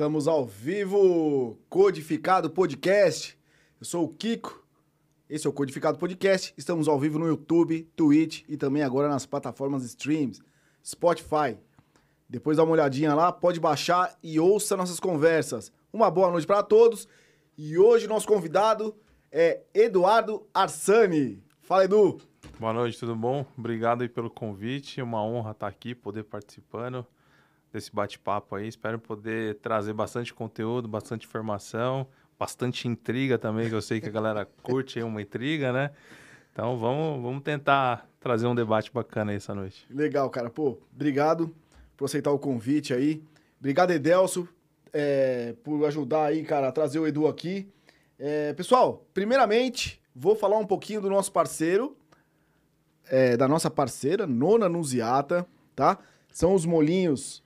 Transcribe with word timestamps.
Estamos 0.00 0.26
ao 0.26 0.46
vivo, 0.46 1.58
Codificado 1.68 2.48
Podcast. 2.48 3.38
Eu 3.78 3.84
sou 3.84 4.06
o 4.06 4.08
Kiko. 4.08 4.66
Esse 5.28 5.46
é 5.46 5.50
o 5.50 5.52
Codificado 5.52 5.98
Podcast. 5.98 6.54
Estamos 6.56 6.88
ao 6.88 6.98
vivo 6.98 7.18
no 7.18 7.26
YouTube, 7.26 7.82
Twitch 7.94 8.42
e 8.48 8.56
também 8.56 8.82
agora 8.82 9.10
nas 9.10 9.26
plataformas 9.26 9.84
streams, 9.84 10.40
Spotify. 10.82 11.58
Depois 12.26 12.56
dá 12.56 12.62
uma 12.64 12.72
olhadinha 12.72 13.14
lá, 13.14 13.30
pode 13.30 13.60
baixar 13.60 14.16
e 14.22 14.40
ouça 14.40 14.74
nossas 14.74 14.98
conversas. 14.98 15.70
Uma 15.92 16.10
boa 16.10 16.30
noite 16.30 16.46
para 16.46 16.62
todos. 16.62 17.06
E 17.58 17.76
hoje 17.76 18.08
nosso 18.08 18.26
convidado 18.26 18.96
é 19.30 19.60
Eduardo 19.74 20.46
Arsani. 20.54 21.44
Fala, 21.60 21.84
Edu. 21.84 22.22
Boa 22.58 22.72
noite, 22.72 22.98
tudo 22.98 23.14
bom? 23.14 23.44
Obrigado 23.54 24.00
aí 24.00 24.08
pelo 24.08 24.30
convite. 24.30 25.02
Uma 25.02 25.22
honra 25.22 25.50
estar 25.50 25.66
aqui, 25.66 25.94
poder 25.94 26.22
participando 26.22 27.06
desse 27.72 27.94
bate-papo 27.94 28.56
aí. 28.56 28.68
Espero 28.68 28.98
poder 28.98 29.56
trazer 29.56 29.92
bastante 29.92 30.34
conteúdo, 30.34 30.88
bastante 30.88 31.26
informação, 31.26 32.06
bastante 32.38 32.88
intriga 32.88 33.38
também, 33.38 33.68
que 33.68 33.74
eu 33.74 33.82
sei 33.82 34.00
que 34.00 34.08
a 34.08 34.12
galera 34.12 34.44
curte 34.62 34.98
aí 34.98 35.04
uma 35.04 35.22
intriga, 35.22 35.72
né? 35.72 35.90
Então 36.52 36.76
vamos, 36.76 37.22
vamos 37.22 37.42
tentar 37.42 38.08
trazer 38.18 38.46
um 38.46 38.54
debate 38.54 38.92
bacana 38.92 39.30
aí 39.30 39.36
essa 39.36 39.54
noite. 39.54 39.86
Legal, 39.90 40.28
cara. 40.30 40.50
Pô, 40.50 40.78
obrigado 40.92 41.54
por 41.96 42.06
aceitar 42.06 42.32
o 42.32 42.38
convite 42.38 42.92
aí. 42.92 43.22
Obrigado, 43.58 43.90
Edelso, 43.90 44.48
é, 44.92 45.54
por 45.62 45.84
ajudar 45.86 46.26
aí, 46.26 46.42
cara, 46.42 46.68
a 46.68 46.72
trazer 46.72 46.98
o 46.98 47.06
Edu 47.06 47.26
aqui. 47.26 47.68
É, 48.18 48.52
pessoal, 48.52 49.06
primeiramente, 49.14 50.00
vou 50.14 50.34
falar 50.34 50.58
um 50.58 50.66
pouquinho 50.66 51.00
do 51.00 51.08
nosso 51.08 51.30
parceiro, 51.30 51.96
é, 53.08 53.36
da 53.36 53.46
nossa 53.46 53.70
parceira, 53.70 54.26
Nona 54.26 54.68
Nuziata, 54.68 55.46
tá? 55.74 55.98
São 56.32 56.54
os 56.54 56.64
molinhos 56.64 57.42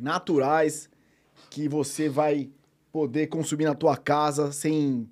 naturais 0.00 0.88
que 1.50 1.68
você 1.68 2.08
vai 2.08 2.50
poder 2.92 3.26
consumir 3.26 3.64
na 3.64 3.74
tua 3.74 3.96
casa 3.96 4.52
sem 4.52 5.08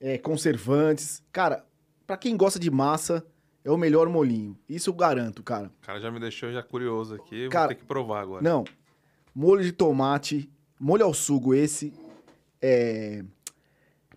é, 0.00 0.18
conservantes. 0.18 1.22
Cara, 1.32 1.64
para 2.06 2.16
quem 2.16 2.36
gosta 2.36 2.58
de 2.58 2.70
massa, 2.70 3.24
é 3.64 3.70
o 3.70 3.76
melhor 3.76 4.08
molinho. 4.08 4.58
Isso 4.68 4.90
eu 4.90 4.94
garanto, 4.94 5.42
cara. 5.42 5.70
O 5.82 5.86
cara 5.86 6.00
já 6.00 6.10
me 6.10 6.18
deixou 6.18 6.50
já 6.52 6.62
curioso 6.62 7.14
aqui, 7.14 7.48
Cara, 7.48 7.66
vou 7.66 7.76
ter 7.76 7.80
que 7.80 7.86
provar 7.86 8.22
agora. 8.22 8.42
Não, 8.42 8.64
molho 9.34 9.62
de 9.62 9.72
tomate, 9.72 10.50
molho 10.80 11.04
ao 11.04 11.14
sugo 11.14 11.54
esse, 11.54 11.92
é, 12.60 13.24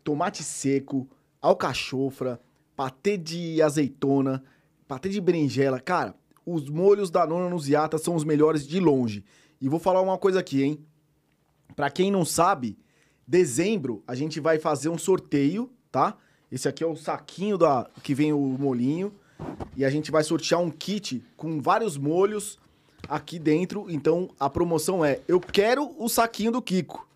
tomate 0.04 0.44
seco, 0.44 1.08
alcachofra, 1.42 2.40
patê 2.76 3.18
de 3.18 3.62
azeitona, 3.62 4.44
patê 4.88 5.10
de 5.10 5.20
berinjela. 5.20 5.80
Cara, 5.80 6.16
os 6.46 6.70
molhos 6.70 7.10
da 7.10 7.26
Nona 7.26 7.50
Nuziata 7.50 7.98
são 7.98 8.16
os 8.16 8.24
melhores 8.24 8.68
de 8.68 8.80
longe. 8.80 9.24
E 9.62 9.70
vou 9.70 9.80
falar 9.80 10.02
uma 10.02 10.18
coisa 10.18 10.40
aqui, 10.40 10.64
hein? 10.64 10.84
Pra 11.76 11.92
quem 11.92 12.10
não 12.12 12.26
sabe, 12.26 12.78
dezembro 13.28 14.04
a 14.08 14.16
gente 14.16 14.40
vai 14.40 14.58
fazer 14.58 14.90
um 14.90 14.98
sorteio, 14.98 15.70
tá? 15.92 16.18
Esse 16.52 16.68
aqui 16.68 16.84
é 16.84 16.88
o 16.88 16.96
saquinho 16.96 17.58
da 17.58 17.90
que 18.02 18.16
vem 18.16 18.34
o 18.34 18.40
molinho 18.40 19.14
e 19.78 19.86
a 19.86 19.90
gente 19.90 20.12
vai 20.12 20.24
sortear 20.24 20.60
um 20.60 20.72
kit 20.72 21.24
com 21.38 21.62
vários 21.62 21.96
molhos 21.96 22.60
aqui 23.08 23.38
dentro. 23.38 23.86
Então 23.88 24.32
a 24.40 24.50
promoção 24.50 25.06
é: 25.06 25.22
eu 25.28 25.40
quero 25.40 25.96
o 25.98 26.10
saquinho 26.10 26.52
do 26.52 26.62
Kiko. 26.62 27.08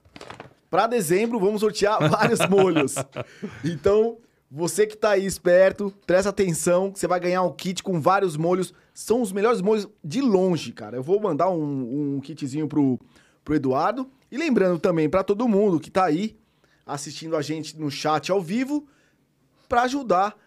Pra 0.69 0.87
dezembro 0.87 1.39
vamos 1.39 1.61
sortear 1.61 1.97
vários 2.09 2.39
molhos. 2.47 2.95
Então, 3.63 4.17
você 4.49 4.85
que 4.85 4.95
tá 4.95 5.11
aí 5.11 5.25
esperto, 5.25 5.93
presta 6.05 6.29
atenção, 6.29 6.91
que 6.91 6.99
você 6.99 7.07
vai 7.07 7.19
ganhar 7.19 7.41
um 7.41 7.51
kit 7.51 7.81
com 7.83 7.99
vários 7.99 8.37
molhos. 8.37 8.73
São 8.93 9.21
os 9.21 9.31
melhores 9.31 9.61
molhos 9.61 9.87
de 10.03 10.21
longe, 10.21 10.71
cara. 10.71 10.97
Eu 10.97 11.03
vou 11.03 11.19
mandar 11.19 11.49
um, 11.49 12.15
um 12.15 12.19
kitzinho 12.19 12.67
pro, 12.67 12.99
pro 13.43 13.55
Eduardo. 13.55 14.09
E 14.31 14.37
lembrando 14.37 14.79
também 14.79 15.09
pra 15.09 15.23
todo 15.23 15.47
mundo 15.47 15.79
que 15.79 15.91
tá 15.91 16.05
aí 16.05 16.37
assistindo 16.85 17.35
a 17.35 17.41
gente 17.41 17.79
no 17.79 17.89
chat 17.89 18.31
ao 18.31 18.41
vivo, 18.41 18.87
pra 19.67 19.83
ajudar 19.83 20.37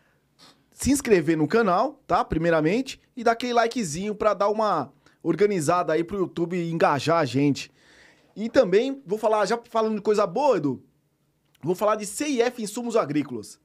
se 0.73 0.93
inscrever 0.93 1.37
no 1.37 1.49
canal, 1.49 2.01
tá? 2.07 2.25
Primeiramente, 2.25 3.01
e 3.17 3.25
dar 3.25 3.33
aquele 3.33 3.53
likezinho 3.53 4.15
pra 4.15 4.33
dar 4.33 4.49
uma 4.49 4.93
organizada 5.25 5.93
aí 5.93 6.05
pro 6.05 6.19
YouTube 6.19 6.57
engajar 6.71 7.19
a 7.19 7.25
gente. 7.25 7.73
E 8.37 8.49
também 8.49 9.03
vou 9.05 9.19
falar, 9.19 9.45
já 9.45 9.59
falando 9.69 9.97
de 9.97 10.03
coisa 10.03 10.25
boa, 10.25 10.57
Edu, 10.57 10.81
vou 11.61 11.75
falar 11.75 11.97
de 11.97 12.07
CIF 12.07 12.63
Insumos 12.63 12.95
Agrícolas. 12.95 13.59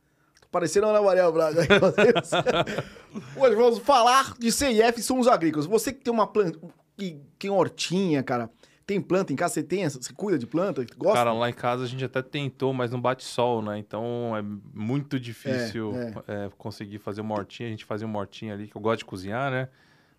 Parecendo 0.53 0.85
Ana 0.85 1.01
Maria 1.01 1.31
Braga. 1.31 1.61
Hoje 3.35 3.55
vamos 3.55 3.79
falar 3.79 4.35
de 4.37 4.51
CIF 4.51 4.99
Insumos 4.99 5.27
Agrícolas. 5.27 5.65
Você 5.65 5.91
que 5.91 6.01
tem 6.01 6.13
uma 6.13 6.27
planta, 6.27 6.59
que 6.95 7.19
tem 7.39 7.49
hortinha, 7.49 8.21
cara, 8.21 8.51
tem 8.85 9.01
planta 9.01 9.33
em 9.33 9.35
casa, 9.35 9.55
você 9.55 9.63
tem, 9.63 9.89
você 9.89 10.13
cuida 10.13 10.37
de 10.37 10.45
planta, 10.45 10.85
gosta? 10.95 11.17
Cara, 11.17 11.33
lá 11.33 11.49
em 11.49 11.53
casa 11.53 11.85
a 11.85 11.87
gente 11.87 12.05
até 12.05 12.21
tentou, 12.21 12.71
mas 12.71 12.91
não 12.91 13.01
bate 13.01 13.23
sol, 13.23 13.63
né? 13.63 13.79
Então 13.79 14.37
é 14.37 14.43
muito 14.71 15.19
difícil 15.19 15.91
É, 16.27 16.45
é, 16.45 16.49
conseguir 16.55 16.99
fazer 16.99 17.21
uma 17.21 17.33
hortinha. 17.33 17.67
A 17.67 17.71
gente 17.71 17.83
fazia 17.83 18.05
uma 18.05 18.19
hortinha 18.19 18.53
ali, 18.53 18.67
que 18.67 18.77
eu 18.77 18.81
gosto 18.81 18.99
de 18.99 19.05
cozinhar, 19.05 19.49
né? 19.49 19.69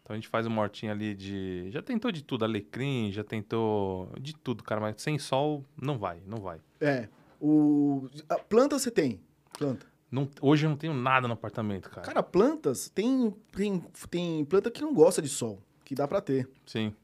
Então 0.03 0.15
a 0.15 0.17
gente 0.17 0.27
faz 0.27 0.49
uma 0.49 0.61
hortinha 0.61 0.91
ali 0.91 1.15
de. 1.15 1.71
Já 1.71 1.81
tentou 1.81 2.11
de 2.11 2.25
tudo, 2.25 2.45
alecrim, 2.45 3.13
já 3.13 3.23
tentou 3.23 4.11
de 4.21 4.35
tudo, 4.35 4.65
cara, 4.65 4.81
mas 4.81 5.01
sem 5.01 5.17
sol 5.17 5.65
não 5.81 5.97
vai, 5.97 6.21
não 6.27 6.39
vai. 6.39 6.59
É. 6.81 7.09
O... 7.41 8.09
a 8.29 8.35
planta 8.35 8.77
você 8.77 8.91
tem? 8.91 9.21
Planta. 9.57 9.94
Não, 10.15 10.29
hoje 10.41 10.65
eu 10.65 10.71
não 10.71 10.77
tenho 10.77 10.95
nada 10.95 11.27
no 11.27 11.35
apartamento, 11.35 11.91
cara. 11.91 12.07
Cara, 12.07 12.23
plantas, 12.23 12.89
tem, 12.89 13.35
tem, 13.51 13.85
tem 14.09 14.45
planta 14.45 14.71
que 14.71 14.81
não 14.81 14.95
gosta 14.95 15.21
de 15.21 15.29
sol, 15.29 15.61
que 15.85 15.93
dá 15.93 16.07
pra 16.07 16.21
ter. 16.21 16.49
Sim. 16.65 16.95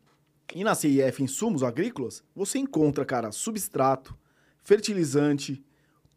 E 0.54 0.62
na 0.62 0.76
CIF 0.76 1.20
Insumos 1.20 1.64
Agrícolas, 1.64 2.22
você 2.36 2.60
encontra, 2.60 3.04
cara, 3.04 3.32
substrato, 3.32 4.16
fertilizante, 4.62 5.60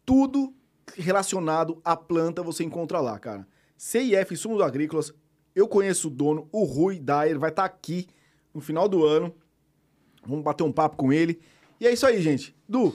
tudo 0.06 0.54
relacionado 0.96 1.80
à 1.84 1.96
planta 1.96 2.44
você 2.44 2.62
encontra 2.62 3.00
lá, 3.00 3.18
cara. 3.18 3.44
CIF 3.76 4.32
Insumos 4.32 4.62
Agrícolas, 4.62 5.12
eu 5.52 5.66
conheço 5.66 6.06
o 6.06 6.10
dono, 6.12 6.48
o 6.52 6.62
Rui 6.62 7.00
Dyer, 7.00 7.40
vai 7.40 7.50
estar 7.50 7.64
aqui 7.64 8.06
no 8.54 8.60
final 8.60 8.88
do 8.88 9.04
ano. 9.04 9.34
Vamos 10.24 10.44
bater 10.44 10.62
um 10.62 10.70
papo 10.70 10.96
com 10.96 11.12
ele. 11.12 11.40
E 11.80 11.88
é 11.88 11.92
isso 11.92 12.06
aí, 12.06 12.22
gente. 12.22 12.54
Du, 12.68 12.94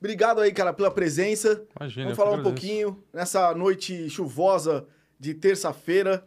obrigado 0.00 0.40
aí, 0.40 0.52
cara, 0.52 0.72
pela 0.72 0.90
presença. 0.90 1.62
Imagina. 1.78 2.06
Vamos 2.06 2.16
falar 2.16 2.32
um 2.32 2.42
pouquinho 2.42 3.00
nessa 3.12 3.54
noite 3.54 4.10
chuvosa 4.10 4.86
de 5.18 5.34
terça-feira. 5.34 6.26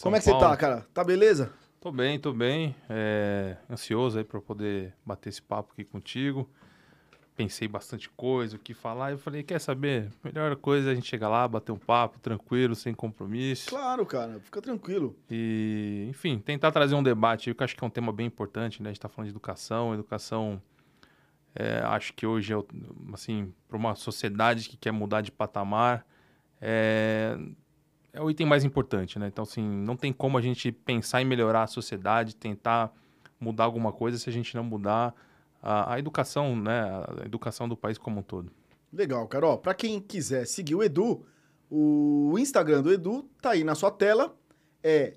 Como 0.00 0.14
é 0.14 0.18
que 0.20 0.26
você 0.26 0.30
Paulo. 0.30 0.46
tá, 0.46 0.56
cara? 0.56 0.86
Tá 0.94 1.02
beleza? 1.02 1.50
Tô 1.80 1.90
bem, 1.90 2.18
tô 2.20 2.32
bem. 2.32 2.74
É, 2.88 3.56
ansioso 3.70 4.18
aí 4.18 4.24
pra 4.24 4.40
poder 4.40 4.94
bater 5.04 5.30
esse 5.30 5.42
papo 5.42 5.72
aqui 5.72 5.84
contigo. 5.84 6.48
Pensei 7.36 7.68
bastante 7.68 8.10
coisa, 8.10 8.56
o 8.56 8.58
que 8.58 8.74
falar. 8.74 9.12
Eu 9.12 9.18
falei, 9.18 9.44
quer 9.44 9.60
saber? 9.60 10.10
Melhor 10.24 10.56
coisa 10.56 10.88
é 10.88 10.92
a 10.92 10.94
gente 10.94 11.06
chegar 11.06 11.28
lá, 11.28 11.46
bater 11.46 11.70
um 11.70 11.78
papo 11.78 12.18
tranquilo, 12.18 12.74
sem 12.74 12.92
compromisso. 12.92 13.70
Claro, 13.70 14.04
cara. 14.04 14.40
Fica 14.40 14.60
tranquilo. 14.60 15.16
E, 15.30 16.06
enfim, 16.10 16.40
tentar 16.40 16.72
trazer 16.72 16.96
um 16.96 17.02
debate 17.02 17.50
eu 17.50 17.56
acho 17.60 17.76
que 17.76 17.84
é 17.84 17.86
um 17.86 17.90
tema 17.90 18.12
bem 18.12 18.26
importante, 18.26 18.82
né? 18.82 18.90
A 18.90 18.92
gente 18.92 19.00
tá 19.00 19.08
falando 19.08 19.28
de 19.28 19.32
educação, 19.32 19.94
educação. 19.94 20.60
É, 21.60 21.80
acho 21.86 22.12
que 22.14 22.24
hoje, 22.24 22.52
é, 22.52 22.56
o- 22.56 22.64
assim, 23.12 23.52
para 23.66 23.76
uma 23.76 23.96
sociedade 23.96 24.68
que 24.68 24.76
quer 24.76 24.92
mudar 24.92 25.20
de 25.22 25.32
patamar, 25.32 26.06
é, 26.60 27.36
é 28.12 28.20
o 28.22 28.30
item 28.30 28.46
mais 28.46 28.64
importante, 28.64 29.18
né? 29.18 29.26
Então, 29.26 29.42
assim, 29.42 29.62
não 29.62 29.96
tem 29.96 30.12
como 30.12 30.38
a 30.38 30.40
gente 30.40 30.70
pensar 30.70 31.20
em 31.20 31.24
melhorar 31.24 31.64
a 31.64 31.66
sociedade, 31.66 32.36
tentar 32.36 32.92
mudar 33.40 33.64
alguma 33.64 33.92
coisa 33.92 34.18
se 34.18 34.30
a 34.30 34.32
gente 34.32 34.54
não 34.54 34.62
mudar 34.62 35.12
a, 35.60 35.94
a 35.94 35.98
educação, 35.98 36.56
né? 36.56 36.80
A 37.20 37.24
educação 37.24 37.68
do 37.68 37.76
país 37.76 37.98
como 37.98 38.20
um 38.20 38.22
todo. 38.22 38.50
Legal, 38.92 39.26
cara. 39.26 39.46
Ó, 39.48 39.56
pra 39.56 39.74
quem 39.74 40.00
quiser 40.00 40.46
seguir 40.46 40.76
o 40.76 40.82
Edu, 40.82 41.26
o 41.70 42.36
Instagram 42.38 42.82
do 42.82 42.92
Edu 42.92 43.28
tá 43.42 43.50
aí 43.50 43.64
na 43.64 43.74
sua 43.74 43.90
tela. 43.90 44.34
É 44.82 45.14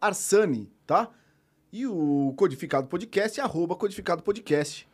Arsani, 0.00 0.70
tá? 0.86 1.10
E 1.72 1.86
o 1.86 2.34
Codificado 2.36 2.86
Podcast 2.86 3.40
é 3.40 3.42
arroba 3.42 3.74
Codificado 3.74 4.22
Podcast. 4.22 4.86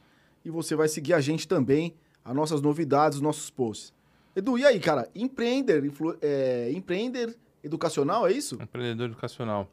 E 0.45 0.51
você 0.51 0.75
vai 0.75 0.89
seguir 0.89 1.15
a 1.15 1.21
gente 1.21 1.47
também, 1.47 1.95
as 2.25 2.35
nossas 2.35 2.61
novidades, 2.61 3.17
os 3.17 3.23
nossos 3.23 3.51
posts. 3.51 3.93
Edu, 4.35 4.59
e 4.59 4.65
aí, 4.65 4.79
cara? 4.81 5.09
Empreender, 5.15 5.85
influ- 5.85 6.17
é, 6.23 6.71
empreender 6.73 7.37
educacional, 7.63 8.27
é 8.27 8.33
isso? 8.33 8.55
Empreendedor 8.63 9.07
educacional. 9.09 9.69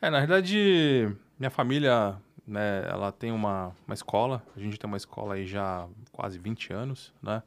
É, 0.00 0.08
na 0.08 0.20
verdade, 0.20 1.10
minha 1.38 1.50
família, 1.50 2.16
né, 2.46 2.84
ela 2.88 3.10
tem 3.12 3.32
uma, 3.32 3.74
uma 3.86 3.94
escola. 3.94 4.42
A 4.56 4.60
gente 4.60 4.78
tem 4.78 4.86
uma 4.88 4.96
escola 4.96 5.34
aí 5.34 5.44
já 5.46 5.84
há 5.84 5.88
quase 6.12 6.38
20 6.38 6.72
anos, 6.72 7.12
né? 7.22 7.42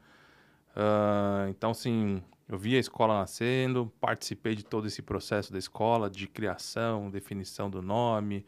Ah, 0.76 1.48
então, 1.50 1.72
assim, 1.72 2.22
eu 2.48 2.58
vi 2.58 2.76
a 2.76 2.80
escola 2.80 3.20
nascendo, 3.20 3.92
participei 4.00 4.56
de 4.56 4.64
todo 4.64 4.88
esse 4.88 5.02
processo 5.02 5.52
da 5.52 5.58
escola, 5.60 6.10
de 6.10 6.28
criação, 6.28 7.10
definição 7.10 7.70
do 7.70 7.82
nome, 7.82 8.46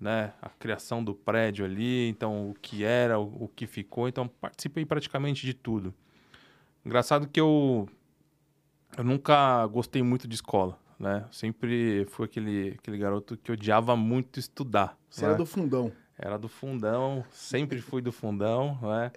né? 0.00 0.32
A 0.40 0.48
criação 0.48 1.02
do 1.02 1.14
prédio 1.14 1.64
ali, 1.64 2.08
então, 2.08 2.50
o 2.50 2.54
que 2.54 2.84
era, 2.84 3.18
o, 3.18 3.44
o 3.44 3.48
que 3.48 3.66
ficou. 3.66 4.08
Então, 4.08 4.28
participei 4.28 4.84
praticamente 4.84 5.44
de 5.44 5.54
tudo. 5.54 5.94
Engraçado 6.84 7.28
que 7.28 7.40
eu, 7.40 7.88
eu 8.96 9.04
nunca 9.04 9.66
gostei 9.66 10.02
muito 10.02 10.28
de 10.28 10.34
escola, 10.34 10.78
né? 10.98 11.26
Sempre 11.30 12.06
fui 12.10 12.26
aquele, 12.26 12.76
aquele 12.78 12.98
garoto 12.98 13.36
que 13.36 13.52
odiava 13.52 13.96
muito 13.96 14.38
estudar. 14.38 14.96
Você 15.10 15.22
né? 15.22 15.28
era 15.28 15.38
do 15.38 15.46
fundão. 15.46 15.92
Era 16.18 16.38
do 16.38 16.48
fundão, 16.48 17.24
sempre 17.30 17.80
fui 17.80 18.02
do 18.02 18.10
fundão, 18.10 18.78
né? 18.82 19.12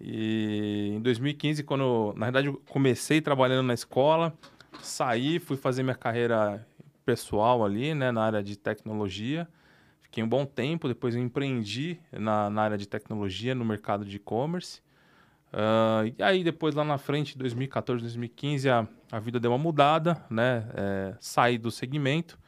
E 0.00 0.92
em 0.94 1.00
2015, 1.00 1.62
quando, 1.62 2.12
na 2.16 2.26
verdade, 2.26 2.48
eu 2.48 2.62
comecei 2.68 3.20
trabalhando 3.20 3.66
na 3.66 3.74
escola, 3.74 4.36
saí, 4.82 5.38
fui 5.38 5.56
fazer 5.56 5.82
minha 5.82 5.96
carreira 5.96 6.66
pessoal 7.04 7.64
ali, 7.64 7.94
né, 7.94 8.10
na 8.10 8.22
área 8.22 8.42
de 8.42 8.56
tecnologia. 8.56 9.48
Fiquei 10.16 10.24
um 10.24 10.28
bom 10.30 10.46
tempo, 10.46 10.88
depois 10.88 11.14
eu 11.14 11.20
empreendi 11.20 12.00
na, 12.10 12.48
na 12.48 12.62
área 12.62 12.78
de 12.78 12.88
tecnologia, 12.88 13.54
no 13.54 13.66
mercado 13.66 14.02
de 14.02 14.16
e-commerce. 14.16 14.80
Uh, 15.52 16.10
e 16.16 16.22
aí, 16.22 16.42
depois 16.42 16.74
lá 16.74 16.82
na 16.82 16.96
frente, 16.96 17.36
2014, 17.36 18.00
2015, 18.02 18.66
a, 18.70 18.88
a 19.12 19.20
vida 19.20 19.38
deu 19.38 19.50
uma 19.50 19.58
mudada, 19.58 20.24
né? 20.30 20.66
É, 20.74 21.14
saí 21.20 21.58
do 21.58 21.70
segmento. 21.70 22.38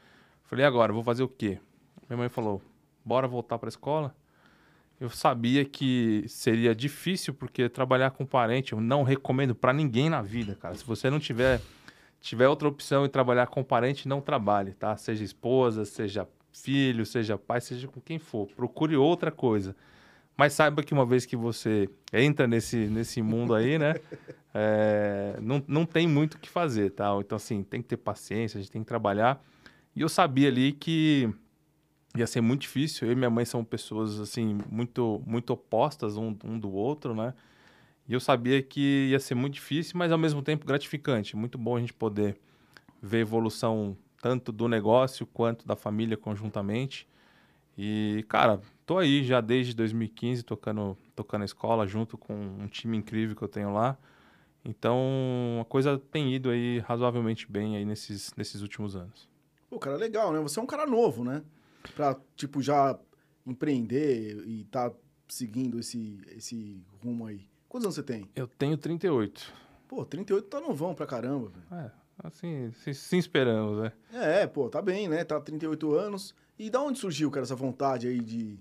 Falei, 0.45 0.65
agora, 0.65 0.95
vou 0.95 1.03
fazer 1.03 1.23
o 1.23 1.29
quê? 1.29 1.59
Minha 2.09 2.17
mãe 2.17 2.31
falou, 2.31 2.63
bora 3.05 3.29
voltar 3.29 3.59
para 3.59 3.67
a 3.67 3.69
escola. 3.69 4.17
Eu 4.99 5.11
sabia 5.11 5.63
que 5.63 6.25
seria 6.27 6.75
difícil, 6.75 7.35
porque 7.35 7.69
trabalhar 7.69 8.13
com 8.13 8.25
parente 8.25 8.73
eu 8.73 8.81
não 8.81 9.03
recomendo 9.03 9.55
para 9.55 9.75
ninguém 9.75 10.09
na 10.09 10.23
vida, 10.23 10.55
cara. 10.55 10.75
Se 10.75 10.87
você 10.87 11.11
não 11.11 11.21
tiver, 11.21 11.61
tiver 12.19 12.49
outra 12.49 12.67
opção 12.67 13.05
e 13.05 13.11
trabalhar 13.11 13.49
com 13.49 13.63
parente, 13.63 14.09
não 14.09 14.23
trabalhe, 14.23 14.73
tá? 14.73 14.97
Seja 14.97 15.23
esposa, 15.23 15.85
seja 15.85 16.27
filho, 16.63 17.05
seja 17.07 17.39
pai, 17.39 17.61
seja 17.61 17.89
com 17.89 18.01
quem 18.01 18.19
for. 18.19 18.47
Procure 18.49 18.97
outra 18.97 19.31
coisa. 19.31 19.75
Mas 20.37 20.53
saiba 20.53 20.83
que 20.83 20.95
uma 20.95 21.05
vez 21.05 21.27
que 21.27 21.37
você 21.37 21.89
entra 22.13 22.47
nesse, 22.47 22.87
nesse 22.87 23.21
mundo 23.21 23.55
aí, 23.55 23.79
né? 23.79 23.95
É, 24.61 25.39
não, 25.41 25.63
não 25.69 25.85
tem 25.85 26.09
muito 26.09 26.35
o 26.35 26.39
que 26.39 26.49
fazer, 26.49 26.91
tá? 26.91 27.15
Então, 27.21 27.37
assim, 27.37 27.63
tem 27.63 27.83
que 27.83 27.87
ter 27.87 27.99
paciência, 27.99 28.59
a 28.59 28.61
gente 28.61 28.73
tem 28.73 28.83
que 28.83 28.89
trabalhar. 28.89 29.41
E 29.95 30.01
eu 30.01 30.09
sabia 30.09 30.49
ali 30.49 30.73
que 30.73 31.33
ia 32.17 32.27
ser 32.27 32.41
muito 32.41 32.63
difícil. 32.63 33.07
Eu 33.07 33.13
e 33.13 33.15
minha 33.15 33.31
mãe 33.31 33.45
são 33.45 33.63
pessoas 33.63 34.19
assim 34.19 34.59
muito 34.69 35.23
muito 35.27 35.53
opostas 35.53 36.17
um, 36.17 36.35
um 36.43 36.59
do 36.59 36.73
outro, 36.73 37.15
né? 37.15 37.35
E 38.09 38.15
eu 38.15 38.21
sabia 38.21 38.63
que 38.63 39.09
ia 39.11 39.21
ser 39.21 39.35
muito 39.35 39.55
difícil, 39.55 39.99
mas 39.99 40.11
ao 40.11 40.19
mesmo 40.19 40.43
tempo 40.43 40.67
gratificante. 40.67 41.37
Muito 41.37 41.59
bom 41.59 41.77
a 41.77 41.81
gente 41.81 41.93
poder 41.93 42.37
ver 43.03 43.19
evolução 43.19 43.97
tanto 44.21 44.53
do 44.53 44.69
negócio 44.69 45.27
quanto 45.27 45.67
da 45.67 45.77
família 45.77 46.17
conjuntamente. 46.17 47.09
E, 47.77 48.25
cara, 48.29 48.61
tô 48.85 48.99
aí 48.99 49.23
já 49.23 49.41
desde 49.41 49.75
2015 49.75 50.43
tocando, 50.43 50.99
tocando 51.15 51.43
a 51.43 51.45
escola 51.45 51.87
junto 51.87 52.19
com 52.19 52.35
um 52.35 52.67
time 52.67 52.97
incrível 52.97 53.37
que 53.37 53.43
eu 53.43 53.49
tenho 53.49 53.73
lá. 53.73 53.97
Então, 54.65 55.59
a 55.61 55.65
coisa 55.65 55.99
tem 55.99 56.35
ido 56.35 56.51
aí 56.51 56.81
razoavelmente 56.81 57.51
bem 57.51 57.77
aí 57.77 57.85
nesses, 57.85 58.33
nesses 58.37 58.61
últimos 58.63 58.97
anos. 58.97 59.29
Pô, 59.71 59.79
cara, 59.79 59.97
legal, 59.97 60.33
né? 60.33 60.41
Você 60.41 60.59
é 60.59 60.63
um 60.63 60.67
cara 60.67 60.87
novo, 60.87 61.23
né? 61.23 61.43
Pra, 61.95 62.17
tipo, 62.35 62.61
já 62.61 62.99
empreender 63.47 64.43
e 64.47 64.65
tá 64.65 64.93
seguindo 65.29 65.79
esse, 65.79 66.21
esse 66.37 66.83
rumo 67.03 67.27
aí. 67.27 67.49
Quantos 67.69 67.87
anos 67.87 67.95
você 67.95 68.03
tem? 68.03 68.29
Eu 68.35 68.47
tenho 68.47 68.77
38. 68.77 69.53
Pô, 69.87 70.05
38 70.05 70.49
tá 70.49 70.61
novão 70.61 70.95
pra 70.95 71.07
caramba, 71.07 71.51
velho. 71.51 71.85
É, 71.85 71.91
assim, 72.23 72.71
sim, 72.73 72.93
sim 72.93 73.19
esperamos, 73.19 73.83
né? 73.83 73.93
É, 74.13 74.47
pô, 74.47 74.69
tá 74.69 74.81
bem, 74.83 75.09
né? 75.09 75.25
Tá 75.25 75.41
38 75.41 75.95
anos. 75.95 76.35
E 76.59 76.71
da 76.71 76.81
onde 76.81 76.99
surgiu, 76.99 77.31
cara, 77.31 77.45
essa 77.45 77.55
vontade 77.55 78.09
aí 78.09 78.21
de, 78.21 78.59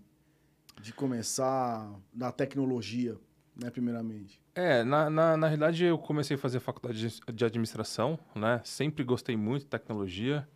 de 0.81 0.94
começar 0.94 1.92
na 2.13 2.31
tecnologia, 2.31 3.18
né, 3.56 3.69
primeiramente? 3.69 4.39
É, 4.54 4.83
na, 4.83 5.09
na, 5.09 5.38
na 5.38 5.48
realidade 5.48 5.83
eu 5.83 5.98
comecei 5.98 6.36
a 6.36 6.39
fazer 6.39 6.59
faculdade 6.59 7.19
de 7.33 7.45
administração, 7.45 8.18
né? 8.36 8.62
Sempre 8.63 9.04
gostei 9.04 9.36
muito 9.36 9.63
de 9.63 9.69
tecnologia. 9.69 10.48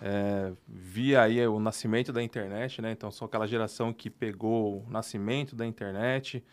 É, 0.00 0.52
via 0.66 1.22
aí 1.22 1.46
o 1.46 1.60
nascimento 1.60 2.12
da 2.12 2.22
internet, 2.22 2.82
né? 2.82 2.90
Então, 2.90 3.10
sou 3.10 3.26
aquela 3.26 3.46
geração 3.46 3.92
que 3.92 4.10
pegou 4.10 4.84
o 4.84 4.90
nascimento 4.90 5.54
da 5.54 5.64
internet. 5.64 6.44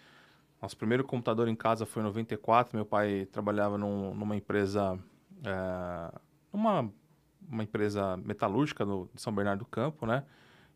Nosso 0.62 0.78
primeiro 0.78 1.04
computador 1.04 1.48
em 1.48 1.56
casa 1.56 1.86
foi 1.86 2.02
em 2.02 2.06
94. 2.06 2.76
Meu 2.76 2.86
pai 2.86 3.28
trabalhava 3.32 3.78
num, 3.78 4.14
numa 4.14 4.36
empresa, 4.36 5.00
é, 5.44 6.20
uma, 6.52 6.92
uma 7.50 7.64
empresa 7.64 8.18
metalúrgica 8.18 8.86
no, 8.86 9.10
de 9.14 9.22
São 9.22 9.34
Bernardo 9.34 9.60
do 9.60 9.66
Campo, 9.66 10.06
né? 10.06 10.24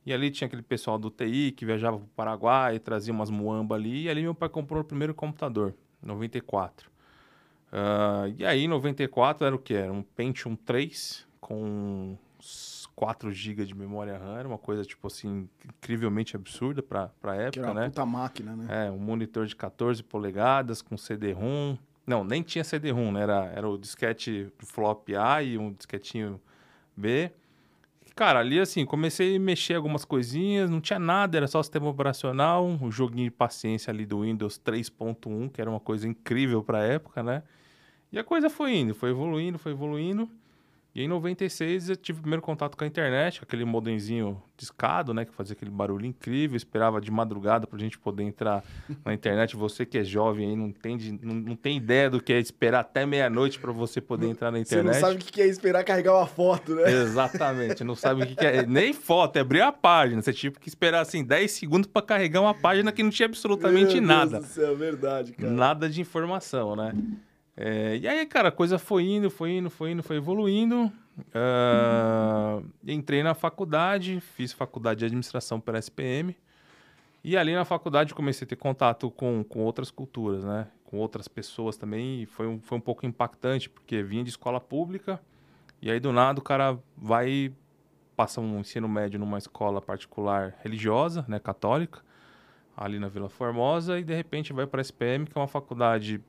E 0.06 0.12
ali 0.14 0.30
tinha 0.30 0.48
aquele 0.48 0.62
pessoal 0.62 0.98
do 0.98 1.10
TI 1.10 1.54
que 1.56 1.66
viajava 1.66 1.98
para 1.98 2.06
o 2.06 2.10
Paraguai, 2.10 2.80
trazia 2.80 3.14
umas 3.14 3.30
muamba 3.30 3.76
ali. 3.76 4.04
E 4.04 4.10
ali 4.10 4.22
meu 4.22 4.36
pai 4.36 4.50
comprou 4.50 4.82
o 4.82 4.84
primeiro 4.84 5.14
computador, 5.14 5.74
em 6.02 6.08
94. 6.08 6.92
Uh, 7.72 8.36
e 8.38 8.46
aí, 8.46 8.66
em 8.66 8.68
94, 8.68 9.48
era 9.48 9.56
o 9.56 9.60
que? 9.60 9.74
Era 9.74 9.92
um 9.92 10.04
Pentium 10.04 10.56
3 10.56 11.26
com 11.40 12.18
4 12.96 13.32
GB 13.32 13.66
de 13.66 13.76
memória 13.76 14.18
RAM, 14.18 14.38
era 14.38 14.48
uma 14.48 14.58
coisa, 14.58 14.84
tipo 14.84 15.08
assim, 15.08 15.50
incrivelmente 15.66 16.36
absurda 16.36 16.84
para 16.84 17.12
a 17.24 17.36
época, 17.36 17.52
que 17.52 17.60
era 17.60 17.72
uma 17.72 17.82
né? 17.82 17.88
puta 17.88 18.06
máquina, 18.06 18.56
né? 18.56 18.88
É, 18.88 18.92
um 18.92 19.00
monitor 19.00 19.46
de 19.46 19.56
14 19.56 20.04
polegadas 20.04 20.82
com 20.82 20.98
CD-ROM. 20.98 21.78
Não, 22.06 22.24
nem 22.24 22.44
tinha 22.44 22.64
CD-ROM, 22.64 23.12
né? 23.12 23.22
Era, 23.22 23.52
era 23.56 23.70
o 23.70 23.78
disquete 23.78 24.52
flop 24.60 25.10
A 25.16 25.42
e 25.42 25.58
um 25.58 25.72
disquetinho 25.72 26.40
B. 26.96 27.32
Cara, 28.16 28.40
ali 28.40 28.60
assim, 28.60 28.86
comecei 28.86 29.38
a 29.38 29.40
mexer 29.40 29.74
algumas 29.74 30.06
coisinhas, 30.06 30.70
não 30.70 30.80
tinha 30.80 31.00
nada, 31.00 31.36
era 31.36 31.48
só 31.48 31.64
sistema 31.64 31.90
operacional, 31.90 32.64
um 32.66 32.92
joguinho 32.92 33.26
de 33.26 33.32
paciência 33.32 33.90
ali 33.90 34.06
do 34.06 34.22
Windows 34.22 34.60
3.1, 34.64 35.50
que 35.50 35.60
era 35.60 35.70
uma 35.70 35.80
coisa 35.80 36.08
incrível 36.08 36.62
para 36.64 36.84
época, 36.84 37.24
né? 37.24 37.42
E 38.12 38.20
a 38.20 38.24
coisa 38.24 38.52
foi 38.52 38.76
indo, 38.76 38.94
foi 38.94 39.10
evoluindo, 39.10 39.58
foi 39.58 39.72
evoluindo. 39.72 40.30
E 40.96 41.02
em 41.02 41.08
96 41.08 41.90
eu 41.90 41.96
tive 41.96 42.20
o 42.20 42.22
primeiro 42.22 42.42
contato 42.42 42.78
com 42.78 42.84
a 42.84 42.88
internet, 42.88 43.40
aquele 43.42 43.66
modemzinho 43.66 44.40
discado, 44.56 45.12
né? 45.12 45.26
Que 45.26 45.34
fazia 45.34 45.54
aquele 45.54 45.72
barulho 45.72 46.06
incrível, 46.06 46.56
esperava 46.56 47.02
de 47.02 47.10
madrugada 47.10 47.66
pra 47.66 47.80
gente 47.80 47.98
poder 47.98 48.22
entrar 48.22 48.64
na 49.04 49.12
internet. 49.12 49.56
Você 49.56 49.88
que 49.88 49.98
é 49.98 50.04
jovem 50.04 50.50
aí, 50.50 50.56
não, 50.56 50.68
entende, 50.68 51.18
não, 51.20 51.34
não 51.34 51.56
tem 51.56 51.78
ideia 51.78 52.12
do 52.12 52.22
que 52.22 52.32
é 52.32 52.40
esperar 52.40 52.82
até 52.82 53.08
meia-noite 53.08 53.58
para 53.58 53.72
você 53.72 54.00
poder 54.00 54.28
entrar 54.28 54.52
na 54.52 54.60
internet. 54.60 54.94
Você 54.94 55.02
não 55.02 55.08
sabe 55.08 55.16
o 55.16 55.26
que 55.26 55.42
é 55.42 55.48
esperar 55.48 55.84
carregar 55.84 56.14
uma 56.14 56.28
foto, 56.28 56.76
né? 56.76 56.92
Exatamente, 56.92 57.84
não 57.84 57.96
sabe 57.96 58.22
o 58.22 58.28
que 58.28 58.46
é. 58.46 58.64
Nem 58.64 58.94
foto, 58.94 59.38
é 59.38 59.40
abrir 59.40 59.62
a 59.62 59.72
página. 59.72 60.22
Você 60.22 60.32
tinha 60.32 60.52
que 60.52 60.70
esperar 60.70 61.02
assim 61.02 61.24
10 61.24 61.52
segundos 61.52 61.90
para 61.92 62.06
carregar 62.06 62.40
uma 62.40 62.54
página 62.54 62.92
que 62.92 63.02
não 63.02 63.10
tinha 63.10 63.26
absolutamente 63.26 63.96
Meu 63.96 64.04
nada. 64.04 64.38
Deus 64.38 64.46
do 64.46 64.54
céu, 64.54 64.76
verdade, 64.76 65.32
cara. 65.32 65.52
Nada 65.52 65.90
de 65.90 66.02
informação, 66.02 66.76
né? 66.76 66.94
É, 67.56 67.98
e 67.98 68.08
aí, 68.08 68.26
cara, 68.26 68.50
a 68.50 68.52
coisa 68.52 68.80
foi 68.80 69.04
indo, 69.04 69.30
foi 69.30 69.52
indo, 69.52 69.70
foi 69.70 69.92
indo, 69.92 70.04
foi 70.04 70.18
evoluindo. 70.18 70.92
Uh, 71.18 72.66
entrei 72.88 73.22
na 73.22 73.36
faculdade, 73.36 74.20
fiz 74.20 74.52
faculdade 74.52 75.00
de 75.00 75.06
administração 75.06 75.60
pela 75.60 75.78
SPM. 75.78 76.36
E 77.24 77.38
ali 77.38 77.54
na 77.54 77.64
faculdade 77.64 78.14
comecei 78.14 78.46
a 78.46 78.50
ter 78.50 78.56
contato 78.56 79.10
com, 79.12 79.44
com 79.44 79.60
outras 79.60 79.90
culturas, 79.92 80.44
né? 80.44 80.68
Com 80.84 80.98
outras 80.98 81.28
pessoas 81.28 81.78
também. 81.78 82.24
E 82.24 82.26
foi 82.26 82.48
um, 82.48 82.60
foi 82.60 82.78
um 82.78 82.82
pouco 82.82 83.06
impactante, 83.06 83.70
porque 83.70 84.04
vinha 84.04 84.24
de 84.24 84.32
escola 84.32 84.60
pública. 84.60 85.22
E 85.82 85.90
aí, 85.92 86.00
do 86.00 86.12
nada, 86.12 86.40
o 86.40 86.44
cara 86.44 86.78
vai 86.98 87.54
passa 88.16 88.40
um 88.40 88.60
ensino 88.60 88.88
médio 88.88 89.20
numa 89.20 89.38
escola 89.38 89.82
particular 89.82 90.56
religiosa, 90.64 91.26
né? 91.28 91.40
Católica, 91.40 92.02
ali 92.76 93.00
na 93.00 93.08
Vila 93.08 93.30
Formosa. 93.30 94.00
E, 94.00 94.04
de 94.04 94.14
repente, 94.14 94.52
vai 94.52 94.68
para 94.68 94.82
a 94.82 94.84
SPM, 94.84 95.26
que 95.26 95.38
é 95.38 95.42
uma 95.42 95.48
faculdade 95.48 96.22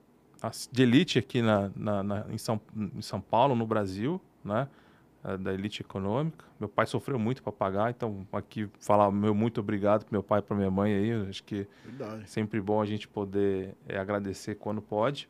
de 0.70 0.82
elite 0.82 1.18
aqui 1.18 1.42
na, 1.42 1.70
na, 1.76 2.02
na, 2.02 2.26
em, 2.30 2.38
São, 2.38 2.60
em 2.76 3.02
São 3.02 3.20
Paulo, 3.20 3.54
no 3.54 3.66
Brasil, 3.66 4.20
né? 4.44 4.68
É, 5.24 5.38
da 5.38 5.54
elite 5.54 5.80
econômica. 5.80 6.44
Meu 6.60 6.68
pai 6.68 6.84
sofreu 6.86 7.18
muito 7.18 7.42
para 7.42 7.50
pagar, 7.50 7.90
então 7.90 8.26
aqui 8.30 8.68
falar 8.78 9.10
meu 9.10 9.34
muito 9.34 9.58
obrigado 9.58 10.04
para 10.04 10.12
meu 10.12 10.22
pai 10.22 10.40
e 10.40 10.42
para 10.42 10.54
minha 10.54 10.70
mãe 10.70 10.92
aí. 10.92 11.28
Acho 11.28 11.42
que 11.44 11.66
Verdade. 11.82 12.24
é 12.24 12.26
sempre 12.26 12.60
bom 12.60 12.80
a 12.82 12.84
gente 12.84 13.08
poder 13.08 13.74
é, 13.88 13.98
agradecer 13.98 14.56
quando 14.56 14.82
pode. 14.82 15.28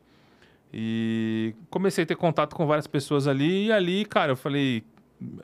E 0.73 1.55
comecei 1.69 2.03
a 2.03 2.07
ter 2.07 2.17
contato 2.17 2.55
com 2.55 2.67
várias 2.67 2.87
pessoas 2.87 3.27
ali 3.27 3.67
e 3.67 3.71
ali, 3.71 4.03
cara, 4.03 4.33
eu 4.33 4.35
falei, 4.35 4.83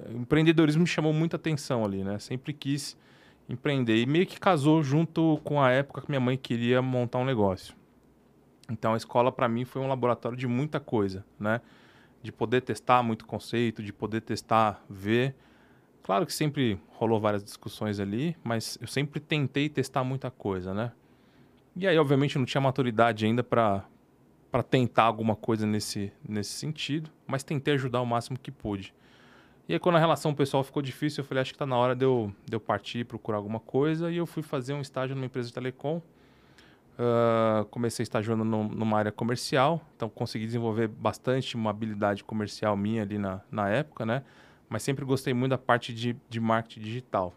empreendedorismo 0.09 0.81
me 0.81 0.87
chamou 0.87 1.13
muita 1.13 1.37
atenção 1.37 1.85
ali, 1.85 2.03
né? 2.03 2.19
Sempre 2.19 2.51
quis 2.51 2.97
empreender 3.47 4.01
e 4.01 4.05
meio 4.05 4.25
que 4.25 4.37
casou 4.37 4.83
junto 4.83 5.39
com 5.45 5.61
a 5.61 5.71
época 5.71 6.01
que 6.01 6.09
minha 6.09 6.19
mãe 6.19 6.37
queria 6.37 6.81
montar 6.81 7.19
um 7.19 7.25
negócio. 7.25 7.73
Então 8.71 8.93
a 8.93 8.97
escola 8.97 9.31
para 9.31 9.49
mim 9.49 9.65
foi 9.65 9.81
um 9.81 9.87
laboratório 9.87 10.37
de 10.37 10.47
muita 10.47 10.79
coisa, 10.79 11.25
né? 11.39 11.59
De 12.23 12.31
poder 12.31 12.61
testar 12.61 13.03
muito 13.03 13.25
conceito, 13.25 13.83
de 13.83 13.91
poder 13.91 14.21
testar, 14.21 14.83
ver. 14.89 15.35
Claro 16.01 16.25
que 16.25 16.33
sempre 16.33 16.79
rolou 16.89 17.19
várias 17.19 17.43
discussões 17.43 17.99
ali, 17.99 18.35
mas 18.43 18.77
eu 18.79 18.87
sempre 18.87 19.19
tentei 19.19 19.67
testar 19.67 20.03
muita 20.03 20.31
coisa, 20.31 20.73
né? 20.73 20.91
E 21.75 21.87
aí, 21.87 21.97
obviamente, 21.97 22.37
não 22.37 22.45
tinha 22.45 22.61
maturidade 22.61 23.25
ainda 23.25 23.43
para 23.43 23.85
para 24.51 24.61
tentar 24.61 25.03
alguma 25.03 25.33
coisa 25.33 25.65
nesse, 25.65 26.11
nesse 26.27 26.51
sentido, 26.51 27.09
mas 27.25 27.41
tentei 27.41 27.73
ajudar 27.75 28.01
o 28.01 28.05
máximo 28.05 28.37
que 28.37 28.51
pude. 28.51 28.93
E 29.65 29.71
aí, 29.71 29.79
quando 29.79 29.95
a 29.95 29.99
relação 29.99 30.33
pessoal 30.33 30.61
ficou 30.61 30.81
difícil, 30.81 31.23
eu 31.23 31.25
falei, 31.25 31.41
acho 31.41 31.51
que 31.51 31.55
está 31.55 31.65
na 31.65 31.77
hora 31.77 31.95
de 31.95 32.03
eu, 32.03 32.33
de 32.45 32.53
eu 32.53 32.59
partir, 32.59 33.05
procurar 33.05 33.37
alguma 33.37 33.61
coisa, 33.61 34.11
e 34.11 34.17
eu 34.17 34.25
fui 34.25 34.43
fazer 34.43 34.73
um 34.73 34.81
estágio 34.81 35.15
numa 35.15 35.25
empresa 35.25 35.47
de 35.47 35.53
telecom, 35.53 36.01
Uh, 36.99 37.65
comecei 37.65 38.03
estagiando 38.03 38.43
no, 38.43 38.67
numa 38.67 38.97
área 38.97 39.11
comercial, 39.11 39.81
então 39.95 40.07
consegui 40.07 40.45
desenvolver 40.45 40.87
bastante 40.87 41.55
uma 41.55 41.71
habilidade 41.71 42.23
comercial 42.23 42.77
minha 42.77 43.01
ali 43.01 43.17
na, 43.17 43.41
na 43.49 43.69
época, 43.69 44.05
né? 44.05 44.23
Mas 44.69 44.83
sempre 44.83 45.03
gostei 45.03 45.33
muito 45.33 45.51
da 45.51 45.57
parte 45.57 45.93
de, 45.93 46.15
de 46.29 46.39
marketing 46.39 46.81
digital. 46.81 47.33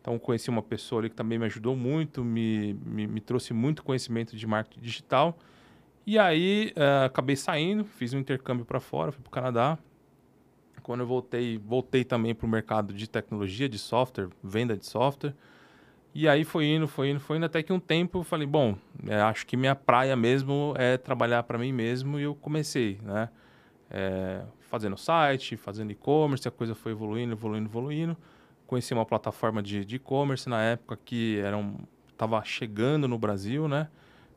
Então, 0.00 0.18
conheci 0.18 0.50
uma 0.50 0.62
pessoa 0.62 1.00
ali 1.00 1.08
que 1.08 1.16
também 1.16 1.38
me 1.38 1.46
ajudou 1.46 1.74
muito, 1.74 2.22
me, 2.22 2.74
me, 2.84 3.06
me 3.06 3.20
trouxe 3.20 3.54
muito 3.54 3.82
conhecimento 3.82 4.36
de 4.36 4.46
marketing 4.46 4.80
digital. 4.80 5.36
E 6.06 6.18
aí, 6.18 6.74
uh, 6.76 7.06
acabei 7.06 7.36
saindo, 7.36 7.84
fiz 7.86 8.12
um 8.12 8.18
intercâmbio 8.18 8.66
para 8.66 8.80
fora, 8.80 9.10
fui 9.10 9.22
para 9.22 9.28
o 9.28 9.32
Canadá. 9.32 9.78
Quando 10.82 11.00
eu 11.00 11.06
voltei, 11.06 11.56
voltei 11.56 12.04
também 12.04 12.34
para 12.34 12.46
o 12.46 12.48
mercado 12.48 12.92
de 12.92 13.08
tecnologia, 13.08 13.66
de 13.66 13.78
software, 13.78 14.28
venda 14.42 14.76
de 14.76 14.84
software. 14.84 15.34
E 16.14 16.28
aí 16.28 16.44
foi 16.44 16.66
indo, 16.66 16.86
foi 16.86 17.10
indo, 17.10 17.20
foi 17.20 17.36
indo, 17.38 17.46
até 17.46 17.62
que 17.62 17.72
um 17.72 17.80
tempo 17.80 18.18
eu 18.18 18.22
falei, 18.22 18.46
bom, 18.46 18.76
é, 19.08 19.20
acho 19.20 19.44
que 19.46 19.56
minha 19.56 19.74
praia 19.74 20.14
mesmo 20.14 20.74
é 20.78 20.96
trabalhar 20.96 21.42
para 21.42 21.58
mim 21.58 21.72
mesmo. 21.72 22.18
E 22.18 22.22
eu 22.22 22.34
comecei, 22.34 23.00
né? 23.02 23.28
É, 23.90 24.42
fazendo 24.60 24.96
site, 24.96 25.56
fazendo 25.56 25.90
e-commerce, 25.90 26.46
a 26.46 26.50
coisa 26.50 26.74
foi 26.74 26.92
evoluindo, 26.92 27.32
evoluindo, 27.32 27.68
evoluindo 27.68 28.16
conheci 28.66 28.92
uma 28.92 29.04
plataforma 29.04 29.62
de 29.62 29.80
e-commerce 29.94 30.48
na 30.48 30.62
época 30.62 30.98
que 31.04 31.38
era 31.38 31.56
um, 31.56 31.76
tava 32.16 32.42
chegando 32.44 33.06
no 33.06 33.18
Brasil, 33.18 33.68
né? 33.68 33.88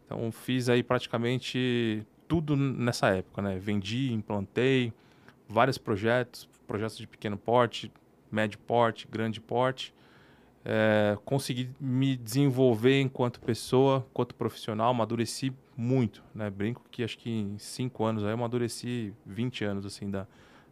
Então 0.06 0.32
fiz 0.32 0.70
aí 0.70 0.84
praticamente 0.84 2.06
tudo 2.28 2.56
nessa 2.56 3.10
época, 3.10 3.42
né? 3.42 3.58
Vendi, 3.58 4.14
implantei 4.14 4.94
vários 5.48 5.78
projetos, 5.78 6.48
projetos 6.66 6.98
de 6.98 7.08
pequeno 7.08 7.38
porte, 7.38 7.92
médio 8.32 8.60
porte, 8.60 9.08
grande 9.10 9.40
porte. 9.40 9.94
É, 10.70 11.18
consegui 11.24 11.70
me 11.80 12.18
desenvolver 12.18 13.00
enquanto 13.00 13.40
pessoa, 13.40 14.06
enquanto 14.12 14.36
profissional, 14.36 14.90
amadureci 14.90 15.54
muito, 15.78 16.22
né? 16.36 16.50
Brinco 16.50 16.84
que 16.92 17.04
acho 17.04 17.18
que 17.18 17.30
em 17.30 17.58
cinco 17.58 18.04
anos 18.04 18.24
aí 18.24 18.32
eu 18.32 18.34
amadureci 18.34 19.14
20 19.26 19.64
anos, 19.64 19.86
assim, 19.86 20.12
da, 20.12 20.28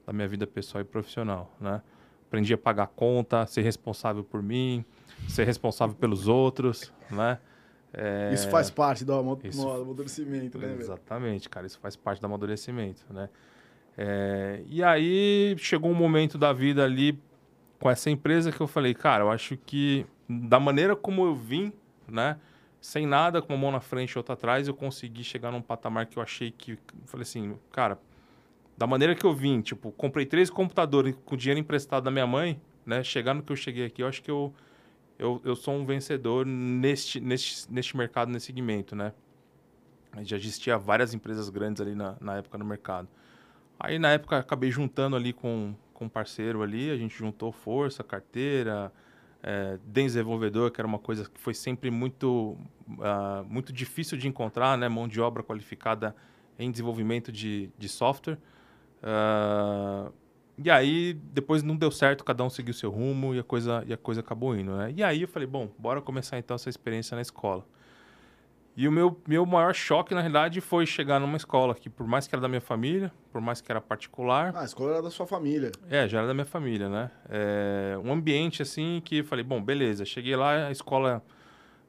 da 0.05 0.11
minha 0.11 0.27
vida 0.27 0.45
pessoal 0.45 0.81
e 0.81 0.83
profissional, 0.83 1.55
né? 1.61 1.81
aprendi 2.27 2.53
a 2.53 2.57
pagar 2.57 2.87
conta, 2.87 3.45
ser 3.45 3.61
responsável 3.61 4.23
por 4.23 4.43
mim, 4.43 4.83
ser 5.29 5.45
responsável 5.45 5.95
pelos 5.95 6.27
outros, 6.27 6.91
né? 7.09 7.39
É... 7.93 8.31
Isso 8.33 8.49
faz 8.49 8.69
parte 8.69 9.05
do 9.05 9.13
amadurecimento, 9.13 10.57
né? 10.57 10.75
Exatamente, 10.77 11.49
cara, 11.49 11.65
isso 11.65 11.79
faz 11.79 11.95
parte 11.95 12.19
do 12.19 12.25
amadurecimento, 12.25 13.05
né? 13.09 13.29
É... 13.97 14.61
E 14.67 14.83
aí 14.83 15.55
chegou 15.57 15.89
um 15.89 15.95
momento 15.95 16.37
da 16.37 16.51
vida 16.51 16.83
ali 16.83 17.17
com 17.79 17.89
essa 17.89 18.09
empresa 18.09 18.51
que 18.51 18.61
eu 18.61 18.67
falei, 18.67 18.93
cara, 18.93 19.23
eu 19.23 19.31
acho 19.31 19.57
que 19.57 20.05
da 20.27 20.59
maneira 20.59 20.95
como 20.95 21.25
eu 21.25 21.35
vim, 21.35 21.71
né? 22.07 22.37
Sem 22.81 23.07
nada, 23.07 23.41
com 23.41 23.53
uma 23.53 23.59
mão 23.59 23.71
na 23.71 23.79
frente 23.79 24.11
e 24.11 24.17
outra 24.17 24.33
atrás, 24.33 24.67
eu 24.67 24.73
consegui 24.73 25.23
chegar 25.23 25.51
num 25.51 25.61
patamar 25.61 26.05
que 26.05 26.17
eu 26.17 26.23
achei 26.23 26.51
que. 26.51 26.73
Eu 26.73 26.77
falei 27.05 27.23
assim, 27.23 27.57
cara, 27.71 27.99
da 28.77 28.85
maneira 28.85 29.15
que 29.15 29.25
eu 29.25 29.33
vim, 29.33 29.61
tipo, 29.61 29.91
comprei 29.91 30.25
três 30.25 30.49
computadores 30.49 31.15
com 31.25 31.35
dinheiro 31.35 31.59
emprestado 31.59 32.03
da 32.03 32.11
minha 32.11 32.27
mãe, 32.27 32.61
né? 32.85 33.03
Chegar 33.03 33.33
no 33.33 33.41
que 33.41 33.51
eu 33.51 33.55
cheguei 33.55 33.85
aqui, 33.85 34.03
eu 34.03 34.07
acho 34.07 34.21
que 34.21 34.29
eu, 34.29 34.53
eu, 35.17 35.41
eu 35.43 35.55
sou 35.55 35.73
um 35.73 35.85
vencedor 35.85 36.45
neste, 36.45 37.19
neste, 37.19 37.71
neste 37.71 37.97
mercado, 37.97 38.31
nesse 38.31 38.47
segmento, 38.47 38.95
né? 38.95 39.13
Já 40.21 40.37
existia 40.37 40.77
várias 40.77 41.13
empresas 41.13 41.49
grandes 41.49 41.81
ali 41.81 41.95
na, 41.95 42.15
na 42.21 42.37
época 42.37 42.57
no 42.57 42.65
mercado. 42.65 43.07
Aí, 43.79 43.99
na 43.99 44.11
época, 44.11 44.37
acabei 44.37 44.71
juntando 44.71 45.15
ali 45.15 45.33
com, 45.33 45.75
com 45.95 46.05
um 46.05 46.09
parceiro 46.09 46.61
ali, 46.61 46.91
a 46.91 46.97
gente 46.97 47.17
juntou 47.17 47.51
força, 47.51 48.03
carteira, 48.03 48.91
é, 49.41 49.79
desenvolvedor, 49.85 50.69
que 50.69 50.79
era 50.79 50.87
uma 50.87 50.99
coisa 50.99 51.27
que 51.29 51.39
foi 51.39 51.53
sempre 51.53 51.89
muito, 51.89 52.57
uh, 52.89 53.43
muito 53.47 53.71
difícil 53.71 54.17
de 54.17 54.27
encontrar, 54.27 54.77
né? 54.77 54.89
Mão 54.89 55.07
de 55.07 55.21
obra 55.21 55.41
qualificada 55.41 56.15
em 56.59 56.69
desenvolvimento 56.69 57.31
de, 57.31 57.71
de 57.77 57.87
software. 57.87 58.37
Uh, 59.01 60.11
e 60.57 60.69
aí, 60.69 61.13
depois 61.13 61.63
não 61.63 61.75
deu 61.75 61.91
certo, 61.91 62.23
cada 62.23 62.43
um 62.43 62.49
seguiu 62.49 62.73
seu 62.73 62.89
rumo 62.89 63.35
e 63.35 63.39
a 63.39 63.43
coisa, 63.43 63.83
e 63.87 63.93
a 63.93 63.97
coisa 63.97 64.21
acabou 64.21 64.55
indo, 64.55 64.75
né? 64.75 64.93
E 64.95 65.03
aí 65.03 65.21
eu 65.21 65.27
falei, 65.27 65.47
bom, 65.47 65.69
bora 65.77 66.01
começar 66.01 66.37
então 66.37 66.55
essa 66.55 66.69
experiência 66.69 67.15
na 67.15 67.21
escola. 67.21 67.65
E 68.77 68.89
o 68.89 68.91
meu, 68.91 69.17
meu 69.25 69.45
maior 69.45 69.73
choque, 69.73 70.13
na 70.13 70.19
realidade, 70.19 70.59
foi 70.59 70.85
chegar 70.85 71.17
numa 71.17 71.37
escola 71.37 71.73
que, 71.73 71.89
por 71.89 72.05
mais 72.05 72.27
que 72.27 72.35
era 72.35 72.41
da 72.41 72.47
minha 72.49 72.59
família, 72.59 73.09
por 73.31 73.39
mais 73.39 73.61
que 73.61 73.71
era 73.71 73.79
particular... 73.79 74.51
Ah, 74.53 74.61
a 74.61 74.65
escola 74.65 74.91
era 74.91 75.01
da 75.01 75.09
sua 75.09 75.25
família. 75.25 75.71
É, 75.89 76.05
já 76.09 76.17
era 76.17 76.27
da 76.27 76.33
minha 76.33 76.45
família, 76.45 76.89
né? 76.89 77.09
É, 77.29 77.97
um 78.03 78.11
ambiente, 78.11 78.61
assim, 78.61 79.01
que 79.05 79.19
eu 79.19 79.23
falei, 79.23 79.45
bom, 79.45 79.63
beleza. 79.63 80.03
Cheguei 80.03 80.35
lá, 80.35 80.67
a 80.67 80.71
escola 80.71 81.23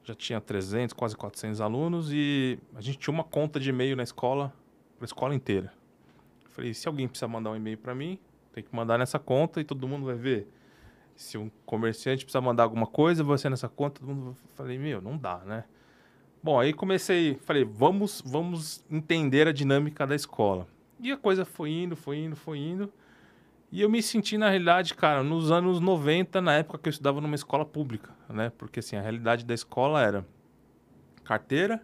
já 0.01 0.15
tinha 0.15 0.39
300, 0.39 0.93
quase 0.93 1.17
400 1.17 1.59
alunos 1.59 2.09
e 2.13 2.57
a 2.73 2.79
gente 2.79 2.97
tinha 2.97 3.13
uma 3.13 3.25
conta 3.25 3.59
de 3.59 3.69
e-mail 3.69 3.97
na 3.97 4.03
escola, 4.03 4.53
para 4.97 5.03
a 5.03 5.07
escola 5.07 5.35
inteira. 5.35 5.73
Falei, 6.51 6.73
se 6.73 6.87
alguém 6.87 7.05
precisa 7.05 7.27
mandar 7.27 7.51
um 7.51 7.55
e-mail 7.57 7.77
para 7.77 7.93
mim, 7.93 8.17
tem 8.53 8.63
que 8.63 8.73
mandar 8.73 8.97
nessa 8.97 9.19
conta 9.19 9.59
e 9.59 9.65
todo 9.65 9.85
mundo 9.85 10.05
vai 10.05 10.15
ver. 10.15 10.47
Se 11.17 11.37
um 11.37 11.51
comerciante 11.65 12.23
precisa 12.23 12.39
mandar 12.39 12.63
alguma 12.63 12.87
coisa, 12.87 13.25
vai 13.25 13.37
ser 13.37 13.49
nessa 13.49 13.67
conta, 13.67 13.99
todo 13.99 14.15
mundo... 14.15 14.37
Falei, 14.55 14.77
meu, 14.77 15.01
não 15.01 15.17
dá, 15.17 15.39
né? 15.39 15.65
Bom, 16.47 16.61
aí 16.61 16.71
comecei, 16.71 17.35
falei, 17.41 17.65
vamos, 17.65 18.23
vamos 18.25 18.81
entender 18.89 19.49
a 19.49 19.51
dinâmica 19.51 20.07
da 20.07 20.15
escola. 20.15 20.65
E 20.97 21.11
a 21.11 21.17
coisa 21.17 21.43
foi 21.43 21.71
indo, 21.71 21.93
foi 21.93 22.19
indo, 22.19 22.37
foi 22.37 22.57
indo. 22.57 22.89
E 23.69 23.81
eu 23.81 23.89
me 23.89 24.01
senti, 24.01 24.37
na 24.37 24.47
realidade, 24.47 24.93
cara, 24.93 25.21
nos 25.23 25.51
anos 25.51 25.81
90, 25.81 26.39
na 26.39 26.53
época 26.53 26.77
que 26.77 26.87
eu 26.87 26.91
estudava 26.91 27.19
numa 27.19 27.35
escola 27.35 27.65
pública, 27.65 28.13
né? 28.29 28.49
Porque, 28.57 28.79
assim, 28.79 28.95
a 28.95 29.01
realidade 29.01 29.43
da 29.43 29.53
escola 29.53 30.01
era 30.01 30.25
carteira, 31.21 31.83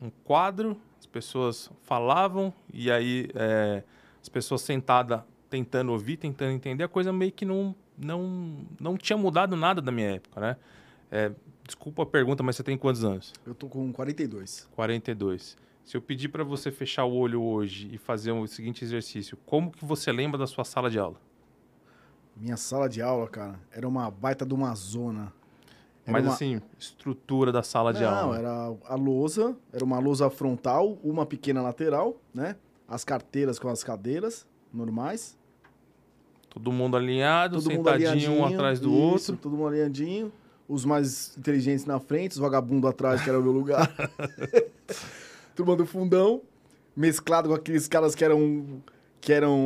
um 0.00 0.08
quadro, 0.22 0.80
as 0.96 1.06
pessoas 1.06 1.68
falavam 1.82 2.54
e 2.72 2.92
aí 2.92 3.28
é, 3.34 3.82
as 4.22 4.28
pessoas 4.28 4.60
sentadas 4.60 5.20
tentando 5.50 5.90
ouvir, 5.90 6.16
tentando 6.16 6.52
entender, 6.52 6.84
a 6.84 6.88
coisa 6.88 7.12
meio 7.12 7.32
que 7.32 7.44
não, 7.44 7.74
não, 7.98 8.64
não 8.80 8.96
tinha 8.96 9.16
mudado 9.16 9.56
nada 9.56 9.82
da 9.82 9.90
minha 9.90 10.12
época, 10.12 10.40
né? 10.40 10.56
É, 11.10 11.32
desculpa 11.66 12.02
a 12.02 12.06
pergunta, 12.06 12.42
mas 12.42 12.56
você 12.56 12.62
tem 12.62 12.76
quantos 12.76 13.04
anos? 13.04 13.32
Eu 13.44 13.54
tô 13.54 13.68
com 13.68 13.92
42. 13.92 14.68
42. 14.74 15.56
Se 15.84 15.96
eu 15.96 16.00
pedir 16.00 16.28
para 16.28 16.44
você 16.44 16.70
fechar 16.70 17.04
o 17.04 17.14
olho 17.14 17.42
hoje 17.42 17.90
e 17.92 17.98
fazer 17.98 18.32
o 18.32 18.46
seguinte 18.46 18.84
exercício, 18.84 19.36
como 19.44 19.70
que 19.70 19.84
você 19.84 20.10
lembra 20.10 20.38
da 20.38 20.46
sua 20.46 20.64
sala 20.64 20.90
de 20.90 20.98
aula? 20.98 21.16
Minha 22.36 22.56
sala 22.56 22.88
de 22.88 23.02
aula, 23.02 23.28
cara, 23.28 23.60
era 23.70 23.86
uma 23.86 24.10
baita 24.10 24.46
de 24.46 24.54
uma 24.54 24.74
zona. 24.74 25.32
Mas 26.06 26.24
uma... 26.24 26.32
assim, 26.32 26.60
estrutura 26.78 27.52
da 27.52 27.62
sala 27.62 27.92
Não, 27.92 27.98
de 27.98 28.04
aula. 28.04 28.22
Não, 28.22 28.34
era 28.34 28.76
a 28.86 28.94
lousa, 28.94 29.56
era 29.72 29.84
uma 29.84 29.98
lousa 29.98 30.28
frontal, 30.30 30.98
uma 31.02 31.24
pequena 31.24 31.62
lateral, 31.62 32.16
né? 32.32 32.56
As 32.88 33.04
carteiras 33.04 33.58
com 33.58 33.68
as 33.68 33.82
cadeiras 33.82 34.46
normais. 34.72 35.38
Todo 36.50 36.70
mundo 36.72 36.96
alinhado, 36.96 37.56
todo 37.56 37.70
sentadinho 37.70 38.32
mundo 38.32 38.42
um 38.42 38.46
atrás 38.46 38.80
do 38.80 38.90
isso, 38.90 38.98
outro. 38.98 39.36
Todo 39.36 39.56
mundo 39.56 39.68
alinhadinho. 39.68 40.32
Os 40.68 40.84
mais 40.84 41.36
inteligentes 41.36 41.84
na 41.84 42.00
frente, 42.00 42.32
os 42.32 42.38
vagabundos 42.38 42.88
atrás, 42.88 43.22
que 43.22 43.28
era 43.28 43.38
o 43.38 43.42
meu 43.42 43.52
lugar. 43.52 43.92
Turma 45.54 45.76
do 45.76 45.86
fundão, 45.86 46.42
mesclado 46.96 47.48
com 47.48 47.54
aqueles 47.54 47.86
caras 47.86 48.14
que 48.14 48.24
eram 48.24 48.82
que 49.24 49.32
eram 49.32 49.58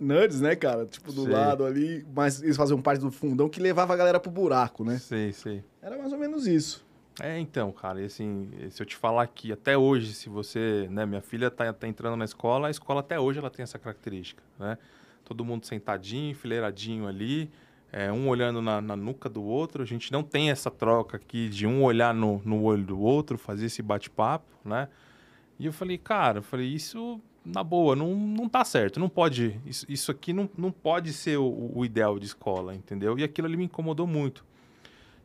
nerds, 0.00 0.40
né, 0.40 0.56
cara? 0.56 0.86
Tipo, 0.86 1.12
do 1.12 1.24
sei. 1.24 1.32
lado 1.32 1.66
ali, 1.66 2.02
mas 2.14 2.42
eles 2.42 2.56
faziam 2.56 2.80
parte 2.80 3.00
do 3.02 3.10
fundão 3.10 3.46
que 3.46 3.60
levava 3.60 3.92
a 3.92 3.96
galera 3.96 4.18
pro 4.18 4.30
buraco, 4.30 4.84
né? 4.84 4.98
Sei, 4.98 5.34
sei. 5.34 5.62
Era 5.82 5.98
mais 5.98 6.10
ou 6.14 6.18
menos 6.18 6.46
isso. 6.46 6.82
É, 7.20 7.38
então, 7.38 7.70
cara, 7.72 8.00
e 8.00 8.06
assim, 8.06 8.48
se 8.70 8.82
eu 8.82 8.86
te 8.86 8.96
falar 8.96 9.26
que 9.26 9.52
até 9.52 9.76
hoje, 9.76 10.14
se 10.14 10.30
você, 10.30 10.88
né, 10.90 11.04
minha 11.04 11.20
filha 11.20 11.50
tá, 11.50 11.70
tá 11.74 11.86
entrando 11.86 12.16
na 12.16 12.24
escola, 12.24 12.68
a 12.68 12.70
escola 12.70 13.00
até 13.00 13.20
hoje 13.20 13.38
ela 13.38 13.50
tem 13.50 13.62
essa 13.62 13.78
característica, 13.78 14.42
né? 14.58 14.78
Todo 15.26 15.44
mundo 15.44 15.66
sentadinho, 15.66 16.30
enfileiradinho 16.30 17.06
ali, 17.06 17.50
é, 17.92 18.10
um 18.12 18.28
olhando 18.28 18.62
na, 18.62 18.80
na, 18.80 18.96
nuca 18.96 19.28
do 19.28 19.42
outro, 19.42 19.82
a 19.82 19.86
gente 19.86 20.12
não 20.12 20.22
tem 20.22 20.50
essa 20.50 20.70
troca 20.70 21.16
aqui 21.16 21.48
de 21.48 21.66
um 21.66 21.82
olhar 21.82 22.14
no, 22.14 22.40
no 22.44 22.62
olho 22.62 22.84
do 22.84 23.00
outro, 23.00 23.36
fazer 23.36 23.66
esse 23.66 23.82
bate-papo, 23.82 24.46
né? 24.64 24.88
E 25.58 25.66
eu 25.66 25.72
falei, 25.72 25.98
cara, 25.98 26.38
eu 26.38 26.42
falei, 26.42 26.66
isso 26.66 27.20
na 27.44 27.64
boa, 27.64 27.96
não, 27.96 28.14
não 28.14 28.48
tá 28.48 28.64
certo, 28.64 29.00
não 29.00 29.08
pode, 29.08 29.60
isso, 29.66 29.84
isso 29.88 30.10
aqui 30.10 30.32
não, 30.32 30.48
não 30.56 30.70
pode 30.70 31.12
ser 31.12 31.38
o, 31.38 31.72
o 31.74 31.84
ideal 31.84 32.18
de 32.18 32.26
escola, 32.26 32.74
entendeu? 32.74 33.18
E 33.18 33.24
aquilo 33.24 33.46
ali 33.46 33.56
me 33.56 33.64
incomodou 33.64 34.06
muito. 34.06 34.44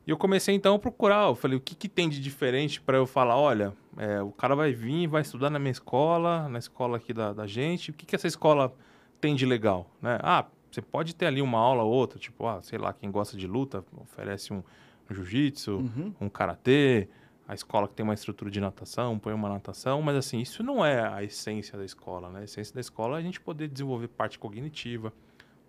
E 0.07 0.12
eu 0.12 0.17
comecei 0.17 0.53
então 0.53 0.75
a 0.75 0.79
procurar, 0.79 1.27
eu 1.27 1.36
falei, 1.36 1.57
o 1.57 1.62
que, 1.62 1.74
que 1.75 1.89
tem 1.89 2.07
de 2.07 2.22
diferente 2.22 2.79
para 2.79 2.98
eu 2.98 3.07
falar, 3.07 3.38
olha, 3.38 3.74
é, 3.98 4.22
o 4.22 4.31
cara 4.31 4.55
vai 4.55 4.72
vir, 4.72 5.07
vai 5.07 5.22
estudar 5.22 5.50
na 5.50 5.57
minha 5.57 5.72
escola, 5.72 6.48
na 6.48 6.60
escola 6.60 6.98
aqui 6.98 7.12
da, 7.12 7.34
da 7.34 7.48
gente, 7.48 7.91
o 7.91 7.93
que, 7.93 8.05
que 8.05 8.15
essa 8.15 8.27
escola 8.27 8.74
tem 9.19 9.36
de 9.36 9.45
legal, 9.45 9.89
né? 10.01 10.19
Ah, 10.22 10.45
você 10.75 10.82
pode 10.82 11.15
ter 11.15 11.25
ali 11.25 11.41
uma 11.41 11.58
aula 11.58 11.84
ou 11.84 11.91
outra, 11.91 12.20
tipo, 12.20 12.46
ah, 12.46 12.62
sei 12.62 12.77
lá, 12.77 12.91
quem 12.91 13.10
gosta 13.10 13.38
de 13.38 13.48
luta 13.48 13.84
oferece 13.98 14.51
um, 14.51 14.62
um 15.10 15.13
jiu-jitsu, 15.13 15.77
uhum. 15.77 16.13
um 16.20 16.27
karatê, 16.27 17.08
a 17.48 17.53
escola 17.53 17.88
que 17.88 17.94
tem 17.94 18.03
uma 18.03 18.13
estrutura 18.13 18.51
de 18.51 18.60
natação, 18.60 19.17
põe 19.17 19.34
uma 19.34 19.48
natação, 19.48 20.01
mas 20.01 20.17
assim, 20.17 20.39
isso 20.41 20.62
não 20.62 20.86
é 20.86 21.08
a 21.08 21.24
essência 21.24 21.77
da 21.77 21.86
escola, 21.86 22.29
né? 22.29 22.41
A 22.41 22.44
essência 22.44 22.74
da 22.74 22.82
escola 22.82 23.17
é 23.17 23.20
a 23.20 23.24
gente 23.24 23.39
poder 23.39 23.70
desenvolver 23.70 24.10
parte 24.10 24.38
cognitiva, 24.38 25.13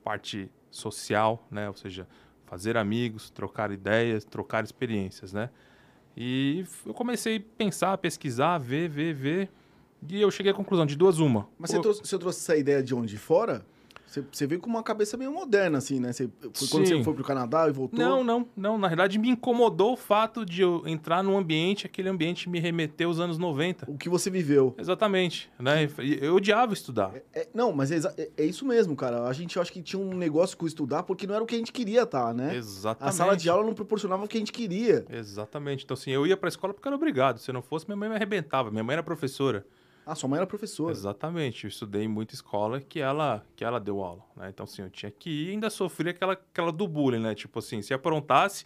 parte 0.02 0.50
social, 0.70 1.46
né? 1.50 1.68
Ou 1.68 1.76
seja, 1.76 2.08
fazer 2.46 2.76
amigos, 2.76 3.30
trocar 3.30 3.70
ideias, 3.70 4.24
trocar 4.24 4.64
experiências, 4.64 5.32
né? 5.32 5.50
E 6.16 6.64
eu 6.84 6.94
comecei 6.94 7.36
a 7.36 7.40
pensar, 7.56 7.96
pesquisar, 7.98 8.58
ver, 8.58 8.88
ver, 8.88 9.14
ver, 9.14 9.50
e 10.08 10.20
eu 10.20 10.30
cheguei 10.30 10.50
à 10.50 10.54
conclusão 10.54 10.84
de 10.84 10.96
duas 10.96 11.18
uma. 11.18 11.48
Mas 11.58 11.70
você, 11.70 11.80
trouxe, 11.80 12.00
você 12.00 12.18
trouxe 12.18 12.40
essa 12.40 12.56
ideia 12.56 12.82
de 12.82 12.94
onde? 12.94 13.08
De 13.08 13.18
fora? 13.18 13.64
Você, 14.06 14.24
você 14.30 14.46
veio 14.46 14.60
com 14.60 14.70
uma 14.70 14.82
cabeça 14.82 15.16
meio 15.16 15.32
moderna, 15.32 15.78
assim, 15.78 15.98
né? 15.98 16.12
Você, 16.12 16.28
foi 16.54 16.68
quando 16.68 16.86
você 16.86 17.02
foi 17.02 17.12
pro 17.14 17.24
Canadá 17.24 17.68
e 17.68 17.72
voltou? 17.72 17.98
Não, 17.98 18.22
não, 18.22 18.46
não. 18.56 18.78
Na 18.78 18.88
verdade, 18.88 19.18
me 19.18 19.28
incomodou 19.30 19.94
o 19.94 19.96
fato 19.96 20.44
de 20.46 20.62
eu 20.62 20.82
entrar 20.86 21.22
num 21.22 21.36
ambiente, 21.36 21.86
aquele 21.86 22.08
ambiente 22.08 22.48
me 22.48 22.60
remeteu 22.60 23.08
aos 23.08 23.18
anos 23.18 23.36
90. 23.36 23.90
O 23.90 23.98
que 23.98 24.08
você 24.08 24.30
viveu. 24.30 24.74
Exatamente. 24.78 25.50
Né? 25.58 25.88
Eu 26.20 26.36
odiava 26.36 26.72
estudar. 26.72 27.12
É, 27.34 27.48
não, 27.52 27.72
mas 27.72 27.90
é, 27.90 27.96
é- 28.16 28.30
é 28.36 28.44
isso 28.44 28.64
mesmo, 28.64 28.94
cara. 28.94 29.24
A 29.26 29.32
gente 29.32 29.58
acho 29.58 29.72
que 29.72 29.82
tinha 29.82 30.00
um 30.00 30.14
negócio 30.16 30.56
com 30.56 30.66
estudar 30.66 31.02
porque 31.02 31.26
não 31.26 31.34
era 31.34 31.42
o 31.42 31.46
que 31.46 31.54
a 31.54 31.58
gente 31.58 31.72
queria 31.72 32.02
estar, 32.02 32.32
né? 32.32 32.54
Exatamente. 32.56 33.12
A 33.12 33.12
sala 33.12 33.36
de 33.36 33.48
aula 33.50 33.64
não 33.66 33.74
proporcionava 33.74 34.24
o 34.24 34.28
que 34.28 34.36
a 34.36 34.40
gente 34.40 34.52
queria. 34.52 35.04
Exatamente. 35.10 35.84
Então, 35.84 35.94
assim, 35.94 36.10
eu 36.12 36.26
ia 36.26 36.36
pra 36.36 36.48
escola 36.48 36.72
porque 36.72 36.86
era 36.88 36.94
obrigado. 36.96 37.38
Se 37.38 37.52
não 37.52 37.60
fosse, 37.62 37.86
minha 37.86 37.96
mãe 37.96 38.08
me 38.08 38.14
arrebentava. 38.14 38.70
Minha 38.70 38.84
mãe 38.84 38.94
era 38.94 39.02
professora. 39.02 39.66
Ah, 40.08 40.14
sua 40.14 40.28
mãe 40.28 40.36
era 40.36 40.46
professora. 40.46 40.92
Exatamente. 40.92 41.64
Eu 41.64 41.68
estudei 41.68 42.04
em 42.04 42.08
muita 42.08 42.32
escola 42.32 42.80
que 42.80 43.00
ela, 43.00 43.44
que 43.56 43.64
ela 43.64 43.80
deu 43.80 44.04
aula, 44.04 44.22
né? 44.36 44.48
Então, 44.48 44.62
assim, 44.62 44.82
eu 44.82 44.88
tinha 44.88 45.10
que 45.10 45.28
ir 45.28 45.48
e 45.48 45.50
ainda 45.50 45.68
sofria 45.68 46.12
aquela, 46.12 46.34
aquela 46.34 46.70
do 46.70 46.86
bullying, 46.86 47.18
né? 47.18 47.34
Tipo 47.34 47.58
assim, 47.58 47.82
se 47.82 47.92
aprontasse, 47.92 48.64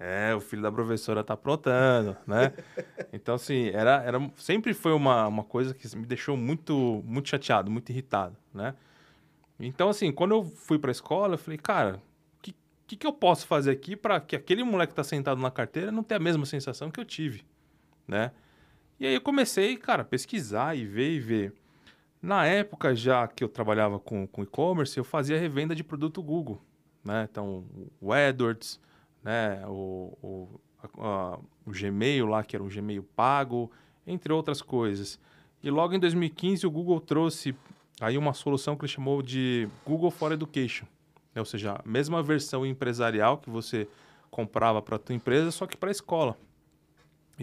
é, 0.00 0.34
o 0.34 0.40
filho 0.40 0.62
da 0.62 0.72
professora 0.72 1.22
tá 1.22 1.34
aprontando, 1.34 2.16
né? 2.26 2.52
então, 3.12 3.36
assim, 3.36 3.68
era, 3.68 4.02
era, 4.02 4.18
sempre 4.36 4.74
foi 4.74 4.92
uma, 4.92 5.28
uma 5.28 5.44
coisa 5.44 5.72
que 5.72 5.96
me 5.96 6.04
deixou 6.04 6.36
muito, 6.36 7.00
muito 7.06 7.28
chateado, 7.28 7.70
muito 7.70 7.90
irritado, 7.90 8.36
né? 8.52 8.74
Então, 9.60 9.90
assim, 9.90 10.10
quando 10.10 10.32
eu 10.32 10.42
fui 10.42 10.78
pra 10.78 10.90
escola, 10.90 11.34
eu 11.34 11.38
falei, 11.38 11.58
cara, 11.58 12.02
o 12.38 12.42
que, 12.42 12.52
que, 12.88 12.96
que 12.96 13.06
eu 13.06 13.12
posso 13.12 13.46
fazer 13.46 13.70
aqui 13.70 13.94
para 13.94 14.18
que 14.18 14.34
aquele 14.34 14.64
moleque 14.64 14.92
que 14.92 14.96
tá 14.96 15.04
sentado 15.04 15.40
na 15.40 15.52
carteira 15.52 15.92
não 15.92 16.02
tenha 16.02 16.18
a 16.18 16.22
mesma 16.22 16.46
sensação 16.46 16.90
que 16.90 16.98
eu 16.98 17.04
tive, 17.04 17.44
né? 18.08 18.32
E 19.00 19.06
aí 19.06 19.14
eu 19.14 19.20
comecei, 19.22 19.76
cara, 19.78 20.04
pesquisar 20.04 20.76
e 20.76 20.84
ver 20.84 21.10
e 21.12 21.18
ver. 21.20 21.54
Na 22.22 22.44
época 22.46 22.94
já 22.94 23.26
que 23.26 23.42
eu 23.42 23.48
trabalhava 23.48 23.98
com, 23.98 24.26
com 24.26 24.42
e-commerce, 24.42 24.98
eu 24.98 25.04
fazia 25.04 25.38
revenda 25.38 25.74
de 25.74 25.82
produto 25.82 26.22
Google, 26.22 26.60
né? 27.04 27.26
Então, 27.30 27.64
o 28.00 28.12
AdWords, 28.12 28.78
né? 29.24 29.64
O, 29.66 30.12
o, 30.22 30.60
a- 30.98 31.38
o 31.66 31.70
Gmail 31.70 32.26
lá, 32.26 32.44
que 32.44 32.54
era 32.54 32.62
um 32.62 32.68
Gmail 32.68 33.02
pago, 33.16 33.70
entre 34.06 34.32
outras 34.32 34.60
coisas. 34.60 35.18
E 35.62 35.70
logo 35.70 35.94
em 35.94 35.98
2015 35.98 36.66
o 36.66 36.70
Google 36.70 37.00
trouxe 37.00 37.54
aí 38.00 38.18
uma 38.18 38.34
solução 38.34 38.76
que 38.76 38.84
ele 38.84 38.92
chamou 38.92 39.22
de 39.22 39.68
Google 39.86 40.10
for 40.10 40.32
Education. 40.32 40.84
né? 41.34 41.40
Ou 41.40 41.44
seja, 41.46 41.72
a 41.72 41.88
mesma 41.88 42.22
versão 42.22 42.66
empresarial 42.66 43.38
que 43.38 43.48
você 43.48 43.88
comprava 44.30 44.82
para 44.82 44.96
a 44.96 44.98
tua 44.98 45.14
empresa, 45.14 45.50
só 45.50 45.66
que 45.66 45.76
para 45.76 45.88
a 45.88 45.92
escola. 45.92 46.36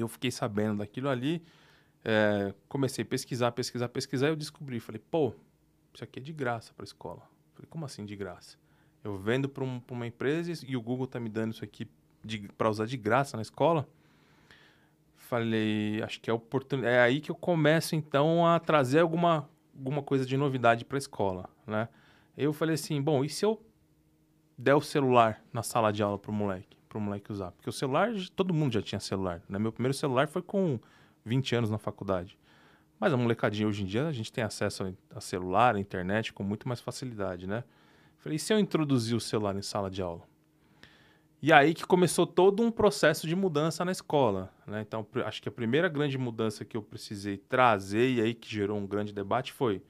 Eu 0.02 0.08
fiquei 0.08 0.32
sabendo 0.32 0.80
daquilo 0.80 1.10
ali, 1.10 1.44
é, 2.04 2.54
comecei 2.68 3.04
a 3.04 3.06
pesquisar, 3.06 3.52
pesquisar, 3.52 3.90
pesquisar, 3.90 4.28
e 4.28 4.30
eu 4.30 4.36
descobri, 4.36 4.80
falei, 4.80 5.02
pô, 5.12 5.34
isso 5.94 6.04
aqui 6.04 6.20
é 6.20 6.22
de 6.22 6.32
graça 6.32 6.74
para 6.74 6.84
a 6.84 6.86
escola. 6.86 7.22
Falei, 7.54 7.68
como 7.70 7.86
assim 7.86 8.06
de 8.06 8.16
graça? 8.16 8.58
Eu 9.04 9.18
vendo 9.18 9.50
para 9.50 9.64
um, 9.64 9.82
uma 9.90 10.06
empresa 10.06 10.66
e 10.68 10.78
o 10.78 10.82
Google 10.82 11.08
tá 11.08 11.20
me 11.20 11.30
dando 11.30 11.54
isso 11.54 11.64
aqui 11.64 11.88
para 12.58 12.70
usar 12.70 12.86
de 12.86 12.98
graça 12.98 13.36
na 13.36 13.42
escola? 13.42 13.88
Falei, 15.16 16.02
acho 16.04 16.22
que 16.22 16.30
é 16.30 16.34
oportunidade. 16.34 16.94
É 16.94 17.02
aí 17.02 17.20
que 17.20 17.32
eu 17.32 17.36
começo 17.36 17.96
então 17.96 18.46
a 18.46 18.60
trazer 18.60 19.00
alguma, 19.00 19.50
alguma 19.76 20.02
coisa 20.04 20.26
de 20.26 20.38
novidade 20.38 20.86
para 20.86 20.98
a 20.98 21.00
escola, 21.00 21.50
né? 21.66 21.90
Eu 22.38 22.54
falei 22.54 22.76
assim, 22.76 23.02
bom, 23.02 23.26
e 23.26 23.30
se 23.30 23.44
eu 23.44 23.62
der 24.58 24.76
o 24.76 24.82
celular 24.82 25.44
na 25.52 25.64
sala 25.64 25.92
de 25.92 26.04
aula 26.04 26.20
pro 26.20 26.32
moleque, 26.32 26.77
pro 26.98 27.06
moleque 27.06 27.32
usar? 27.32 27.52
Porque 27.52 27.70
o 27.70 27.74
celular, 27.74 28.12
todo 28.36 28.54
mundo 28.54 28.74
já 28.74 28.82
tinha 28.82 29.00
celular, 29.00 29.42
né? 29.48 29.60
Meu 29.60 29.72
primeiro 29.72 29.94
celular 29.94 30.28
foi 30.28 30.42
com 30.42 30.80
20 31.24 31.56
anos 31.56 31.70
na 31.70 31.78
faculdade. 31.78 32.38
Mas 33.00 33.14
a 33.14 33.18
molecadinha 33.18 33.68
hoje 33.68 33.84
em 33.84 33.86
dia, 33.86 34.08
a 34.08 34.12
gente 34.12 34.32
tem 34.32 34.44
acesso 34.44 34.96
a- 35.14 35.22
celular, 35.22 35.78
internet 35.78 36.34
com 36.34 36.44
muito 36.44 36.68
mais 36.68 36.82
facilidade, 36.82 37.46
né? 37.48 37.64
Falei, 38.18 38.38
e 38.38 38.40
se 38.40 38.52
eu 38.52 38.60
introduzir 38.60 39.16
o 39.16 39.20
celular 39.20 39.56
em 39.56 39.62
sala 39.62 39.90
de 39.92 40.02
aula? 40.02 40.24
E 41.40 41.54
aí 41.54 41.76
que 41.76 41.86
começou 41.86 42.26
todo 42.26 42.64
um 42.64 42.72
processo 42.72 43.28
de 43.28 43.36
mudança 43.36 43.86
na 43.86 43.92
escola, 43.92 44.52
né? 44.66 44.82
Então, 44.82 45.06
acho 45.24 45.40
que 45.40 45.48
a 45.48 45.52
primeira 45.52 45.88
grande 45.88 46.18
mudança 46.18 46.66
que 46.66 46.76
eu 46.76 46.82
precisei 46.82 47.38
trazer 47.38 48.10
e 48.10 48.22
aí 48.22 48.34
que 48.34 48.50
gerou 48.50 48.76
um 48.78 48.88
grande 48.88 49.14
debate 49.14 49.54
foi, 49.54 49.84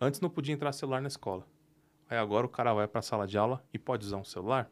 antes 0.00 0.20
não 0.20 0.28
podia 0.28 0.52
entrar 0.52 0.72
celular 0.72 1.00
na 1.00 1.06
escola. 1.06 1.46
Aí 2.10 2.18
agora 2.18 2.44
o 2.44 2.48
cara 2.48 2.74
vai 2.74 2.88
para 2.88 2.98
a 2.98 3.02
sala 3.02 3.28
de 3.28 3.38
aula 3.38 3.64
e 3.72 3.78
pode 3.78 4.04
usar 4.04 4.16
um 4.16 4.24
celular? 4.24 4.68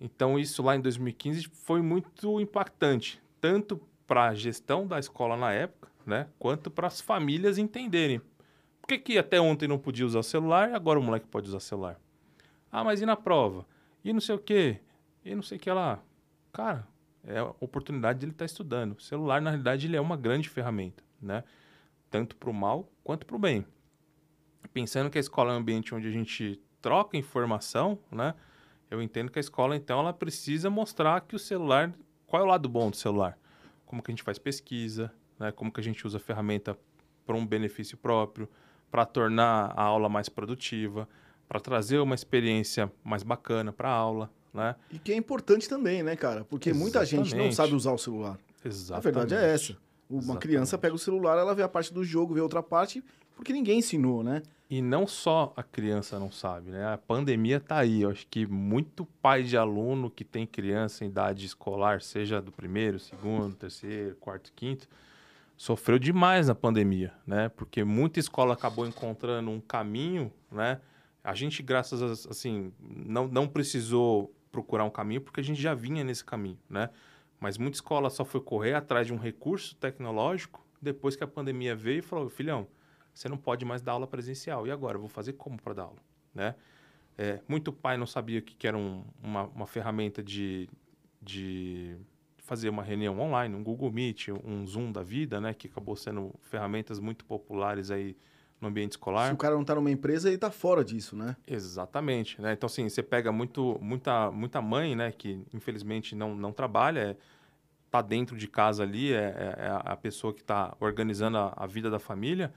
Então, 0.00 0.38
isso 0.38 0.62
lá 0.62 0.74
em 0.74 0.80
2015 0.80 1.48
foi 1.52 1.82
muito 1.82 2.40
impactante, 2.40 3.20
tanto 3.40 3.80
para 4.06 4.28
a 4.28 4.34
gestão 4.34 4.86
da 4.86 4.98
escola 4.98 5.36
na 5.36 5.52
época, 5.52 5.88
né, 6.06 6.26
quanto 6.38 6.70
para 6.70 6.86
as 6.86 7.00
famílias 7.00 7.58
entenderem. 7.58 8.20
Por 8.80 8.88
que, 8.88 8.98
que 8.98 9.18
até 9.18 9.40
ontem 9.40 9.68
não 9.68 9.78
podia 9.78 10.06
usar 10.06 10.22
celular 10.22 10.70
e 10.70 10.74
agora 10.74 10.98
o 10.98 11.02
moleque 11.02 11.26
pode 11.26 11.48
usar 11.48 11.60
celular? 11.60 12.00
Ah, 12.72 12.82
mas 12.82 13.02
e 13.02 13.06
na 13.06 13.14
prova? 13.14 13.66
E 14.02 14.12
não 14.12 14.20
sei 14.20 14.34
o 14.34 14.38
quê? 14.38 14.80
E 15.24 15.34
não 15.34 15.42
sei 15.42 15.58
o 15.58 15.60
que 15.60 15.70
lá. 15.70 16.02
Cara, 16.52 16.88
é 17.22 17.38
a 17.38 17.52
oportunidade 17.60 18.20
de 18.20 18.24
ele 18.24 18.32
estar 18.32 18.46
estudando. 18.46 18.96
O 18.96 19.00
celular, 19.00 19.40
na 19.42 19.50
realidade, 19.50 19.86
ele 19.86 19.96
é 19.96 20.00
uma 20.00 20.16
grande 20.16 20.48
ferramenta, 20.48 21.04
né? 21.20 21.44
Tanto 22.10 22.34
para 22.36 22.50
o 22.50 22.54
mal 22.54 22.90
quanto 23.04 23.26
para 23.26 23.36
o 23.36 23.38
bem. 23.38 23.66
Pensando 24.72 25.10
que 25.10 25.18
a 25.18 25.20
escola 25.20 25.52
é 25.52 25.54
um 25.54 25.58
ambiente 25.58 25.94
onde 25.94 26.08
a 26.08 26.10
gente 26.10 26.60
troca 26.80 27.16
informação, 27.16 27.98
né? 28.10 28.34
Eu 28.90 29.00
entendo 29.00 29.30
que 29.30 29.38
a 29.38 29.40
escola, 29.40 29.76
então, 29.76 30.00
ela 30.00 30.12
precisa 30.12 30.68
mostrar 30.68 31.20
que 31.20 31.36
o 31.36 31.38
celular... 31.38 31.92
Qual 32.26 32.42
é 32.42 32.44
o 32.44 32.48
lado 32.48 32.68
bom 32.68 32.90
do 32.90 32.96
celular? 32.96 33.38
Como 33.86 34.02
que 34.02 34.10
a 34.10 34.12
gente 34.12 34.22
faz 34.22 34.38
pesquisa, 34.38 35.12
né? 35.38 35.50
Como 35.50 35.72
que 35.72 35.80
a 35.80 35.82
gente 35.82 36.06
usa 36.06 36.18
a 36.18 36.20
ferramenta 36.20 36.78
para 37.26 37.36
um 37.36 37.46
benefício 37.46 37.96
próprio, 37.96 38.48
para 38.90 39.04
tornar 39.04 39.72
a 39.76 39.82
aula 39.82 40.08
mais 40.08 40.28
produtiva, 40.28 41.08
para 41.48 41.60
trazer 41.60 41.98
uma 41.98 42.14
experiência 42.14 42.90
mais 43.02 43.22
bacana 43.22 43.72
para 43.72 43.88
a 43.88 43.92
aula, 43.92 44.30
né? 44.54 44.76
E 44.90 44.98
que 44.98 45.12
é 45.12 45.16
importante 45.16 45.68
também, 45.68 46.02
né, 46.02 46.14
cara? 46.14 46.44
Porque 46.44 46.72
muita 46.72 47.04
gente 47.04 47.34
não 47.34 47.46
Exatamente. 47.46 47.54
sabe 47.54 47.74
usar 47.74 47.92
o 47.92 47.98
celular. 47.98 48.38
A 48.64 48.68
Exatamente. 48.68 49.04
verdade 49.04 49.34
é 49.34 49.54
essa. 49.54 49.76
Uma 50.08 50.18
Exatamente. 50.18 50.42
criança 50.42 50.78
pega 50.78 50.94
o 50.94 50.98
celular, 50.98 51.38
ela 51.38 51.54
vê 51.54 51.62
a 51.62 51.68
parte 51.68 51.92
do 51.92 52.04
jogo, 52.04 52.34
vê 52.34 52.40
outra 52.40 52.62
parte, 52.62 53.02
porque 53.34 53.52
ninguém 53.52 53.78
ensinou, 53.78 54.22
né? 54.22 54.42
E 54.70 54.80
não 54.80 55.04
só 55.04 55.52
a 55.56 55.64
criança 55.64 56.16
não 56.16 56.30
sabe, 56.30 56.70
né? 56.70 56.86
A 56.92 56.96
pandemia 56.96 57.58
tá 57.58 57.78
aí. 57.78 58.02
Eu 58.02 58.10
acho 58.10 58.24
que 58.28 58.46
muito 58.46 59.04
pai 59.20 59.42
de 59.42 59.56
aluno 59.56 60.08
que 60.08 60.24
tem 60.24 60.46
criança 60.46 61.04
em 61.04 61.08
idade 61.08 61.44
escolar, 61.44 62.00
seja 62.00 62.40
do 62.40 62.52
primeiro, 62.52 63.00
segundo, 63.00 63.56
terceiro, 63.56 64.14
quarto, 64.20 64.52
quinto, 64.54 64.88
sofreu 65.56 65.98
demais 65.98 66.46
na 66.46 66.54
pandemia, 66.54 67.12
né? 67.26 67.48
Porque 67.48 67.82
muita 67.82 68.20
escola 68.20 68.54
acabou 68.54 68.86
encontrando 68.86 69.50
um 69.50 69.60
caminho, 69.60 70.32
né? 70.52 70.80
A 71.24 71.34
gente, 71.34 71.64
graças 71.64 72.00
a, 72.00 72.30
assim, 72.30 72.72
não, 72.80 73.26
não 73.26 73.48
precisou 73.48 74.32
procurar 74.52 74.84
um 74.84 74.90
caminho 74.90 75.20
porque 75.20 75.40
a 75.40 75.44
gente 75.44 75.60
já 75.60 75.74
vinha 75.74 76.04
nesse 76.04 76.24
caminho, 76.24 76.58
né? 76.68 76.90
Mas 77.40 77.58
muita 77.58 77.76
escola 77.76 78.08
só 78.08 78.24
foi 78.24 78.40
correr 78.40 78.74
atrás 78.74 79.08
de 79.08 79.12
um 79.12 79.18
recurso 79.18 79.74
tecnológico 79.74 80.64
depois 80.80 81.16
que 81.16 81.24
a 81.24 81.26
pandemia 81.26 81.74
veio 81.74 81.98
e 81.98 82.02
falou, 82.02 82.30
filhão, 82.30 82.68
você 83.14 83.28
não 83.28 83.36
pode 83.36 83.64
mais 83.64 83.82
dar 83.82 83.92
aula 83.92 84.06
presencial. 84.06 84.66
E 84.66 84.70
agora? 84.70 84.96
Eu 84.96 85.00
vou 85.00 85.08
fazer 85.08 85.34
como 85.34 85.60
para 85.60 85.74
dar 85.74 85.82
aula? 85.84 85.98
Né? 86.34 86.54
É, 87.18 87.40
muito 87.48 87.72
pai 87.72 87.96
não 87.96 88.06
sabia 88.06 88.40
que, 88.40 88.54
que 88.54 88.66
era 88.66 88.76
um- 88.78 89.04
uma, 89.22 89.44
uma 89.44 89.66
ferramenta 89.66 90.22
de, 90.22 90.68
de 91.20 91.96
fazer 92.38 92.68
uma 92.68 92.82
reunião 92.82 93.18
online, 93.20 93.54
um 93.54 93.62
Google 93.62 93.90
Meet, 93.92 94.28
um 94.28 94.66
Zoom 94.66 94.90
da 94.90 95.02
vida, 95.02 95.40
né? 95.40 95.52
Que 95.54 95.66
acabou 95.68 95.94
sendo 95.96 96.32
ferramentas 96.40 96.98
muito 96.98 97.24
populares 97.24 97.90
aí 97.90 98.16
no 98.60 98.68
ambiente 98.68 98.92
escolar. 98.92 99.28
Se 99.28 99.34
o 99.34 99.36
cara 99.38 99.54
não 99.54 99.64
tá 99.64 99.74
numa 99.74 99.90
empresa, 99.90 100.28
ele 100.28 100.38
tá 100.38 100.50
fora 100.50 100.84
disso, 100.84 101.16
né? 101.16 101.36
Exatamente, 101.46 102.40
né? 102.40 102.52
Então, 102.52 102.66
assim, 102.66 102.88
você 102.88 103.02
pega 103.02 103.30
muito, 103.32 103.78
muita, 103.80 104.30
muita 104.30 104.60
mãe, 104.60 104.94
né, 104.94 105.10
que 105.12 105.44
infelizmente 105.54 106.14
não, 106.14 106.34
não 106.34 106.52
trabalha, 106.52 107.00
é, 107.00 107.16
tá 107.90 108.02
dentro 108.02 108.36
de 108.36 108.46
casa 108.46 108.82
ali, 108.82 109.12
é, 109.12 109.16
é- 109.16 109.66
é 109.66 109.80
a 109.84 109.96
pessoa 109.96 110.32
que 110.34 110.42
está 110.42 110.76
organizando 110.78 111.38
a, 111.38 111.52
a 111.56 111.66
vida 111.66 111.90
da 111.90 111.98
família. 111.98 112.52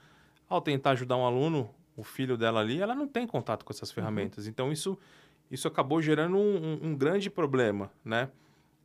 Ao 0.54 0.62
tentar 0.62 0.92
ajudar 0.92 1.18
um 1.18 1.26
aluno, 1.26 1.70
o 1.98 2.04
filho 2.04 2.38
dela 2.38 2.60
ali, 2.60 2.80
ela 2.80 2.94
não 2.94 3.08
tem 3.08 3.26
contato 3.26 3.66
com 3.66 3.74
essas 3.74 3.92
ferramentas. 3.92 4.46
Então, 4.46 4.72
isso, 4.72 4.96
isso 5.50 5.68
acabou 5.68 6.00
gerando 6.02 6.38
um, 6.38 6.56
um- 6.58 6.80
um 6.90 6.96
grande 6.96 7.28
problema, 7.30 7.92
né? 8.06 8.30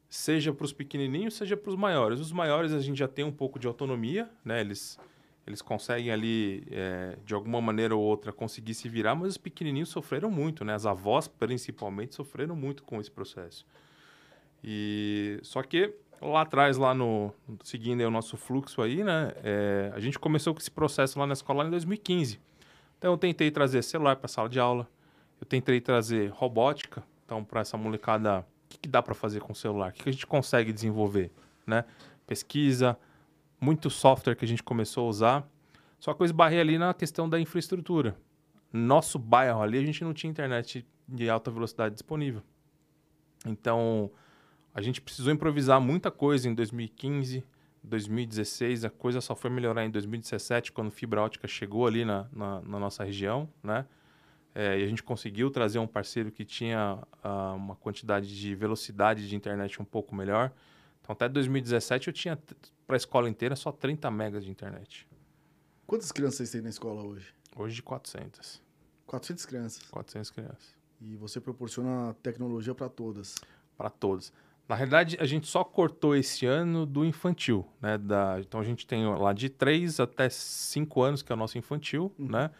Seja 0.08 0.50
para 0.50 0.64
os 0.64 0.72
pequenininhos, 0.72 1.34
seja 1.34 1.58
para 1.58 1.68
os 1.68 1.76
maiores. 1.76 2.20
Os 2.20 2.32
maiores 2.32 2.72
a 2.72 2.80
gente 2.80 2.96
já 2.98 3.06
tem 3.06 3.22
um 3.24 3.30
pouco 3.32 3.58
de 3.58 3.66
autonomia, 3.66 4.30
né? 4.42 4.62
Eles, 4.62 4.98
eles 5.46 5.60
conseguem 5.60 6.10
ali, 6.10 6.66
é, 6.70 7.18
de 7.22 7.34
alguma 7.34 7.60
maneira 7.60 7.94
ou 7.94 8.02
outra, 8.02 8.32
conseguir 8.32 8.72
se 8.72 8.88
virar, 8.88 9.14
mas 9.14 9.28
os 9.28 9.36
pequenininhos 9.36 9.90
sofreram 9.90 10.30
muito, 10.30 10.64
né? 10.64 10.72
As 10.74 10.86
avós, 10.86 11.28
principalmente, 11.28 12.14
sofreram 12.14 12.56
muito 12.56 12.82
com 12.82 12.98
esse 12.98 13.10
processo. 13.10 13.66
E 14.64 15.38
só 15.42 15.62
que 15.62 15.92
lá 16.20 16.42
atrás, 16.42 16.76
lá 16.76 16.94
no 16.94 17.32
seguindo 17.62 18.00
o 18.02 18.10
nosso 18.10 18.36
fluxo 18.36 18.82
aí, 18.82 19.04
né? 19.04 19.32
é, 19.42 19.92
a 19.94 20.00
gente 20.00 20.18
começou 20.18 20.54
com 20.54 20.60
esse 20.60 20.70
processo 20.70 21.18
lá 21.18 21.26
na 21.26 21.32
escola 21.32 21.64
em 21.64 21.70
2015. 21.70 22.40
Então 22.98 23.12
eu 23.12 23.18
tentei 23.18 23.50
trazer 23.50 23.82
celular 23.82 24.16
para 24.16 24.28
sala 24.28 24.48
de 24.48 24.58
aula, 24.58 24.88
eu 25.40 25.46
tentei 25.46 25.80
trazer 25.80 26.30
robótica, 26.30 27.02
então 27.24 27.44
para 27.44 27.60
essa 27.60 27.76
molecada, 27.76 28.40
o 28.40 28.44
que, 28.68 28.78
que 28.78 28.88
dá 28.88 29.02
para 29.02 29.14
fazer 29.14 29.40
com 29.40 29.52
o 29.52 29.56
celular? 29.56 29.90
O 29.90 29.92
que, 29.92 30.02
que 30.02 30.08
a 30.08 30.12
gente 30.12 30.26
consegue 30.26 30.72
desenvolver, 30.72 31.30
né? 31.66 31.84
Pesquisa, 32.26 32.98
muito 33.60 33.88
software 33.88 34.34
que 34.34 34.44
a 34.44 34.48
gente 34.48 34.62
começou 34.62 35.06
a 35.06 35.08
usar. 35.08 35.48
Só 35.98 36.14
que 36.14 36.22
eu 36.22 36.24
esbarrei 36.24 36.60
ali 36.60 36.78
na 36.78 36.94
questão 36.94 37.28
da 37.28 37.40
infraestrutura. 37.40 38.16
nosso 38.72 39.18
bairro 39.18 39.62
ali, 39.62 39.78
a 39.78 39.84
gente 39.84 40.04
não 40.04 40.12
tinha 40.12 40.30
internet 40.30 40.86
de 41.08 41.30
alta 41.30 41.50
velocidade 41.50 41.94
disponível. 41.94 42.42
Então, 43.46 44.10
a 44.78 44.80
gente 44.80 45.00
precisou 45.00 45.32
improvisar 45.32 45.80
muita 45.80 46.08
coisa 46.08 46.48
em 46.48 46.54
2015, 46.54 47.44
2016. 47.82 48.84
A 48.84 48.90
coisa 48.90 49.20
só 49.20 49.34
foi 49.34 49.50
melhorar 49.50 49.84
em 49.84 49.90
2017, 49.90 50.70
quando 50.70 50.88
fibra 50.92 51.20
ótica 51.20 51.48
chegou 51.48 51.84
ali 51.84 52.04
na, 52.04 52.28
na, 52.32 52.60
na 52.60 52.78
nossa 52.78 53.02
região, 53.02 53.52
né? 53.60 53.84
É, 54.54 54.78
e 54.78 54.84
a 54.84 54.86
gente 54.86 55.02
conseguiu 55.02 55.50
trazer 55.50 55.80
um 55.80 55.86
parceiro 55.86 56.30
que 56.30 56.44
tinha 56.44 56.96
uh, 57.24 57.56
uma 57.56 57.74
quantidade 57.74 58.38
de 58.38 58.54
velocidade 58.54 59.28
de 59.28 59.34
internet 59.34 59.82
um 59.82 59.84
pouco 59.84 60.14
melhor. 60.14 60.52
Então, 61.02 61.12
até 61.12 61.28
2017, 61.28 62.06
eu 62.06 62.12
tinha 62.12 62.38
para 62.86 62.94
a 62.94 62.96
escola 62.96 63.28
inteira 63.28 63.56
só 63.56 63.72
30 63.72 64.08
megas 64.12 64.44
de 64.44 64.50
internet. 64.52 65.08
Quantas 65.88 66.12
crianças 66.12 66.36
vocês 66.36 66.50
têm 66.52 66.60
na 66.60 66.68
escola 66.68 67.02
hoje? 67.02 67.34
Hoje, 67.56 67.82
400. 67.82 68.62
400 69.08 69.44
crianças. 69.44 69.82
400 69.90 70.30
crianças. 70.30 70.76
E 71.00 71.16
você 71.16 71.40
proporciona 71.40 72.14
tecnologia 72.22 72.76
para 72.76 72.88
todas? 72.88 73.34
Para 73.76 73.90
todas. 73.90 74.32
Na 74.68 74.74
realidade, 74.74 75.16
a 75.18 75.24
gente 75.24 75.46
só 75.46 75.64
cortou 75.64 76.14
esse 76.14 76.44
ano 76.44 76.84
do 76.84 77.02
infantil, 77.02 77.66
né? 77.80 77.96
Da, 77.96 78.36
então 78.38 78.60
a 78.60 78.64
gente 78.64 78.86
tem 78.86 79.06
lá 79.06 79.32
de 79.32 79.48
3 79.48 79.98
até 79.98 80.28
5 80.28 81.02
anos, 81.02 81.22
que 81.22 81.32
é 81.32 81.34
o 81.34 81.38
nosso 81.38 81.56
infantil, 81.56 82.12
uhum. 82.18 82.28
né? 82.28 82.50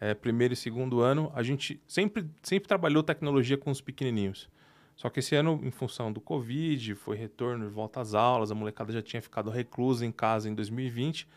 É, 0.00 0.12
primeiro 0.12 0.52
e 0.52 0.56
segundo 0.56 1.00
ano, 1.00 1.30
a 1.32 1.44
gente 1.44 1.80
sempre, 1.86 2.28
sempre 2.42 2.66
trabalhou 2.66 3.04
tecnologia 3.04 3.56
com 3.56 3.70
os 3.70 3.80
pequenininhos. 3.80 4.50
Só 4.96 5.08
que 5.08 5.20
esse 5.20 5.36
ano, 5.36 5.60
em 5.62 5.70
função 5.70 6.12
do 6.12 6.20
Covid, 6.20 6.96
foi 6.96 7.16
retorno 7.16 7.64
de 7.68 7.72
volta 7.72 8.00
às 8.00 8.12
aulas, 8.12 8.50
a 8.50 8.54
molecada 8.56 8.92
já 8.92 9.00
tinha 9.00 9.22
ficado 9.22 9.48
reclusa 9.48 10.04
em 10.04 10.10
casa 10.10 10.48
em 10.48 10.54
2020, 10.54 11.28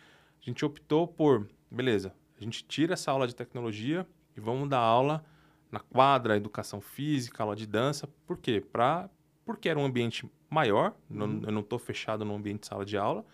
a 0.42 0.46
gente 0.46 0.66
optou 0.66 1.08
por, 1.08 1.48
beleza, 1.70 2.12
a 2.40 2.44
gente 2.44 2.64
tira 2.64 2.94
essa 2.94 3.12
aula 3.12 3.28
de 3.28 3.36
tecnologia 3.36 4.06
e 4.36 4.40
vamos 4.40 4.68
dar 4.68 4.80
aula 4.80 5.24
na 5.72 5.80
quadra, 5.80 6.36
educação 6.36 6.82
física, 6.82 7.44
aula 7.44 7.56
de 7.56 7.66
dança. 7.66 8.08
Por 8.26 8.38
quê? 8.38 8.64
Pra, 8.72 9.10
porque 9.46 9.70
era 9.70 9.80
um 9.80 9.86
ambiente 9.86 10.30
maior, 10.50 10.94
uhum. 11.10 11.42
eu 11.46 11.52
não 11.52 11.62
estou 11.62 11.78
fechado 11.78 12.26
no 12.26 12.36
ambiente 12.36 12.62
de 12.62 12.68
sala 12.68 12.86
de 12.86 12.98
aula, 12.98 13.26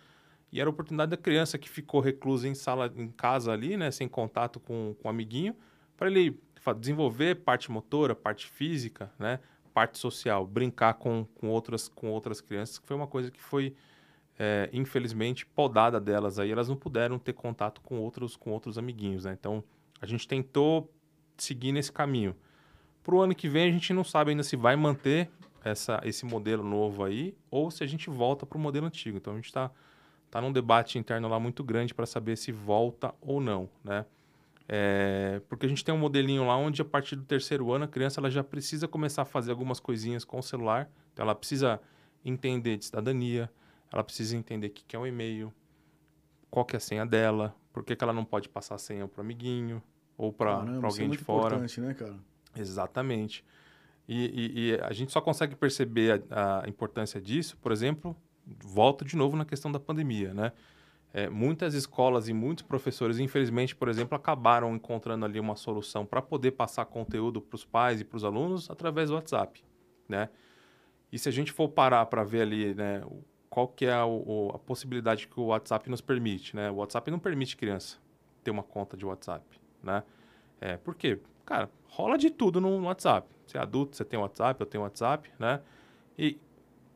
e 0.52 0.60
era 0.60 0.69
a 0.69 0.71
oportunidade 0.71 1.12
da 1.12 1.17
criança 1.17 1.58
que 1.58 1.69
ficou 1.69 2.02
reclusa 2.02 2.47
em 2.47 2.54
sala, 2.54 2.91
em 2.95 3.08
casa 3.08 3.52
ali, 3.54 3.78
né, 3.78 3.89
sem 3.89 4.08
contato 4.08 4.60
com, 4.60 4.95
com 5.02 5.08
o 5.08 5.12
amiguinho, 5.12 5.56
para 5.95 6.08
ele 6.10 6.38
desenvolver 6.78 7.36
parte 7.36 7.71
motora, 7.71 8.13
parte 8.13 8.47
física, 8.47 9.12
né, 9.17 9.39
parte 9.74 9.97
social, 9.97 10.45
brincar 10.45 10.95
com, 10.95 11.26
com, 11.36 11.50
outras, 11.50 11.88
com 11.88 12.10
outras 12.10 12.41
crianças, 12.41 12.78
que 12.78 12.88
foi 12.88 12.95
uma 12.95 13.08
coisa 13.08 13.32
que 13.32 13.41
foi, 13.41 13.74
é, 14.38 14.69
infelizmente, 14.74 15.45
podada 15.45 16.00
delas 16.00 16.38
aí. 16.38 16.52
Elas 16.52 16.67
não 16.67 16.76
puderam 16.76 17.17
ter 17.17 17.34
contato 17.34 17.82
com 17.82 18.00
outros, 18.00 18.36
com 18.36 18.52
outros 18.52 18.78
amiguinhos, 18.78 19.24
né? 19.24 19.36
Então, 19.39 19.63
a 20.02 20.06
gente 20.06 20.28
tentou 20.28 20.91
seguir 21.38 21.71
nesse 21.71 21.91
caminho. 21.91 22.36
Para 23.04 23.15
o 23.15 23.21
ano 23.21 23.34
que 23.34 23.47
vem, 23.47 23.69
a 23.69 23.71
gente 23.71 23.93
não 23.93 24.04
sabe 24.04 24.32
ainda 24.32 24.43
se 24.43 24.56
vai 24.56 24.76
manter 24.76 25.30
essa, 25.63 26.02
esse 26.04 26.26
modelo 26.26 26.63
novo 26.63 27.04
aí 27.04 27.36
ou 27.50 27.69
se 27.69 27.84
a 27.84 27.88
gente 27.88 28.10
volta 28.10 28.45
para 28.45 28.58
o 28.58 28.62
modelo 28.62 28.86
antigo. 28.86 29.17
Então, 29.17 29.34
a 29.34 29.36
gente 29.36 29.45
está 29.45 29.71
tá 30.30 30.41
num 30.41 30.52
debate 30.52 30.97
interno 30.97 31.28
lá 31.28 31.39
muito 31.39 31.63
grande 31.63 31.93
para 31.93 32.06
saber 32.06 32.38
se 32.38 32.52
volta 32.52 33.13
ou 33.21 33.39
não, 33.39 33.69
né? 33.84 34.06
É, 34.67 35.41
porque 35.50 35.65
a 35.65 35.69
gente 35.69 35.84
tem 35.84 35.93
um 35.93 35.97
modelinho 35.97 36.45
lá 36.47 36.56
onde, 36.56 36.82
a 36.82 36.86
partir 36.86 37.17
do 37.17 37.24
terceiro 37.24 37.74
ano, 37.74 37.84
a 37.84 37.88
criança 37.88 38.21
ela 38.21 38.30
já 38.30 38.41
precisa 38.41 38.88
começar 38.88 39.24
a 39.24 39.26
fazer 39.26 39.52
algumas 39.52 39.82
coisinhas 39.82 40.24
com 40.24 40.39
o 40.39 40.43
celular. 40.43 40.89
Então, 41.12 41.24
ela 41.24 41.36
precisa 41.36 41.82
entender 42.24 42.78
de 42.78 42.86
cidadania, 42.86 43.52
ela 43.91 44.04
precisa 44.04 44.38
entender 44.38 44.67
o 44.67 44.69
que, 44.69 44.86
que 44.86 44.95
é 44.95 45.00
um 45.00 45.06
e-mail, 45.06 45.54
qual 46.50 46.63
que 46.63 46.76
é 46.76 46.78
a 46.78 46.80
senha 46.80 47.06
dela, 47.06 47.54
por 47.74 47.84
que, 47.84 47.95
que 47.95 48.04
ela 48.04 48.13
não 48.13 48.24
pode 48.24 48.47
passar 48.47 48.76
a 48.76 48.78
senha 48.78 49.08
para 49.08 49.19
o 49.19 49.24
amiguinho 49.24 49.84
ou 50.17 50.32
para 50.32 50.54
alguém 50.54 50.88
isso 50.88 51.02
é 51.02 51.08
de 51.08 51.17
fora. 51.17 51.58
né? 51.58 51.67
Exatamente. 52.56 53.43
E, 54.07 54.25
e, 54.25 54.69
e, 54.71 54.79
a 54.81 54.91
gente 54.91 55.11
só 55.11 55.21
consegue 55.21 55.55
perceber 55.55 56.23
a, 56.29 56.65
a 56.65 56.69
importância 56.69 57.21
disso, 57.21 57.57
por 57.57 57.71
exemplo, 57.71 58.15
volta 58.63 59.05
de 59.05 59.15
novo 59.15 59.37
na 59.37 59.45
questão 59.45 59.71
da 59.71 59.79
pandemia, 59.79 60.33
né? 60.33 60.51
É, 61.13 61.29
muitas 61.29 61.73
escolas 61.73 62.29
e 62.29 62.33
muitos 62.33 62.63
professores, 62.63 63.19
infelizmente, 63.19 63.75
por 63.75 63.89
exemplo, 63.89 64.15
acabaram 64.15 64.73
encontrando 64.73 65.25
ali 65.25 65.39
uma 65.39 65.57
solução 65.57 66.05
para 66.05 66.21
poder 66.21 66.51
passar 66.51 66.85
conteúdo 66.85 67.41
para 67.41 67.55
os 67.55 67.65
pais 67.65 67.99
e 67.99 68.05
para 68.05 68.15
os 68.15 68.23
alunos 68.23 68.69
através 68.69 69.09
do 69.09 69.15
WhatsApp, 69.15 69.63
né? 70.07 70.29
E 71.11 71.19
se 71.19 71.27
a 71.27 71.31
gente 71.31 71.51
for 71.51 71.67
parar 71.67 72.05
para 72.05 72.23
ver 72.23 72.43
ali, 72.43 72.73
né, 72.73 73.03
qual 73.49 73.67
que 73.67 73.85
é 73.85 73.91
a, 73.91 74.03
a, 74.03 74.59
possibilidade 74.59 75.27
que 75.27 75.37
o 75.37 75.47
WhatsApp 75.47 75.89
nos 75.89 75.99
permite, 75.99 76.55
né? 76.55 76.71
O 76.71 76.75
WhatsApp 76.75 77.11
não 77.11 77.19
permite 77.19 77.57
criança 77.57 77.97
ter 78.41 78.49
uma 78.49 78.63
conta 78.63 78.95
de 78.95 79.05
WhatsApp, 79.05 79.45
né? 79.83 80.03
É, 80.61 80.77
por 80.77 80.95
quê? 80.95 81.19
Cara, 81.51 81.69
rola 81.83 82.17
de 82.17 82.29
tudo 82.29 82.61
no 82.61 82.81
WhatsApp. 82.83 83.27
Você 83.45 83.57
é 83.57 83.61
adulto, 83.61 83.97
você 83.97 84.05
tem 84.05 84.17
WhatsApp, 84.17 84.61
eu 84.61 84.65
tenho 84.65 84.85
WhatsApp, 84.85 85.29
né? 85.37 85.59
E 86.17 86.39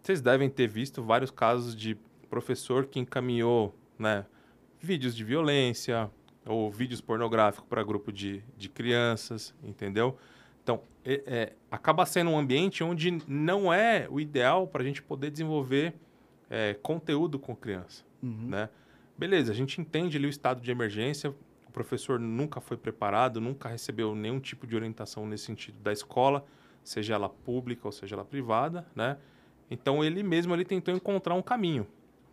vocês 0.01 0.21
devem 0.21 0.49
ter 0.49 0.65
visto 0.65 1.03
vários 1.03 1.29
casos 1.29 1.75
de 1.75 1.97
professor 2.29 2.85
que 2.85 2.97
encaminhou, 2.97 3.75
né, 3.99 4.25
vídeos 4.79 5.13
de 5.13 5.25
violência 5.25 6.09
ou 6.45 6.71
vídeos 6.71 7.01
pornográficos 7.01 7.67
para 7.67 7.83
grupo 7.83 8.13
de, 8.13 8.41
de 8.55 8.69
crianças, 8.69 9.53
entendeu? 9.61 10.17
Então, 10.63 10.79
é, 11.03 11.21
é, 11.25 11.53
acaba 11.69 12.05
sendo 12.05 12.29
um 12.29 12.39
ambiente 12.39 12.81
onde 12.81 13.11
não 13.27 13.73
é 13.73 14.07
o 14.09 14.21
ideal 14.21 14.67
para 14.67 14.81
a 14.81 14.85
gente 14.85 15.03
poder 15.03 15.31
desenvolver 15.31 15.93
é, 16.49 16.75
conteúdo 16.75 17.37
com 17.37 17.53
criança, 17.53 18.05
uhum. 18.23 18.47
né? 18.47 18.69
Beleza, 19.17 19.51
a 19.51 19.55
gente 19.55 19.81
entende 19.81 20.15
ali 20.15 20.27
o 20.27 20.29
estado 20.29 20.61
de 20.61 20.71
emergência, 20.71 21.35
professor 21.75 22.19
nunca 22.19 22.59
foi 22.61 22.77
preparado, 22.77 23.39
nunca 23.41 23.69
recebeu 23.69 24.15
nenhum 24.15 24.39
tipo 24.39 24.65
de 24.65 24.75
orientação 24.75 25.27
nesse 25.27 25.43
sentido 25.43 25.77
da 25.79 25.91
escola, 25.91 26.43
seja 26.83 27.13
ela 27.13 27.29
pública 27.29 27.87
ou 27.87 27.91
seja 27.91 28.15
ela 28.15 28.25
privada, 28.25 28.87
né? 28.95 29.17
Então 29.69 30.03
ele 30.03 30.23
mesmo 30.23 30.53
ele 30.53 30.63
tentou 30.63 30.93
encontrar 30.93 31.35
um 31.35 31.41
caminho, 31.41 31.85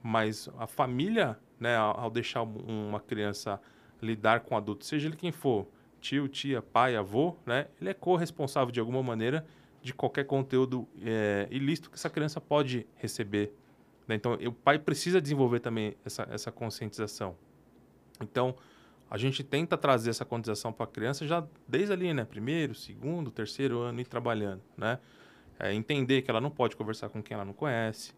mas 0.03 0.49
a 0.59 0.67
família, 0.67 1.39
né, 1.59 1.77
ao 1.77 2.11
deixar 2.11 2.43
uma 2.43 3.01
criança 3.01 3.61
lidar 4.01 4.41
com 4.41 4.57
adulto, 4.57 4.85
seja 4.85 5.09
ele 5.09 5.17
quem 5.17 5.33
for, 5.33 5.67
tio, 6.01 6.29
tia, 6.29 6.63
pai, 6.63 6.95
avô, 6.95 7.37
né, 7.45 7.67
ele 7.81 7.91
é 7.91 7.95
corresponsável 7.95 8.71
de 8.71 8.79
alguma 8.79 9.03
maneira 9.03 9.45
de 9.83 9.93
qualquer 9.93 10.25
conteúdo 10.25 10.87
é, 11.05 11.49
ilícito 11.51 11.91
que 11.91 11.97
essa 11.97 12.09
criança 12.09 12.41
pode 12.41 12.87
receber 12.95 13.53
né? 14.07 14.15
Então, 14.15 14.35
o 14.35 14.53
pai 14.53 14.79
precisa 14.79 15.21
desenvolver 15.21 15.61
também 15.61 15.97
essa, 16.05 16.27
essa 16.31 16.53
conscientização. 16.53 17.37
Então, 18.21 18.55
a 19.13 19.19
gente 19.19 19.45
tenta 19.45 19.77
trazer 19.77 20.09
essa 20.09 20.25
conscientização 20.25 20.73
para 20.73 20.85
a 20.85 20.87
criança 20.87 21.27
já 21.27 21.47
desde 21.69 21.93
ali, 21.93 22.15
né? 22.15 22.25
Primeiro, 22.25 22.75
segundo, 22.75 23.31
terceiro 23.31 23.81
ano 23.81 24.01
e 24.01 24.07
trabalhando, 24.07 24.63
né? 24.75 24.99
É, 25.61 25.75
entender 25.75 26.23
que 26.23 26.31
ela 26.31 26.41
não 26.41 26.51
pode 26.51 26.75
conversar 26.77 27.11
com 27.11 27.23
quem 27.23 27.35
ela 27.35 27.45
não 27.45 27.53
conhece, 27.53 28.15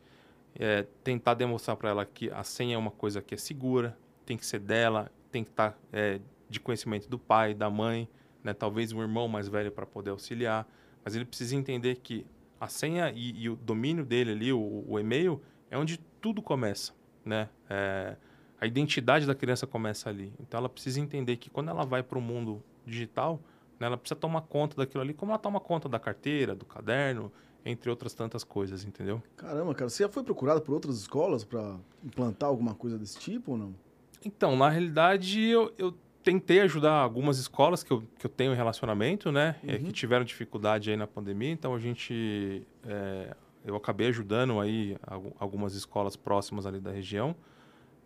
é, 0.54 0.86
tentar 1.02 1.34
demonstrar 1.34 1.76
para 1.76 1.90
ela 1.90 2.06
que 2.06 2.30
a 2.30 2.44
senha 2.44 2.76
é 2.76 2.78
uma 2.78 2.92
coisa 2.92 3.20
que 3.20 3.34
é 3.34 3.36
segura, 3.36 3.98
tem 4.24 4.36
que 4.36 4.46
ser 4.46 4.60
dela, 4.60 5.10
tem 5.32 5.42
que 5.42 5.50
estar 5.50 5.72
tá, 5.72 5.78
é, 5.92 6.20
de 6.48 6.60
conhecimento 6.60 7.10
do 7.10 7.18
pai, 7.18 7.54
da 7.54 7.68
mãe, 7.68 8.08
né? 8.44 8.54
Talvez 8.54 8.92
um 8.92 9.02
irmão 9.02 9.26
mais 9.26 9.48
velho 9.48 9.72
para 9.72 9.84
poder 9.84 10.10
auxiliar, 10.10 10.64
mas 11.04 11.16
ele 11.16 11.24
precisa 11.24 11.56
entender 11.56 11.96
que 11.96 12.24
a 12.60 12.68
senha 12.68 13.10
e, 13.10 13.42
e 13.42 13.50
o 13.50 13.56
domínio 13.56 14.04
dele 14.04 14.30
ali, 14.30 14.52
o, 14.52 14.84
o 14.86 15.00
e-mail, 15.00 15.42
é 15.72 15.76
onde 15.76 15.98
tudo 16.20 16.40
começa, 16.40 16.92
né? 17.24 17.48
É, 17.68 18.16
a 18.60 18.66
identidade 18.66 19.26
da 19.26 19.34
criança 19.34 19.66
começa 19.66 20.08
ali. 20.08 20.32
Então 20.40 20.58
ela 20.58 20.68
precisa 20.68 21.00
entender 21.00 21.36
que 21.36 21.50
quando 21.50 21.70
ela 21.70 21.84
vai 21.84 22.02
para 22.02 22.18
o 22.18 22.22
mundo 22.22 22.62
digital, 22.86 23.40
né, 23.78 23.86
ela 23.86 23.96
precisa 23.96 24.18
tomar 24.18 24.42
conta 24.42 24.76
daquilo 24.76 25.02
ali, 25.02 25.14
como 25.14 25.32
ela 25.32 25.38
toma 25.38 25.60
conta 25.60 25.88
da 25.88 25.98
carteira, 25.98 26.54
do 26.54 26.64
caderno, 26.64 27.32
entre 27.64 27.88
outras 27.88 28.12
tantas 28.12 28.44
coisas, 28.44 28.84
entendeu? 28.84 29.22
Caramba, 29.36 29.74
cara, 29.74 29.88
você 29.88 30.02
já 30.02 30.08
foi 30.08 30.22
procurado 30.22 30.60
por 30.60 30.74
outras 30.74 30.98
escolas 30.98 31.44
para 31.44 31.76
implantar 32.04 32.48
alguma 32.48 32.74
coisa 32.74 32.98
desse 32.98 33.18
tipo 33.18 33.52
ou 33.52 33.58
não? 33.58 33.74
Então, 34.24 34.56
na 34.56 34.68
realidade, 34.68 35.42
eu, 35.42 35.72
eu 35.78 35.94
tentei 36.22 36.60
ajudar 36.60 36.92
algumas 36.92 37.38
escolas 37.38 37.82
que 37.82 37.90
eu, 37.90 38.02
que 38.18 38.26
eu 38.26 38.30
tenho 38.30 38.54
relacionamento, 38.54 39.32
né? 39.32 39.56
Uhum. 39.62 39.70
É, 39.70 39.78
que 39.78 39.92
tiveram 39.92 40.24
dificuldade 40.24 40.90
aí 40.90 40.96
na 40.96 41.06
pandemia. 41.06 41.50
Então, 41.50 41.74
a 41.74 41.78
gente 41.78 42.66
é, 42.86 43.34
eu 43.64 43.74
acabei 43.74 44.08
ajudando 44.08 44.60
aí 44.60 44.96
algumas 45.38 45.74
escolas 45.74 46.16
próximas 46.16 46.66
ali 46.66 46.80
da 46.80 46.90
região. 46.90 47.34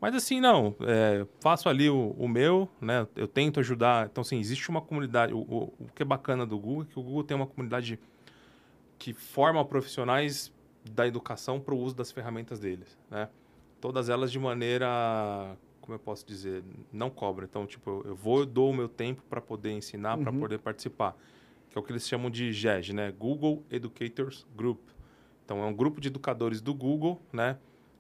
Mas 0.01 0.15
assim, 0.15 0.41
não, 0.41 0.77
é, 0.81 1.27
faço 1.41 1.69
ali 1.69 1.91
o, 1.91 2.15
o, 2.17 2.29
meu, 2.29 2.69
né? 2.81 3.07
Eu 3.17 3.27
tento 3.27 3.59
ajudar. 3.59 4.07
Então, 4.07 4.23
assim, 4.23 4.39
existe 4.39 4.69
uma 4.69 4.81
comunidade. 4.81 5.35
O, 5.35 5.39
o, 5.39 5.75
o, 5.81 5.87
que 5.95 6.03
é 6.03 6.07
bacana 6.07 6.47
do 6.47 6.59
Google 6.59 6.83
é 6.83 6.87
que 6.87 6.99
o 6.99 7.03
Google 7.03 7.25
tem 7.25 7.37
uma 7.37 7.47
comunidade 7.47 7.99
que 8.97 9.13
forma 9.13 9.65
profissionais 9.65 10.53
da 10.93 11.07
educação 11.07 11.61
para 11.61 11.75
o 11.75 11.79
uso 11.79 11.97
das 11.97 12.13
ferramentas 12.13 12.61
deles, 12.61 12.97
né? 13.11 13.29
Todas 13.81 14.09
elas 14.09 14.33
de 14.33 14.39
maneira, 14.39 15.57
como 15.81 15.95
eu 15.95 15.99
posso 15.99 16.27
dizer, 16.27 16.65
não 16.93 17.11
cobra. 17.11 17.45
Então, 17.45 17.67
tipo, 17.67 18.03
eu 18.05 18.15
vou, 18.15 18.41
eu 18.41 18.47
dou 18.47 18.71
o 18.71 18.75
meu 18.75 18.89
tempo 18.89 19.23
para 19.29 19.41
poder 19.41 19.73
ensinar, 19.73 20.17
uhum. 20.17 20.25
para 20.25 20.33
poder 20.33 20.59
participar. 20.59 21.17
Que 21.71 21.77
é 21.77 21.81
o 21.81 21.85
que 21.85 21.93
eles 21.93 22.07
chamam 22.09 22.31
de 22.31 22.53
GEG, 22.53 22.93
né? 22.93 23.13
Google 23.13 23.65
Educators 23.71 24.47
Group. 24.57 24.81
Então, 25.45 25.63
é 25.63 25.67
um 25.67 25.75
grupo 25.75 26.01
de 26.01 26.09
educadores 26.09 26.61
do 26.61 26.75
Google, 26.75 27.21
né? 27.33 27.59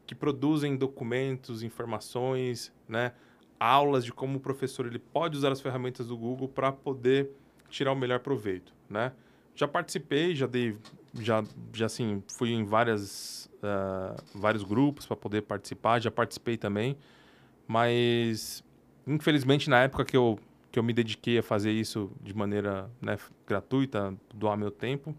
Que 0.09 0.15
produzem 0.15 0.77
documentos, 0.77 1.63
informações, 1.63 2.73
né? 2.89 3.13
aulas 3.59 4.05
de 4.05 4.13
como 4.13 4.39
o 4.39 4.41
professor 4.41 4.87
ele 4.87 4.99
pode 4.99 5.37
usar 5.37 5.51
as 5.51 5.61
ferramentas 5.61 6.07
do 6.07 6.17
Google 6.17 6.49
para 6.49 6.71
poder 6.71 7.31
tirar 7.69 7.93
o 7.93 7.97
melhor 7.97 8.21
proveito, 8.21 8.73
né? 8.89 9.13
Já 9.55 9.67
participei, 9.67 10.35
já 10.35 10.47
dei, 10.47 10.77
já, 11.15 11.43
já 11.73 11.87
assim, 11.87 12.23
fui 12.29 12.51
em 12.51 12.65
várias, 12.65 13.51
uh, 13.57 14.39
vários 14.39 14.63
grupos 14.63 15.05
para 15.05 15.17
poder 15.17 15.43
participar, 15.43 16.01
já 16.01 16.11
participei 16.11 16.57
também, 16.57 16.97
mas 17.67 18.63
infelizmente 19.07 19.69
na 19.69 19.83
época 19.83 20.05
que 20.05 20.17
eu, 20.17 20.39
que 20.71 20.79
eu 20.79 20.83
me 20.83 20.93
dediquei 20.93 21.39
a 21.39 21.43
fazer 21.43 21.73
isso 21.73 22.11
de 22.23 22.33
maneira 22.33 22.89
né, 23.03 23.19
gratuita, 23.47 24.15
doar 24.33 24.57
meu 24.57 24.71
tempo, 24.71 25.15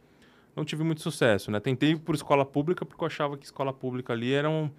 não 0.56 0.66
tive 0.66 0.84
muito 0.84 1.02
sucesso, 1.02 1.52
né? 1.52 1.60
Tentei 1.60 1.96
por 1.96 2.16
escola 2.16 2.46
pública 2.46 2.86
porque 2.86 3.04
eu 3.04 3.08
achava 3.08 3.38
que 3.38 3.46
escola 3.46 3.74
pública 3.74 4.14
ali 4.14 4.34
era 4.34 4.50
um, 4.50 4.70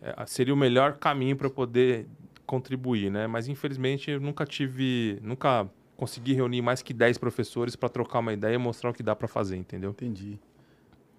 é, 0.00 0.14
seria 0.26 0.52
o 0.52 0.56
melhor 0.56 0.94
caminho 0.94 1.36
para 1.36 1.48
poder 1.48 2.06
contribuir, 2.46 3.10
né? 3.10 3.26
Mas 3.26 3.48
infelizmente 3.48 4.10
eu 4.10 4.20
nunca 4.20 4.44
tive, 4.44 5.18
nunca 5.22 5.68
consegui 5.96 6.34
reunir 6.34 6.62
mais 6.62 6.82
que 6.82 6.92
10 6.92 7.18
professores 7.18 7.76
para 7.76 7.88
trocar 7.88 8.18
uma 8.18 8.32
ideia 8.32 8.54
e 8.54 8.58
mostrar 8.58 8.90
o 8.90 8.92
que 8.92 9.02
dá 9.02 9.14
para 9.14 9.28
fazer, 9.28 9.56
entendeu? 9.56 9.90
Entendi. 9.90 10.38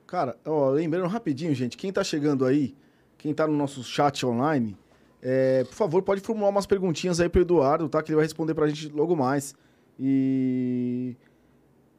Cara, 0.06 0.38
ó, 0.46 0.70
lembrando 0.70 1.08
rapidinho, 1.08 1.56
gente, 1.56 1.78
quem 1.78 1.90
está 1.90 2.04
chegando 2.04 2.46
aí, 2.46 2.76
quem 3.18 3.32
está 3.32 3.48
no 3.48 3.56
nosso 3.56 3.84
chat 3.84 4.26
online, 4.26 4.78
é, 5.22 5.64
por 5.64 5.74
favor, 5.74 6.04
pode 6.04 6.20
formular 6.20 6.50
umas 6.50 6.66
perguntinhas 6.66 7.22
aí 7.22 7.30
para 7.30 7.42
Eduardo, 7.42 7.88
tá? 7.88 8.04
Que 8.04 8.12
ele 8.12 8.18
vai 8.18 8.26
responder 8.26 8.54
para 8.54 8.66
a 8.66 8.68
gente 8.68 8.90
logo 8.90 9.16
mais. 9.16 9.56
E 9.98 11.16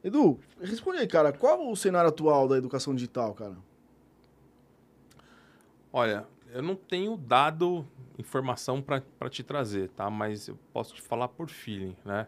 Edu, 0.05 0.39
responde 0.61 0.99
aí, 0.99 1.07
cara, 1.07 1.33
qual 1.33 1.67
o 1.67 1.75
cenário 1.75 2.09
atual 2.09 2.47
da 2.47 2.55
educação 2.55 2.93
digital, 2.93 3.33
cara? 3.33 3.57
Olha, 5.91 6.27
eu 6.53 6.61
não 6.61 6.75
tenho 6.75 7.17
dado 7.17 7.83
informação 8.15 8.83
para 8.83 9.01
te 9.31 9.41
trazer, 9.41 9.89
tá? 9.89 10.07
Mas 10.07 10.47
eu 10.47 10.59
posso 10.71 10.93
te 10.93 11.01
falar 11.01 11.27
por 11.29 11.49
feeling, 11.49 11.95
né? 12.05 12.27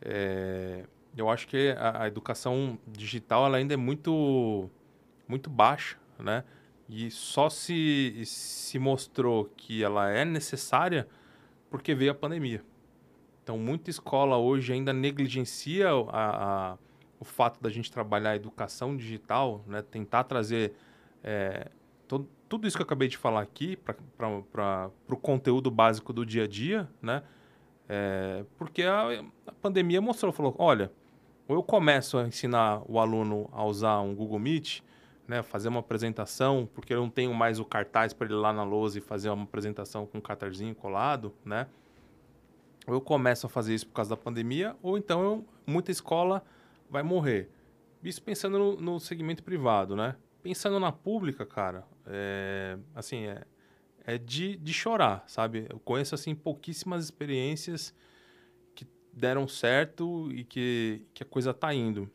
É, 0.00 0.84
eu 1.16 1.28
acho 1.28 1.48
que 1.48 1.74
a, 1.76 2.04
a, 2.04 2.06
educação 2.06 2.78
digital 2.86 3.44
ela 3.44 3.56
ainda 3.56 3.74
é 3.74 3.76
muito, 3.76 4.70
muito 5.26 5.50
baixa, 5.50 5.98
né? 6.16 6.44
E 6.88 7.10
só 7.10 7.50
se, 7.50 8.22
se 8.24 8.78
mostrou 8.78 9.46
que 9.56 9.82
ela 9.82 10.08
é 10.08 10.24
necessária 10.24 11.08
porque 11.68 11.92
veio 11.92 12.12
a 12.12 12.14
pandemia. 12.14 12.62
Então, 13.42 13.58
muita 13.58 13.90
escola 13.90 14.38
hoje 14.38 14.72
ainda 14.72 14.92
negligencia 14.92 15.88
a, 15.90 16.72
a 16.72 16.78
o 17.20 17.24
fato 17.24 17.62
da 17.62 17.68
gente 17.68 17.92
trabalhar 17.92 18.30
a 18.30 18.36
educação 18.36 18.96
digital, 18.96 19.62
né, 19.66 19.82
tentar 19.82 20.24
trazer 20.24 20.72
é, 21.22 21.70
todo, 22.08 22.26
tudo 22.48 22.66
isso 22.66 22.76
que 22.76 22.82
eu 22.82 22.86
acabei 22.86 23.06
de 23.06 23.18
falar 23.18 23.42
aqui 23.42 23.76
para 23.76 24.90
o 25.08 25.16
conteúdo 25.16 25.70
básico 25.70 26.14
do 26.14 26.24
dia 26.24 26.44
a 26.44 26.46
dia, 26.48 26.88
né? 27.00 27.22
É, 27.92 28.44
porque 28.56 28.84
a, 28.84 29.22
a, 29.46 29.52
pandemia 29.52 30.00
mostrou, 30.00 30.32
falou, 30.32 30.54
olha, 30.58 30.92
ou 31.46 31.56
eu 31.56 31.62
começo 31.62 32.16
a 32.16 32.26
ensinar 32.26 32.82
o 32.88 33.00
aluno 33.00 33.50
a 33.52 33.64
usar 33.64 34.00
um 34.00 34.14
Google 34.14 34.38
Meet, 34.38 34.80
né, 35.26 35.42
fazer 35.42 35.68
uma 35.68 35.80
apresentação, 35.80 36.68
porque 36.72 36.94
eu 36.94 37.00
não 37.00 37.10
tenho 37.10 37.34
mais 37.34 37.58
o 37.58 37.64
cartaz 37.64 38.12
para 38.12 38.26
ele 38.26 38.34
ir 38.34 38.38
lá 38.38 38.52
na 38.52 38.62
lousa 38.62 38.98
e 38.98 39.00
fazer 39.00 39.28
uma 39.28 39.42
apresentação 39.42 40.06
com 40.06 40.18
um 40.18 40.20
cartazinho 40.20 40.74
colado, 40.74 41.34
né? 41.44 41.66
Ou 42.86 42.94
eu 42.94 43.00
começo 43.00 43.46
a 43.46 43.48
fazer 43.48 43.74
isso 43.74 43.86
por 43.86 43.92
causa 43.92 44.10
da 44.10 44.16
pandemia, 44.16 44.76
ou 44.82 44.96
então 44.96 45.22
eu, 45.22 45.44
muita 45.66 45.90
escola 45.90 46.42
vai 46.90 47.02
morrer. 47.02 47.50
Isso 48.02 48.22
pensando 48.22 48.58
no, 48.58 48.80
no 48.80 49.00
segmento 49.00 49.42
privado, 49.42 49.94
né? 49.94 50.16
Pensando 50.42 50.80
na 50.80 50.90
pública, 50.90 51.46
cara, 51.46 51.86
é, 52.06 52.78
assim, 52.94 53.26
é, 53.26 53.44
é 54.04 54.18
de, 54.18 54.56
de 54.56 54.72
chorar, 54.72 55.22
sabe? 55.26 55.66
Eu 55.68 55.78
conheço, 55.78 56.14
assim, 56.14 56.34
pouquíssimas 56.34 57.04
experiências 57.04 57.94
que 58.74 58.86
deram 59.12 59.46
certo 59.46 60.30
e 60.32 60.44
que, 60.44 61.06
que 61.12 61.22
a 61.22 61.26
coisa 61.26 61.52
tá 61.52 61.72
indo. 61.74 62.10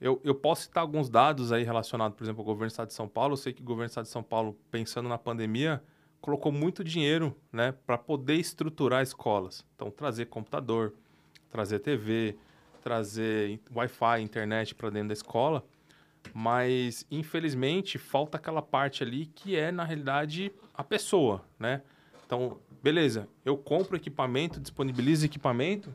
Eu, 0.00 0.20
eu 0.22 0.34
posso 0.34 0.62
citar 0.62 0.82
alguns 0.82 1.08
dados 1.08 1.52
aí 1.52 1.62
relacionados, 1.62 2.16
por 2.16 2.24
exemplo, 2.24 2.42
ao 2.42 2.44
governo 2.44 2.68
do 2.68 2.72
estado 2.72 2.88
de 2.88 2.94
São 2.94 3.08
Paulo. 3.08 3.32
Eu 3.32 3.36
sei 3.38 3.52
que 3.52 3.62
o 3.62 3.64
governo 3.64 3.86
do 3.86 3.90
estado 3.90 4.04
de 4.04 4.10
São 4.10 4.22
Paulo, 4.22 4.58
pensando 4.70 5.08
na 5.08 5.16
pandemia, 5.16 5.82
colocou 6.20 6.52
muito 6.52 6.84
dinheiro 6.84 7.34
né, 7.52 7.72
para 7.72 7.96
poder 7.96 8.34
estruturar 8.34 9.02
escolas. 9.02 9.64
Então, 9.74 9.90
trazer 9.90 10.26
computador, 10.26 10.94
trazer 11.48 11.78
TV, 11.78 12.36
trazer 12.86 13.60
Wi-Fi, 13.74 14.22
internet 14.22 14.72
para 14.72 14.90
dentro 14.90 15.08
da 15.08 15.12
escola, 15.12 15.66
mas 16.32 17.04
infelizmente 17.10 17.98
falta 17.98 18.36
aquela 18.38 18.62
parte 18.62 19.02
ali 19.02 19.26
que 19.26 19.56
é 19.56 19.72
na 19.72 19.82
realidade 19.82 20.52
a 20.72 20.84
pessoa, 20.84 21.44
né? 21.58 21.82
Então, 22.24 22.60
beleza, 22.80 23.28
eu 23.44 23.56
compro 23.56 23.96
equipamento, 23.96 24.60
disponibilizo 24.60 25.26
equipamento, 25.26 25.92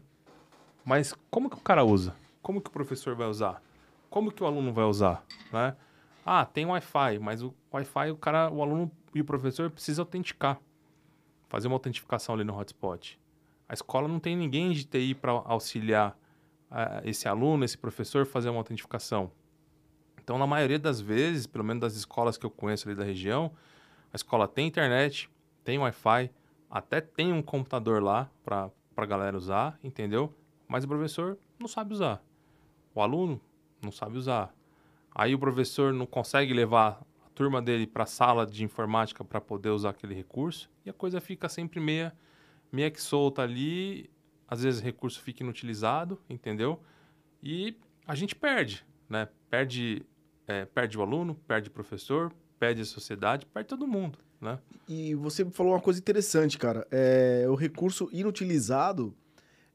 mas 0.84 1.16
como 1.30 1.50
que 1.50 1.56
o 1.56 1.62
cara 1.62 1.86
usa? 1.86 2.14
Como 2.42 2.60
que 2.60 2.70
o 2.70 2.74
professor 2.74 3.16
vai 3.16 3.28
usar? 3.28 3.64
Como 4.10 4.30
que 4.30 4.44
o 4.44 4.46
aluno 4.46 4.74
vai 4.74 4.84
usar, 4.84 5.24
né? 5.50 5.78
Ah, 6.26 6.44
tem 6.44 6.66
Wi-Fi, 6.66 7.20
mas 7.22 7.42
o 7.42 7.54
Wi-Fi 7.74 8.12
o 8.12 8.18
cara, 8.18 8.52
o 8.52 8.62
aluno 8.62 8.92
e 9.16 9.22
o 9.22 9.26
professor 9.26 9.72
precisa 9.72 10.02
autenticar, 10.02 10.60
fazer 11.48 11.70
uma 11.70 11.76
autentificação 11.76 12.36
ali 12.36 12.44
no 12.44 12.54
hotspot. 12.54 13.18
A 13.70 13.74
escola 13.74 14.10
não 14.10 14.20
tem 14.20 14.36
ninguém 14.36 14.74
de 14.74 14.84
TI 14.84 15.16
para 15.16 15.32
auxiliar 15.32 16.20
esse 17.04 17.28
aluno, 17.28 17.66
esse 17.66 17.78
professor 17.78 18.26
fazer 18.26 18.50
uma 18.50 18.60
autentificação. 18.60 19.32
Então, 20.24 20.38
na 20.38 20.48
maioria 20.48 20.80
das 20.80 21.02
vezes, 21.02 21.48
pelo 21.48 21.64
menos 21.64 21.82
das 21.82 21.96
escolas 21.96 22.38
que 22.38 22.46
eu 22.46 22.52
conheço 22.52 22.88
ali 22.88 22.98
da 22.98 23.04
região, 23.04 23.52
a 24.14 24.16
escola 24.16 24.48
tem 24.48 24.68
internet, 24.68 25.30
tem 25.64 25.78
Wi-Fi, 25.78 26.32
até 26.70 27.02
tem 27.02 27.34
um 27.34 27.42
computador 27.42 28.02
lá 28.02 28.30
para 28.44 28.72
a 28.96 29.06
galera 29.06 29.36
usar, 29.36 29.78
entendeu? 29.84 30.34
Mas 30.68 30.84
o 30.84 30.88
professor 30.88 31.38
não 31.60 31.68
sabe 31.68 31.94
usar. 31.94 32.24
O 32.96 33.02
aluno 33.02 33.42
não 33.82 33.92
sabe 33.92 34.18
usar. 34.18 34.54
Aí 35.14 35.36
o 35.36 35.40
professor 35.40 35.92
não 35.92 36.06
consegue 36.06 36.54
levar 36.54 37.02
a 37.26 37.30
turma 37.36 37.62
dele 37.62 37.86
para 37.86 38.04
a 38.04 38.08
sala 38.08 38.46
de 38.46 38.64
informática 38.64 39.24
para 39.24 39.42
poder 39.42 39.70
usar 39.70 39.90
aquele 39.90 40.14
recurso 40.14 40.70
e 40.86 40.90
a 40.90 40.94
coisa 40.94 41.20
fica 41.20 41.50
sempre 41.50 41.80
meia, 41.80 42.14
meia 42.72 42.90
que 42.90 43.02
solta 43.02 43.42
ali 43.42 44.10
às 44.52 44.62
vezes 44.62 44.82
o 44.82 44.84
recurso 44.84 45.22
fica 45.22 45.44
inutilizado, 45.44 46.20
entendeu? 46.30 46.78
E 47.42 47.78
a 48.06 48.14
gente 48.14 48.36
perde, 48.36 48.86
né? 49.10 49.30
Perde, 49.50 50.06
é, 50.46 50.66
perde 50.66 50.98
o 50.98 51.02
aluno, 51.02 51.36
perde 51.48 51.70
o 51.70 51.72
professor, 51.72 52.34
perde 52.60 52.82
a 52.82 52.86
sociedade, 52.86 53.46
perde 53.46 53.70
todo 53.70 53.88
mundo, 53.88 54.20
né? 54.42 54.60
E 54.90 55.16
você 55.16 55.46
falou 55.52 55.72
uma 55.72 55.80
coisa 55.80 56.02
interessante, 56.02 56.58
cara. 56.58 56.86
É, 56.92 57.46
o 57.48 57.56
recurso 57.56 58.10
inutilizado, 58.12 59.16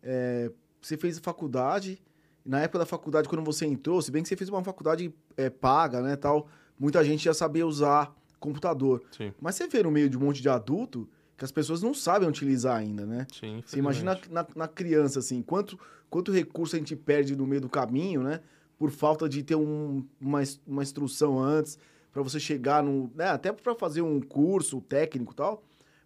é, 0.02 0.52
você 0.82 0.98
fez 0.98 1.18
faculdade, 1.20 1.98
na 2.44 2.60
época 2.60 2.80
da 2.80 2.86
faculdade, 2.86 3.30
quando 3.30 3.42
você 3.42 3.64
entrou, 3.64 4.02
se 4.02 4.12
bem 4.12 4.22
que 4.22 4.28
você 4.28 4.36
fez 4.36 4.50
uma 4.50 4.62
faculdade 4.62 5.12
é, 5.38 5.48
paga, 5.48 6.02
né, 6.02 6.16
tal, 6.16 6.48
muita 6.78 7.02
gente 7.02 7.24
já 7.24 7.32
sabia 7.32 7.66
usar 7.66 8.14
computador. 8.38 9.02
Sim. 9.16 9.32
Mas 9.40 9.54
você 9.54 9.66
vê 9.66 9.82
no 9.82 9.90
meio 9.90 10.10
de 10.10 10.18
um 10.18 10.20
monte 10.20 10.42
de 10.42 10.50
adulto 10.50 11.08
que 11.36 11.44
as 11.44 11.52
pessoas 11.52 11.82
não 11.82 11.92
sabem 11.92 12.28
utilizar 12.28 12.76
ainda, 12.76 13.04
né? 13.04 13.26
Sim, 13.32 13.62
Você 13.64 13.78
imagina 13.78 14.18
na, 14.30 14.46
na, 14.54 14.68
criança, 14.68 15.18
assim, 15.18 15.42
quanto, 15.42 15.78
quanto 16.08 16.32
recurso 16.32 16.76
a 16.76 16.78
gente 16.78 16.96
perde 16.96 17.36
no 17.36 17.46
meio 17.46 17.60
do 17.60 17.68
caminho, 17.68 18.22
né? 18.22 18.40
Por 18.78 18.90
falta 18.90 19.28
de 19.28 19.42
ter 19.42 19.54
um, 19.54 20.04
uma, 20.20 20.42
uma 20.66 20.82
instrução 20.82 21.38
antes, 21.38 21.78
para 22.12 22.22
você 22.22 22.40
chegar 22.40 22.82
no... 22.82 23.10
Né? 23.14 23.28
Até 23.28 23.52
para 23.52 23.74
fazer 23.74 24.00
um 24.00 24.20
curso 24.20 24.80
técnico 24.80 25.32
e 25.32 25.36
tal, 25.36 25.62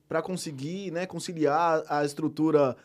para 0.09 0.21
conseguir 0.21 0.91
né, 0.91 1.07
conciliar 1.07 1.85
a 1.89 2.05
estrutura 2.05 2.77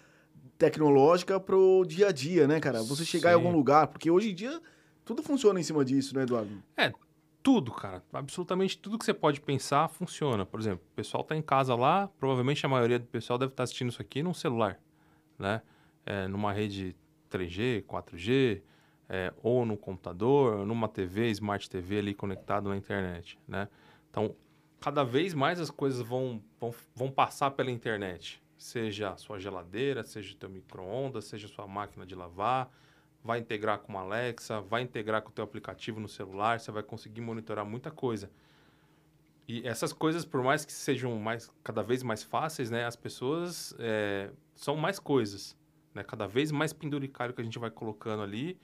tecnológica 0.58 1.40
pro 1.40 1.84
dia 1.88 2.10
a 2.10 2.12
dia, 2.12 2.48
né, 2.48 2.60
cara? 2.60 2.84
Você 2.84 3.04
chegar 3.04 3.30
Sim. 3.30 3.34
em 3.34 3.38
algum 3.38 3.56
lugar, 3.56 3.88
porque 3.88 4.12
hoje 4.12 4.32
em 4.32 4.36
dia 4.36 4.62
tudo 5.04 5.24
funciona 5.24 5.60
em 5.60 5.64
cima 5.64 5.84
disso, 5.84 6.16
né, 6.16 6.24
Eduardo? 6.24 6.62
É, 6.78 6.94
tudo, 7.46 7.72
cara. 7.72 8.04
Absolutamente 8.12 8.76
tudo 8.76 8.98
que 8.98 9.06
você 9.06 9.14
pode 9.14 9.40
pensar 9.40 9.88
funciona. 9.88 10.48
Por 10.48 10.60
exemplo, 10.60 10.84
o 10.92 10.96
pessoal 10.96 11.22
está 11.22 11.36
em 11.36 11.44
casa 11.44 11.76
lá, 11.76 12.10
provavelmente 12.20 12.66
a 12.66 12.70
maioria 12.70 12.98
do 12.98 13.06
pessoal 13.06 13.38
deve 13.38 13.52
estar 13.52 13.58
tá 13.58 13.64
assistindo 13.66 13.90
isso 13.90 14.02
aqui 14.02 14.24
num 14.24 14.34
celular, 14.34 14.80
né? 15.38 15.62
É, 16.04 16.28
numa 16.28 16.52
rede 16.52 16.96
3G, 17.30 17.84
4G, 17.84 18.64
é, 19.08 19.32
ou 19.44 19.64
no 19.64 19.78
computador, 19.78 20.66
numa 20.66 20.88
TV, 20.88 21.30
Smart 21.30 21.70
TV 21.70 22.00
ali 22.00 22.16
conectado 22.16 22.68
na 22.68 22.76
internet, 22.76 23.38
né? 23.48 23.70
Então, 24.10 24.36
cada 24.80 25.04
vez 25.04 25.36
mais 25.36 25.60
as 25.60 25.70
coisas 25.70 26.02
vão, 26.02 26.42
vão, 26.60 26.74
vão 26.96 27.12
passar 27.12 27.52
pela 27.52 27.70
internet. 27.70 28.42
Seja 28.58 29.12
a 29.12 29.18
sua 29.18 29.38
geladeira, 29.38 30.04
seja 30.04 30.34
o 30.34 30.38
teu 30.38 30.50
micro-ondas, 30.50 31.26
seja 31.26 31.46
a 31.46 31.50
sua 31.50 31.68
máquina 31.68 32.08
de 32.08 32.16
lavar, 32.16 32.72
vai 33.26 33.40
integrar 33.40 33.80
com 33.80 33.92
uma 33.92 34.02
Alexa, 34.02 34.62
vai 34.62 34.84
integrar 34.84 35.20
com 35.24 35.30
o 35.30 35.32
teu 35.32 35.44
aplicativo 35.44 36.00
no 36.00 36.08
celular, 36.08 36.60
você 36.60 36.72
vai 36.72 36.84
conseguir 36.84 37.22
monitorar 37.22 37.66
muita 37.66 37.90
coisa. 37.90 38.30
E 39.48 39.68
essas 39.68 39.92
coisas, 39.92 40.24
por 40.24 40.44
mais 40.44 40.64
que 40.64 40.72
sejam 40.72 41.18
mais, 41.18 41.52
cada 41.64 41.82
vez 41.82 42.04
mais 42.04 42.22
fáceis, 42.22 42.70
né, 42.70 42.86
as 42.86 42.96
pessoas 42.96 43.76
é, 43.80 44.30
são 44.54 44.76
mais 44.76 45.00
coisas, 45.00 45.58
né, 45.92 46.04
cada 46.04 46.28
vez 46.28 46.52
mais 46.52 46.72
penduricário 46.72 47.34
que 47.34 47.42
a 47.42 47.44
gente 47.44 47.58
vai 47.58 47.72
colocando 47.72 48.22
ali 48.22 48.60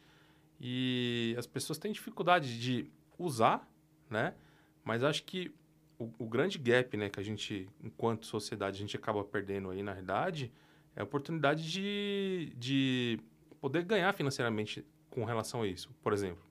e 0.59 1.33
as 1.39 1.47
pessoas 1.47 1.79
têm 1.79 1.91
dificuldade 1.91 2.59
de 2.59 2.85
usar, 3.17 3.67
né, 4.11 4.35
mas 4.83 5.03
acho 5.03 5.23
que 5.23 5.51
o, 5.97 6.11
o, 6.19 6.27
grande 6.27 6.59
gap, 6.59 6.95
né, 6.97 7.09
que 7.09 7.19
a 7.19 7.23
gente, 7.23 7.67
enquanto 7.83 8.27
sociedade, 8.27 8.77
a 8.77 8.79
gente 8.79 8.95
acaba 8.95 9.23
perdendo 9.23 9.71
aí, 9.71 9.81
na 9.81 9.91
realidade, 9.91 10.51
é 10.95 11.01
a 11.01 11.03
oportunidade 11.03 11.71
de, 11.71 12.53
de 12.57 13.19
poder 13.61 13.83
ganhar 13.83 14.11
financeiramente 14.13 14.85
com 15.09 15.23
relação 15.23 15.61
a 15.61 15.67
isso. 15.67 15.93
Por 16.01 16.11
exemplo, 16.11 16.43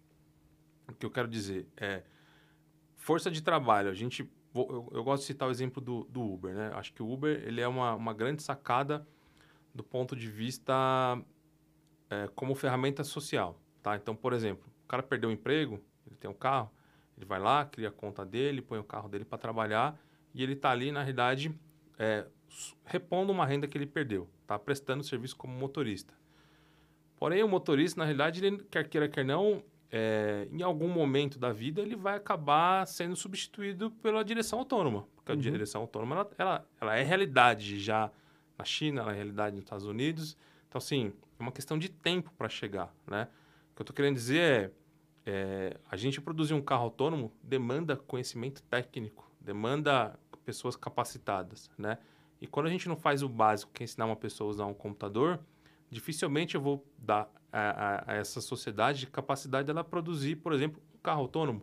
o 0.88 0.94
que 0.94 1.04
eu 1.04 1.10
quero 1.10 1.28
dizer 1.28 1.66
é 1.76 2.04
força 2.96 3.30
de 3.30 3.42
trabalho. 3.42 3.90
A 3.90 3.94
gente, 3.94 4.30
eu, 4.54 4.88
eu 4.92 5.02
gosto 5.02 5.22
de 5.22 5.26
citar 5.26 5.48
o 5.48 5.50
exemplo 5.50 5.82
do, 5.82 6.04
do 6.04 6.22
Uber, 6.22 6.54
né? 6.54 6.70
Acho 6.74 6.92
que 6.92 7.02
o 7.02 7.10
Uber 7.10 7.42
ele 7.44 7.60
é 7.60 7.66
uma, 7.66 7.94
uma 7.94 8.14
grande 8.14 8.42
sacada 8.42 9.06
do 9.74 9.82
ponto 9.82 10.14
de 10.14 10.28
vista 10.28 10.72
é, 12.08 12.28
como 12.34 12.54
ferramenta 12.54 13.02
social, 13.02 13.60
tá? 13.82 13.96
Então, 13.96 14.14
por 14.14 14.32
exemplo, 14.32 14.70
o 14.84 14.88
cara 14.88 15.02
perdeu 15.02 15.30
o 15.30 15.32
emprego, 15.32 15.80
ele 16.06 16.16
tem 16.16 16.30
um 16.30 16.34
carro, 16.34 16.70
ele 17.16 17.26
vai 17.26 17.40
lá, 17.40 17.64
cria 17.64 17.88
a 17.88 17.92
conta 17.92 18.24
dele, 18.24 18.62
põe 18.62 18.78
o 18.78 18.84
carro 18.84 19.08
dele 19.08 19.24
para 19.24 19.38
trabalhar 19.38 19.98
e 20.34 20.42
ele 20.42 20.52
está 20.52 20.70
ali, 20.70 20.92
na 20.92 21.00
realidade, 21.00 21.54
é, 21.98 22.26
repondo 22.84 23.32
uma 23.32 23.46
renda 23.46 23.66
que 23.66 23.76
ele 23.76 23.86
perdeu, 23.86 24.28
tá? 24.46 24.58
Prestando 24.58 25.04
serviço 25.04 25.36
como 25.36 25.52
motorista. 25.52 26.14
Porém, 27.20 27.44
o 27.44 27.48
motorista, 27.48 27.98
na 27.98 28.06
realidade, 28.06 28.42
ele, 28.42 28.64
quer 28.70 28.88
queira, 28.88 29.06
quer 29.06 29.26
não, 29.26 29.62
é, 29.92 30.48
em 30.50 30.62
algum 30.62 30.88
momento 30.88 31.38
da 31.38 31.52
vida, 31.52 31.82
ele 31.82 31.94
vai 31.94 32.16
acabar 32.16 32.86
sendo 32.86 33.14
substituído 33.14 33.90
pela 33.90 34.24
direção 34.24 34.60
autônoma. 34.60 35.06
Porque 35.16 35.30
uhum. 35.30 35.38
a 35.38 35.42
direção 35.42 35.82
autônoma, 35.82 36.14
ela, 36.14 36.30
ela, 36.38 36.66
ela, 36.80 36.96
é 36.96 37.02
realidade 37.02 37.78
já 37.78 38.10
na 38.56 38.64
China, 38.64 39.02
ela 39.02 39.12
é 39.12 39.16
realidade 39.16 39.54
nos 39.54 39.64
Estados 39.66 39.84
Unidos. 39.84 40.34
Então, 40.66 40.78
assim, 40.78 41.12
é 41.38 41.42
uma 41.42 41.52
questão 41.52 41.78
de 41.78 41.90
tempo 41.90 42.32
para 42.38 42.48
chegar, 42.48 42.90
né? 43.06 43.28
O 43.72 43.76
que 43.76 43.82
eu 43.82 43.84
estou 43.84 43.94
querendo 43.94 44.14
dizer 44.14 44.40
é, 44.40 45.30
é, 45.30 45.76
a 45.90 45.96
gente 45.98 46.22
produzir 46.22 46.54
um 46.54 46.62
carro 46.62 46.84
autônomo 46.84 47.30
demanda 47.42 47.96
conhecimento 47.96 48.62
técnico, 48.62 49.30
demanda 49.38 50.18
pessoas 50.42 50.74
capacitadas, 50.74 51.70
né? 51.76 51.98
E 52.40 52.46
quando 52.46 52.64
a 52.64 52.70
gente 52.70 52.88
não 52.88 52.96
faz 52.96 53.22
o 53.22 53.28
básico, 53.28 53.70
que 53.72 53.82
é 53.82 53.84
ensinar 53.84 54.06
uma 54.06 54.16
pessoa 54.16 54.48
a 54.48 54.50
usar 54.50 54.64
um 54.64 54.72
computador, 54.72 55.38
dificilmente 55.90 56.54
eu 56.54 56.60
vou 56.60 56.86
dar 56.96 57.30
a, 57.52 57.60
a, 57.60 58.12
a 58.12 58.14
essa 58.14 58.40
sociedade 58.40 59.06
capacidade 59.06 59.66
dela 59.66 59.82
produzir, 59.82 60.36
por 60.36 60.52
exemplo, 60.52 60.80
um 60.94 60.98
carro 60.98 61.22
autônomo 61.22 61.62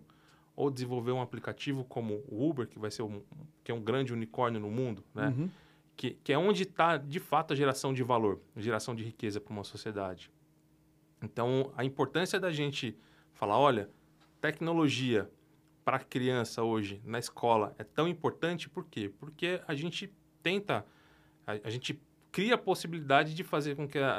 ou 0.56 0.72
desenvolver 0.72 1.12
um 1.12 1.22
aplicativo 1.22 1.84
como 1.86 2.24
o 2.28 2.50
Uber, 2.50 2.68
que 2.68 2.80
vai 2.80 2.90
ser 2.90 3.04
um, 3.04 3.22
que 3.64 3.72
é 3.72 3.76
um 3.76 3.82
grande 3.82 4.12
unicórnio 4.12 4.60
no 4.60 4.72
mundo, 4.72 5.04
né? 5.14 5.28
Uhum. 5.28 5.50
Que, 5.96 6.12
que 6.24 6.34
é 6.34 6.38
onde 6.38 6.64
está, 6.64 6.98
de 6.98 7.20
fato, 7.20 7.54
a 7.54 7.56
geração 7.56 7.94
de 7.94 8.04
valor, 8.04 8.40
a 8.56 8.60
geração 8.60 8.96
de 8.96 9.04
riqueza 9.04 9.40
para 9.40 9.54
uma 9.54 9.64
sociedade. 9.64 10.32
Então, 11.22 11.72
a 11.76 11.84
importância 11.84 12.40
da 12.40 12.52
gente 12.52 12.98
falar, 13.34 13.58
olha, 13.58 13.90
tecnologia 14.42 15.30
para 15.86 15.98
a 15.98 16.00
criança 16.00 16.64
hoje 16.64 17.02
na 17.06 17.18
escola 17.18 17.76
é 17.78 17.84
tão 17.84 18.08
importante, 18.08 18.68
por 18.68 18.86
quê? 18.86 19.12
Porque 19.20 19.62
a 19.68 19.74
gente 19.74 20.12
tenta, 20.44 20.86
a, 21.46 21.54
a 21.64 21.70
gente 21.70 22.00
cria 22.38 22.54
a 22.54 22.58
possibilidade 22.58 23.34
de 23.34 23.44
fazer 23.44 23.76
com 23.76 23.88
que 23.88 23.98
a, 23.98 24.12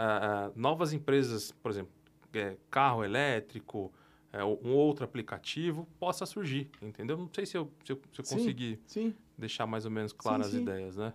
a, 0.47 0.51
novas 0.57 0.93
empresas, 0.93 1.53
por 1.63 1.71
exemplo, 1.71 1.93
é, 2.35 2.57
carro 2.69 3.05
elétrico, 3.05 3.93
é, 4.33 4.43
um 4.43 4.73
outro 4.75 5.05
aplicativo, 5.05 5.87
possa 6.01 6.27
surgir, 6.27 6.69
entendeu? 6.83 7.17
Não 7.17 7.31
sei 7.33 7.47
se 7.47 7.57
eu, 7.57 7.71
se 7.85 7.93
eu, 7.93 8.03
se 8.13 8.21
eu 8.21 8.25
sim, 8.25 8.35
consegui 8.35 8.81
sim. 8.89 9.15
deixar 9.37 9.69
mais 9.69 9.85
ou 9.85 9.93
menos 9.93 10.13
claras 10.13 10.49
sim, 10.49 10.57
as 10.57 10.63
ideias, 10.63 10.97
né? 10.97 11.13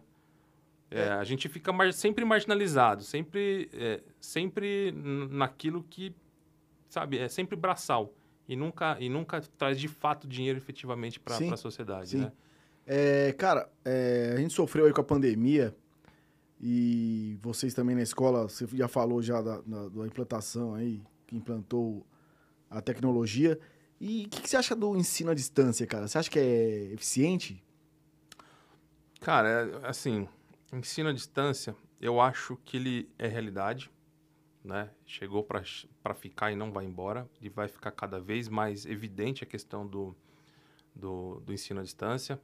É, 0.89 1.01
é. 1.01 1.11
A 1.11 1.25
gente 1.25 1.49
fica 1.49 1.73
mar, 1.73 1.91
sempre 1.91 2.23
marginalizado, 2.23 3.03
sempre, 3.03 3.69
é, 3.73 3.99
sempre 4.17 4.93
naquilo 5.29 5.83
que, 5.83 6.15
sabe, 6.87 7.17
é 7.17 7.27
sempre 7.27 7.57
braçal 7.57 8.13
e 8.47 8.55
nunca, 8.55 8.95
e 8.97 9.09
nunca 9.09 9.41
traz 9.57 9.77
de 9.77 9.89
fato 9.89 10.25
dinheiro 10.25 10.57
efetivamente 10.57 11.19
para 11.19 11.35
a 11.35 11.57
sociedade, 11.57 12.11
sim. 12.11 12.17
né? 12.19 12.31
É, 12.87 13.33
cara, 13.33 13.69
a 14.33 14.39
gente 14.39 14.53
sofreu 14.53 14.85
aí 14.85 14.93
com 14.93 15.01
a 15.01 15.03
pandemia 15.03 15.75
e 16.65 17.37
vocês 17.41 17.73
também 17.73 17.93
na 17.93 18.01
escola, 18.01 18.43
você 18.43 18.65
já 18.71 18.87
falou 18.87 19.21
já 19.21 19.41
da, 19.41 19.59
da, 19.59 19.89
da 19.89 20.07
implantação 20.07 20.73
aí, 20.73 21.03
que 21.27 21.35
implantou 21.35 22.07
a 22.69 22.81
tecnologia. 22.81 23.59
E 23.99 24.23
o 24.27 24.29
que, 24.29 24.43
que, 24.43 24.49
você 24.49 24.55
acha 24.55 24.73
do 24.73 24.95
ensino 24.95 25.29
à 25.29 25.33
distância, 25.33 25.85
cara? 25.85 26.07
Você 26.07 26.17
acha 26.17 26.29
que 26.29 26.39
é 26.39 26.93
eficiente? 26.93 27.61
Cara, 29.19 29.49
é, 29.49 29.89
assim, 29.89 30.25
ensino 30.71 31.09
à 31.09 31.11
distância, 31.11 31.75
eu 31.99 32.21
acho 32.21 32.55
que 32.63 32.77
ele 32.77 33.09
é 33.19 33.27
realidade, 33.27 33.91
né? 34.63 34.89
Chegou 35.05 35.43
para 35.43 36.13
ficar 36.15 36.53
e 36.53 36.55
não 36.55 36.71
vai 36.71 36.85
embora. 36.85 37.29
E 37.41 37.49
vai 37.49 37.67
ficar 37.67 37.91
cada 37.91 38.21
vez 38.21 38.47
mais 38.47 38.85
evidente 38.85 39.43
a 39.43 39.47
questão 39.47 39.85
do, 39.85 40.15
do, 40.95 41.41
do 41.41 41.51
ensino 41.51 41.81
à 41.81 41.83
distância 41.83 42.39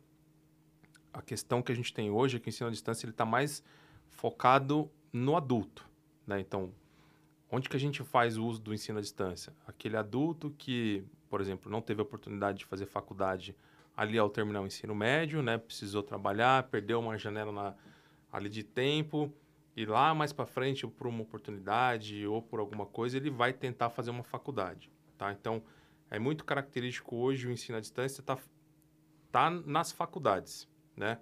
a 1.11 1.21
questão 1.21 1.61
que 1.61 1.71
a 1.71 1.75
gente 1.75 1.91
tem 1.93 2.11
hoje 2.11 2.37
é 2.37 2.39
que 2.39 2.47
o 2.47 2.49
ensino 2.49 2.67
à 2.67 2.71
distância 2.71 3.05
ele 3.05 3.11
está 3.11 3.25
mais 3.25 3.63
focado 4.09 4.89
no 5.11 5.35
adulto, 5.35 5.85
né? 6.25 6.39
Então, 6.39 6.71
onde 7.51 7.69
que 7.69 7.75
a 7.75 7.79
gente 7.79 8.03
faz 8.03 8.37
o 8.37 8.45
uso 8.45 8.61
do 8.61 8.73
ensino 8.73 8.99
à 8.99 9.01
distância? 9.01 9.53
Aquele 9.67 9.97
adulto 9.97 10.53
que, 10.57 11.03
por 11.29 11.41
exemplo, 11.41 11.71
não 11.71 11.81
teve 11.81 12.01
a 12.01 12.03
oportunidade 12.03 12.59
de 12.59 12.65
fazer 12.65 12.85
faculdade 12.85 13.55
ali 13.95 14.17
ao 14.17 14.29
terminar 14.29 14.61
o 14.61 14.67
ensino 14.67 14.95
médio, 14.95 15.41
né? 15.41 15.57
Precisou 15.57 16.03
trabalhar, 16.03 16.63
perdeu 16.63 16.99
uma 16.99 17.17
janela 17.17 17.51
na, 17.51 17.75
ali 18.31 18.49
de 18.49 18.63
tempo 18.63 19.33
e 19.75 19.85
lá 19.85 20.13
mais 20.13 20.33
para 20.33 20.45
frente, 20.45 20.85
por 20.87 21.07
uma 21.07 21.21
oportunidade 21.21 22.25
ou 22.27 22.41
por 22.41 22.59
alguma 22.59 22.85
coisa, 22.85 23.17
ele 23.17 23.29
vai 23.29 23.53
tentar 23.53 23.89
fazer 23.89 24.11
uma 24.11 24.23
faculdade, 24.23 24.91
tá? 25.17 25.31
Então, 25.31 25.63
é 26.11 26.19
muito 26.19 26.43
característico 26.43 27.15
hoje 27.15 27.47
o 27.47 27.51
ensino 27.51 27.77
à 27.77 27.81
distância 27.81 28.23
tá, 28.23 28.37
tá 29.31 29.49
nas 29.49 29.91
faculdades, 29.91 30.67
né? 30.95 31.19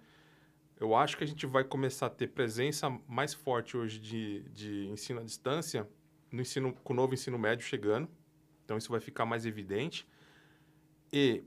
Eu 0.80 0.96
acho 0.96 1.18
que 1.18 1.24
a 1.24 1.28
gente 1.28 1.46
vai 1.46 1.64
começar 1.64 2.06
a 2.06 2.10
ter 2.10 2.28
presença 2.28 2.90
mais 3.08 3.34
forte 3.34 3.76
hoje 3.76 4.00
de, 4.00 4.44
de 4.50 4.88
ensino 4.88 5.20
à 5.20 5.24
distância 5.24 5.88
no 6.32 6.42
ensino, 6.42 6.74
com 6.84 6.94
o 6.94 6.96
novo 6.96 7.14
ensino 7.14 7.38
médio 7.38 7.66
chegando. 7.66 8.08
Então, 8.64 8.78
isso 8.78 8.92
vai 8.92 9.00
ficar 9.00 9.26
mais 9.26 9.46
evidente. 9.46 10.08
E, 11.12 11.44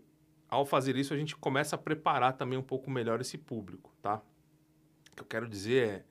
ao 0.49 0.67
fazer 0.67 0.97
isso, 0.97 1.15
a 1.15 1.17
gente 1.17 1.37
começa 1.37 1.77
a 1.77 1.79
preparar 1.79 2.33
também 2.33 2.59
um 2.59 2.63
pouco 2.63 2.91
melhor 2.91 3.21
esse 3.21 3.39
público, 3.39 3.95
tá? 4.03 4.23
O 5.13 5.17
que 5.17 5.23
eu 5.23 5.27
quero 5.27 5.49
dizer 5.49 5.89
é, 5.89 6.05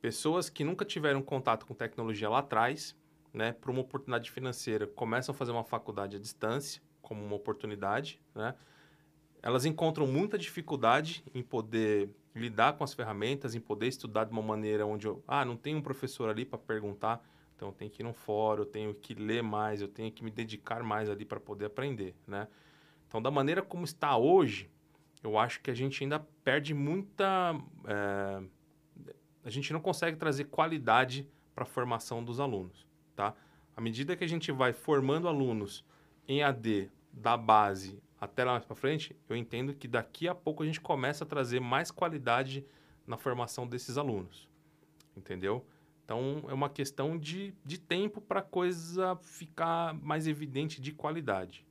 pessoas 0.00 0.48
que 0.48 0.64
nunca 0.64 0.84
tiveram 0.84 1.20
contato 1.20 1.66
com 1.66 1.74
tecnologia 1.74 2.30
lá 2.30 2.38
atrás, 2.38 2.96
né, 3.34 3.52
para 3.52 3.70
uma 3.70 3.80
oportunidade 3.80 4.30
financeira, 4.30 4.86
começam 4.86 5.34
a 5.34 5.36
fazer 5.36 5.52
uma 5.52 5.64
faculdade 5.64 6.16
à 6.16 6.18
distância 6.18 6.82
como 7.00 7.24
uma 7.24 7.34
oportunidade, 7.34 8.20
né? 8.34 8.54
elas 9.42 9.64
encontram 9.64 10.06
muita 10.06 10.38
dificuldade 10.38 11.24
em 11.34 11.42
poder 11.42 12.08
lidar 12.34 12.74
com 12.74 12.84
as 12.84 12.94
ferramentas, 12.94 13.54
em 13.54 13.60
poder 13.60 13.88
estudar 13.88 14.24
de 14.24 14.32
uma 14.32 14.42
maneira 14.42 14.86
onde 14.86 15.06
eu, 15.06 15.22
ah, 15.28 15.44
não 15.44 15.56
tem 15.56 15.76
um 15.76 15.82
professor 15.82 16.28
ali 16.28 16.44
para 16.44 16.58
perguntar, 16.58 17.24
então 17.54 17.68
eu 17.68 17.72
tenho 17.72 17.90
que 17.90 18.02
ir 18.02 18.04
no 18.04 18.12
fórum, 18.12 18.62
eu 18.62 18.66
tenho 18.66 18.94
que 18.94 19.14
ler 19.14 19.42
mais, 19.42 19.80
eu 19.80 19.88
tenho 19.88 20.10
que 20.10 20.24
me 20.24 20.30
dedicar 20.30 20.82
mais 20.82 21.10
ali 21.10 21.24
para 21.24 21.38
poder 21.38 21.66
aprender, 21.66 22.14
né? 22.26 22.48
Então, 23.06 23.20
da 23.20 23.30
maneira 23.30 23.60
como 23.60 23.84
está 23.84 24.16
hoje, 24.16 24.70
eu 25.22 25.38
acho 25.38 25.60
que 25.60 25.70
a 25.70 25.74
gente 25.74 26.02
ainda 26.02 26.18
perde 26.42 26.72
muita. 26.72 27.54
É, 27.86 28.42
a 29.44 29.50
gente 29.50 29.72
não 29.72 29.80
consegue 29.80 30.16
trazer 30.16 30.44
qualidade 30.44 31.28
para 31.54 31.64
a 31.64 31.66
formação 31.66 32.24
dos 32.24 32.40
alunos, 32.40 32.86
tá? 33.14 33.34
À 33.76 33.80
medida 33.80 34.16
que 34.16 34.24
a 34.24 34.26
gente 34.28 34.50
vai 34.50 34.72
formando 34.72 35.28
alunos 35.28 35.84
em 36.26 36.42
AD 36.42 36.90
da 37.12 37.36
base 37.36 38.02
até 38.22 38.44
lá 38.44 38.52
mais 38.52 38.64
para 38.64 38.76
frente, 38.76 39.16
eu 39.28 39.34
entendo 39.34 39.74
que 39.74 39.88
daqui 39.88 40.28
a 40.28 40.34
pouco 40.34 40.62
a 40.62 40.66
gente 40.66 40.80
começa 40.80 41.24
a 41.24 41.26
trazer 41.26 41.58
mais 41.58 41.90
qualidade 41.90 42.64
na 43.04 43.16
formação 43.16 43.66
desses 43.66 43.98
alunos. 43.98 44.48
Entendeu? 45.16 45.66
Então, 46.04 46.44
é 46.46 46.54
uma 46.54 46.70
questão 46.70 47.18
de, 47.18 47.52
de 47.64 47.80
tempo 47.80 48.20
para 48.20 48.38
a 48.38 48.42
coisa 48.42 49.16
ficar 49.16 49.92
mais 49.94 50.28
evidente 50.28 50.80
de 50.80 50.92
qualidade, 50.92 51.66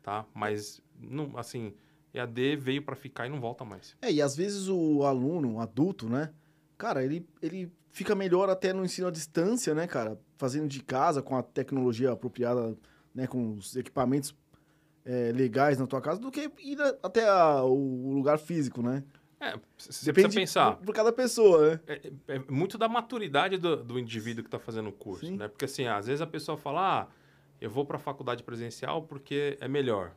tá? 0.00 0.24
Mas, 0.32 0.80
não, 0.96 1.36
assim, 1.36 1.74
EAD 2.14 2.54
veio 2.54 2.82
para 2.82 2.94
ficar 2.94 3.26
e 3.26 3.28
não 3.28 3.40
volta 3.40 3.64
mais. 3.64 3.96
É, 4.00 4.12
e 4.12 4.22
às 4.22 4.36
vezes 4.36 4.68
o 4.68 5.02
aluno, 5.02 5.54
o 5.54 5.60
adulto, 5.60 6.08
né? 6.08 6.32
Cara, 6.78 7.02
ele, 7.02 7.28
ele 7.42 7.68
fica 7.90 8.14
melhor 8.14 8.48
até 8.48 8.72
no 8.72 8.84
ensino 8.84 9.08
à 9.08 9.10
distância, 9.10 9.74
né, 9.74 9.88
cara? 9.88 10.16
Fazendo 10.38 10.68
de 10.68 10.84
casa, 10.84 11.20
com 11.20 11.36
a 11.36 11.42
tecnologia 11.42 12.12
apropriada, 12.12 12.78
né? 13.12 13.26
Com 13.26 13.54
os 13.54 13.74
equipamentos 13.74 14.32
é, 15.06 15.30
legais 15.32 15.78
na 15.78 15.86
tua 15.86 16.00
casa 16.00 16.20
do 16.20 16.30
que 16.30 16.50
ir 16.58 16.78
até 17.02 17.28
a, 17.28 17.62
o 17.62 18.12
lugar 18.12 18.38
físico, 18.38 18.82
né? 18.82 19.04
É, 19.38 19.58
você 19.78 20.12
precisa 20.12 20.34
pensar. 20.34 20.76
Por, 20.76 20.86
por, 20.86 20.94
cada 20.94 21.12
pessoa, 21.12 21.70
né? 21.70 21.80
É, 21.86 22.12
é, 22.28 22.38
muito 22.50 22.76
da 22.76 22.88
maturidade 22.88 23.56
do, 23.56 23.76
do 23.76 23.98
indivíduo 23.98 24.42
que 24.42 24.48
está 24.48 24.58
fazendo 24.58 24.88
o 24.88 24.92
curso, 24.92 25.26
Sim. 25.26 25.36
né? 25.36 25.46
Porque 25.46 25.66
assim, 25.66 25.86
às 25.86 26.06
vezes 26.06 26.20
a 26.20 26.26
pessoa 26.26 26.58
fala, 26.58 27.02
ah, 27.02 27.06
eu 27.60 27.70
vou 27.70 27.86
para 27.86 27.96
a 27.96 28.00
faculdade 28.00 28.42
presencial 28.42 29.02
porque 29.02 29.56
é 29.60 29.68
melhor. 29.68 30.12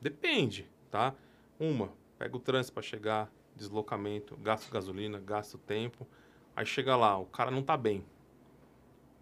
Depende, 0.00 0.66
tá? 0.90 1.14
Uma, 1.58 1.92
pega 2.18 2.36
o 2.36 2.40
trânsito 2.40 2.72
para 2.72 2.82
chegar, 2.82 3.30
deslocamento, 3.54 4.36
gasto 4.38 4.70
gasolina, 4.72 5.18
gasto 5.18 5.58
tempo. 5.58 6.06
Aí 6.54 6.64
chega 6.64 6.96
lá, 6.96 7.18
o 7.18 7.26
cara 7.26 7.50
não 7.50 7.62
tá 7.62 7.76
bem 7.76 8.02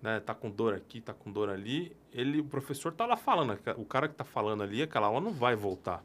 né, 0.04 0.20
tá 0.20 0.34
com 0.34 0.50
dor 0.50 0.74
aqui, 0.74 1.00
tá 1.00 1.14
com 1.14 1.32
dor 1.32 1.48
ali, 1.48 1.96
ele, 2.12 2.40
o 2.40 2.44
professor 2.44 2.92
tá 2.92 3.06
lá 3.06 3.16
falando, 3.16 3.58
o 3.78 3.86
cara 3.86 4.06
que 4.06 4.14
tá 4.14 4.22
falando 4.22 4.62
ali, 4.62 4.82
aquela 4.82 5.06
aula 5.06 5.18
não 5.18 5.32
vai 5.32 5.56
voltar, 5.56 6.04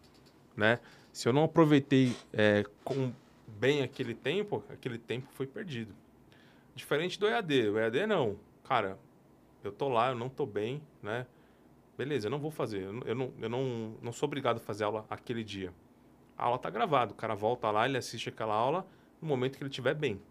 né? 0.55 0.79
Se 1.11 1.27
eu 1.27 1.33
não 1.33 1.43
aproveitei 1.43 2.15
é, 2.31 2.63
com 2.85 3.11
bem 3.45 3.83
aquele 3.83 4.13
tempo, 4.13 4.63
aquele 4.69 4.97
tempo 4.97 5.27
foi 5.33 5.45
perdido. 5.45 5.93
Diferente 6.73 7.19
do 7.19 7.27
EAD. 7.27 7.71
O 7.71 7.77
EAD 7.77 8.07
não. 8.07 8.37
Cara, 8.63 8.97
eu 9.65 9.71
tô 9.71 9.89
lá, 9.89 10.11
eu 10.11 10.15
não 10.15 10.29
tô 10.29 10.45
bem, 10.45 10.81
né? 11.03 11.25
Beleza, 11.97 12.27
eu 12.27 12.31
não 12.31 12.39
vou 12.39 12.51
fazer. 12.51 12.83
Eu, 12.83 12.93
não, 12.93 13.03
eu, 13.05 13.15
não, 13.15 13.49
não, 13.49 13.93
não 14.01 14.11
sou 14.13 14.27
obrigado 14.27 14.57
a 14.57 14.61
fazer 14.61 14.85
aula 14.85 15.05
aquele 15.09 15.43
dia. 15.43 15.73
A 16.37 16.45
aula 16.45 16.57
tá 16.57 16.69
gravada. 16.69 17.11
O 17.11 17.15
cara 17.15 17.35
volta 17.35 17.69
lá, 17.69 17.85
ele 17.85 17.97
assiste 17.97 18.29
aquela 18.29 18.53
aula 18.53 18.87
no 19.21 19.27
momento 19.27 19.57
que 19.57 19.63
ele 19.63 19.69
estiver 19.69 19.93
bem. 19.93 20.21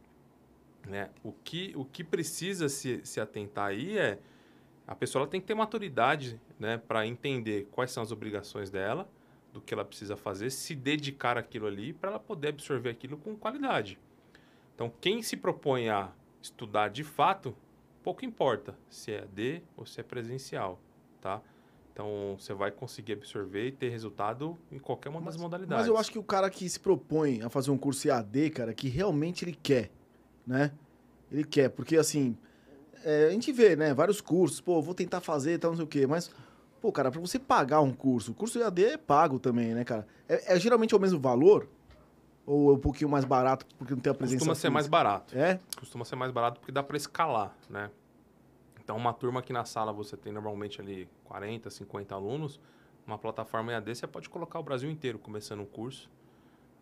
Né? 0.86 1.10
O, 1.22 1.32
que, 1.32 1.72
o 1.76 1.84
que 1.84 2.02
precisa 2.02 2.68
se, 2.68 3.00
se 3.04 3.20
atentar 3.20 3.66
aí 3.66 3.98
é 3.98 4.18
a 4.86 4.94
pessoa 4.94 5.26
tem 5.26 5.38
que 5.38 5.46
ter 5.46 5.54
maturidade 5.54 6.40
né, 6.58 6.78
para 6.78 7.06
entender 7.06 7.68
quais 7.70 7.90
são 7.90 8.02
as 8.02 8.10
obrigações 8.10 8.70
dela, 8.70 9.06
do 9.52 9.60
que 9.60 9.74
ela 9.74 9.84
precisa 9.84 10.16
fazer, 10.16 10.50
se 10.50 10.74
dedicar 10.74 11.36
aquilo 11.36 11.66
ali 11.66 11.92
para 11.92 12.10
ela 12.10 12.18
poder 12.18 12.48
absorver 12.48 12.88
aquilo 12.88 13.18
com 13.18 13.36
qualidade. 13.36 13.98
Então, 14.74 14.90
quem 15.00 15.22
se 15.22 15.36
propõe 15.36 15.90
a 15.90 16.10
estudar 16.40 16.88
de 16.88 17.04
fato, 17.04 17.54
pouco 18.02 18.24
importa 18.24 18.74
se 18.88 19.12
é 19.12 19.26
D 19.26 19.60
ou 19.76 19.84
se 19.84 20.00
é 20.00 20.02
presencial, 20.02 20.80
tá? 21.20 21.42
Então, 21.92 22.36
você 22.38 22.54
vai 22.54 22.70
conseguir 22.70 23.14
absorver 23.14 23.66
e 23.66 23.72
ter 23.72 23.88
resultado 23.88 24.56
em 24.70 24.78
qualquer 24.78 25.08
uma 25.08 25.20
mas, 25.20 25.34
das 25.34 25.36
modalidades. 25.36 25.82
Mas 25.82 25.88
eu 25.88 25.98
acho 25.98 26.12
que 26.12 26.18
o 26.18 26.22
cara 26.22 26.48
que 26.48 26.66
se 26.68 26.78
propõe 26.78 27.42
a 27.42 27.50
fazer 27.50 27.72
um 27.72 27.76
curso 27.76 28.08
EAD, 28.08 28.50
cara, 28.50 28.72
que 28.72 28.88
realmente 28.88 29.44
ele 29.44 29.58
quer, 29.60 29.90
né? 30.48 30.72
Ele 31.30 31.44
quer, 31.44 31.68
porque 31.68 31.96
assim, 31.96 32.36
é, 33.04 33.26
a 33.26 33.30
gente 33.30 33.52
vê, 33.52 33.76
né, 33.76 33.92
vários 33.92 34.20
cursos, 34.20 34.60
pô, 34.60 34.80
vou 34.80 34.94
tentar 34.94 35.20
fazer, 35.20 35.58
tal, 35.58 35.70
não 35.72 35.76
sei 35.76 35.84
o 35.84 35.88
quê, 35.88 36.06
mas, 36.06 36.30
pô, 36.80 36.90
cara, 36.90 37.10
pra 37.10 37.20
você 37.20 37.38
pagar 37.38 37.82
um 37.82 37.92
curso, 37.92 38.32
o 38.32 38.34
curso 38.34 38.58
EAD 38.58 38.84
é 38.84 38.96
pago 38.96 39.38
também, 39.38 39.74
né, 39.74 39.84
cara? 39.84 40.06
É, 40.26 40.54
é 40.54 40.58
geralmente 40.58 40.96
o 40.96 40.98
mesmo 40.98 41.20
valor? 41.20 41.68
Ou 42.46 42.70
é 42.70 42.74
um 42.74 42.78
pouquinho 42.78 43.10
mais 43.10 43.26
barato 43.26 43.66
porque 43.76 43.94
não 43.94 44.00
tem 44.00 44.10
a 44.10 44.14
presença 44.14 44.38
Costuma 44.38 44.54
ser 44.54 44.70
mais 44.70 44.86
barato. 44.86 45.36
É? 45.36 45.60
Costuma 45.78 46.06
ser 46.06 46.16
mais 46.16 46.32
barato 46.32 46.58
porque 46.58 46.72
dá 46.72 46.82
para 46.82 46.96
escalar, 46.96 47.54
né? 47.68 47.90
Então, 48.82 48.96
uma 48.96 49.12
turma 49.12 49.40
aqui 49.40 49.52
na 49.52 49.66
sala 49.66 49.92
você 49.92 50.16
tem 50.16 50.32
normalmente 50.32 50.80
ali 50.80 51.06
40, 51.24 51.68
50 51.68 52.14
alunos. 52.14 52.58
Uma 53.06 53.18
plataforma 53.18 53.72
EAD 53.72 53.94
você 53.94 54.06
pode 54.06 54.30
colocar 54.30 54.58
o 54.58 54.62
Brasil 54.62 54.90
inteiro 54.90 55.18
começando 55.18 55.60
um 55.60 55.66
curso, 55.66 56.10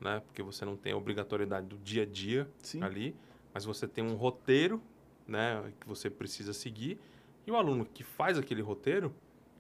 né? 0.01 0.23
Porque 0.25 0.41
você 0.41 0.64
não 0.64 0.77
tem 0.77 0.93
a 0.93 0.97
obrigatoriedade 0.97 1.67
do 1.67 1.77
dia 1.79 2.05
a 2.05 2.07
dia 2.07 2.49
Sim. 2.62 2.81
ali, 2.85 3.17
mas 3.57 3.65
você 3.65 3.89
tem 3.89 4.05
um 4.05 4.17
roteiro, 4.17 4.83
né? 5.27 5.73
Que 5.81 5.89
você 5.89 6.11
precisa 6.11 6.53
seguir. 6.53 7.01
E 7.47 7.51
o 7.51 7.57
aluno 7.57 7.87
que 7.87 8.05
faz 8.05 8.37
aquele 8.37 8.61
roteiro 8.61 9.15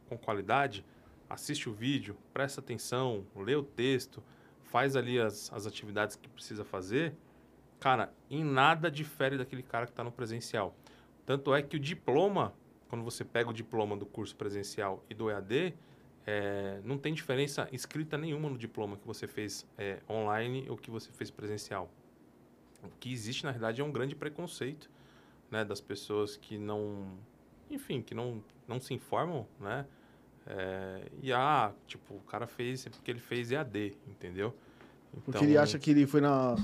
com 0.06 0.18
qualidade, 0.18 0.84
assiste 1.30 1.66
o 1.66 1.72
vídeo, 1.72 2.14
presta 2.30 2.60
atenção, 2.60 3.24
lê 3.34 3.54
o 3.56 3.62
texto, 3.62 4.22
faz 4.64 4.96
ali 4.96 5.18
as, 5.18 5.50
as 5.50 5.66
atividades 5.66 6.14
que 6.14 6.28
precisa 6.28 6.62
fazer, 6.62 7.14
cara, 7.80 8.12
em 8.28 8.44
nada 8.44 8.90
difere 8.90 9.38
daquele 9.38 9.62
cara 9.62 9.86
que 9.86 9.92
está 9.92 10.04
no 10.04 10.12
presencial. 10.12 10.76
Tanto 11.24 11.54
é 11.54 11.62
que 11.62 11.76
o 11.76 11.80
diploma, 11.80 12.52
quando 12.90 13.02
você 13.02 13.24
pega 13.24 13.48
o 13.48 13.52
diploma 13.54 13.96
do 13.96 14.04
curso 14.04 14.36
presencial 14.36 15.02
e 15.08 15.14
do 15.14 15.30
EAD, 15.30 15.74
é, 16.26 16.82
não 16.84 16.98
tem 16.98 17.14
diferença 17.14 17.66
escrita 17.72 18.18
nenhuma 18.18 18.50
no 18.50 18.58
diploma 18.58 18.98
que 18.98 19.06
você 19.06 19.26
fez 19.26 19.66
é, 19.78 20.00
online 20.06 20.66
ou 20.68 20.76
que 20.76 20.90
você 20.90 21.10
fez 21.12 21.30
presencial. 21.30 21.90
O 22.86 22.98
que 22.98 23.12
existe, 23.12 23.44
na 23.44 23.50
realidade, 23.50 23.80
é 23.80 23.84
um 23.84 23.92
grande 23.92 24.14
preconceito 24.14 24.90
né, 25.50 25.64
das 25.64 25.80
pessoas 25.80 26.36
que 26.36 26.58
não, 26.58 27.06
enfim, 27.70 28.02
que 28.02 28.14
não, 28.14 28.42
não 28.66 28.80
se 28.80 28.94
informam, 28.94 29.46
né? 29.60 29.86
É, 30.46 31.02
e, 31.22 31.32
ah, 31.32 31.72
tipo, 31.88 32.14
o 32.14 32.20
cara 32.20 32.46
fez 32.46 32.86
porque 32.88 33.10
ele 33.10 33.18
fez 33.18 33.50
EAD, 33.50 33.96
entendeu? 34.06 34.54
Porque 35.24 35.42
ele 35.42 35.58
acha 35.58 35.78
que 35.78 35.90
ele 35.90 36.06
foi 36.06 36.20
na, 36.20 36.54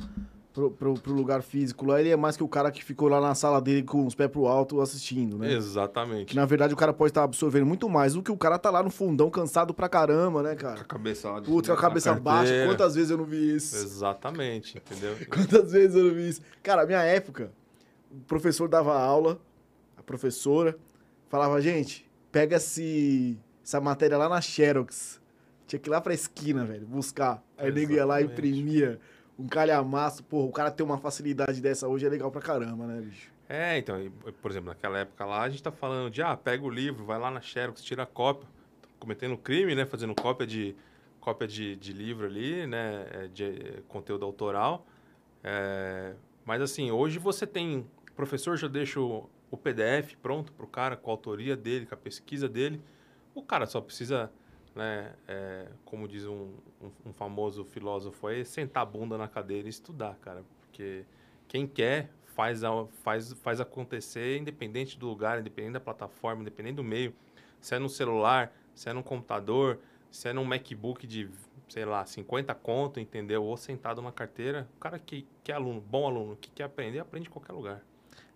pro, 0.52 0.70
pro, 0.70 0.94
pro, 0.94 1.12
lugar 1.12 1.42
físico 1.42 1.86
lá, 1.86 2.00
ele 2.00 2.10
é 2.10 2.16
mais 2.16 2.36
que 2.36 2.42
o 2.42 2.48
cara 2.48 2.70
que 2.70 2.84
ficou 2.84 3.08
lá 3.08 3.20
na 3.20 3.34
sala 3.34 3.60
dele 3.60 3.82
com 3.82 4.06
os 4.06 4.14
pés 4.14 4.30
pro 4.30 4.46
alto 4.46 4.80
assistindo, 4.80 5.38
né? 5.38 5.52
Exatamente. 5.52 6.26
Que 6.26 6.36
na 6.36 6.44
verdade 6.44 6.74
o 6.74 6.76
cara 6.76 6.92
pode 6.92 7.10
estar 7.10 7.24
absorvendo 7.24 7.66
muito 7.66 7.88
mais 7.88 8.14
do 8.14 8.22
que 8.22 8.30
o 8.30 8.36
cara 8.36 8.58
tá 8.58 8.70
lá 8.70 8.82
no 8.82 8.90
fundão 8.90 9.30
cansado 9.30 9.72
pra 9.72 9.88
caramba, 9.88 10.42
né, 10.42 10.54
cara? 10.54 10.76
Com 10.76 10.82
a 10.82 10.84
cabeça 10.84 11.42
Putz, 11.42 11.68
com 11.68 11.74
a 11.74 11.76
cabeça 11.76 12.14
baixa. 12.14 12.66
Quantas 12.66 12.94
vezes 12.94 13.10
eu 13.10 13.18
não 13.18 13.24
vi 13.24 13.56
isso? 13.56 13.76
Exatamente, 13.76 14.78
entendeu? 14.78 15.16
Quantas 15.28 15.72
vezes 15.72 15.96
eu 15.96 16.04
não 16.04 16.14
vi 16.14 16.28
isso? 16.28 16.42
Cara, 16.62 16.84
minha 16.86 17.02
época, 17.02 17.52
o 18.10 18.20
professor 18.20 18.68
dava 18.68 18.98
aula, 18.98 19.40
a 19.96 20.02
professora 20.02 20.76
falava, 21.28 21.60
gente, 21.60 22.08
pega 22.30 22.56
esse, 22.56 23.38
essa 23.64 23.80
matéria 23.80 24.18
lá 24.18 24.28
na 24.28 24.40
Xerox. 24.40 25.20
Tinha 25.66 25.80
que 25.80 25.88
ir 25.88 25.92
lá 25.92 26.00
pra 26.00 26.12
esquina, 26.12 26.64
velho, 26.64 26.86
buscar. 26.86 27.42
Aí 27.56 27.70
o 27.70 27.74
nego 27.74 27.92
ia 27.92 28.04
lá 28.04 28.20
e 28.20 28.24
imprimia 28.24 29.00
um 29.38 29.46
calhamaço, 29.46 30.22
porra, 30.24 30.46
o 30.46 30.52
cara 30.52 30.70
ter 30.70 30.82
uma 30.82 30.98
facilidade 30.98 31.60
dessa 31.60 31.88
hoje 31.88 32.06
é 32.06 32.08
legal 32.08 32.30
pra 32.30 32.40
caramba, 32.40 32.86
né, 32.86 33.00
bicho? 33.00 33.30
É, 33.48 33.76
então, 33.78 33.96
por 34.40 34.50
exemplo, 34.50 34.68
naquela 34.70 34.98
época 34.98 35.24
lá, 35.24 35.42
a 35.42 35.50
gente 35.50 35.62
tá 35.62 35.70
falando 35.70 36.10
de, 36.10 36.22
ah, 36.22 36.36
pega 36.36 36.64
o 36.64 36.70
livro, 36.70 37.04
vai 37.04 37.18
lá 37.18 37.30
na 37.30 37.40
Xerox, 37.40 37.82
tira 37.82 38.04
a 38.04 38.06
cópia, 38.06 38.48
cometendo 38.98 39.36
crime, 39.36 39.74
né, 39.74 39.84
fazendo 39.84 40.14
cópia 40.14 40.46
de, 40.46 40.76
cópia 41.20 41.46
de, 41.46 41.76
de 41.76 41.92
livro 41.92 42.26
ali, 42.26 42.66
né, 42.66 43.06
é, 43.10 43.28
de 43.28 43.44
é, 43.44 43.82
conteúdo 43.88 44.24
autoral. 44.24 44.86
É, 45.42 46.14
mas 46.44 46.62
assim, 46.62 46.90
hoje 46.90 47.18
você 47.18 47.46
tem, 47.46 47.86
o 48.10 48.12
professor 48.14 48.56
já 48.56 48.68
deixa 48.68 49.00
o, 49.00 49.28
o 49.50 49.56
PDF 49.56 50.14
pronto 50.22 50.52
pro 50.52 50.66
cara, 50.66 50.96
com 50.96 51.10
a 51.10 51.12
autoria 51.12 51.56
dele, 51.56 51.86
com 51.86 51.94
a 51.94 51.98
pesquisa 51.98 52.48
dele. 52.48 52.80
O 53.34 53.42
cara 53.42 53.66
só 53.66 53.80
precisa 53.80 54.30
né? 54.74 55.14
É, 55.28 55.68
como 55.84 56.08
diz 56.08 56.26
um, 56.26 56.54
um, 56.80 56.90
um, 57.06 57.12
famoso 57.12 57.64
filósofo 57.64 58.26
aí, 58.26 58.44
sentar 58.44 58.82
a 58.82 58.86
bunda 58.86 59.18
na 59.18 59.28
cadeira 59.28 59.68
e 59.68 59.70
estudar, 59.70 60.16
cara. 60.16 60.44
Porque 60.60 61.04
quem 61.48 61.66
quer 61.66 62.10
faz, 62.24 62.62
faz, 63.02 63.32
faz 63.34 63.60
acontecer, 63.60 64.38
independente 64.38 64.98
do 64.98 65.06
lugar, 65.06 65.40
independente 65.40 65.74
da 65.74 65.80
plataforma, 65.80 66.42
independente 66.42 66.76
do 66.76 66.84
meio. 66.84 67.14
Se 67.60 67.74
é 67.74 67.78
no 67.78 67.88
celular, 67.88 68.52
se 68.74 68.88
é 68.88 68.92
no 68.92 69.02
computador, 69.02 69.78
se 70.10 70.28
é 70.28 70.32
num 70.32 70.44
MacBook 70.44 71.06
de, 71.06 71.30
sei 71.68 71.84
lá, 71.84 72.04
50 72.04 72.54
conto, 72.54 72.98
entendeu? 72.98 73.44
Ou 73.44 73.56
sentado 73.56 74.02
na 74.02 74.10
carteira. 74.10 74.68
O 74.76 74.80
cara 74.80 74.98
que, 74.98 75.26
que 75.44 75.52
é 75.52 75.54
aluno, 75.54 75.80
bom 75.80 76.06
aluno, 76.06 76.36
que 76.36 76.50
quer 76.50 76.64
aprender, 76.64 76.98
aprende 76.98 77.28
em 77.28 77.30
qualquer 77.30 77.52
lugar. 77.52 77.82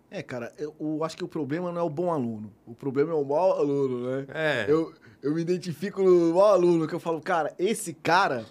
É, 0.09 0.23
cara, 0.23 0.53
eu, 0.57 0.73
eu, 0.79 1.03
acho 1.03 1.17
que 1.17 1.23
o 1.23 1.27
problema 1.27 1.71
não 1.71 1.81
é 1.81 1.83
o 1.83 1.89
bom 1.89 2.11
aluno. 2.11 2.51
O 2.65 2.73
problema 2.73 3.11
é 3.11 3.15
o 3.15 3.25
mau 3.25 3.51
aluno, 3.53 4.09
né? 4.09 4.25
É. 4.33 4.65
Eu, 4.67 4.93
eu 5.21 5.33
me 5.33 5.41
identifico 5.41 6.01
no 6.01 6.33
mau 6.33 6.45
aluno, 6.45 6.87
que 6.87 6.95
eu 6.95 6.99
falo, 6.99 7.19
cara, 7.19 7.53
esse 7.59 7.93
cara, 7.93 8.45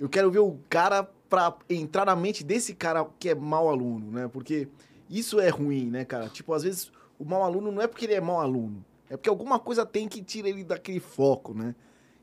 eu 0.00 0.08
quero 0.08 0.30
ver 0.30 0.38
o 0.38 0.58
cara 0.68 1.08
pra 1.28 1.54
entrar 1.68 2.06
na 2.06 2.16
mente 2.16 2.42
desse 2.42 2.74
cara 2.74 3.06
que 3.18 3.28
é 3.28 3.34
mau 3.34 3.68
aluno, 3.68 4.10
né? 4.10 4.28
Porque 4.28 4.68
isso 5.10 5.40
é 5.40 5.48
ruim, 5.48 5.90
né, 5.90 6.04
cara? 6.04 6.28
Tipo, 6.28 6.54
às 6.54 6.62
vezes 6.62 6.90
o 7.18 7.24
mau 7.24 7.42
aluno 7.42 7.70
não 7.70 7.82
é 7.82 7.86
porque 7.86 8.06
ele 8.06 8.14
é 8.14 8.20
mau 8.20 8.40
aluno, 8.40 8.84
é 9.10 9.16
porque 9.16 9.28
alguma 9.28 9.58
coisa 9.58 9.84
tem 9.84 10.08
que 10.08 10.22
tirar 10.22 10.48
ele 10.48 10.64
daquele 10.64 11.00
foco, 11.00 11.52
né? 11.52 11.74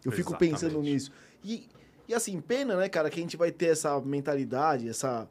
Eu 0.03 0.11
fico 0.11 0.31
Exatamente. 0.31 0.53
pensando 0.53 0.81
nisso. 0.81 1.11
E, 1.43 1.67
e 2.07 2.13
assim, 2.13 2.39
pena, 2.41 2.75
né, 2.75 2.89
cara, 2.89 3.09
que 3.09 3.19
a 3.19 3.23
gente 3.23 3.37
vai 3.37 3.51
ter 3.51 3.67
essa 3.67 3.99
mentalidade, 4.01 4.89
essa 4.89 5.29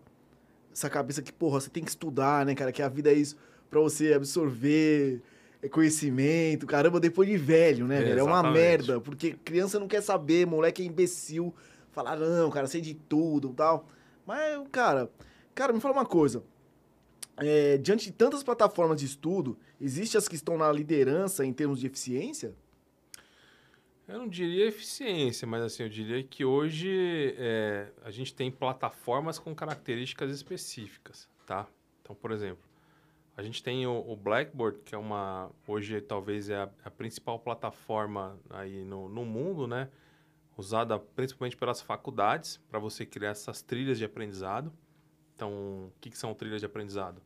essa 0.72 0.88
cabeça 0.88 1.22
que, 1.22 1.32
porra, 1.32 1.60
você 1.60 1.70
tem 1.70 1.82
que 1.82 1.90
estudar, 1.90 2.46
né, 2.46 2.54
cara? 2.54 2.72
Que 2.72 2.82
a 2.82 2.88
vida 2.88 3.10
é 3.10 3.14
isso 3.14 3.36
pra 3.68 3.80
você 3.80 4.12
absorver 4.12 5.22
conhecimento, 5.70 6.66
caramba, 6.66 6.98
depois 6.98 7.28
de 7.28 7.36
velho, 7.36 7.86
né, 7.86 8.00
velho? 8.00 8.20
É 8.20 8.22
uma 8.22 8.42
merda, 8.42 9.00
porque 9.00 9.32
criança 9.44 9.78
não 9.78 9.86
quer 9.86 10.00
saber, 10.00 10.46
moleque 10.46 10.82
é 10.82 10.86
imbecil. 10.86 11.54
Falar, 11.92 12.16
não, 12.16 12.50
cara, 12.50 12.66
sei 12.66 12.80
de 12.80 12.94
tudo 12.94 13.52
tal. 13.52 13.86
Mas, 14.26 14.62
cara, 14.70 15.10
cara, 15.54 15.72
me 15.72 15.80
fala 15.80 15.94
uma 15.94 16.06
coisa. 16.06 16.42
É, 17.36 17.78
diante 17.78 18.06
de 18.06 18.12
tantas 18.12 18.42
plataformas 18.42 18.98
de 18.98 19.06
estudo, 19.06 19.58
existem 19.80 20.18
as 20.18 20.28
que 20.28 20.34
estão 20.34 20.56
na 20.56 20.70
liderança 20.70 21.44
em 21.44 21.52
termos 21.52 21.80
de 21.80 21.86
eficiência? 21.86 22.54
Eu 24.10 24.18
não 24.18 24.28
diria 24.28 24.66
eficiência, 24.66 25.46
mas 25.46 25.62
assim, 25.62 25.84
eu 25.84 25.88
diria 25.88 26.20
que 26.24 26.44
hoje 26.44 27.32
é, 27.38 27.92
a 28.02 28.10
gente 28.10 28.34
tem 28.34 28.50
plataformas 28.50 29.38
com 29.38 29.54
características 29.54 30.32
específicas, 30.32 31.28
tá? 31.46 31.68
Então, 32.02 32.16
por 32.16 32.32
exemplo, 32.32 32.68
a 33.36 33.42
gente 33.44 33.62
tem 33.62 33.86
o, 33.86 34.00
o 34.10 34.16
Blackboard, 34.16 34.80
que 34.80 34.96
é 34.96 34.98
uma 34.98 35.52
hoje 35.64 36.00
talvez 36.00 36.50
é 36.50 36.56
a, 36.56 36.68
a 36.84 36.90
principal 36.90 37.38
plataforma 37.38 38.36
aí 38.50 38.84
no, 38.84 39.08
no 39.08 39.24
mundo, 39.24 39.68
né? 39.68 39.88
Usada 40.56 40.98
principalmente 40.98 41.56
pelas 41.56 41.80
faculdades 41.80 42.56
para 42.68 42.80
você 42.80 43.06
criar 43.06 43.30
essas 43.30 43.62
trilhas 43.62 43.96
de 43.96 44.04
aprendizado. 44.04 44.72
Então, 45.36 45.52
o 45.86 45.92
que, 46.00 46.10
que 46.10 46.18
são 46.18 46.34
trilhas 46.34 46.58
de 46.58 46.66
aprendizado? 46.66 47.22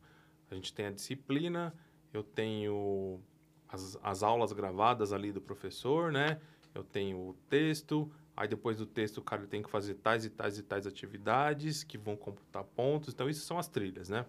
A 0.51 0.53
gente 0.53 0.71
tem 0.71 0.85
a 0.85 0.91
disciplina, 0.91 1.73
eu 2.13 2.21
tenho 2.21 3.19
as, 3.67 3.97
as 4.03 4.21
aulas 4.21 4.53
gravadas 4.53 5.11
ali 5.11 5.31
do 5.31 5.41
professor, 5.41 6.11
né? 6.11 6.39
Eu 6.75 6.83
tenho 6.83 7.17
o 7.17 7.33
texto, 7.49 8.11
aí 8.35 8.47
depois 8.47 8.77
do 8.77 8.85
texto 8.85 9.19
o 9.19 9.21
cara 9.21 9.47
tem 9.47 9.63
que 9.63 9.69
fazer 9.69 9.95
tais 9.95 10.25
e 10.25 10.29
tais 10.29 10.59
e 10.59 10.63
tais 10.63 10.85
atividades 10.85 11.83
que 11.83 11.97
vão 11.97 12.15
computar 12.15 12.63
pontos. 12.63 13.13
Então, 13.13 13.29
isso 13.29 13.45
são 13.45 13.57
as 13.57 13.67
trilhas, 13.67 14.09
né? 14.09 14.25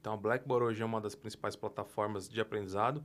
Então, 0.00 0.14
a 0.14 0.16
Blackboard 0.16 0.66
hoje 0.66 0.82
é 0.82 0.84
uma 0.84 1.00
das 1.00 1.14
principais 1.14 1.54
plataformas 1.56 2.28
de 2.28 2.40
aprendizado 2.40 3.04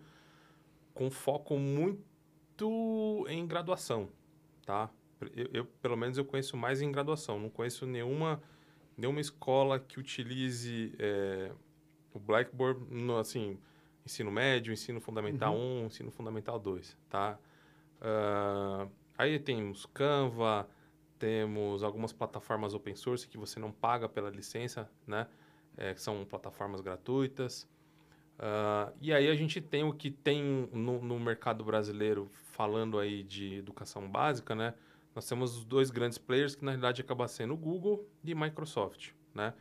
com 0.93 1.12
foco 1.12 1.58
muito 1.58 3.26
em 3.28 3.46
graduação, 3.46 4.08
tá? 4.66 4.89
Eu, 5.36 5.50
eu, 5.52 5.66
pelo 5.66 5.98
menos 5.98 6.18
eu 6.18 6.24
conheço 6.24 6.56
mais 6.56 6.82
em 6.82 6.91
graduação. 6.91 7.39
Não 7.39 7.50
conheço 7.50 7.86
nenhuma, 7.86 8.41
nenhuma 8.96 9.20
escola 9.20 9.80
que 9.80 10.00
utilize 10.00 10.96
é, 11.00 11.52
o 12.14 12.20
Blackboard, 12.20 12.80
no, 12.89 13.18
assim, 13.18 13.60
ensino 14.06 14.32
médio, 14.32 14.72
ensino 14.72 15.02
fundamental 15.02 15.56
uhum. 15.56 15.84
1, 15.84 15.86
ensino 15.88 16.12
fundamental 16.12 16.60
2, 16.60 16.98
tá? 17.10 17.38
Uh, 18.02 18.89
aí 19.18 19.39
temos 19.39 19.86
Canva, 19.86 20.68
temos 21.18 21.84
algumas 21.84 22.12
plataformas 22.12 22.74
open 22.74 22.96
source 22.96 23.28
que 23.28 23.38
você 23.38 23.60
não 23.60 23.72
paga 23.72 24.08
pela 24.08 24.30
licença, 24.30 24.89
né? 25.08 25.28
É, 25.78 25.93
que 25.93 26.02
são 26.02 26.24
plataformas 26.26 26.82
gratuitas. 26.82 27.68
Uh, 28.38 28.91
e 29.00 29.14
aí 29.14 29.30
a 29.30 29.36
gente 29.36 29.62
tem 29.62 29.84
o 29.84 29.93
que 29.93 30.12
tem 30.12 30.70
no, 30.74 31.02
no, 31.02 31.20
mercado 31.20 31.64
brasileiro, 31.64 32.30
falando 32.34 33.00
aí 33.00 33.24
de 33.24 33.56
educação 33.56 34.10
básica, 34.10 34.54
né? 34.54 34.74
Nós 35.14 35.28
temos 35.28 35.58
os 35.58 35.64
dois 35.64 35.89
grandes 35.89 36.18
players 36.18 36.56
que 36.56 36.66
na 36.66 36.72
realidade 36.72 37.02
acaba 37.02 37.28
sendo 37.28 37.54
o 37.54 37.58
Google 37.58 38.06
e 38.24 38.36
Microsoft, 38.36 39.12
né? 39.34 39.54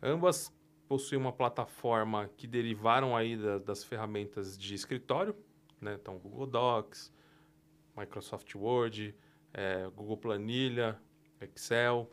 Ambas 0.00 0.54
possuem 0.86 1.20
uma 1.20 1.32
plataforma 1.32 2.30
que 2.36 2.46
derivaram 2.46 3.16
aí 3.16 3.36
da, 3.36 3.58
das 3.58 3.82
ferramentas 3.82 4.56
de 4.56 4.74
escritório, 4.74 5.34
né? 5.80 5.98
Então, 6.00 6.18
Google 6.18 6.46
Docs, 6.46 7.12
Microsoft 7.96 8.54
Word, 8.54 9.14
é, 9.52 9.88
Google 9.94 10.16
Planilha, 10.16 10.98
Excel, 11.40 12.10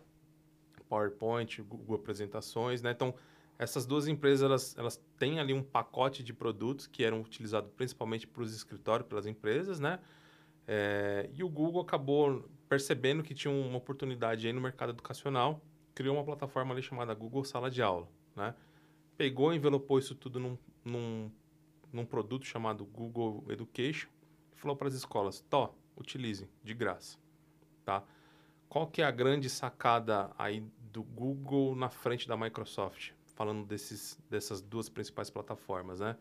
PowerPoint, 0.88 1.62
Google 1.62 1.96
Apresentações, 1.96 2.82
né? 2.82 2.92
Então, 2.92 3.14
essas 3.58 3.86
duas 3.86 4.08
empresas, 4.08 4.44
elas, 4.44 4.78
elas 4.78 5.02
têm 5.18 5.40
ali 5.40 5.54
um 5.54 5.62
pacote 5.62 6.24
de 6.24 6.34
produtos 6.34 6.88
que 6.88 7.04
eram 7.04 7.22
utilizados 7.22 7.70
principalmente 7.76 8.26
para 8.26 8.42
os 8.42 8.54
escritórios, 8.54 9.08
pelas 9.08 9.26
empresas, 9.26 9.80
né? 9.80 10.00
É, 10.68 11.30
e 11.34 11.44
o 11.44 11.50
Google 11.50 11.82
acabou 11.82 12.50
percebendo 12.68 13.24
que 13.24 13.34
tinha 13.34 13.52
uma 13.52 13.78
oportunidade 13.78 14.48
aí 14.48 14.54
no 14.54 14.62
mercado 14.62 14.92
educacional, 14.92 15.62
criou 15.94 16.16
uma 16.16 16.24
plataforma 16.24 16.74
ali 16.74 16.82
chamada 16.82 17.14
Google 17.14 17.44
Sala 17.44 17.70
de 17.70 17.82
Aula, 17.82 18.08
né? 18.36 18.56
Pegou, 19.18 19.54
envelopou 19.54 20.00
isso 20.00 20.16
tudo 20.16 20.40
num, 20.40 20.58
num, 20.84 21.32
num 21.92 22.06
produto 22.06 22.46
chamado 22.46 22.86
Google 22.86 23.44
Education 23.50 24.10
falou 24.60 24.76
para 24.76 24.88
as 24.88 24.94
escolas, 24.94 25.42
tó, 25.50 25.76
utilizem, 25.98 26.50
de 26.64 26.74
graça, 26.74 27.18
tá? 27.84 28.04
Qual 28.68 28.88
que 28.88 29.02
é 29.02 29.06
a 29.06 29.12
grande 29.12 29.50
sacada 29.50 30.32
aí 30.38 30.64
do 30.92 31.04
Google 31.04 31.76
na 31.76 31.90
frente 31.90 32.28
da 32.28 32.38
Microsoft? 32.38 33.14
falando 33.40 33.66
desses, 33.66 34.20
dessas 34.30 34.62
duas 34.62 34.90
principais 34.90 35.30
plataformas, 35.30 36.02
né? 36.02 36.18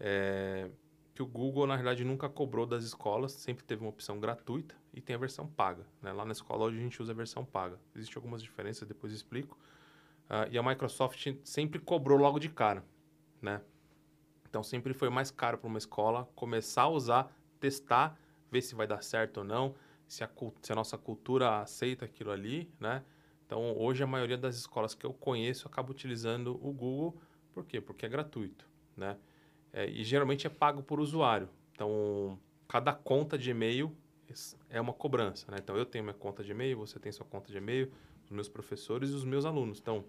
É, 0.00 0.70
que 1.14 1.22
o 1.22 1.26
Google, 1.26 1.66
na 1.66 1.74
realidade, 1.74 2.02
nunca 2.02 2.30
cobrou 2.30 2.64
das 2.64 2.82
escolas, 2.82 3.32
sempre 3.32 3.62
teve 3.62 3.82
uma 3.82 3.90
opção 3.90 4.18
gratuita 4.18 4.74
e 4.94 5.02
tem 5.02 5.14
a 5.14 5.18
versão 5.18 5.46
paga. 5.46 5.86
Né? 6.00 6.10
Lá 6.12 6.24
na 6.24 6.32
escola, 6.32 6.64
hoje 6.64 6.78
a 6.78 6.80
gente 6.80 7.02
usa 7.02 7.12
a 7.12 7.14
versão 7.14 7.44
paga. 7.44 7.78
Existem 7.94 8.16
algumas 8.16 8.42
diferenças, 8.42 8.88
depois 8.88 9.12
explico. 9.12 9.58
Uh, 10.30 10.50
e 10.50 10.56
a 10.56 10.62
Microsoft 10.62 11.26
sempre 11.44 11.78
cobrou 11.78 12.18
logo 12.18 12.38
de 12.38 12.48
cara, 12.48 12.82
né? 13.40 13.60
Então, 14.48 14.62
sempre 14.62 14.94
foi 14.94 15.10
mais 15.10 15.30
caro 15.30 15.58
para 15.58 15.68
uma 15.68 15.78
escola 15.78 16.26
começar 16.34 16.82
a 16.82 16.88
usar, 16.88 17.35
testar, 17.56 18.18
ver 18.50 18.60
se 18.60 18.74
vai 18.74 18.86
dar 18.86 19.02
certo 19.02 19.38
ou 19.38 19.44
não, 19.44 19.74
se 20.06 20.22
a, 20.22 20.30
se 20.62 20.72
a 20.72 20.74
nossa 20.74 20.96
cultura 20.96 21.60
aceita 21.60 22.04
aquilo 22.04 22.30
ali, 22.30 22.70
né? 22.78 23.02
Então, 23.44 23.76
hoje 23.78 24.02
a 24.02 24.06
maioria 24.06 24.36
das 24.36 24.56
escolas 24.56 24.94
que 24.94 25.06
eu 25.06 25.12
conheço 25.12 25.68
acaba 25.68 25.90
utilizando 25.90 26.58
o 26.62 26.72
Google, 26.72 27.16
por 27.52 27.64
quê? 27.64 27.80
Porque 27.80 28.04
é 28.04 28.08
gratuito, 28.08 28.68
né? 28.96 29.16
É, 29.72 29.88
e 29.88 30.02
geralmente 30.02 30.46
é 30.46 30.50
pago 30.50 30.82
por 30.82 31.00
usuário. 31.00 31.48
Então, 31.72 32.38
cada 32.66 32.92
conta 32.92 33.38
de 33.38 33.50
e-mail 33.50 33.94
é 34.68 34.80
uma 34.80 34.92
cobrança, 34.92 35.50
né? 35.50 35.58
Então, 35.60 35.76
eu 35.76 35.86
tenho 35.86 36.04
minha 36.04 36.14
conta 36.14 36.42
de 36.42 36.50
e-mail, 36.50 36.78
você 36.78 36.98
tem 36.98 37.12
sua 37.12 37.26
conta 37.26 37.50
de 37.52 37.58
e-mail, 37.58 37.92
os 38.24 38.30
meus 38.30 38.48
professores 38.48 39.10
e 39.10 39.12
os 39.12 39.24
meus 39.24 39.44
alunos. 39.44 39.78
Então, 39.78 40.04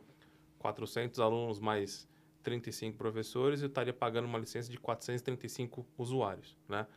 400 0.58 1.20
alunos 1.20 1.60
mais 1.60 2.08
35 2.42 2.98
professores, 2.98 3.62
eu 3.62 3.68
estaria 3.68 3.94
pagando 3.94 4.26
uma 4.26 4.40
licença 4.40 4.72
de 4.72 4.78
435 4.80 5.86
usuários, 5.98 6.58
né? 6.68 6.88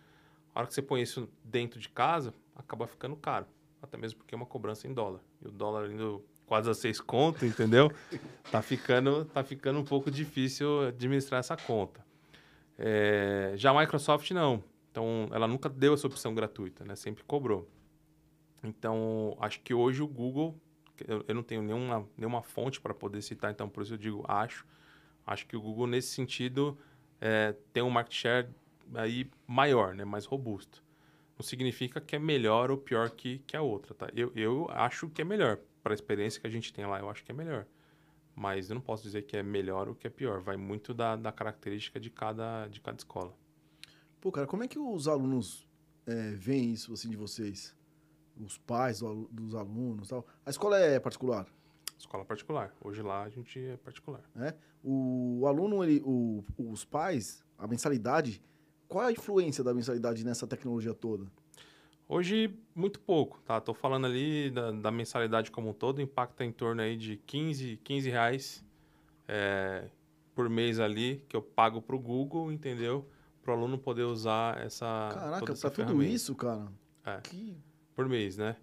A 0.55 0.61
hora 0.61 0.69
que 0.69 0.75
você 0.75 0.83
põe 0.83 1.03
isso 1.03 1.29
dentro 1.45 1.79
de 1.79 1.89
casa, 1.89 2.35
acaba 2.57 2.87
ficando 2.87 3.17
caro 3.17 3.47
até 3.83 3.97
mesmo 3.97 4.19
porque 4.19 4.35
é 4.35 4.37
uma 4.37 4.47
cobrança 4.47 4.87
em 4.87 4.93
dólar. 4.93 5.21
E 5.43 5.49
o 5.49 5.51
dólar 5.51 5.91
indo 5.91 6.25
quase 6.47 6.69
a 6.69 6.75
seis 6.75 7.01
conto, 7.01 7.45
entendeu? 7.47 7.91
tá 8.51 8.61
ficando, 8.61 9.25
tá 9.27 9.43
ficando 9.43 9.79
um 9.79 9.85
pouco 9.85 10.11
difícil 10.11 10.89
administrar 10.89 11.41
essa 11.41 11.57
conta. 11.57 12.05
É, 12.79 13.53
já 13.57 13.71
a 13.71 13.81
Microsoft 13.81 14.31
não. 14.33 14.63
Então, 14.91 15.29
ela 15.33 15.47
nunca 15.47 15.69
deu 15.69 15.95
essa 15.95 16.07
opção 16.07 16.35
gratuita, 16.35 16.85
né? 16.85 16.97
Sempre 16.97 17.23
cobrou. 17.25 17.69
Então, 18.63 19.37
acho 19.41 19.61
que 19.61 19.73
hoje 19.73 20.03
o 20.03 20.09
Google, 20.09 20.59
eu, 21.07 21.25
eu 21.29 21.35
não 21.35 21.43
tenho 21.43 21.63
nenhuma, 21.63 22.07
nenhuma 22.17 22.43
fonte 22.43 22.81
para 22.81 22.93
poder 22.93 23.23
citar, 23.23 23.51
então 23.51 23.69
por 23.69 23.83
isso 23.83 23.95
eu 23.95 23.99
digo 23.99 24.25
acho. 24.27 24.67
Acho 25.27 25.47
que 25.47 25.57
o 25.57 25.61
Google, 25.61 25.87
nesse 25.87 26.09
sentido, 26.09 26.77
é, 27.21 27.55
tem 27.73 27.83
um 27.83 27.91
market 27.91 28.15
share 28.15 28.49
aí 28.95 29.31
maior, 29.47 29.95
né? 29.95 30.05
Mais 30.05 30.25
robusto 30.25 30.83
não 31.41 31.43
significa 31.43 32.01
que 32.03 32.15
é 32.15 32.19
melhor 32.19 32.71
ou 32.71 32.77
pior 32.77 33.11
que, 33.11 33.39
que 33.47 33.57
a 33.57 33.63
outra, 33.63 33.95
tá? 33.95 34.11
Eu, 34.15 34.31
eu 34.37 34.69
acho 34.71 35.09
que 35.09 35.23
é 35.23 35.25
melhor. 35.25 35.59
Para 35.83 35.95
a 35.95 35.97
experiência 35.97 36.39
que 36.39 36.47
a 36.47 36.51
gente 36.51 36.71
tem 36.71 36.85
lá, 36.85 36.99
eu 36.99 37.09
acho 37.09 37.25
que 37.25 37.33
é 37.33 37.35
melhor. 37.35 37.67
Mas 38.37 38.69
eu 38.69 38.75
não 38.75 38.83
posso 38.83 39.03
dizer 39.03 39.23
que 39.23 39.39
é 39.39 39.43
melhor 39.43 39.89
ou 39.89 39.95
que 39.95 40.07
é 40.07 40.11
pior. 40.11 40.43
Vai 40.43 40.59
muito 40.59 40.93
da, 40.93 41.17
da 41.17 41.33
característica 41.33 41.99
de 41.99 42.11
cada, 42.11 42.69
de 42.69 42.79
cada 42.83 42.99
escola. 42.99 43.35
Pô, 44.21 44.31
cara, 44.31 44.47
como 44.47 44.63
é 44.63 44.69
que 44.69 44.79
os 44.79 45.09
alunos 45.09 45.67
é, 46.07 46.33
veem 46.33 46.73
isso 46.73 46.93
assim 46.93 47.09
de 47.09 47.17
vocês? 47.17 47.75
Os 48.39 48.59
pais 48.59 49.01
do, 49.01 49.27
dos 49.33 49.55
alunos 49.55 50.09
tal? 50.09 50.27
A 50.45 50.51
escola 50.51 50.79
é 50.79 51.01
particular? 51.01 51.47
Escola 51.99 52.23
particular. 52.23 52.75
Hoje 52.83 53.01
lá 53.01 53.23
a 53.23 53.31
gente 53.31 53.59
é 53.59 53.79
particular. 53.79 54.23
É? 54.37 54.55
O, 54.85 55.47
aluno, 55.47 55.83
ele, 55.83 56.03
o, 56.05 56.45
os 56.59 56.85
pais, 56.85 57.43
a 57.57 57.67
mensalidade 57.67 58.43
qual 58.91 59.07
a 59.07 59.13
influência 59.13 59.63
da 59.63 59.73
mensalidade 59.73 60.25
nessa 60.25 60.49
tecnologia 60.49 60.93
toda? 60.93 61.25
Hoje, 62.09 62.53
muito 62.75 62.99
pouco, 62.99 63.41
tá? 63.43 63.61
Tô 63.61 63.73
falando 63.73 64.05
ali 64.05 64.51
da, 64.51 64.73
da 64.73 64.91
mensalidade 64.91 65.49
como 65.53 65.71
um 65.71 65.73
todo, 65.73 66.03
impacta 66.03 66.45
em 66.45 66.51
torno 66.51 66.83
aí 66.83 66.97
de 66.97 67.17
15, 67.19 67.77
15 67.85 68.11
reais 68.11 68.65
é, 69.29 69.85
por 70.35 70.51
mês 70.51 70.81
ali, 70.81 71.25
que 71.29 71.37
eu 71.37 71.41
pago 71.41 71.81
para 71.81 71.95
o 71.95 72.01
Google, 72.01 72.51
entendeu? 72.51 73.07
Para 73.41 73.55
o 73.55 73.57
aluno 73.57 73.79
poder 73.79 74.03
usar 74.03 74.61
essa 74.61 75.09
Caraca, 75.15 75.55
para 75.55 75.71
tudo 75.71 76.03
isso, 76.03 76.35
cara? 76.35 76.67
É, 77.07 77.21
que... 77.21 77.57
por 77.95 78.09
mês, 78.09 78.37
né? 78.37 78.57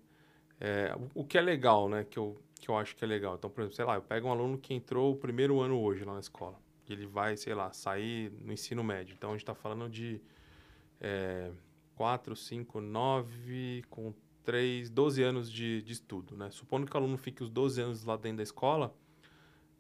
É, 0.60 0.94
o, 1.16 1.22
o 1.22 1.26
que 1.26 1.38
é 1.38 1.42
legal, 1.42 1.88
né? 1.88 2.04
Que 2.04 2.20
eu, 2.20 2.38
que 2.60 2.68
eu 2.68 2.78
acho 2.78 2.98
que 2.98 3.06
é 3.06 3.08
legal. 3.08 3.36
Então, 3.36 3.50
por 3.50 3.62
exemplo, 3.62 3.78
sei 3.78 3.86
lá, 3.86 3.96
eu 3.96 4.02
pego 4.02 4.28
um 4.28 4.32
aluno 4.32 4.58
que 4.58 4.74
entrou 4.74 5.14
o 5.14 5.16
primeiro 5.16 5.62
ano 5.62 5.80
hoje 5.82 6.04
lá 6.04 6.14
na 6.14 6.20
escola 6.20 6.67
ele 6.94 7.06
vai, 7.06 7.38
sei 7.38 7.54
lá, 7.54 7.72
sair 7.72 8.32
no 8.42 8.52
ensino 8.52 8.84
médio. 8.84 9.14
Então, 9.18 9.32
a 9.32 9.34
gente 9.34 9.42
está 9.42 9.56
falando 9.56 9.90
de 9.90 10.22
é, 11.00 11.52
4, 11.96 12.36
5, 12.36 12.82
9, 12.82 13.84
com 13.90 14.14
3, 14.44 14.90
12 14.90 15.24
anos 15.24 15.52
de, 15.52 15.82
de 15.82 15.94
estudo, 15.94 16.38
né? 16.38 16.50
Supondo 16.52 16.86
que 16.86 16.94
o 16.94 16.98
aluno 16.98 17.18
fique 17.18 17.44
os 17.44 17.50
12 17.50 17.82
anos 17.82 18.04
lá 18.06 18.16
dentro 18.16 18.38
da 18.38 18.44
escola, 18.44 18.96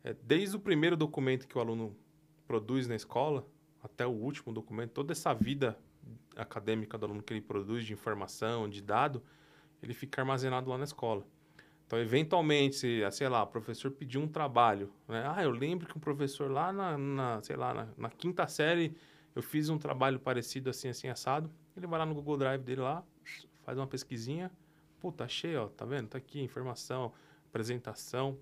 é, 0.03 0.13
desde 0.23 0.55
o 0.55 0.59
primeiro 0.59 0.97
documento 0.97 1.47
que 1.47 1.57
o 1.57 1.61
aluno 1.61 1.95
produz 2.47 2.87
na 2.87 2.95
escola 2.95 3.47
até 3.81 4.05
o 4.05 4.11
último 4.11 4.51
documento, 4.53 4.91
toda 4.91 5.13
essa 5.13 5.33
vida 5.33 5.77
acadêmica 6.35 6.97
do 6.97 7.05
aluno 7.05 7.23
que 7.23 7.33
ele 7.33 7.41
produz 7.41 7.85
de 7.85 7.93
informação, 7.93 8.69
de 8.69 8.81
dado, 8.81 9.23
ele 9.81 9.93
fica 9.93 10.21
armazenado 10.21 10.69
lá 10.69 10.77
na 10.77 10.83
escola. 10.83 11.25
Então, 11.87 11.97
eventualmente, 11.97 12.75
se, 12.75 13.03
ah, 13.05 13.09
sei 13.09 13.29
lá, 13.29 13.41
o 13.43 13.47
professor 13.47 13.89
pediu 13.89 14.19
um 14.21 14.27
trabalho, 14.27 14.91
né? 15.07 15.23
Ah, 15.25 15.41
eu 15.41 15.49
lembro 15.49 15.87
que 15.87 15.97
um 15.97 16.01
professor 16.01 16.51
lá 16.51 16.73
na, 16.73 16.97
na 16.97 17.41
sei 17.41 17.55
lá, 17.55 17.73
na, 17.73 17.87
na, 17.97 18.09
quinta 18.09 18.45
série, 18.45 18.93
eu 19.33 19.41
fiz 19.41 19.69
um 19.69 19.77
trabalho 19.77 20.19
parecido 20.19 20.69
assim, 20.69 20.89
assim, 20.89 21.07
assado. 21.07 21.49
Ele 21.77 21.87
vai 21.87 21.97
lá 21.97 22.05
no 22.05 22.13
Google 22.13 22.35
Drive 22.35 22.61
dele 22.61 22.81
lá, 22.81 23.01
faz 23.63 23.77
uma 23.77 23.87
pesquisinha. 23.87 24.51
Pô, 24.99 25.13
tá 25.13 25.29
cheio, 25.29 25.63
ó, 25.63 25.67
tá 25.69 25.85
vendo? 25.85 26.09
Tá 26.09 26.17
aqui, 26.17 26.41
informação, 26.41 27.13
apresentação. 27.47 28.37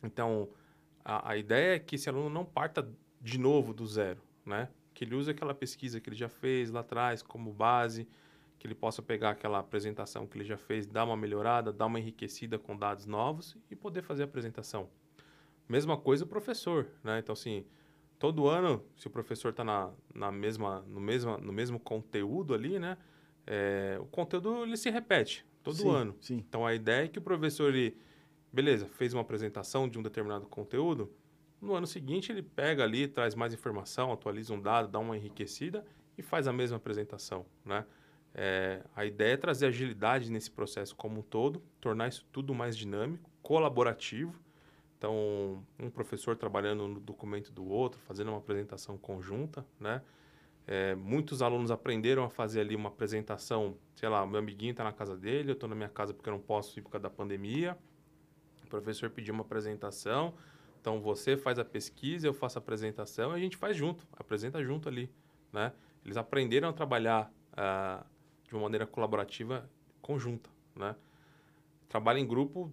Então, 0.00 0.48
a, 1.04 1.32
a 1.32 1.36
ideia 1.36 1.74
é 1.74 1.78
que 1.80 1.96
esse 1.96 2.08
aluno 2.08 2.30
não 2.30 2.44
parta 2.44 2.88
de 3.20 3.38
novo 3.38 3.74
do 3.74 3.84
zero, 3.84 4.22
né? 4.46 4.68
Que 4.94 5.02
ele 5.02 5.16
use 5.16 5.28
aquela 5.28 5.54
pesquisa 5.54 6.00
que 6.00 6.08
ele 6.08 6.16
já 6.16 6.28
fez 6.28 6.70
lá 6.70 6.80
atrás 6.80 7.22
como 7.22 7.52
base, 7.52 8.06
que 8.62 8.66
ele 8.68 8.76
possa 8.76 9.02
pegar 9.02 9.30
aquela 9.30 9.58
apresentação 9.58 10.24
que 10.24 10.38
ele 10.38 10.44
já 10.44 10.56
fez, 10.56 10.86
dar 10.86 11.04
uma 11.04 11.16
melhorada, 11.16 11.72
dar 11.72 11.86
uma 11.86 11.98
enriquecida 11.98 12.60
com 12.60 12.76
dados 12.76 13.06
novos 13.06 13.56
e 13.68 13.74
poder 13.74 14.02
fazer 14.02 14.22
a 14.22 14.24
apresentação. 14.24 14.88
Mesma 15.68 15.96
coisa 15.96 16.24
o 16.24 16.28
professor, 16.28 16.86
né? 17.02 17.18
Então, 17.18 17.32
assim, 17.32 17.66
todo 18.20 18.46
ano, 18.46 18.80
se 18.94 19.08
o 19.08 19.10
professor 19.10 19.48
está 19.48 19.64
na, 19.64 19.90
na 20.14 20.30
mesma, 20.30 20.80
no, 20.82 21.00
mesma, 21.00 21.38
no 21.38 21.52
mesmo 21.52 21.80
conteúdo 21.80 22.54
ali, 22.54 22.78
né? 22.78 22.96
É, 23.44 23.98
o 24.00 24.06
conteúdo 24.06 24.62
ele 24.62 24.76
se 24.76 24.90
repete 24.90 25.44
todo 25.64 25.78
sim, 25.78 25.90
ano. 25.90 26.16
Sim. 26.20 26.36
Então, 26.36 26.64
a 26.64 26.72
ideia 26.72 27.06
é 27.06 27.08
que 27.08 27.18
o 27.18 27.22
professor, 27.22 27.74
ele, 27.74 27.98
beleza, 28.52 28.86
fez 28.86 29.12
uma 29.12 29.22
apresentação 29.22 29.88
de 29.88 29.98
um 29.98 30.04
determinado 30.04 30.46
conteúdo, 30.46 31.12
no 31.60 31.74
ano 31.74 31.88
seguinte 31.88 32.30
ele 32.30 32.44
pega 32.44 32.84
ali, 32.84 33.08
traz 33.08 33.34
mais 33.34 33.52
informação, 33.52 34.12
atualiza 34.12 34.54
um 34.54 34.60
dado, 34.60 34.86
dá 34.86 35.00
uma 35.00 35.16
enriquecida 35.16 35.84
e 36.16 36.22
faz 36.22 36.46
a 36.46 36.52
mesma 36.52 36.76
apresentação, 36.76 37.44
né? 37.64 37.84
É, 38.34 38.82
a 38.96 39.04
ideia 39.04 39.34
é 39.34 39.36
trazer 39.36 39.66
agilidade 39.66 40.30
nesse 40.30 40.50
processo 40.50 40.96
como 40.96 41.20
um 41.20 41.22
todo, 41.22 41.62
tornar 41.80 42.08
isso 42.08 42.26
tudo 42.32 42.54
mais 42.54 42.76
dinâmico, 42.76 43.30
colaborativo. 43.42 44.40
Então, 44.96 45.64
um 45.78 45.90
professor 45.90 46.36
trabalhando 46.36 46.86
no 46.86 47.00
documento 47.00 47.52
do 47.52 47.66
outro, 47.66 48.00
fazendo 48.00 48.28
uma 48.28 48.38
apresentação 48.38 48.96
conjunta, 48.96 49.66
né? 49.78 50.00
É, 50.64 50.94
muitos 50.94 51.42
alunos 51.42 51.72
aprenderam 51.72 52.22
a 52.22 52.30
fazer 52.30 52.60
ali 52.60 52.76
uma 52.76 52.88
apresentação, 52.88 53.76
sei 53.96 54.08
lá, 54.08 54.24
meu 54.24 54.38
amiguinho 54.38 54.70
está 54.70 54.84
na 54.84 54.92
casa 54.92 55.16
dele, 55.16 55.50
eu 55.50 55.54
estou 55.54 55.68
na 55.68 55.74
minha 55.74 55.88
casa 55.88 56.14
porque 56.14 56.28
eu 56.28 56.34
não 56.34 56.40
posso 56.40 56.78
ir 56.78 56.82
por 56.82 56.90
causa 56.90 57.02
da 57.02 57.10
pandemia. 57.10 57.76
O 58.64 58.68
professor 58.68 59.10
pediu 59.10 59.34
uma 59.34 59.42
apresentação, 59.42 60.34
então 60.80 61.00
você 61.00 61.36
faz 61.36 61.58
a 61.58 61.64
pesquisa, 61.64 62.28
eu 62.28 62.32
faço 62.32 62.58
a 62.58 62.60
apresentação 62.60 63.32
a 63.32 63.38
gente 63.38 63.56
faz 63.56 63.76
junto, 63.76 64.06
apresenta 64.16 64.62
junto 64.62 64.88
ali, 64.88 65.10
né? 65.52 65.72
Eles 66.04 66.16
aprenderam 66.16 66.68
a 66.68 66.72
trabalhar 66.72 67.32
uh, 67.52 68.06
de 68.52 68.56
uma 68.56 68.64
maneira 68.64 68.86
colaborativa 68.86 69.66
conjunta, 70.02 70.50
né? 70.76 70.94
Trabalho 71.88 72.18
em 72.18 72.26
grupo 72.26 72.70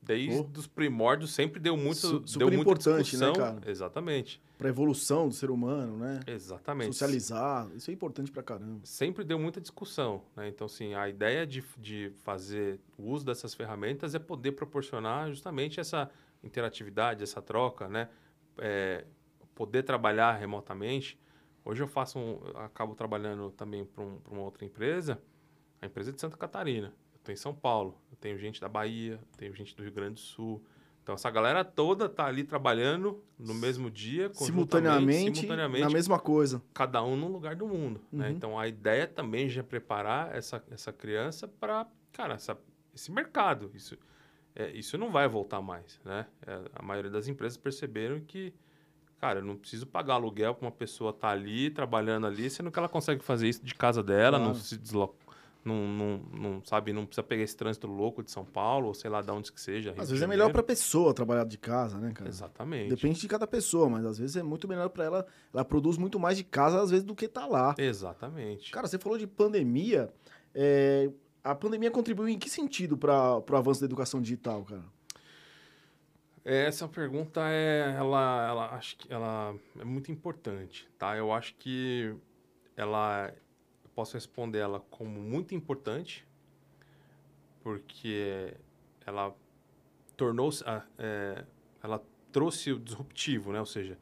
desde 0.00 0.38
oh. 0.38 0.48
os 0.56 0.68
primórdios 0.68 1.34
sempre 1.34 1.58
deu 1.58 1.76
muito 1.76 1.98
Su 1.98 2.22
super 2.24 2.50
deu 2.50 2.60
importante, 2.60 3.16
né, 3.16 3.32
cara? 3.32 3.60
Exatamente. 3.66 4.40
Para 4.56 4.68
evolução 4.68 5.28
do 5.28 5.34
ser 5.34 5.50
humano, 5.50 5.96
né? 5.96 6.20
Exatamente. 6.28 6.92
Socializar, 6.92 7.68
isso 7.74 7.90
é 7.90 7.94
importante 7.94 8.30
para 8.30 8.40
caramba. 8.40 8.80
Sempre 8.84 9.24
deu 9.24 9.36
muita 9.36 9.60
discussão, 9.60 10.22
né? 10.36 10.48
Então, 10.48 10.66
assim, 10.66 10.94
a 10.94 11.08
ideia 11.08 11.44
de, 11.44 11.64
de 11.76 12.12
fazer 12.22 12.78
o 12.96 13.10
uso 13.10 13.26
dessas 13.26 13.52
ferramentas 13.52 14.14
é 14.14 14.20
poder 14.20 14.52
proporcionar 14.52 15.28
justamente 15.28 15.80
essa 15.80 16.08
interatividade, 16.44 17.24
essa 17.24 17.42
troca, 17.42 17.88
né? 17.88 18.08
É, 18.58 19.04
poder 19.56 19.82
trabalhar 19.82 20.36
remotamente. 20.36 21.18
Hoje 21.66 21.82
eu 21.82 21.88
faço 21.88 22.16
um, 22.16 22.38
acabo 22.54 22.94
trabalhando 22.94 23.50
também 23.50 23.84
para 23.84 24.00
um, 24.00 24.20
uma 24.30 24.42
outra 24.42 24.64
empresa, 24.64 25.20
a 25.82 25.86
empresa 25.86 26.12
de 26.12 26.20
Santa 26.20 26.36
Catarina. 26.36 26.94
Eu 27.12 27.16
estou 27.16 27.32
em 27.32 27.36
São 27.36 27.52
Paulo, 27.52 28.00
eu 28.08 28.16
tenho 28.16 28.38
gente 28.38 28.60
da 28.60 28.68
Bahia, 28.68 29.14
eu 29.14 29.36
tenho 29.36 29.52
gente 29.52 29.74
do 29.74 29.82
Rio 29.82 29.90
Grande 29.90 30.14
do 30.14 30.20
Sul. 30.20 30.64
Então 31.02 31.16
essa 31.16 31.28
galera 31.28 31.64
toda 31.64 32.08
tá 32.08 32.24
ali 32.24 32.44
trabalhando 32.44 33.20
no 33.36 33.52
mesmo 33.52 33.90
dia, 33.90 34.32
simultaneamente, 34.32 35.38
simultaneamente 35.38 35.82
na 35.82 35.90
mesma 35.90 36.20
coisa. 36.20 36.62
Cada 36.72 37.02
um 37.02 37.16
num 37.16 37.32
lugar 37.32 37.56
do 37.56 37.66
mundo. 37.66 38.00
Né? 38.12 38.26
Uhum. 38.26 38.30
Né? 38.30 38.30
Então 38.30 38.56
a 38.56 38.68
ideia 38.68 39.08
também 39.08 39.48
já 39.48 39.60
é 39.60 39.64
preparar 39.64 40.36
essa, 40.36 40.62
essa 40.70 40.92
criança 40.92 41.48
para, 41.48 41.84
cara, 42.12 42.34
essa, 42.34 42.56
esse 42.94 43.10
mercado. 43.10 43.72
Isso, 43.74 43.98
é, 44.54 44.70
isso 44.70 44.96
não 44.96 45.10
vai 45.10 45.26
voltar 45.26 45.60
mais. 45.60 46.00
Né? 46.04 46.28
É, 46.46 46.60
a 46.74 46.82
maioria 46.82 47.10
das 47.10 47.26
empresas 47.26 47.58
perceberam 47.58 48.20
que 48.20 48.54
Cara, 49.20 49.40
eu 49.40 49.44
não 49.44 49.56
preciso 49.56 49.86
pagar 49.86 50.14
aluguel 50.14 50.54
para 50.54 50.66
uma 50.66 50.72
pessoa 50.72 51.10
estar 51.10 51.28
tá 51.28 51.32
ali, 51.32 51.70
trabalhando 51.70 52.26
ali, 52.26 52.50
sendo 52.50 52.70
que 52.70 52.78
ela 52.78 52.88
consegue 52.88 53.24
fazer 53.24 53.48
isso 53.48 53.64
de 53.64 53.74
casa 53.74 54.02
dela, 54.02 54.38
claro. 54.38 54.52
não 54.52 54.54
se 54.54 54.76
desloca. 54.76 55.26
Não, 55.64 55.88
não, 55.88 56.18
não, 56.32 56.64
sabe, 56.64 56.92
não 56.92 57.04
precisa 57.04 57.24
pegar 57.24 57.42
esse 57.42 57.56
trânsito 57.56 57.88
louco 57.88 58.22
de 58.22 58.30
São 58.30 58.44
Paulo, 58.44 58.86
ou 58.86 58.94
sei 58.94 59.10
lá 59.10 59.20
de 59.20 59.32
onde 59.32 59.50
que 59.50 59.60
seja. 59.60 59.92
Às 59.98 60.10
vezes 60.10 60.22
é 60.22 60.26
melhor 60.26 60.52
para 60.52 60.60
a 60.60 60.64
pessoa 60.64 61.12
trabalhar 61.12 61.44
de 61.44 61.58
casa, 61.58 61.98
né, 61.98 62.12
cara? 62.12 62.30
Exatamente. 62.30 62.90
Depende 62.90 63.18
de 63.18 63.26
cada 63.26 63.48
pessoa, 63.48 63.88
mas 63.90 64.06
às 64.06 64.16
vezes 64.16 64.36
é 64.36 64.44
muito 64.44 64.68
melhor 64.68 64.88
para 64.90 65.04
ela. 65.04 65.26
Ela 65.52 65.64
produz 65.64 65.98
muito 65.98 66.20
mais 66.20 66.36
de 66.36 66.44
casa, 66.44 66.80
às 66.80 66.90
vezes, 66.90 67.04
do 67.04 67.16
que 67.16 67.26
tá 67.26 67.46
lá. 67.46 67.74
Exatamente. 67.78 68.70
Cara, 68.70 68.86
você 68.86 68.96
falou 68.96 69.18
de 69.18 69.26
pandemia. 69.26 70.08
É... 70.54 71.10
A 71.42 71.54
pandemia 71.54 71.90
contribuiu 71.90 72.28
em 72.28 72.38
que 72.38 72.48
sentido 72.48 72.96
para 72.96 73.38
o 73.38 73.56
avanço 73.56 73.80
da 73.80 73.86
educação 73.86 74.22
digital, 74.22 74.64
cara? 74.64 74.84
Essa 76.48 76.86
pergunta 76.86 77.40
é, 77.50 77.96
ela, 77.98 78.46
ela 78.48 78.74
acho 78.76 78.96
que 78.98 79.12
ela 79.12 79.52
é 79.80 79.84
muito 79.84 80.12
importante, 80.12 80.88
tá? 80.96 81.16
Eu 81.16 81.32
acho 81.32 81.56
que 81.56 82.14
ela 82.76 83.34
eu 83.82 83.90
posso 83.92 84.14
responder 84.14 84.60
ela 84.60 84.78
como 84.78 85.20
muito 85.20 85.56
importante, 85.56 86.24
porque 87.64 88.54
ela 89.04 89.34
tornou-se, 90.16 90.62
é, 90.96 91.44
ela 91.82 92.00
trouxe 92.30 92.70
o 92.70 92.78
disruptivo, 92.78 93.52
né? 93.52 93.58
Ou 93.58 93.66
seja, 93.66 93.98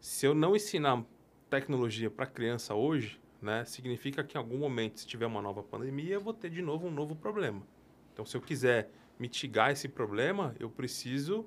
se 0.00 0.26
eu 0.26 0.34
não 0.34 0.56
ensinar 0.56 1.04
tecnologia 1.48 2.10
para 2.10 2.26
criança 2.26 2.74
hoje, 2.74 3.20
né, 3.40 3.64
significa 3.64 4.24
que 4.24 4.36
em 4.36 4.40
algum 4.40 4.58
momento, 4.58 4.98
se 4.98 5.06
tiver 5.06 5.26
uma 5.26 5.40
nova 5.40 5.62
pandemia, 5.62 6.14
eu 6.14 6.20
vou 6.20 6.34
ter 6.34 6.50
de 6.50 6.62
novo 6.62 6.88
um 6.88 6.90
novo 6.90 7.14
problema. 7.14 7.62
Então, 8.12 8.24
se 8.24 8.36
eu 8.36 8.40
quiser 8.40 8.90
mitigar 9.20 9.70
esse 9.70 9.88
problema, 9.88 10.52
eu 10.58 10.68
preciso 10.68 11.46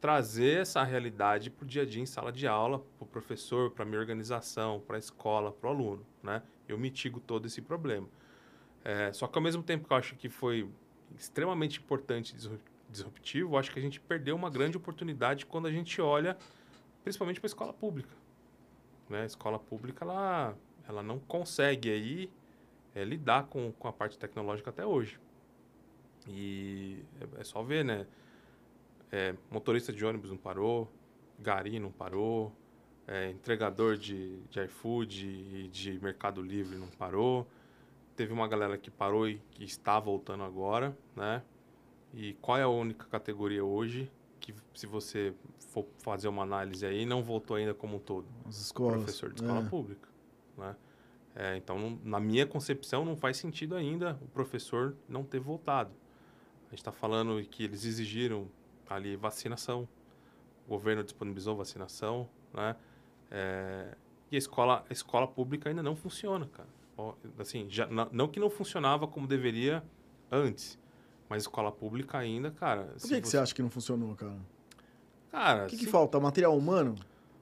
trazer 0.00 0.62
essa 0.62 0.82
realidade 0.82 1.50
para 1.50 1.64
o 1.64 1.66
dia 1.66 1.82
a 1.82 1.84
dia 1.84 2.02
em 2.02 2.06
sala 2.06 2.32
de 2.32 2.46
aula, 2.46 2.78
para 2.78 3.04
o 3.04 3.06
professor, 3.06 3.70
para 3.70 3.82
a 3.82 3.86
minha 3.86 4.00
organização, 4.00 4.80
para 4.80 4.96
a 4.96 4.98
escola, 4.98 5.52
para 5.52 5.68
o 5.68 5.72
aluno, 5.72 6.06
né? 6.22 6.42
Eu 6.66 6.78
mitigo 6.78 7.20
todo 7.20 7.46
esse 7.46 7.60
problema. 7.60 8.08
É, 8.82 9.12
só 9.12 9.26
que 9.26 9.36
ao 9.36 9.42
mesmo 9.42 9.62
tempo 9.62 9.86
que 9.86 9.92
eu 9.92 9.96
acho 9.96 10.16
que 10.16 10.28
foi 10.28 10.68
extremamente 11.16 11.80
importante 11.80 12.34
disruptivo, 12.88 13.54
eu 13.54 13.58
acho 13.58 13.70
que 13.70 13.78
a 13.78 13.82
gente 13.82 14.00
perdeu 14.00 14.34
uma 14.34 14.48
grande 14.48 14.76
oportunidade 14.76 15.44
quando 15.44 15.66
a 15.66 15.70
gente 15.70 16.00
olha, 16.00 16.36
principalmente 17.02 17.38
para 17.38 17.46
a 17.46 17.50
escola 17.50 17.72
pública. 17.72 18.14
Né? 19.08 19.22
A 19.22 19.26
escola 19.26 19.58
pública, 19.58 20.04
ela, 20.04 20.56
ela 20.88 21.02
não 21.02 21.18
consegue 21.18 21.90
aí 21.90 22.30
é, 22.94 23.04
lidar 23.04 23.44
com, 23.48 23.72
com 23.72 23.86
a 23.86 23.92
parte 23.92 24.18
tecnológica 24.18 24.70
até 24.70 24.86
hoje. 24.86 25.20
E 26.26 27.04
é, 27.20 27.40
é 27.40 27.44
só 27.44 27.62
ver, 27.62 27.84
né? 27.84 28.06
É, 29.12 29.34
motorista 29.50 29.92
de 29.92 30.04
ônibus 30.04 30.30
não 30.30 30.36
parou, 30.36 30.90
gari 31.38 31.78
não 31.78 31.90
parou, 31.90 32.52
é, 33.06 33.30
entregador 33.30 33.96
de, 33.96 34.40
de 34.48 34.64
iFood 34.64 35.26
e 35.26 35.68
de 35.68 35.98
Mercado 36.00 36.40
Livre 36.40 36.76
não 36.76 36.86
parou. 36.86 37.46
Teve 38.14 38.32
uma 38.32 38.46
galera 38.46 38.78
que 38.78 38.90
parou 38.90 39.28
e 39.28 39.40
que 39.50 39.64
está 39.64 39.98
voltando 39.98 40.44
agora, 40.44 40.96
né? 41.16 41.42
E 42.14 42.34
qual 42.34 42.58
é 42.58 42.62
a 42.62 42.68
única 42.68 43.06
categoria 43.06 43.64
hoje 43.64 44.10
que, 44.38 44.54
se 44.74 44.86
você 44.86 45.34
for 45.58 45.86
fazer 45.98 46.28
uma 46.28 46.42
análise 46.42 46.84
aí, 46.86 47.04
não 47.04 47.22
voltou 47.22 47.56
ainda 47.56 47.74
como 47.74 47.96
um 47.96 47.98
todo? 47.98 48.26
As 48.46 48.58
escolas. 48.58 49.02
Professor 49.02 49.32
de 49.32 49.42
escola 49.42 49.64
é. 49.64 49.68
pública, 49.68 50.08
né? 50.56 50.76
É, 51.34 51.56
então, 51.56 51.78
não, 51.78 51.98
na 52.04 52.20
minha 52.20 52.46
concepção, 52.46 53.04
não 53.04 53.16
faz 53.16 53.36
sentido 53.36 53.74
ainda 53.74 54.18
o 54.22 54.28
professor 54.28 54.96
não 55.08 55.24
ter 55.24 55.40
voltado. 55.40 55.90
A 56.66 56.70
gente 56.70 56.80
está 56.80 56.92
falando 56.92 57.42
que 57.48 57.64
eles 57.64 57.84
exigiram 57.84 58.48
ali 58.96 59.16
vacinação. 59.16 59.88
O 60.66 60.70
governo 60.70 61.02
disponibilizou 61.02 61.56
vacinação, 61.56 62.28
né? 62.52 62.76
É, 63.30 63.94
e 64.30 64.36
a 64.36 64.38
escola, 64.38 64.84
a 64.88 64.92
escola 64.92 65.26
pública 65.26 65.68
ainda 65.68 65.82
não 65.82 65.96
funciona, 65.96 66.46
cara. 66.46 66.68
Assim, 67.38 67.66
já, 67.70 67.86
não 67.86 68.28
que 68.28 68.38
não 68.38 68.50
funcionava 68.50 69.06
como 69.08 69.26
deveria 69.26 69.82
antes, 70.30 70.78
mas 71.28 71.38
a 71.38 71.44
escola 71.44 71.72
pública 71.72 72.18
ainda, 72.18 72.50
cara... 72.50 72.82
Por 72.82 72.92
que, 72.92 72.98
que 72.98 73.08
você... 73.08 73.20
você 73.22 73.38
acha 73.38 73.54
que 73.54 73.62
não 73.62 73.70
funcionou, 73.70 74.14
cara? 74.14 74.36
Cara... 75.30 75.64
O 75.64 75.66
que, 75.68 75.78
que 75.78 75.86
falta? 75.86 76.20
Material 76.20 76.56
humano? 76.56 76.94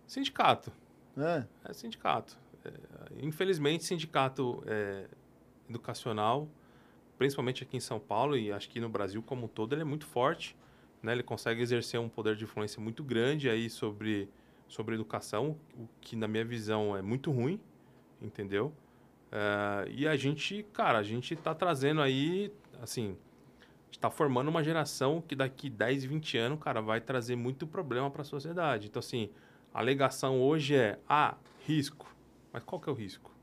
Sindicato. 0.06 0.70
É? 1.16 1.44
É 1.64 1.72
sindicato. 1.72 2.38
É, 2.64 2.72
infelizmente, 3.20 3.84
sindicato 3.84 4.62
é, 4.66 5.06
educacional, 5.68 6.48
principalmente 7.18 7.64
aqui 7.64 7.76
em 7.76 7.80
São 7.80 7.98
Paulo 7.98 8.36
e 8.36 8.52
acho 8.52 8.70
que 8.70 8.80
no 8.80 8.88
Brasil 8.88 9.22
como 9.22 9.46
um 9.46 9.48
todo, 9.48 9.74
ele 9.74 9.82
é 9.82 9.84
muito 9.84 10.06
forte 10.06 10.56
né? 11.08 11.14
Ele 11.14 11.22
consegue 11.22 11.62
exercer 11.62 11.98
um 11.98 12.08
poder 12.08 12.36
de 12.36 12.44
influência 12.44 12.80
muito 12.80 13.02
grande 13.02 13.48
aí 13.48 13.70
sobre, 13.70 14.28
sobre 14.68 14.94
educação, 14.94 15.56
o 15.74 15.88
que 16.02 16.14
na 16.14 16.28
minha 16.28 16.44
visão 16.44 16.94
é 16.94 17.00
muito 17.00 17.30
ruim, 17.30 17.58
entendeu? 18.20 18.74
Uh, 19.32 19.88
e 19.90 20.06
a 20.06 20.16
gente, 20.16 20.62
cara, 20.70 20.98
a 20.98 21.02
gente 21.02 21.32
está 21.32 21.54
trazendo 21.54 22.02
aí, 22.02 22.52
assim, 22.82 23.16
está 23.90 24.10
formando 24.10 24.48
uma 24.48 24.62
geração 24.62 25.22
que 25.26 25.34
daqui 25.34 25.70
10, 25.70 26.04
20 26.04 26.36
anos, 26.36 26.60
cara, 26.60 26.82
vai 26.82 27.00
trazer 27.00 27.36
muito 27.36 27.66
problema 27.66 28.10
para 28.10 28.20
a 28.20 28.24
sociedade. 28.24 28.88
Então, 28.88 29.00
assim, 29.00 29.30
a 29.72 29.78
alegação 29.78 30.42
hoje 30.42 30.76
é, 30.76 30.98
ah, 31.08 31.36
risco. 31.60 32.14
Mas 32.52 32.62
qual 32.64 32.78
que 32.78 32.88
é 32.88 32.92
o 32.92 32.94
risco? 32.94 33.34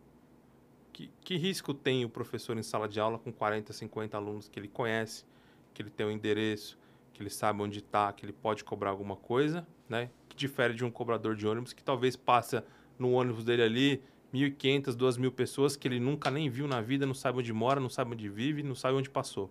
Que, 0.94 1.12
que 1.22 1.36
risco 1.36 1.74
tem 1.74 2.06
o 2.06 2.10
professor 2.10 2.56
em 2.58 2.64
sala 2.64 2.88
de 2.88 3.00
aula 3.00 3.18
com 3.18 3.34
40, 3.34 3.74
50 3.74 4.16
alunos 4.16 4.48
que 4.48 4.60
ele 4.60 4.68
conhece, 4.68 5.26
que 5.74 5.82
ele 5.82 5.90
tem 5.90 6.06
o 6.06 6.10
um 6.10 6.12
endereço, 6.12 6.78
que 7.16 7.24
ele 7.24 7.30
sabe 7.30 7.62
onde 7.62 7.80
está, 7.80 8.12
que 8.12 8.26
ele 8.26 8.34
pode 8.34 8.62
cobrar 8.66 8.90
alguma 8.90 9.16
coisa, 9.16 9.66
né? 9.88 10.10
Que 10.28 10.36
difere 10.36 10.74
de 10.74 10.84
um 10.84 10.92
cobrador 10.92 11.34
de 11.34 11.48
ônibus 11.48 11.72
que 11.72 11.82
talvez 11.82 12.18
passa 12.18 12.66
no 13.00 13.14
ônibus 13.14 13.46
dele 13.46 13.64
ali 13.64 14.04
1.500, 14.34 14.98
2.000 14.98 15.32
pessoas 15.32 15.78
que 15.78 15.88
ele 15.88 15.98
nunca 15.98 16.30
nem 16.30 16.50
viu 16.50 16.68
na 16.68 16.82
vida, 16.82 17.06
não 17.06 17.14
sabe 17.14 17.40
onde 17.40 17.54
mora, 17.54 17.80
não 17.80 17.90
sabe 17.90 18.12
onde 18.12 18.28
vive, 18.28 18.62
não 18.62 18.76
sabe 18.76 18.98
onde 18.98 19.10
passou, 19.10 19.50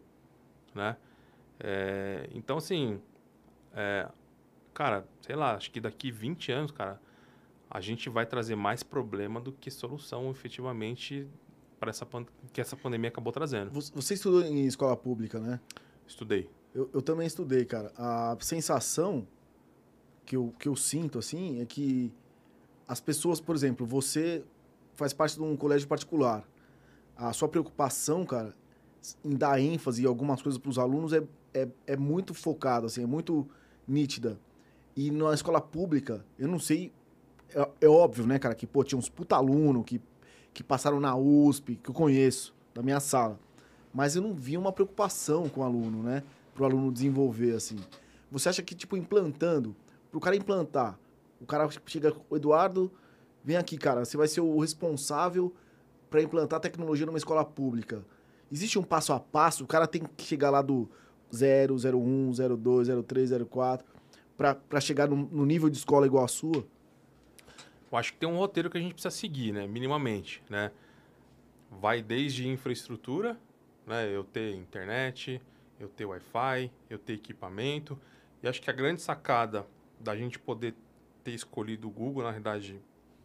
né? 0.75 0.99
É, 1.59 2.29
então, 2.35 2.59
assim, 2.59 3.01
é, 3.73 4.11
cara, 4.75 5.09
sei 5.23 5.35
lá, 5.35 5.55
acho 5.55 5.71
que 5.71 5.81
daqui 5.81 6.11
20 6.11 6.53
anos, 6.53 6.71
cara, 6.71 7.01
a 7.71 7.81
gente 7.81 8.11
vai 8.11 8.27
trazer 8.27 8.57
mais 8.57 8.83
problema 8.83 9.41
do 9.41 9.53
que 9.53 9.71
solução 9.71 10.31
efetivamente 10.31 11.27
para 11.81 11.89
essa 11.89 12.07
que 12.53 12.61
essa 12.61 12.77
pandemia 12.77 13.09
acabou 13.09 13.33
trazendo. 13.33 13.71
Você 13.71 14.15
estudou 14.15 14.43
em 14.43 14.67
escola 14.67 14.95
pública, 14.95 15.41
né? 15.41 15.59
Estudei. 16.07 16.51
Eu, 16.75 16.91
eu 16.93 17.01
também 17.01 17.27
estudei, 17.27 17.65
cara. 17.65 17.93
A 17.97 18.37
sensação 18.41 19.27
que 20.27 20.37
eu, 20.37 20.53
que 20.59 20.69
eu 20.69 20.75
sinto, 20.75 21.19
assim, 21.19 21.61
é 21.61 21.65
que 21.65 22.13
as 22.89 23.01
pessoas, 23.01 23.41
por 23.41 23.55
exemplo, 23.55 23.87
você 23.87 24.43
faz 24.97 25.13
parte 25.13 25.37
de 25.37 25.43
um 25.43 25.57
colégio 25.57 25.87
particular. 25.87 26.45
a 27.17 27.33
sua 27.33 27.49
preocupação, 27.49 28.27
cara, 28.27 28.55
em 29.25 29.37
dar 29.37 29.61
ênfase 29.61 30.03
em 30.03 30.07
algumas 30.07 30.43
coisas 30.43 30.59
para 30.59 30.71
os 30.71 30.79
alunos 30.79 31.13
é, 31.13 31.23
é, 31.53 31.69
é 31.87 31.97
muito 31.97 32.35
focada, 32.35 32.87
assim, 32.87 33.03
é 33.03 33.07
muito 33.07 33.47
nítida. 33.87 34.39
E 34.97 35.11
na 35.11 35.33
escola 35.33 35.61
pública, 35.61 36.25
eu 36.39 36.49
não 36.49 36.59
sei, 36.59 36.93
é, 37.55 37.69
é 37.83 37.89
óbvio, 37.89 38.27
né, 38.27 38.39
cara, 38.39 38.55
que, 38.55 38.67
pô, 38.67 38.83
tinha 38.83 38.99
uns 38.99 39.09
puta 39.09 39.37
aluno 39.37 39.85
que, 39.85 40.01
que 40.53 40.63
passaram 40.65 40.99
na 40.99 41.15
USP, 41.17 41.77
que 41.77 41.91
eu 41.91 41.95
conheço, 41.95 42.55
da 42.75 42.83
minha 42.83 42.99
sala. 42.99 43.39
Mas 43.93 44.17
eu 44.17 44.23
não 44.23 44.35
vi 44.35 44.57
uma 44.57 44.73
preocupação 44.73 45.49
com 45.49 45.61
o 45.61 45.65
aluno, 45.65 46.03
né? 46.03 46.25
O 46.59 46.65
aluno 46.65 46.93
desenvolver, 46.93 47.55
assim. 47.55 47.77
Você 48.31 48.49
acha 48.49 48.63
que, 48.63 48.75
tipo, 48.75 48.97
implantando, 48.97 49.75
para 50.11 50.19
o 50.19 50.21
cara 50.21 50.37
implantar, 50.37 50.99
o 51.41 51.47
cara 51.47 51.69
chega, 51.87 52.15
o 52.31 52.37
Eduardo, 52.37 52.91
vem 53.43 53.57
aqui, 53.57 53.77
cara, 53.77 54.05
você 54.05 54.17
vai 54.17 54.29
ser 54.29 54.41
o 54.41 54.59
responsável 54.59 55.55
para 56.09 56.23
implantar 56.23 56.61
tecnologia 56.61 57.05
numa 57.05 57.19
escola 57.19 57.45
pública. 57.45 58.05
Existe 58.51 58.79
um 58.79 58.83
passo 58.83 59.13
a 59.13 59.19
passo, 59.19 59.65
o 59.65 59.67
cara 59.67 59.87
tem 59.87 60.03
que 60.17 60.25
chegar 60.25 60.51
lá 60.51 60.63
do 60.63 60.89
0, 61.35 61.75
01, 61.75 62.33
02, 62.57 62.89
03, 63.05 63.31
04, 63.51 63.87
para 64.37 64.81
chegar 64.81 65.09
no, 65.09 65.17
no 65.17 65.45
nível 65.45 65.69
de 65.69 65.77
escola 65.77 66.07
igual 66.07 66.25
a 66.25 66.29
sua? 66.29 66.65
Eu 67.91 67.99
acho 67.99 68.13
que 68.13 68.19
tem 68.19 68.29
um 68.29 68.37
roteiro 68.37 68.71
que 68.71 68.79
a 68.79 68.81
gente 68.81 68.95
precisa 68.95 69.11
seguir, 69.11 69.53
né? 69.53 69.67
Minimamente, 69.67 70.43
né? 70.49 70.71
Vai 71.71 72.03
desde 72.03 72.49
infraestrutura, 72.49 73.39
né? 73.87 74.09
Eu 74.13 74.25
ter 74.25 74.55
internet, 74.55 75.41
eu 75.79 75.89
ter 75.89 76.05
Wi-Fi, 76.05 76.71
eu 76.89 76.99
ter 76.99 77.15
equipamento. 77.15 77.99
E 78.43 78.49
acho 78.49 78.61
que 78.61 78.71
a 78.71 78.73
grande 78.73 79.03
sacada 79.03 79.67
da 80.01 80.17
gente 80.17 80.39
poder 80.39 80.75
ter 81.23 81.33
escolhido 81.33 81.89
o 81.89 81.91
Google, 81.91 82.23
na 82.23 82.31
verdade, 82.31 82.81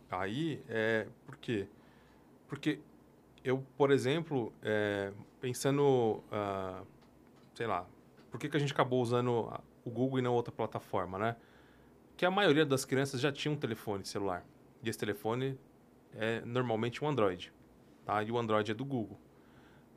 aí 0.10 0.64
é 0.68 1.08
por 1.26 1.36
quê? 1.38 1.68
Porque 2.48 2.80
eu, 3.44 3.64
por 3.78 3.92
exemplo, 3.92 4.54
é, 4.62 5.12
pensando, 5.40 6.24
uh, 6.32 6.86
sei 7.54 7.68
lá, 7.68 7.86
por 8.32 8.40
que, 8.40 8.50
que 8.50 8.58
a 8.58 8.60
gente 8.60 8.74
acabou 8.74 9.02
usando 9.02 9.52
o 9.84 9.90
Google 9.90 10.20
e 10.20 10.22
não 10.22 10.34
outra 10.34 10.52
plataforma, 10.52 11.18
né? 11.18 11.36
Que 12.16 12.26
a 12.26 12.32
maioria 12.32 12.66
das 12.66 12.86
crianças 12.86 13.20
já 13.20 13.32
tinha 13.32 13.52
um 13.52 13.56
telefone 13.56 14.06
celular. 14.06 14.46
E 14.84 14.90
esse 14.90 15.00
telefone 15.00 15.58
é 16.14 16.42
normalmente 16.42 17.04
um 17.04 17.08
Android, 17.08 17.52
tá? 18.06 18.22
E 18.24 18.32
o 18.32 18.38
Android 18.38 18.72
é 18.72 18.74
do 18.74 18.86
Google. 18.86 19.20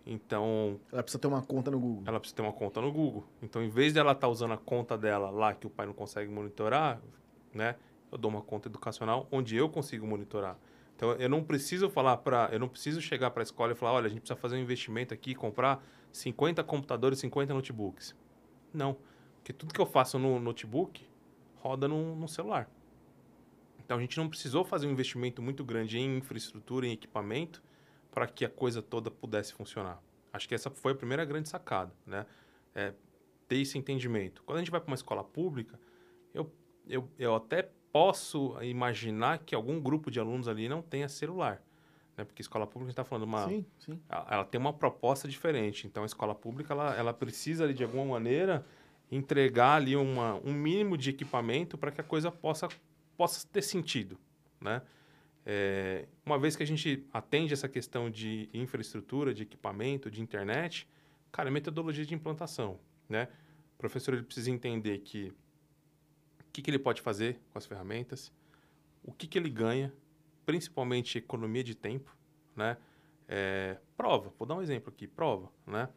Então. 0.07 0.81
Ela 0.91 1.03
precisa 1.03 1.21
ter 1.21 1.29
uma 1.29 1.43
conta 1.43 1.71
no 1.71 1.79
Google. 1.79 2.03
Ela 2.07 2.19
precisa 2.19 2.37
ter 2.37 2.43
uma 2.43 2.53
conta 2.53 2.81
no 2.81 2.93
Google. 2.93 3.25
Então, 3.41 3.63
em 3.63 3.69
vez 3.69 3.93
de 3.93 3.99
ela 3.99 4.13
estar 4.13 4.27
tá 4.27 4.29
usando 4.29 4.53
a 4.53 4.59
conta 4.59 4.99
dela 4.99 5.31
lá 5.31 5.55
que 5.55 5.67
o 5.67 5.71
pai 5.71 5.87
não 5.87 5.95
consegue 5.95 6.31
monitorar, 6.31 7.01
né? 7.55 7.77
Eu 8.11 8.19
dou 8.19 8.31
uma 8.31 8.43
conta 8.43 8.69
educacional 8.69 9.27
onde 9.31 9.57
eu 9.57 9.69
consigo 9.69 10.07
monitorar. 10.07 10.59
Então, 10.97 11.13
eu 11.13 11.29
não 11.29 11.43
preciso 11.43 11.89
falar 11.89 12.19
para, 12.19 12.49
eu 12.53 12.61
não 12.61 12.69
preciso 12.69 13.01
chegar 13.01 13.31
para 13.31 13.43
a 13.43 13.45
escola 13.45 13.73
e 13.73 13.75
falar, 13.75 13.93
olha, 13.93 14.07
a 14.07 14.09
gente 14.09 14.21
precisa 14.21 14.39
fazer 14.39 14.57
um 14.57 14.61
investimento 14.61 15.13
aqui, 15.15 15.35
comprar 15.35 15.85
50 16.13 16.63
computadores, 16.63 17.19
50 17.19 17.55
notebooks. 17.55 18.15
Não, 18.73 18.97
porque 19.37 19.53
tudo 19.53 19.75
que 19.75 19.81
eu 19.81 19.87
faço 19.87 20.19
no 20.19 20.39
notebook 20.39 21.05
roda 21.57 21.89
no, 21.89 22.15
no 22.15 22.29
celular. 22.29 22.71
Então, 23.85 23.97
a 23.97 24.01
gente 24.01 24.17
não 24.17 24.29
precisou 24.29 24.65
fazer 24.65 24.87
um 24.87 24.91
investimento 24.91 25.43
muito 25.43 25.65
grande 25.65 25.99
em 25.99 26.19
infraestrutura, 26.19 26.87
em 26.87 26.93
equipamento, 26.93 27.63
para 28.13 28.27
que 28.29 28.45
a 28.45 28.49
coisa 28.49 28.81
toda 28.81 29.11
pudesse 29.11 29.53
funcionar. 29.53 30.01
Acho 30.33 30.49
que 30.49 30.55
essa 30.55 30.71
foi 30.71 30.93
a 30.93 30.95
primeira 30.95 31.25
grande 31.25 31.49
sacada, 31.49 31.93
né? 32.07 32.25
É 32.75 32.95
ter 33.49 33.57
esse 33.57 33.77
entendimento. 33.77 34.43
Quando 34.45 34.59
a 34.59 34.61
gente 34.61 34.71
vai 34.71 34.81
para 34.81 34.91
uma 34.91 34.95
escola 34.95 35.25
pública, 35.25 35.79
eu, 36.33 36.51
eu, 36.89 37.09
eu 37.19 37.35
até 37.35 37.69
posso 37.93 38.57
imaginar 38.63 39.39
que 39.39 39.55
algum 39.55 39.81
grupo 39.81 40.11
de 40.11 40.19
alunos 40.19 40.49
ali 40.49 40.69
não 40.69 40.81
tenha 40.81 41.09
celular. 41.09 41.63
Né? 42.17 42.25
Porque 42.25 42.41
escola 42.41 42.67
pública, 42.67 42.85
a 42.85 42.89
gente 42.89 42.93
está 42.93 43.05
falando 43.05 43.25
uma... 43.25 43.47
Sim, 43.49 43.67
sim. 43.79 44.01
Ela, 44.09 44.27
ela, 44.31 44.45
tem 44.45 44.59
uma 44.61 44.73
proposta 44.73 45.29
diferente. 45.29 45.87
Então, 45.87 46.03
a 46.03 46.07
escola 46.07 46.35
pública, 46.35 46.73
ela, 46.73 46.95
ela 46.97 47.13
precisa, 47.13 47.65
ali, 47.65 47.75
de 47.75 47.85
alguma 47.85 48.05
maneira, 48.05 48.65
entregar 49.11 49.75
ali 49.75 49.95
uma, 49.95 50.35
um 50.37 50.55
mínimo 50.55 50.97
de 50.97 51.11
equipamento 51.11 51.77
para 51.77 51.91
que 51.91 52.01
a 52.01 52.05
coisa 52.05 52.31
possa, 52.31 52.69
possa 53.17 53.47
ter 53.49 53.63
sentido, 53.63 54.19
né? 54.59 54.81
É, 55.45 56.07
uma 56.25 56.39
vez 56.39 56.55
que 56.55 56.63
a 56.63 56.67
gente 56.67 57.05
atende 57.13 57.53
essa 57.53 57.69
questão 57.69 58.11
de 58.11 58.49
infraestrutura, 58.55 59.35
de 59.35 59.43
equipamento, 59.43 60.11
de 60.11 60.21
internet, 60.21 60.89
cara, 61.31 61.49
é 61.49 61.53
metodologia 61.53 62.05
de 62.05 62.15
implantação, 62.15 62.79
né? 63.09 63.29
O 63.75 63.79
professor 63.79 64.15
ele 64.15 64.23
precisa 64.23 64.51
entender 64.51 64.99
que 64.99 65.33
o 66.41 66.53
que, 66.53 66.63
que 66.63 66.71
ele 66.71 66.79
pode 66.79 67.01
fazer 67.01 67.41
com 67.51 67.59
as 67.59 67.67
ferramentas, 67.67 68.33
o 69.03 69.13
que, 69.13 69.27
que 69.27 69.39
ele 69.39 69.51
ganha, 69.51 69.93
principalmente 70.47 71.19
economia 71.19 71.65
de 71.65 71.75
tempo, 71.75 72.15
né? 72.55 72.77
É, 73.27 73.79
prova, 73.97 74.33
vou 74.39 74.47
dar 74.47 74.55
um 74.55 74.63
exemplo 74.63 74.93
aqui, 74.93 75.07
prova, 75.07 75.51
né? 75.67 75.89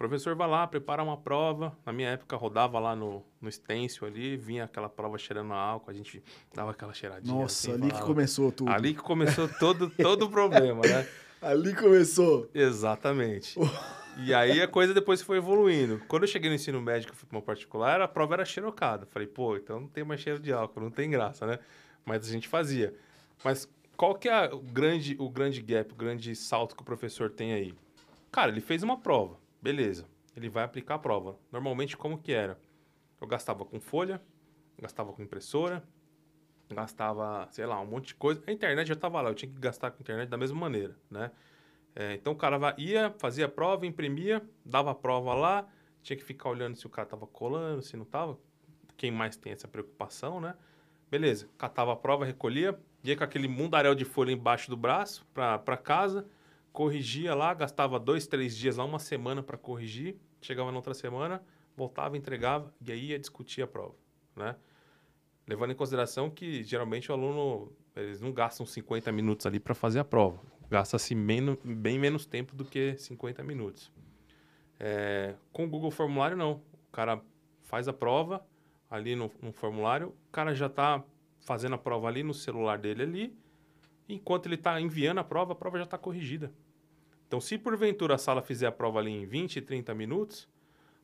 Professor 0.00 0.34
vai 0.34 0.48
lá, 0.48 0.66
prepara 0.66 1.02
uma 1.02 1.18
prova. 1.18 1.76
Na 1.84 1.92
minha 1.92 2.08
época, 2.08 2.34
rodava 2.34 2.78
lá 2.78 2.96
no, 2.96 3.22
no 3.38 3.52
stencil 3.52 4.06
ali, 4.06 4.34
vinha 4.34 4.64
aquela 4.64 4.88
prova 4.88 5.18
cheirando 5.18 5.52
a 5.52 5.56
álcool, 5.58 5.90
a 5.90 5.92
gente 5.92 6.24
dava 6.54 6.70
aquela 6.70 6.94
cheiradinha. 6.94 7.34
Nossa, 7.34 7.68
assim, 7.68 7.72
ali 7.72 7.90
falava. 7.90 8.00
que 8.00 8.06
começou 8.06 8.50
tudo. 8.50 8.70
Ali 8.70 8.94
que 8.94 9.02
começou 9.02 9.46
todo, 9.60 9.90
todo 9.90 10.22
o 10.24 10.30
problema, 10.30 10.80
né? 10.80 11.06
Ali 11.42 11.74
começou. 11.74 12.48
Exatamente. 12.54 13.58
e 14.24 14.32
aí 14.32 14.62
a 14.62 14.66
coisa 14.66 14.94
depois 14.94 15.20
foi 15.20 15.36
evoluindo. 15.36 16.00
Quando 16.08 16.22
eu 16.22 16.28
cheguei 16.28 16.48
no 16.48 16.56
ensino 16.56 16.80
médio, 16.80 17.12
fui 17.12 17.28
para 17.28 17.36
uma 17.36 17.42
particular, 17.42 18.00
a 18.00 18.08
prova 18.08 18.36
era 18.36 18.44
xerocada. 18.46 19.04
Falei, 19.04 19.28
pô, 19.28 19.54
então 19.54 19.80
não 19.80 19.88
tem 19.88 20.02
mais 20.02 20.22
cheiro 20.22 20.40
de 20.40 20.50
álcool, 20.50 20.80
não 20.80 20.90
tem 20.90 21.10
graça, 21.10 21.46
né? 21.46 21.58
Mas 22.06 22.26
a 22.26 22.32
gente 22.32 22.48
fazia. 22.48 22.94
Mas 23.44 23.68
qual 23.98 24.14
que 24.14 24.30
é 24.30 24.46
o 24.50 24.60
grande, 24.60 25.14
o 25.18 25.28
grande 25.28 25.60
gap, 25.60 25.92
o 25.92 25.94
grande 25.96 26.34
salto 26.34 26.74
que 26.74 26.80
o 26.80 26.86
professor 26.86 27.28
tem 27.28 27.52
aí? 27.52 27.74
Cara, 28.32 28.50
ele 28.50 28.62
fez 28.62 28.82
uma 28.82 28.96
prova. 28.96 29.39
Beleza. 29.60 30.06
Ele 30.36 30.48
vai 30.48 30.64
aplicar 30.64 30.94
a 30.94 30.98
prova. 30.98 31.36
Normalmente, 31.50 31.96
como 31.96 32.18
que 32.18 32.32
era? 32.32 32.58
Eu 33.20 33.26
gastava 33.26 33.64
com 33.64 33.80
folha, 33.80 34.22
gastava 34.78 35.12
com 35.12 35.22
impressora, 35.22 35.82
gastava, 36.74 37.46
sei 37.50 37.66
lá, 37.66 37.80
um 37.80 37.86
monte 37.86 38.08
de 38.08 38.14
coisa. 38.14 38.42
A 38.46 38.52
internet 38.52 38.88
já 38.88 38.94
estava 38.94 39.20
lá, 39.20 39.30
eu 39.30 39.34
tinha 39.34 39.50
que 39.50 39.58
gastar 39.58 39.90
com 39.90 39.98
a 39.98 40.00
internet 40.00 40.28
da 40.28 40.36
mesma 40.36 40.58
maneira, 40.58 40.96
né? 41.10 41.30
É, 41.94 42.14
então 42.14 42.32
o 42.32 42.36
cara 42.36 42.74
ia, 42.78 43.10
fazia 43.18 43.46
a 43.46 43.48
prova, 43.48 43.84
imprimia, 43.84 44.42
dava 44.64 44.92
a 44.92 44.94
prova 44.94 45.34
lá, 45.34 45.68
tinha 46.02 46.16
que 46.16 46.24
ficar 46.24 46.48
olhando 46.48 46.76
se 46.76 46.86
o 46.86 46.90
cara 46.90 47.04
estava 47.04 47.26
colando, 47.26 47.82
se 47.82 47.96
não 47.96 48.04
estava. 48.04 48.38
Quem 48.96 49.10
mais 49.10 49.36
tem 49.36 49.52
essa 49.52 49.66
preocupação, 49.66 50.40
né? 50.40 50.54
Beleza, 51.10 51.48
catava 51.58 51.92
a 51.92 51.96
prova, 51.96 52.24
recolhia, 52.24 52.78
ia 53.02 53.16
com 53.16 53.24
aquele 53.24 53.48
mundaréu 53.48 53.94
de 53.94 54.04
folha 54.04 54.30
embaixo 54.30 54.70
do 54.70 54.76
braço 54.76 55.26
para 55.34 55.76
casa, 55.76 56.26
corrigia 56.72 57.34
lá, 57.34 57.52
gastava 57.54 57.98
dois, 57.98 58.26
três 58.26 58.56
dias 58.56 58.76
lá, 58.76 58.84
uma 58.84 58.98
semana 58.98 59.42
para 59.42 59.56
corrigir, 59.56 60.16
chegava 60.40 60.70
na 60.70 60.76
outra 60.76 60.94
semana, 60.94 61.42
voltava, 61.76 62.16
entregava 62.16 62.72
e 62.80 62.92
aí 62.92 63.06
ia 63.06 63.18
discutir 63.18 63.62
a 63.62 63.66
prova, 63.66 63.94
né? 64.36 64.56
Levando 65.46 65.72
em 65.72 65.74
consideração 65.74 66.30
que 66.30 66.62
geralmente 66.62 67.10
o 67.10 67.14
aluno, 67.14 67.72
eles 67.96 68.20
não 68.20 68.32
gastam 68.32 68.64
50 68.64 69.10
minutos 69.10 69.46
ali 69.46 69.58
para 69.58 69.74
fazer 69.74 69.98
a 69.98 70.04
prova, 70.04 70.40
gasta-se 70.68 71.14
menos, 71.14 71.58
bem 71.64 71.98
menos 71.98 72.26
tempo 72.26 72.54
do 72.54 72.64
que 72.64 72.96
50 72.96 73.42
minutos. 73.42 73.90
É, 74.78 75.34
com 75.52 75.64
o 75.64 75.68
Google 75.68 75.90
Formulário, 75.90 76.36
não. 76.36 76.62
O 76.88 76.92
cara 76.92 77.20
faz 77.62 77.86
a 77.86 77.92
prova 77.92 78.44
ali 78.90 79.14
no, 79.14 79.30
no 79.40 79.52
formulário, 79.52 80.08
o 80.08 80.30
cara 80.32 80.54
já 80.54 80.66
está 80.66 81.04
fazendo 81.40 81.74
a 81.74 81.78
prova 81.78 82.08
ali 82.08 82.22
no 82.22 82.34
celular 82.34 82.78
dele 82.78 83.02
ali, 83.02 83.38
enquanto 84.14 84.46
ele 84.46 84.54
está 84.54 84.80
enviando 84.80 85.18
a 85.18 85.24
prova, 85.24 85.52
a 85.52 85.56
prova 85.56 85.78
já 85.78 85.84
está 85.84 85.98
corrigida. 85.98 86.52
Então, 87.26 87.40
se 87.40 87.56
porventura 87.56 88.14
a 88.14 88.18
sala 88.18 88.42
fizer 88.42 88.66
a 88.66 88.72
prova 88.72 88.98
ali 88.98 89.10
em 89.10 89.24
20, 89.24 89.60
30 89.60 89.94
minutos, 89.94 90.48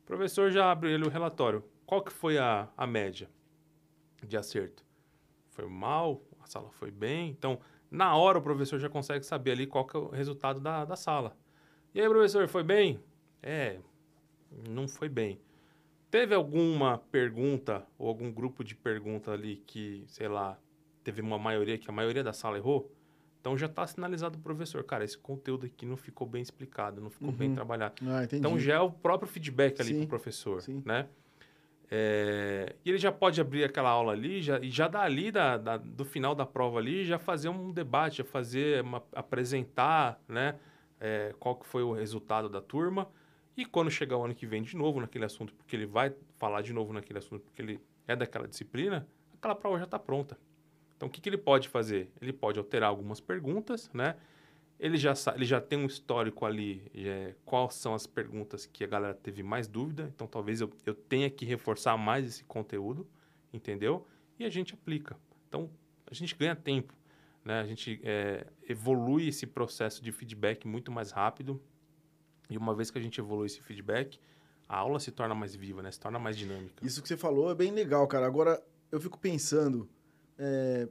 o 0.01 0.05
professor 0.05 0.51
já 0.51 0.71
abre 0.71 0.91
ele 0.91 1.05
o 1.05 1.09
relatório. 1.09 1.63
Qual 1.85 2.01
que 2.01 2.11
foi 2.11 2.37
a, 2.37 2.67
a 2.75 2.85
média 2.85 3.29
de 4.21 4.35
acerto? 4.35 4.83
Foi 5.49 5.65
mal? 5.67 6.21
A 6.41 6.45
sala 6.45 6.69
foi 6.71 6.91
bem? 6.91 7.29
Então, 7.29 7.59
na 7.89 8.15
hora 8.15 8.39
o 8.39 8.41
professor 8.41 8.77
já 8.79 8.89
consegue 8.89 9.25
saber 9.25 9.51
ali 9.51 9.65
qual 9.65 9.85
que 9.85 9.95
é 9.95 9.99
o 9.99 10.09
resultado 10.09 10.59
da, 10.59 10.83
da 10.83 10.95
sala. 10.95 11.37
E 11.93 12.01
aí, 12.01 12.09
professor, 12.09 12.47
foi 12.47 12.63
bem? 12.63 12.99
É, 13.41 13.79
não 14.69 14.87
foi 14.87 15.07
bem. 15.07 15.39
Teve 16.11 16.35
alguma 16.35 16.97
pergunta 17.11 17.87
ou 17.97 18.07
algum 18.07 18.31
grupo 18.31 18.63
de 18.63 18.75
pergunta 18.75 19.31
ali 19.31 19.57
que, 19.65 20.03
sei 20.07 20.27
lá, 20.27 20.59
teve 21.03 21.21
uma 21.21 21.37
maioria 21.37 21.77
que 21.77 21.89
a 21.89 21.93
maioria 21.93 22.23
da 22.23 22.33
sala 22.33 22.57
errou? 22.57 22.91
Então 23.47 23.57
já 23.57 23.67
está 23.67 23.87
sinalizado 23.87 24.37
para 24.37 24.51
o 24.51 24.55
professor, 24.55 24.83
cara, 24.83 25.05
esse 25.05 25.17
conteúdo 25.17 25.65
aqui 25.65 25.85
não 25.85 25.95
ficou 25.95 26.27
bem 26.27 26.41
explicado, 26.41 26.99
não 26.99 27.09
ficou 27.09 27.29
uhum. 27.29 27.33
bem 27.33 27.53
trabalhado. 27.53 27.95
Ah, 28.05 28.27
então 28.29 28.59
já 28.59 28.73
é 28.73 28.79
o 28.81 28.91
próprio 28.91 29.25
feedback 29.25 29.79
ali 29.79 29.93
para 29.93 30.03
o 30.03 30.07
professor, 30.07 30.61
sim. 30.61 30.83
né? 30.85 31.07
É, 31.89 32.75
e 32.83 32.89
ele 32.89 32.97
já 32.97 33.09
pode 33.09 33.39
abrir 33.39 33.63
aquela 33.63 33.89
aula 33.89 34.11
ali 34.11 34.41
já, 34.41 34.59
e 34.59 34.69
já 34.69 34.89
dali 34.89 35.31
da, 35.31 35.55
da, 35.55 35.77
do 35.77 36.03
final 36.03 36.35
da 36.35 36.45
prova 36.45 36.79
ali 36.79 37.05
já 37.05 37.17
fazer 37.17 37.47
um 37.47 37.71
debate, 37.71 38.17
já 38.17 38.25
fazer 38.25 38.83
uma, 38.83 39.01
apresentar, 39.13 40.21
né? 40.27 40.55
É, 40.99 41.33
qual 41.39 41.55
que 41.55 41.65
foi 41.65 41.83
o 41.83 41.93
resultado 41.93 42.49
da 42.49 42.59
turma 42.59 43.07
e 43.55 43.63
quando 43.63 43.89
chegar 43.89 44.17
o 44.17 44.25
ano 44.25 44.35
que 44.35 44.45
vem 44.45 44.61
de 44.61 44.75
novo 44.75 44.99
naquele 44.99 45.23
assunto, 45.23 45.53
porque 45.53 45.73
ele 45.73 45.85
vai 45.85 46.13
falar 46.37 46.61
de 46.63 46.73
novo 46.73 46.91
naquele 46.91 47.19
assunto, 47.19 47.43
porque 47.43 47.61
ele 47.61 47.79
é 48.05 48.13
daquela 48.13 48.45
disciplina, 48.45 49.07
aquela 49.35 49.55
prova 49.55 49.77
já 49.77 49.85
está 49.85 49.97
pronta. 49.97 50.37
Então, 50.97 51.07
o 51.07 51.11
que, 51.11 51.21
que 51.21 51.29
ele 51.29 51.37
pode 51.37 51.69
fazer? 51.69 52.11
Ele 52.19 52.33
pode 52.33 52.59
alterar 52.59 52.89
algumas 52.89 53.21
perguntas, 53.21 53.89
né? 53.93 54.15
ele 54.79 54.97
já, 54.97 55.13
ele 55.33 55.45
já 55.45 55.59
tem 55.59 55.79
um 55.79 55.85
histórico 55.85 56.45
ali, 56.45 56.83
é, 56.93 57.33
quais 57.43 57.73
são 57.75 57.95
as 57.95 58.05
perguntas 58.05 58.65
que 58.65 58.83
a 58.83 58.87
galera 58.87 59.13
teve 59.13 59.41
mais 59.41 59.67
dúvida, 59.67 60.11
então 60.13 60.27
talvez 60.27 60.61
eu, 60.61 60.71
eu 60.85 60.93
tenha 60.93 61.29
que 61.29 61.45
reforçar 61.45 61.97
mais 61.97 62.25
esse 62.25 62.43
conteúdo, 62.43 63.07
entendeu? 63.51 64.05
E 64.37 64.45
a 64.45 64.49
gente 64.49 64.75
aplica. 64.75 65.17
Então, 65.47 65.69
a 66.09 66.13
gente 66.13 66.35
ganha 66.35 66.55
tempo, 66.55 66.93
né? 67.43 67.59
A 67.59 67.65
gente 67.65 67.99
é, 68.03 68.45
evolui 68.69 69.27
esse 69.27 69.47
processo 69.47 70.03
de 70.03 70.11
feedback 70.11 70.67
muito 70.67 70.91
mais 70.91 71.11
rápido, 71.11 71.59
e 72.49 72.57
uma 72.57 72.75
vez 72.75 72.91
que 72.91 72.99
a 72.99 73.01
gente 73.01 73.19
evolui 73.19 73.47
esse 73.47 73.61
feedback, 73.61 74.19
a 74.69 74.77
aula 74.77 74.99
se 74.99 75.11
torna 75.11 75.33
mais 75.33 75.55
viva, 75.55 75.81
né? 75.81 75.91
Se 75.91 75.99
torna 75.99 76.19
mais 76.19 76.37
dinâmica. 76.37 76.85
Isso 76.85 77.01
que 77.01 77.07
você 77.07 77.17
falou 77.17 77.49
é 77.49 77.55
bem 77.55 77.71
legal, 77.71 78.07
cara. 78.07 78.27
Agora, 78.27 78.63
eu 78.91 79.01
fico 79.01 79.17
pensando, 79.17 79.89
é, 80.37 80.87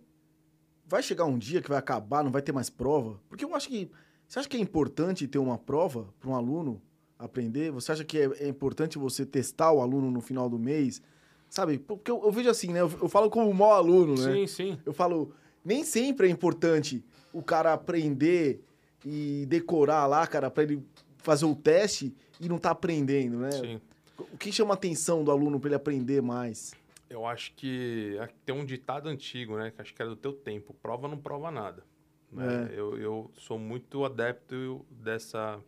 vai 0.87 1.03
chegar 1.03 1.25
um 1.25 1.39
dia 1.39 1.61
que 1.61 1.69
vai 1.69 1.79
acabar, 1.79 2.23
não 2.23 2.31
vai 2.31 2.43
ter 2.43 2.53
mais 2.53 2.71
prova? 2.71 3.21
Porque 3.29 3.45
eu 3.45 3.55
acho 3.55 3.69
que. 3.69 3.91
Você 4.29 4.41
acha 4.41 4.49
que 4.49 4.57
é 4.57 4.61
importante 4.61 5.29
ter 5.29 5.39
uma 5.39 5.57
prova 5.57 6.09
para 6.19 6.31
um 6.31 6.35
aluno 6.35 6.83
aprender? 7.17 7.71
Você 7.71 7.93
acha 7.93 8.05
que 8.05 8.19
é, 8.19 8.25
é, 8.41 8.49
importante 8.49 8.99
você 8.99 9.25
testar 9.25 9.71
o 9.71 9.81
aluno 9.81 10.11
no 10.11 10.21
final 10.21 10.49
do 10.49 10.59
mês? 10.59 11.01
Sabe? 11.49 11.79
Porque 11.79 12.11
eu, 12.11 12.23
eu 12.25 12.33
vejo 12.33 12.51
assim, 12.51 12.73
né? 12.73 12.81
Eu, 12.81 12.91
eu, 13.03 13.09
falo 13.09 13.31
como 13.31 13.53
mau 13.55 13.73
aluno, 13.73 14.21
né? 14.21 14.33
Sim, 14.33 14.47
sim. 14.47 14.79
Eu 14.85 14.93
falo, 14.93 15.33
nem 15.65 15.85
sempre 15.85 16.27
é 16.27 16.31
importante 16.31 17.05
o 17.33 17.41
cara 17.41 17.73
aprender 17.73 18.65
e 19.05 19.47
decorar 19.47 20.07
lá, 20.07 20.27
cara, 20.27 20.51
para 20.51 20.65
ele 20.65 20.83
fazer 21.19 21.45
o 21.45 21.55
teste 21.55 22.13
e 22.41 22.49
não 22.49 22.59
tá 22.59 22.71
aprendendo, 22.71 23.39
né? 23.39 23.53
Sim. 23.53 23.81
O 24.19 24.37
que 24.37 24.51
chama 24.51 24.75
a 24.75 24.77
atenção 24.77 25.23
do 25.23 25.31
aluno 25.31 25.61
para 25.61 25.69
ele 25.69 25.77
aprender 25.77 26.21
mais? 26.21 26.75
Eu 27.09 27.25
acho 27.25 27.55
que 27.55 28.17
tem 28.45 28.55
um 28.55 28.65
ditado 28.65 29.09
antigo, 29.09 29.57
né? 29.57 29.71
Que 29.71 29.81
acho 29.81 29.95
que 29.95 30.03
era 30.03 30.11
do 30.11 30.17
teu 30.17 30.33
tempo. 30.33 30.75
Prova 30.75 31.07
não 31.07 31.19
prova 31.19 31.51
nada. 31.51 31.85
Né? 32.33 32.71
É. 32.73 32.79
Eu, 32.79 32.99
eu 32.99 33.31
sou 33.37 33.59
muito 33.59 34.05
adepto 34.05 34.85
dessa, 34.91 35.63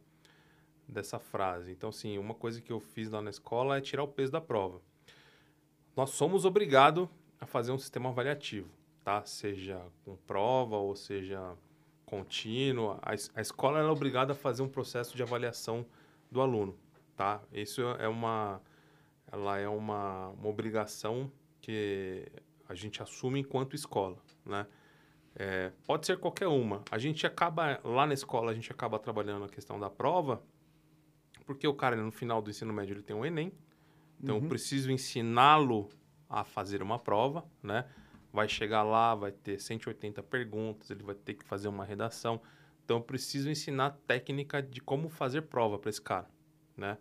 dessa 0.87 1.19
frase. 1.19 1.73
Então, 1.73 1.91
assim, 1.91 2.19
uma 2.19 2.35
coisa 2.35 2.61
que 2.61 2.73
eu 2.73 2.81
fiz 2.81 3.11
lá 3.11 3.23
na 3.23 3.31
escola 3.31 3.79
é 3.79 3.81
tirar 3.81 4.03
o 4.03 4.09
peso 4.09 4.33
da 4.33 4.41
prova. 4.41 4.81
Nós 5.97 6.11
somos 6.11 6.45
obrigados 6.45 7.09
a 7.41 7.47
fazer 7.47 7.73
um 7.73 7.79
sistema 7.79 8.09
avaliativo, 8.09 8.69
tá? 9.05 9.25
Seja 9.25 9.81
com 10.05 10.17
prova 10.17 10.77
ou 10.77 10.95
seja 10.97 11.57
contínua. 12.05 12.99
A, 13.03 13.13
a 13.13 13.41
escola 13.41 13.79
é 13.79 13.85
obrigada 13.85 14.33
a 14.33 14.37
fazer 14.37 14.63
um 14.63 14.69
processo 14.69 15.17
de 15.17 15.23
avaliação 15.23 15.87
do 16.31 16.41
aluno, 16.41 16.77
tá? 17.17 17.41
Isso 17.53 17.83
é 17.83 18.09
uma 18.09 18.61
ela 19.31 19.59
é 19.59 19.69
uma, 19.69 20.29
uma 20.31 20.49
obrigação 20.49 21.31
que 21.61 22.27
a 22.69 22.75
gente 22.75 23.03
assume 23.03 23.41
enquanto 23.41 23.75
escola, 23.75 24.19
né? 24.45 24.67
É, 25.35 25.71
pode 25.87 26.05
ser 26.05 26.19
qualquer 26.19 26.49
uma. 26.49 26.83
A 26.91 26.99
gente 26.99 27.27
acaba, 27.27 27.81
lá 27.85 28.07
na 28.07 28.15
escola, 28.15 28.51
a 28.51 28.55
gente 28.55 28.73
acaba 28.73 28.99
trabalhando 28.99 29.45
a 29.45 29.49
questão 29.49 29.79
da 29.79 29.89
prova, 29.89 30.43
porque 31.47 31.67
o 31.67 31.75
cara, 31.75 31.95
no 31.95 32.11
final 32.11 32.43
do 32.43 32.51
ensino 32.51 32.73
médio, 32.73 32.95
ele 32.95 33.03
tem 33.03 33.15
um 33.15 33.25
Enem. 33.25 33.53
Então, 34.21 34.37
uhum. 34.37 34.43
eu 34.43 34.49
preciso 34.49 34.91
ensiná-lo 34.91 35.89
a 36.29 36.43
fazer 36.43 36.83
uma 36.83 36.99
prova, 36.99 37.49
né? 37.63 37.87
Vai 38.33 38.49
chegar 38.49 38.83
lá, 38.83 39.15
vai 39.15 39.31
ter 39.31 39.61
180 39.61 40.23
perguntas, 40.25 40.91
ele 40.91 41.03
vai 41.03 41.15
ter 41.15 41.35
que 41.35 41.45
fazer 41.45 41.69
uma 41.69 41.85
redação. 41.85 42.41
Então, 42.85 42.97
eu 42.97 43.03
preciso 43.03 43.49
ensinar 43.49 43.97
técnica 44.07 44.61
de 44.61 44.81
como 44.81 45.09
fazer 45.09 45.43
prova 45.43 45.79
para 45.79 45.89
esse 45.89 46.03
cara, 46.03 46.29
né? 46.77 46.99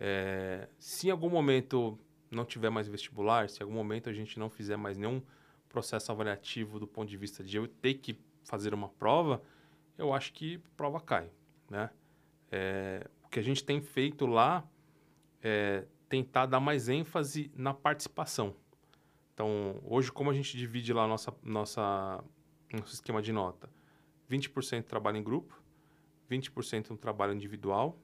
É, 0.00 0.68
se 0.78 1.08
em 1.08 1.10
algum 1.10 1.28
momento 1.28 1.98
não 2.30 2.44
tiver 2.44 2.70
mais 2.70 2.86
vestibular, 2.86 3.50
se 3.50 3.60
em 3.60 3.64
algum 3.64 3.74
momento 3.74 4.08
a 4.08 4.12
gente 4.12 4.38
não 4.38 4.48
fizer 4.48 4.76
mais 4.76 4.96
nenhum 4.96 5.20
processo 5.68 6.12
avaliativo 6.12 6.78
do 6.78 6.86
ponto 6.86 7.08
de 7.08 7.16
vista 7.16 7.42
de 7.42 7.56
eu 7.56 7.66
ter 7.66 7.94
que 7.94 8.16
fazer 8.44 8.72
uma 8.72 8.88
prova, 8.88 9.42
eu 9.98 10.14
acho 10.14 10.32
que 10.32 10.62
a 10.64 10.76
prova 10.76 11.00
cai, 11.00 11.28
né? 11.68 11.90
É, 12.50 13.06
o 13.24 13.28
que 13.28 13.40
a 13.40 13.42
gente 13.42 13.64
tem 13.64 13.80
feito 13.80 14.24
lá 14.24 14.66
é 15.42 15.84
tentar 16.08 16.46
dar 16.46 16.60
mais 16.60 16.88
ênfase 16.88 17.50
na 17.54 17.74
participação. 17.74 18.54
Então, 19.34 19.80
hoje, 19.84 20.10
como 20.10 20.30
a 20.30 20.34
gente 20.34 20.56
divide 20.56 20.92
lá 20.92 21.06
nossa, 21.06 21.34
nossa, 21.42 22.24
nosso 22.72 22.94
esquema 22.94 23.20
de 23.20 23.32
nota? 23.32 23.68
20% 24.30 24.84
trabalho 24.84 25.16
em 25.16 25.22
grupo, 25.22 25.60
20% 26.30 26.90
no 26.90 26.96
trabalho 26.96 27.32
individual 27.32 27.98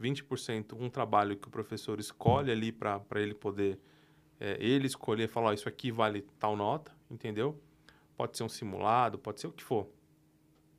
20% 0.00 0.74
um 0.78 0.88
trabalho 0.88 1.36
que 1.36 1.48
o 1.48 1.50
professor 1.50 1.98
escolhe 1.98 2.50
ali 2.50 2.70
para 2.70 3.02
ele 3.16 3.34
poder, 3.34 3.78
é, 4.38 4.56
ele 4.60 4.86
escolher, 4.86 5.28
falar, 5.28 5.50
oh, 5.50 5.52
isso 5.52 5.68
aqui 5.68 5.90
vale 5.90 6.22
tal 6.38 6.56
nota, 6.56 6.92
entendeu? 7.10 7.60
Pode 8.16 8.36
ser 8.36 8.44
um 8.44 8.48
simulado, 8.48 9.18
pode 9.18 9.40
ser 9.40 9.46
o 9.46 9.52
que 9.52 9.62
for. 9.62 9.88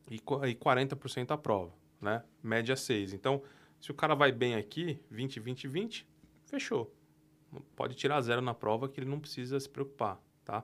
E, 0.09 0.15
e 0.15 0.55
40% 0.55 1.32
a 1.32 1.38
prova, 1.38 1.74
né? 1.99 2.24
Média 2.41 2.76
6. 2.76 3.13
Então, 3.13 3.41
se 3.80 3.91
o 3.91 3.93
cara 3.93 4.15
vai 4.15 4.32
bem 4.32 4.55
aqui, 4.55 4.99
20, 5.09 5.39
20, 5.39 5.68
20, 5.68 6.07
fechou. 6.45 6.93
Pode 7.76 7.95
tirar 7.95 8.22
zero 8.22 8.41
na 8.41 8.53
prova 8.53 8.88
que 8.88 8.99
ele 8.99 9.09
não 9.09 9.20
precisa 9.20 9.59
se 9.59 9.70
preocupar, 9.70 10.22
tá? 10.45 10.63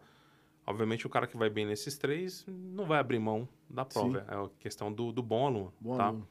Obviamente, 0.65 1.05
o 1.05 1.09
cara 1.09 1.27
que 1.27 1.35
vai 1.35 1.49
bem 1.49 1.65
nesses 1.65 1.97
três 1.97 2.45
não 2.47 2.85
vai 2.85 2.99
abrir 2.99 3.19
mão 3.19 3.47
da 3.69 3.83
prova. 3.83 4.21
Sim. 4.21 4.25
É 4.29 4.35
a 4.35 4.49
questão 4.59 4.91
do, 4.93 5.11
do 5.11 5.21
bom 5.21 5.45
aluno, 5.45 5.73
bom 5.79 5.97
tá? 5.97 6.05
Aluno 6.05 6.27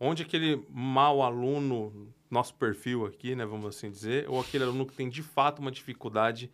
onde 0.00 0.22
aquele 0.22 0.66
mau 0.70 1.22
aluno, 1.22 2.12
nosso 2.30 2.54
perfil 2.54 3.04
aqui, 3.04 3.36
né, 3.36 3.44
vamos 3.44 3.76
assim 3.76 3.90
dizer, 3.90 4.28
ou 4.28 4.40
aquele 4.40 4.64
aluno 4.64 4.86
que 4.86 4.94
tem 4.94 5.10
de 5.10 5.22
fato 5.22 5.58
uma 5.58 5.70
dificuldade, 5.70 6.50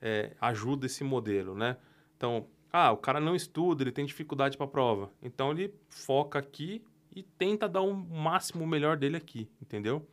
é, 0.00 0.36
ajuda 0.40 0.86
esse 0.86 1.02
modelo, 1.02 1.54
né? 1.56 1.76
Então, 2.16 2.46
ah, 2.72 2.92
o 2.92 2.96
cara 2.96 3.20
não 3.20 3.34
estuda, 3.34 3.82
ele 3.82 3.92
tem 3.92 4.06
dificuldade 4.06 4.56
para 4.56 4.66
a 4.66 4.68
prova. 4.68 5.10
Então, 5.20 5.50
ele 5.50 5.74
foca 5.88 6.38
aqui 6.38 6.84
e 7.14 7.22
tenta 7.22 7.68
dar 7.68 7.80
o 7.80 7.90
um 7.90 7.94
máximo 7.94 8.66
melhor 8.66 8.96
dele 8.96 9.16
aqui, 9.16 9.48
entendeu? 9.60 10.06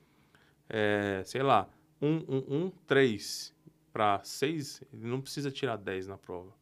É, 0.69 1.21
sei 1.25 1.43
lá, 1.43 1.69
1, 2.01 2.07
1, 2.07 2.65
1, 2.65 2.71
3 2.87 3.55
para 3.91 4.23
6, 4.23 4.83
ele 4.93 5.07
não 5.07 5.21
precisa 5.21 5.51
tirar 5.51 5.75
10 5.75 6.07
na 6.07 6.17
prova. 6.17 6.53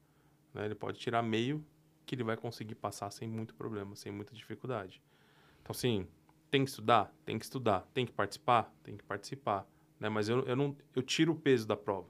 Né? 0.54 0.66
Ele 0.66 0.76
pode 0.76 0.98
tirar 0.98 1.22
meio 1.22 1.64
que 2.06 2.16
ele 2.16 2.24
vai 2.24 2.36
conseguir 2.36 2.76
passar 2.76 3.12
sem 3.12 3.28
muito 3.28 3.54
problema, 3.54 3.96
sem 3.96 4.12
muita 4.12 4.34
dificuldade. 4.34 5.02
Então, 5.70 5.78
assim, 5.78 6.08
tem 6.50 6.64
que 6.64 6.72
estudar? 6.72 7.14
Tem 7.24 7.38
que 7.38 7.46
estudar. 7.46 7.88
Tem 7.94 8.04
que 8.04 8.12
participar? 8.12 8.74
Tem 8.84 8.98
que 8.98 9.04
participar. 9.04 9.68
Né? 10.00 10.10
Mas 10.10 10.28
eu, 10.28 10.44
eu, 10.46 10.56
não, 10.56 10.76
eu 10.96 11.04
tiro 11.04 11.34
o 11.34 11.36
peso 11.36 11.68
da 11.68 11.78
prova. 11.78 12.08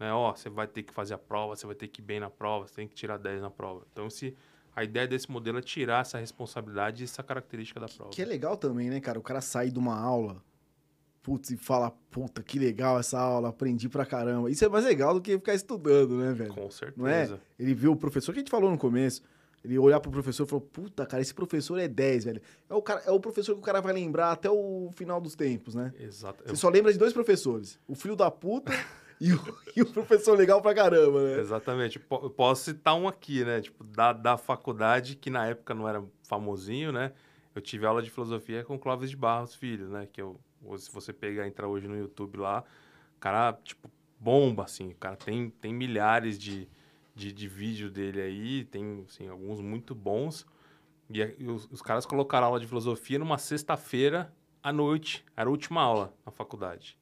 Né? 0.00 0.10
Ó, 0.10 0.34
você 0.34 0.48
vai 0.48 0.66
ter 0.66 0.82
que 0.82 0.92
fazer 0.92 1.12
a 1.12 1.18
prova, 1.18 1.54
você 1.54 1.66
vai 1.66 1.74
ter 1.74 1.88
que 1.88 2.00
ir 2.00 2.04
bem 2.04 2.18
na 2.18 2.30
prova, 2.30 2.66
você 2.66 2.76
tem 2.76 2.88
que 2.88 2.94
tirar 2.94 3.18
10 3.18 3.42
na 3.42 3.50
prova. 3.50 3.86
Então, 3.92 4.08
se 4.08 4.34
a 4.74 4.82
ideia 4.82 5.06
desse 5.06 5.30
modelo 5.30 5.58
é 5.58 5.60
tirar 5.60 6.00
essa 6.00 6.16
responsabilidade 6.16 7.02
e 7.02 7.04
essa 7.04 7.22
característica 7.22 7.78
da 7.78 7.88
prova. 7.88 8.10
Que 8.10 8.22
é 8.22 8.24
legal 8.24 8.56
também, 8.56 8.88
né, 8.88 9.00
cara? 9.00 9.18
O 9.18 9.22
cara 9.22 9.42
sair 9.42 9.70
de 9.70 9.78
uma 9.78 10.00
aula, 10.00 10.42
putz, 11.22 11.50
e 11.50 11.58
fala, 11.58 11.90
puta, 12.10 12.42
que 12.42 12.58
legal 12.58 12.98
essa 12.98 13.20
aula, 13.20 13.50
aprendi 13.50 13.86
pra 13.86 14.06
caramba. 14.06 14.50
Isso 14.50 14.64
é 14.64 14.68
mais 14.70 14.86
legal 14.86 15.12
do 15.12 15.20
que 15.20 15.36
ficar 15.36 15.54
estudando, 15.54 16.16
né, 16.16 16.32
velho? 16.32 16.54
Com 16.54 16.70
certeza. 16.70 16.96
Não 16.96 17.06
é? 17.06 17.38
Ele 17.58 17.74
viu 17.74 17.92
o 17.92 17.96
professor, 17.96 18.32
que 18.32 18.38
a 18.38 18.40
gente 18.40 18.50
falou 18.50 18.70
no 18.70 18.78
começo, 18.78 19.22
ele 19.64 19.78
olhar 19.78 19.98
pro 19.98 20.10
professor 20.10 20.44
e 20.44 20.46
falou, 20.46 20.60
puta, 20.60 21.06
cara, 21.06 21.22
esse 21.22 21.32
professor 21.32 21.78
é 21.78 21.88
10, 21.88 22.24
velho. 22.24 22.42
É 22.68 22.74
o, 22.74 22.82
cara, 22.82 23.02
é 23.06 23.10
o 23.10 23.18
professor 23.18 23.54
que 23.54 23.60
o 23.60 23.64
cara 23.64 23.80
vai 23.80 23.94
lembrar 23.94 24.30
até 24.30 24.50
o 24.50 24.90
final 24.94 25.20
dos 25.20 25.34
tempos, 25.34 25.74
né? 25.74 25.92
Exato. 25.98 26.44
Você 26.44 26.52
Eu... 26.52 26.56
só 26.56 26.68
lembra 26.68 26.92
de 26.92 26.98
dois 26.98 27.14
professores. 27.14 27.80
O 27.88 27.94
filho 27.94 28.14
da 28.14 28.30
puta 28.30 28.70
e, 29.18 29.32
o, 29.32 29.58
e 29.74 29.80
o 29.80 29.86
professor 29.86 30.36
legal 30.36 30.60
pra 30.60 30.74
caramba, 30.74 31.22
né? 31.22 31.40
Exatamente. 31.40 31.98
Eu 32.10 32.30
posso 32.30 32.64
citar 32.64 32.94
um 32.94 33.08
aqui, 33.08 33.42
né? 33.42 33.62
Tipo, 33.62 33.82
da, 33.84 34.12
da 34.12 34.36
faculdade, 34.36 35.16
que 35.16 35.30
na 35.30 35.46
época 35.46 35.72
não 35.72 35.88
era 35.88 36.04
famosinho, 36.28 36.92
né? 36.92 37.12
Eu 37.54 37.62
tive 37.62 37.86
aula 37.86 38.02
de 38.02 38.10
filosofia 38.10 38.64
com 38.64 38.78
Clóvis 38.78 39.08
de 39.08 39.16
Barros 39.16 39.54
Filho, 39.54 39.88
né? 39.88 40.06
Que 40.12 40.20
eu, 40.20 40.38
se 40.76 40.92
você 40.92 41.10
pegar, 41.10 41.46
entrar 41.46 41.68
hoje 41.68 41.88
no 41.88 41.96
YouTube 41.96 42.36
lá, 42.36 42.64
o 43.16 43.20
cara, 43.20 43.54
tipo, 43.64 43.90
bomba, 44.20 44.64
assim. 44.64 44.90
O 44.90 44.96
cara 44.96 45.16
tem, 45.16 45.48
tem 45.48 45.72
milhares 45.72 46.38
de 46.38 46.68
de, 47.14 47.32
de 47.32 47.48
vídeo 47.48 47.90
dele 47.90 48.20
aí, 48.20 48.64
tem 48.64 49.04
assim, 49.08 49.28
alguns 49.28 49.60
muito 49.60 49.94
bons. 49.94 50.46
E, 51.08 51.20
e 51.38 51.48
os, 51.48 51.68
os, 51.70 51.80
caras 51.80 52.04
colocaram 52.04 52.46
aula 52.46 52.60
de 52.60 52.66
filosofia 52.66 53.18
numa 53.18 53.38
sexta-feira 53.38 54.34
à 54.62 54.72
noite, 54.72 55.24
era 55.36 55.48
a 55.48 55.50
última 55.50 55.80
aula 55.82 56.14
na 56.24 56.32
faculdade. 56.32 56.98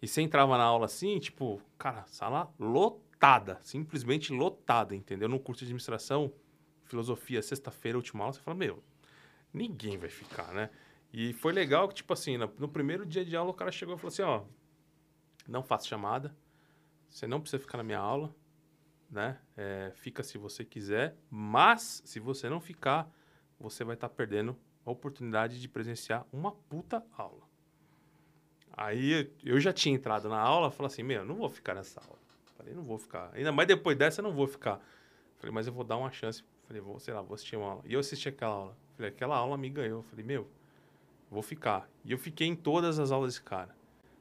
E 0.00 0.06
você 0.06 0.22
entrava 0.22 0.56
na 0.56 0.64
aula 0.64 0.86
assim, 0.86 1.18
tipo, 1.18 1.60
cara, 1.76 2.04
sala 2.06 2.52
lotada, 2.58 3.58
simplesmente 3.62 4.32
lotada, 4.32 4.94
entendeu? 4.94 5.28
No 5.28 5.40
curso 5.40 5.60
de 5.60 5.66
administração, 5.66 6.32
filosofia, 6.84 7.42
sexta-feira, 7.42 7.98
última 7.98 8.24
aula, 8.24 8.32
você 8.32 8.40
fala, 8.40 8.56
meu, 8.56 8.82
ninguém 9.52 9.98
vai 9.98 10.08
ficar, 10.08 10.52
né? 10.52 10.70
E 11.12 11.32
foi 11.32 11.52
legal 11.52 11.88
que, 11.88 11.94
tipo 11.94 12.12
assim, 12.12 12.36
no, 12.36 12.50
no 12.58 12.68
primeiro 12.68 13.04
dia 13.04 13.24
de 13.24 13.34
aula, 13.36 13.50
o 13.50 13.54
cara 13.54 13.72
chegou 13.72 13.94
e 13.94 13.98
falou 13.98 14.08
assim, 14.08 14.22
ó, 14.22 14.42
não 15.48 15.62
faça 15.62 15.86
chamada, 15.86 16.36
você 17.08 17.26
não 17.26 17.40
precisa 17.40 17.60
ficar 17.60 17.78
na 17.78 17.84
minha 17.84 17.98
aula, 17.98 18.34
né? 19.10 19.38
É, 19.56 19.92
fica 19.94 20.22
se 20.22 20.38
você 20.38 20.64
quiser, 20.64 21.16
mas 21.30 22.02
se 22.04 22.20
você 22.20 22.48
não 22.48 22.60
ficar, 22.60 23.10
você 23.58 23.84
vai 23.84 23.94
estar 23.94 24.08
tá 24.08 24.14
perdendo 24.14 24.56
a 24.84 24.90
oportunidade 24.90 25.60
de 25.60 25.68
presenciar 25.68 26.26
uma 26.32 26.52
puta 26.52 27.04
aula. 27.16 27.42
Aí 28.72 29.32
eu 29.42 29.58
já 29.58 29.72
tinha 29.72 29.94
entrado 29.94 30.28
na 30.28 30.38
aula, 30.38 30.70
falei 30.70 30.88
assim, 30.88 31.02
meu, 31.02 31.24
não 31.24 31.36
vou 31.36 31.48
ficar 31.48 31.74
nessa 31.74 32.00
aula. 32.00 32.18
Falei, 32.56 32.74
não 32.74 32.82
vou 32.82 32.98
ficar. 32.98 33.30
Ainda 33.34 33.50
mais 33.50 33.66
depois 33.66 33.96
dessa, 33.96 34.20
eu 34.20 34.24
não 34.24 34.32
vou 34.32 34.46
ficar. 34.46 34.80
Falei, 35.38 35.52
mas 35.52 35.66
eu 35.66 35.72
vou 35.72 35.84
dar 35.84 35.96
uma 35.96 36.10
chance. 36.10 36.44
Falei, 36.66 36.82
vou, 36.82 36.98
sei 36.98 37.14
lá, 37.14 37.22
vou 37.22 37.34
assistir 37.34 37.56
uma 37.56 37.70
aula. 37.70 37.82
E 37.86 37.94
eu 37.94 38.00
assisti 38.00 38.28
aquela 38.28 38.52
aula. 38.52 38.76
Falei, 38.96 39.10
aquela 39.10 39.36
aula 39.36 39.56
me 39.56 39.70
ganhou. 39.70 40.02
Falei, 40.02 40.24
meu, 40.24 40.48
vou 41.30 41.42
ficar. 41.42 41.88
E 42.04 42.12
eu 42.12 42.18
fiquei 42.18 42.46
em 42.46 42.56
todas 42.56 42.98
as 42.98 43.10
aulas 43.10 43.34
desse 43.34 43.42
cara, 43.42 43.74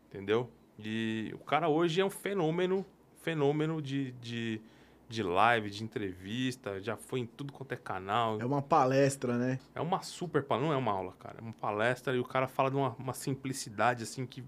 entendeu? 0.07 0.49
E 0.77 1.31
o 1.33 1.39
cara 1.39 1.69
hoje 1.69 2.01
é 2.01 2.05
um 2.05 2.09
fenômeno, 2.09 2.85
fenômeno 3.21 3.81
de, 3.81 4.11
de, 4.13 4.61
de 5.07 5.21
live, 5.21 5.69
de 5.69 5.83
entrevista, 5.83 6.81
já 6.81 6.97
foi 6.97 7.19
em 7.19 7.25
tudo 7.25 7.53
quanto 7.53 7.71
é 7.71 7.75
canal. 7.75 8.39
É 8.39 8.45
uma 8.45 8.61
palestra, 8.61 9.37
né? 9.37 9.59
É 9.73 9.81
uma 9.81 10.01
super 10.01 10.43
palestra, 10.43 10.67
não 10.67 10.73
é 10.73 10.77
uma 10.77 10.91
aula, 10.91 11.13
cara. 11.19 11.35
É 11.39 11.41
uma 11.41 11.53
palestra 11.53 12.15
e 12.15 12.19
o 12.19 12.23
cara 12.23 12.47
fala 12.47 12.69
de 12.71 12.75
uma, 12.75 12.95
uma 12.97 13.13
simplicidade, 13.13 14.03
assim, 14.03 14.25
que, 14.25 14.43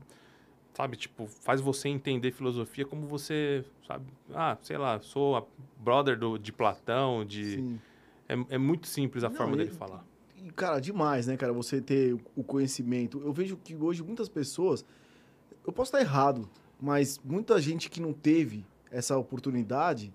sabe, 0.74 0.97
tipo, 0.97 1.28
faz 1.28 1.62
você 1.62 1.89
entender 1.89 2.32
filosofia 2.32 2.86
como 2.86 3.05
você, 3.08 3.64
sabe, 3.88 4.05
ah, 4.34 4.58
sei 4.62 4.78
lá, 4.78 4.99
sou 4.99 5.38
a 5.38 5.43
brother 5.80 6.18
do, 6.18 6.38
de 6.38 6.51
Platão, 6.51 7.24
de... 7.24 7.78
É, 8.28 8.55
é 8.55 8.58
muito 8.58 8.88
simples 8.88 9.24
a 9.24 9.30
Não, 9.30 9.36
forma 9.38 9.53
e- 9.53 9.58
dele 9.58 9.72
falar. 9.72 10.03
Cara, 10.55 10.80
demais, 10.80 11.28
né, 11.28 11.36
cara? 11.38 11.51
Você 11.53 11.82
ter 11.82 12.16
o 12.36 12.43
conhecimento. 12.43 13.22
Eu 13.22 13.34
vejo 13.34 13.58
que 13.58 13.76
hoje 13.76 14.01
muitas 14.03 14.30
pessoas. 14.30 14.86
Eu 15.66 15.74
posso 15.74 15.89
estar 15.89 15.99
errado, 15.99 16.49
mas 16.80 17.20
muita 17.24 17.60
gente 17.60 17.89
que 17.89 17.99
não 17.99 18.14
teve 18.14 18.66
essa 18.89 19.18
oportunidade 19.18 20.14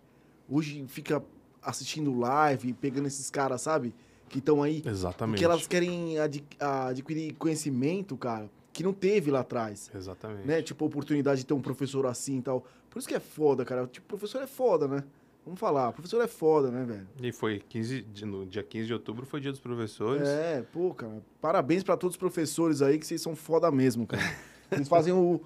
hoje 0.53 0.85
fica 0.89 1.23
assistindo 1.63 2.19
live, 2.19 2.73
pegando 2.75 3.07
esses 3.07 3.31
caras, 3.31 3.63
sabe? 3.63 3.95
Que 4.29 4.39
estão 4.39 4.63
aí. 4.63 4.83
Exatamente. 4.85 5.35
Porque 5.37 5.45
elas 5.45 5.67
querem 5.67 6.19
adqui- 6.19 6.57
adquirir 6.61 7.35
conhecimento, 7.35 8.17
cara, 8.17 8.51
que 8.73 8.83
não 8.83 8.93
teve 8.93 9.31
lá 9.31 9.41
atrás. 9.41 9.91
Exatamente. 9.95 10.47
Né? 10.47 10.63
Tipo, 10.63 10.85
a 10.85 10.89
oportunidade 10.89 11.41
de 11.41 11.47
ter 11.47 11.55
um 11.55 11.61
professor 11.61 12.07
assim 12.07 12.39
e 12.39 12.43
tal. 12.43 12.67
Por 12.91 12.99
isso 12.99 13.07
que 13.09 13.15
é 13.15 13.21
foda, 13.21 13.65
cara. 13.65 13.87
Tipo, 13.87 14.07
professor 14.09 14.43
é 14.43 14.47
foda, 14.47 14.89
né? 14.89 15.05
Vamos 15.45 15.59
falar. 15.59 15.93
Professor 15.93 16.23
é 16.23 16.29
foda, 16.29 16.71
né, 16.71 16.85
velho? 16.85 17.09
E 17.21 17.33
foi 17.33 17.59
15, 17.69 18.03
de- 18.03 18.25
no 18.25 18.47
dia 18.47 18.63
15 18.63 18.87
de 18.87 18.93
outubro 18.93 19.27
foi 19.27 19.41
dia 19.41 19.51
dos 19.51 19.61
professores. 19.61 20.27
É, 20.27 20.63
pô, 20.73 20.95
cara. 20.95 21.23
Parabéns 21.41 21.83
pra 21.83 21.97
todos 21.97 22.15
os 22.15 22.19
professores 22.19 22.81
aí, 22.81 22.99
que 22.99 23.07
vocês 23.07 23.21
são 23.21 23.35
foda 23.37 23.71
mesmo, 23.71 24.07
cara. 24.07 24.23
Eles 24.71 24.89
fazem 24.89 25.13
o. 25.13 25.41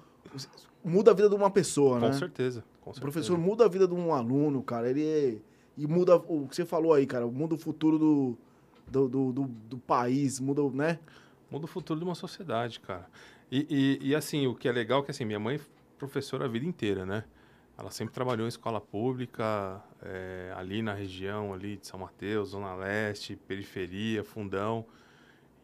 Muda 0.83 1.11
a 1.11 1.13
vida 1.13 1.27
de 1.27 1.35
uma 1.35 1.49
pessoa, 1.49 1.99
com 1.99 2.07
né? 2.07 2.13
certeza. 2.13 2.63
O 2.91 3.01
professor 3.01 3.37
muda 3.37 3.65
a 3.65 3.67
vida 3.67 3.87
de 3.87 3.93
um 3.93 4.13
aluno, 4.13 4.61
cara. 4.63 4.89
Ele 4.89 5.05
é- 5.05 5.37
E 5.79 5.85
muda 5.85 6.15
o 6.15 6.47
que 6.47 6.55
você 6.55 6.65
falou 6.65 6.91
aí, 6.93 7.05
cara. 7.05 7.27
Muda 7.27 7.53
o 7.53 7.57
futuro 7.57 7.99
do, 7.99 8.37
do, 8.87 9.07
do, 9.07 9.31
do- 9.33 9.47
do 9.47 9.77
país, 9.77 10.39
muda, 10.39 10.63
o- 10.63 10.71
né? 10.71 10.99
Muda 11.51 11.65
o 11.65 11.67
futuro 11.67 11.99
de 11.99 12.05
uma 12.05 12.15
sociedade, 12.15 12.79
cara. 12.79 13.07
E, 13.51 13.99
e, 14.01 14.09
e, 14.09 14.15
assim, 14.15 14.47
o 14.47 14.55
que 14.55 14.67
é 14.67 14.71
legal 14.71 15.01
é 15.01 15.03
que 15.05 15.11
assim, 15.11 15.23
minha 15.23 15.39
mãe 15.39 15.55
é 15.57 15.59
professora 15.97 16.45
a 16.45 16.47
vida 16.47 16.65
inteira, 16.65 17.05
né? 17.05 17.23
Ela 17.77 17.91
sempre 17.91 18.11
trabalhou 18.13 18.45
em 18.45 18.49
escola 18.49 18.81
pública, 18.81 19.79
é, 20.01 20.51
ali 20.57 20.81
na 20.81 20.93
região 20.93 21.53
ali 21.53 21.77
de 21.77 21.85
São 21.85 21.99
Mateus, 21.99 22.49
Zona 22.49 22.73
Leste, 22.75 23.35
periferia, 23.35 24.23
fundão. 24.23 24.83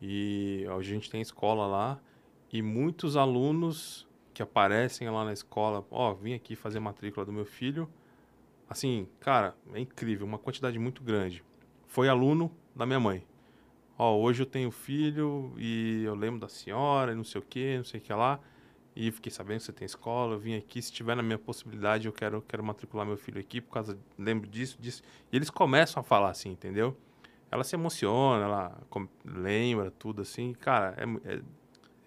E 0.01 0.65
hoje 0.69 0.91
a 0.91 0.93
gente 0.93 1.09
tem 1.09 1.21
escola 1.21 1.65
lá 1.65 1.99
e 2.51 2.61
muitos 2.61 3.15
alunos 3.17 4.07
que 4.33 4.41
aparecem 4.41 5.09
lá 5.09 5.23
na 5.23 5.31
escola, 5.31 5.85
ó, 5.91 6.13
vim 6.13 6.33
aqui 6.33 6.55
fazer 6.55 6.79
matrícula 6.79 7.25
do 7.25 7.31
meu 7.31 7.45
filho. 7.45 7.87
Assim, 8.67 9.07
cara, 9.19 9.55
é 9.73 9.79
incrível, 9.79 10.25
uma 10.25 10.39
quantidade 10.39 10.79
muito 10.79 11.03
grande. 11.03 11.43
Foi 11.85 12.09
aluno 12.09 12.51
da 12.75 12.85
minha 12.85 12.99
mãe. 12.99 13.25
Ó, 13.97 14.17
hoje 14.17 14.41
eu 14.41 14.47
tenho 14.47 14.71
filho 14.71 15.53
e 15.57 16.03
eu 16.03 16.15
lembro 16.15 16.39
da 16.39 16.49
senhora 16.49 17.11
e 17.11 17.15
não 17.15 17.23
sei 17.23 17.39
o 17.39 17.43
que, 17.43 17.77
não 17.77 17.83
sei 17.83 17.99
o 17.99 18.03
que 18.03 18.11
lá. 18.11 18.39
E 18.95 19.11
fiquei 19.11 19.31
sabendo 19.31 19.59
que 19.59 19.65
você 19.65 19.73
tem 19.73 19.85
escola, 19.85 20.33
eu 20.33 20.39
vim 20.39 20.55
aqui, 20.55 20.81
se 20.81 20.91
tiver 20.91 21.15
na 21.15 21.23
minha 21.23 21.37
possibilidade, 21.37 22.07
eu 22.07 22.13
quero, 22.13 22.41
quero 22.41 22.63
matricular 22.63 23.05
meu 23.05 23.17
filho 23.17 23.39
aqui, 23.39 23.61
por 23.61 23.71
causa, 23.71 23.97
lembro 24.17 24.47
disso, 24.47 24.77
disso. 24.79 25.01
E 25.31 25.35
eles 25.35 25.49
começam 25.49 26.01
a 26.01 26.03
falar 26.03 26.29
assim, 26.29 26.49
entendeu? 26.49 26.95
Ela 27.51 27.63
se 27.63 27.75
emociona, 27.75 28.43
ela 28.43 28.81
lembra 29.23 29.91
tudo 29.91 30.21
assim. 30.23 30.53
Cara, 30.53 30.95
é, 30.97 31.33
é, 31.33 31.41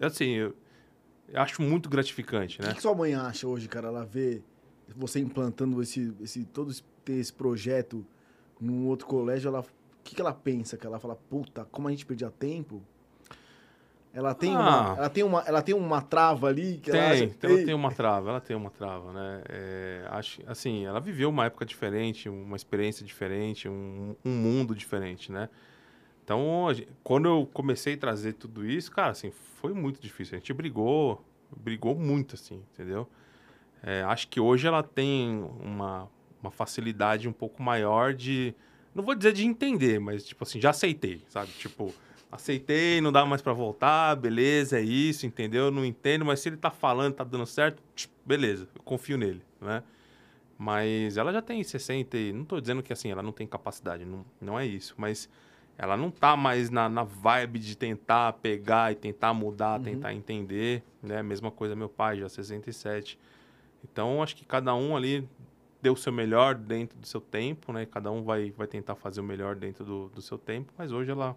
é 0.01 0.07
assim, 0.07 0.31
eu 0.31 0.55
acho 1.35 1.62
muito 1.62 1.89
gratificante, 1.89 2.61
O 2.61 2.62
né? 2.62 2.68
que, 2.70 2.77
que 2.77 2.83
sua 2.83 2.95
mãe 2.95 3.14
acha 3.14 3.47
hoje, 3.47 3.68
cara? 3.68 3.89
Ela 3.89 4.05
vê 4.05 4.43
você 4.97 5.18
implantando 5.20 5.81
esse, 5.83 6.14
esse, 6.20 6.45
todo 6.45 6.70
esse, 6.70 6.83
esse 7.09 7.33
projeto 7.33 8.07
num 8.61 8.87
outro 8.87 9.07
colégio, 9.07 9.49
ela. 9.49 9.61
O 9.61 9.64
que, 10.09 10.14
que 10.14 10.20
ela 10.20 10.33
pensa? 10.33 10.77
Que 10.77 10.87
ela 10.87 11.01
fala, 11.01 11.16
puta, 11.16 11.64
como 11.70 11.89
a 11.89 11.91
gente 11.91 12.07
perdia 12.07 12.31
tempo? 12.31 12.81
Ela 14.14 14.35
tem, 14.35 14.51
uma, 14.53 14.93
Ah. 14.93 14.97
ela 14.97 15.11
tem, 15.11 15.22
uma, 15.24 15.41
ela 15.43 15.61
tem 15.62 15.74
uma 15.74 16.01
trava 16.01 16.47
ali 16.47 16.79
que 16.79 16.91
ela 16.91 17.01
Tem, 17.01 17.11
acha, 17.11 17.24
então 17.24 17.51
ela 17.51 17.59
"Ei, 17.59 17.64
tem 17.66 17.74
uma 17.74 17.93
trava, 17.93 18.31
ela 18.31 18.41
tem 18.41 18.57
uma 18.57 18.70
trava, 18.70 19.12
né? 19.12 19.43
É, 19.47 20.07
acho, 20.11 20.41
assim, 20.47 20.87
ela 20.87 21.01
viveu 21.01 21.29
uma 21.29 21.45
época 21.45 21.66
diferente, 21.66 22.27
uma 22.27 22.57
experiência 22.57 23.05
diferente, 23.05 23.68
um, 23.68 24.16
um 24.24 24.31
mundo 24.31 24.74
diferente, 24.74 25.31
né? 25.31 25.51
Então, 26.27 26.66
a 26.66 26.74
gen- 26.74 26.89
quando 27.05 27.27
eu 27.27 27.49
comecei 27.53 27.95
a 27.95 27.97
trazer 27.97 28.33
tudo 28.33 28.68
isso, 28.68 28.91
cara, 28.91 29.12
assim, 29.12 29.31
foi 29.61 29.72
muito 29.72 30.03
difícil. 30.03 30.35
A 30.35 30.39
gente 30.41 30.53
brigou, 30.53 31.24
brigou 31.57 31.95
muito, 31.95 32.35
assim, 32.35 32.61
entendeu? 32.74 33.09
É, 33.81 34.03
acho 34.03 34.27
que 34.27 34.41
hoje 34.41 34.66
ela 34.66 34.83
tem 34.83 35.49
uma, 35.61 36.11
uma 36.43 36.51
facilidade 36.51 37.29
um 37.29 37.33
pouco 37.33 37.62
maior 37.62 38.12
de, 38.12 38.53
não 38.93 39.05
vou 39.05 39.14
dizer 39.14 39.33
de 39.33 39.47
entender, 39.47 40.01
mas, 40.01 40.24
tipo 40.24 40.43
assim, 40.43 40.61
já 40.61 40.70
aceitei, 40.70 41.22
sabe? 41.29 41.53
Tipo, 41.53 41.95
aceitei, 42.33 43.01
não 43.01 43.12
dá 43.12 43.24
mais 43.24 43.41
pra 43.41 43.53
voltar, 43.53 44.16
beleza, 44.16 44.81
é 44.81 44.83
isso, 44.83 45.27
entendeu? 45.27 45.70
Não 45.70 45.85
entendo, 45.85 46.24
mas 46.24 46.41
se 46.41 46.49
ele 46.49 46.57
tá 46.57 46.72
falando, 46.72 47.14
tá 47.14 47.22
dando 47.22 47.47
certo, 47.47 47.81
beleza, 48.24 48.68
eu 48.74 48.83
confio 48.83 49.16
nele, 49.16 49.43
né? 49.61 49.81
Mas 50.59 51.16
ela 51.16 51.33
já 51.33 51.41
tem 51.41 51.62
60 51.62 52.16
e... 52.18 52.33
Não 52.33 52.45
tô 52.45 52.61
dizendo 52.61 52.83
que, 52.83 52.93
assim, 52.93 53.12
ela 53.12 53.22
não 53.22 53.31
tem 53.31 53.47
capacidade, 53.47 54.05
não, 54.05 54.24
não 54.41 54.59
é 54.59 54.66
isso. 54.66 54.95
Mas 54.97 55.29
ela 55.79 55.97
não 55.97 56.11
tá 56.11 56.37
mais 56.37 56.70
na, 56.70 56.89
na 56.89 57.03
vibe 57.05 57.59
de 57.59 57.77
tentar 57.77 58.33
pegar 58.35 58.93
e 58.93 58.95
tentar 58.95 59.35
mudar, 59.35 59.79
Uhum. 59.79 59.85
tentar 59.85 60.14
entender, 60.14 60.83
né? 61.03 61.22
Mesma 61.22 61.51
coisa 61.51 61.77
meu 61.77 61.89
pai, 61.89 62.18
já 62.18 62.29
67. 62.29 63.18
Então, 63.85 64.22
acho 64.22 64.35
que 64.37 64.45
cada 64.45 64.74
um 64.74 64.97
ali 64.97 65.29
deu 65.83 65.93
o 65.93 65.97
seu 65.97 66.12
melhor 66.12 66.55
dentro 66.55 66.99
do 66.99 67.07
seu 67.07 67.20
tempo, 67.20 67.72
né? 67.72 67.87
Cada 67.87 68.11
um 68.11 68.22
vai, 68.22 68.51
vai 68.51 68.66
tentar 68.66 68.95
fazer 68.97 69.20
o 69.20 69.24
melhor 69.24 69.55
dentro 69.55 69.85
do, 69.85 70.09
do 70.09 70.22
seu 70.22 70.39
tempo. 70.39 70.72
Mas 70.79 70.91
hoje 70.93 71.11
ela, 71.11 71.37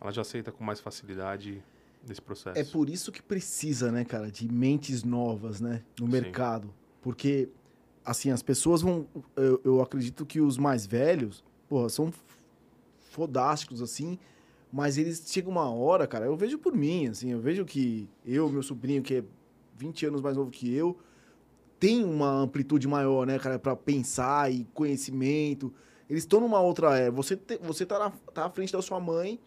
ela 0.00 0.12
já 0.12 0.20
aceita 0.20 0.52
com 0.52 0.62
mais 0.62 0.78
facilidade 0.78 1.62
desse 2.02 2.20
processo. 2.20 2.60
É 2.60 2.64
por 2.64 2.90
isso 2.90 3.10
que 3.10 3.22
precisa, 3.22 3.90
né, 3.90 4.04
cara, 4.04 4.30
de 4.30 4.52
mentes 4.52 5.02
novas, 5.02 5.60
né, 5.60 5.82
no 5.98 6.06
Sim. 6.06 6.12
mercado. 6.12 6.72
Porque, 7.00 7.48
assim, 8.04 8.30
as 8.30 8.42
pessoas 8.42 8.82
vão. 8.82 9.06
Eu, 9.34 9.60
eu 9.64 9.80
acredito 9.80 10.26
que 10.26 10.40
os 10.40 10.58
mais 10.58 10.86
velhos, 10.86 11.42
porra, 11.68 11.88
são 11.88 12.12
fodásticos, 13.12 13.80
assim, 13.82 14.18
mas 14.72 14.96
eles 14.98 15.22
chegam 15.26 15.50
uma 15.52 15.70
hora, 15.70 16.06
cara, 16.06 16.24
eu 16.26 16.36
vejo 16.36 16.58
por 16.58 16.74
mim, 16.74 17.08
assim, 17.08 17.30
eu 17.30 17.40
vejo 17.40 17.64
que 17.64 18.08
eu, 18.24 18.48
meu 18.48 18.62
sobrinho, 18.62 19.02
que 19.02 19.16
é 19.16 19.24
20 19.76 20.06
anos 20.06 20.20
mais 20.20 20.36
novo 20.36 20.50
que 20.50 20.74
eu, 20.74 20.96
tem 21.78 22.04
uma 22.04 22.30
amplitude 22.30 22.86
maior, 22.88 23.26
né, 23.26 23.38
cara, 23.38 23.58
pra 23.58 23.74
pensar 23.76 24.50
e 24.52 24.64
conhecimento. 24.72 25.72
Eles 26.08 26.22
estão 26.22 26.40
numa 26.40 26.60
outra 26.60 26.96
era. 26.96 27.10
Você, 27.10 27.36
te- 27.36 27.58
você 27.60 27.84
tá, 27.84 27.98
na, 27.98 28.10
tá 28.32 28.44
à 28.46 28.50
frente 28.50 28.72
da 28.72 28.80
sua 28.80 29.00
mãe, 29.00 29.40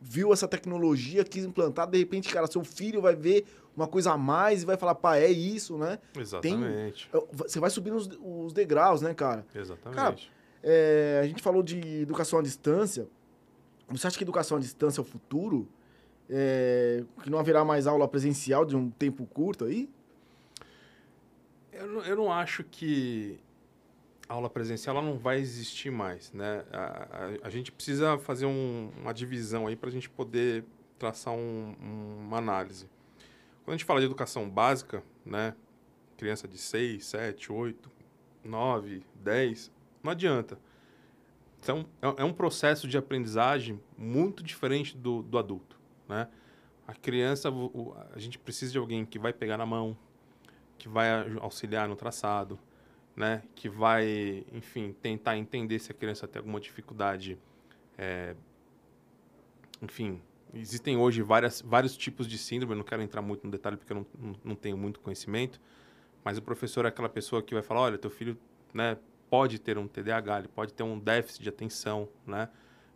viu 0.00 0.32
essa 0.32 0.48
tecnologia, 0.48 1.22
quis 1.24 1.44
implantar, 1.44 1.88
de 1.88 1.98
repente, 1.98 2.28
cara, 2.28 2.46
seu 2.48 2.64
filho 2.64 3.00
vai 3.00 3.14
ver 3.14 3.44
uma 3.76 3.86
coisa 3.86 4.12
a 4.12 4.18
mais 4.18 4.62
e 4.62 4.66
vai 4.66 4.76
falar, 4.76 4.94
pá, 4.96 5.16
é 5.16 5.30
isso, 5.30 5.78
né? 5.78 5.98
Exatamente. 6.18 7.08
Eu- 7.12 7.28
Você 7.32 7.60
vai 7.60 7.70
subindo 7.70 7.96
os, 7.96 8.08
os 8.22 8.52
degraus, 8.52 9.00
né, 9.00 9.14
cara? 9.14 9.46
Exatamente. 9.54 10.32
É, 10.68 11.20
a 11.22 11.26
gente 11.28 11.40
falou 11.40 11.62
de 11.62 11.78
educação 12.02 12.40
à 12.40 12.42
distância. 12.42 13.06
Você 13.88 14.04
acha 14.08 14.18
que 14.18 14.24
educação 14.24 14.56
à 14.56 14.60
distância 14.60 15.00
é 15.00 15.02
o 15.02 15.04
futuro? 15.04 15.68
É, 16.28 17.04
que 17.22 17.30
não 17.30 17.38
haverá 17.38 17.64
mais 17.64 17.86
aula 17.86 18.08
presencial 18.08 18.64
de 18.64 18.74
um 18.74 18.90
tempo 18.90 19.24
curto 19.26 19.64
aí? 19.64 19.88
Eu, 21.72 21.86
não- 21.86 22.00
eu 22.04 22.16
não 22.16 22.32
acho 22.32 22.64
que 22.64 23.38
a 24.28 24.34
aula 24.34 24.50
presencial 24.50 24.96
ela 24.96 25.06
não 25.06 25.16
vai 25.16 25.38
existir 25.38 25.90
mais, 25.90 26.32
né? 26.32 26.64
A, 26.72 26.78
a- 26.82 27.46
a 27.46 27.50
gente 27.50 27.70
precisa 27.70 28.18
fazer 28.18 28.46
um- 28.46 28.90
uma 29.00 29.14
divisão 29.14 29.68
aí 29.68 29.76
para 29.76 29.88
a 29.88 29.92
gente 29.92 30.10
poder 30.10 30.64
traçar 30.98 31.32
um- 31.32 31.76
um- 31.80 32.24
uma 32.26 32.38
análise. 32.38 32.88
Quando 33.64 33.74
a 33.74 33.76
gente 33.76 33.84
fala 33.84 34.00
de 34.00 34.06
educação 34.06 34.50
básica, 34.50 35.00
né? 35.24 35.54
Criança 36.16 36.48
de 36.48 36.58
6, 36.58 37.04
7, 37.06 37.52
8, 37.52 37.88
9, 38.42 39.02
10, 39.22 39.70
não 40.06 40.12
adianta. 40.12 40.58
Então, 41.60 41.86
é, 42.00 42.22
é 42.22 42.24
um 42.24 42.32
processo 42.32 42.86
de 42.86 42.96
aprendizagem 42.96 43.80
muito 43.98 44.42
diferente 44.42 44.96
do, 44.96 45.22
do 45.22 45.38
adulto, 45.38 45.78
né? 46.08 46.28
A 46.86 46.94
criança, 46.94 47.50
a 48.14 48.18
gente 48.18 48.38
precisa 48.38 48.70
de 48.72 48.78
alguém 48.78 49.04
que 49.04 49.18
vai 49.18 49.32
pegar 49.32 49.58
na 49.58 49.66
mão, 49.66 49.96
que 50.78 50.88
vai 50.88 51.08
auxiliar 51.40 51.88
no 51.88 51.96
traçado, 51.96 52.58
né? 53.16 53.42
Que 53.56 53.68
vai, 53.68 54.44
enfim, 54.52 54.94
tentar 55.02 55.36
entender 55.36 55.78
se 55.80 55.90
a 55.90 55.94
criança 55.94 56.28
tem 56.28 56.38
alguma 56.40 56.60
dificuldade. 56.60 57.38
é, 57.98 58.36
Enfim, 59.82 60.22
existem 60.54 60.96
hoje 60.96 61.22
várias, 61.22 61.60
vários 61.60 61.96
tipos 61.96 62.26
de 62.26 62.38
síndrome. 62.38 62.72
Eu 62.74 62.78
não 62.78 62.84
quero 62.84 63.02
entrar 63.02 63.22
muito 63.22 63.44
no 63.44 63.50
detalhe 63.50 63.76
porque 63.76 63.92
eu 63.92 63.96
não, 63.96 64.06
não, 64.18 64.36
não 64.44 64.54
tenho 64.54 64.76
muito 64.76 65.00
conhecimento. 65.00 65.60
Mas 66.24 66.38
o 66.38 66.42
professor 66.42 66.84
é 66.84 66.88
aquela 66.88 67.08
pessoa 67.08 67.42
que 67.42 67.54
vai 67.54 67.62
falar: 67.62 67.80
olha, 67.82 67.98
teu 67.98 68.10
filho, 68.10 68.38
né? 68.74 68.96
Pode 69.28 69.58
ter 69.58 69.76
um 69.78 69.88
TDAH, 69.88 70.38
ele 70.40 70.48
pode 70.48 70.72
ter 70.72 70.82
um 70.82 70.98
déficit 70.98 71.42
de 71.42 71.48
atenção, 71.48 72.08
né? 72.26 72.48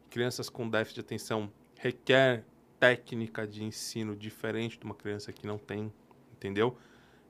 Crianças 0.08 0.48
com 0.48 0.68
déficit 0.68 0.96
de 0.96 1.00
atenção 1.00 1.50
requer 1.76 2.44
técnica 2.78 3.46
de 3.46 3.62
ensino 3.64 4.16
diferente 4.16 4.78
de 4.78 4.84
uma 4.84 4.94
criança 4.94 5.32
que 5.32 5.46
não 5.46 5.58
tem, 5.58 5.92
entendeu? 6.32 6.76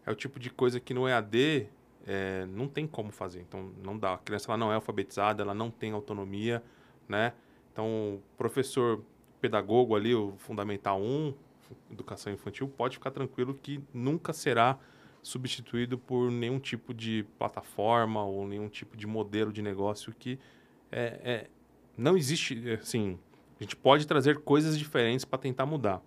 É 0.07 0.11
o 0.11 0.14
tipo 0.14 0.38
de 0.38 0.51
coisa 0.51 0.78
que 0.78 0.94
no 0.94 1.09
EAD 1.09 1.68
é, 2.07 2.46
não 2.46 2.68
tem 2.68 2.86
como 2.86 3.11
fazer. 3.11 3.40
Então, 3.40 3.72
não 3.82 3.98
dá. 3.98 4.14
A 4.14 4.18
criança 4.18 4.51
ela 4.51 4.57
não 4.57 4.72
é 4.72 4.74
alfabetizada, 4.74 5.42
ela 5.42 5.55
não 5.55 5.70
tem 5.70 5.92
autonomia, 5.92 6.62
né? 7.09 7.32
Então, 7.72 8.14
o 8.14 8.22
professor 8.36 9.03
pedagogo 9.40 9.94
ali, 9.94 10.14
o 10.14 10.34
Fundamental 10.38 11.01
1, 11.01 11.34
Educação 11.90 12.32
Infantil, 12.32 12.68
pode 12.68 12.96
ficar 12.96 13.11
tranquilo 13.11 13.55
que 13.55 13.82
nunca 13.92 14.32
será 14.32 14.78
substituído 15.23 15.99
por 15.99 16.31
nenhum 16.31 16.59
tipo 16.59 16.95
de 16.95 17.27
plataforma 17.39 18.25
ou 18.25 18.47
nenhum 18.47 18.68
tipo 18.68 18.97
de 18.97 19.07
modelo 19.07 19.53
de 19.53 19.62
negócio 19.62 20.14
que 20.18 20.39
é, 20.91 21.21
é 21.23 21.51
não 21.97 22.16
existe, 22.16 22.71
assim, 22.81 23.18
a 23.59 23.62
gente 23.62 23.77
pode 23.77 24.07
trazer 24.07 24.39
coisas 24.39 24.79
diferentes 24.79 25.25
para 25.25 25.39
tentar 25.39 25.66
mudar, 25.66 26.01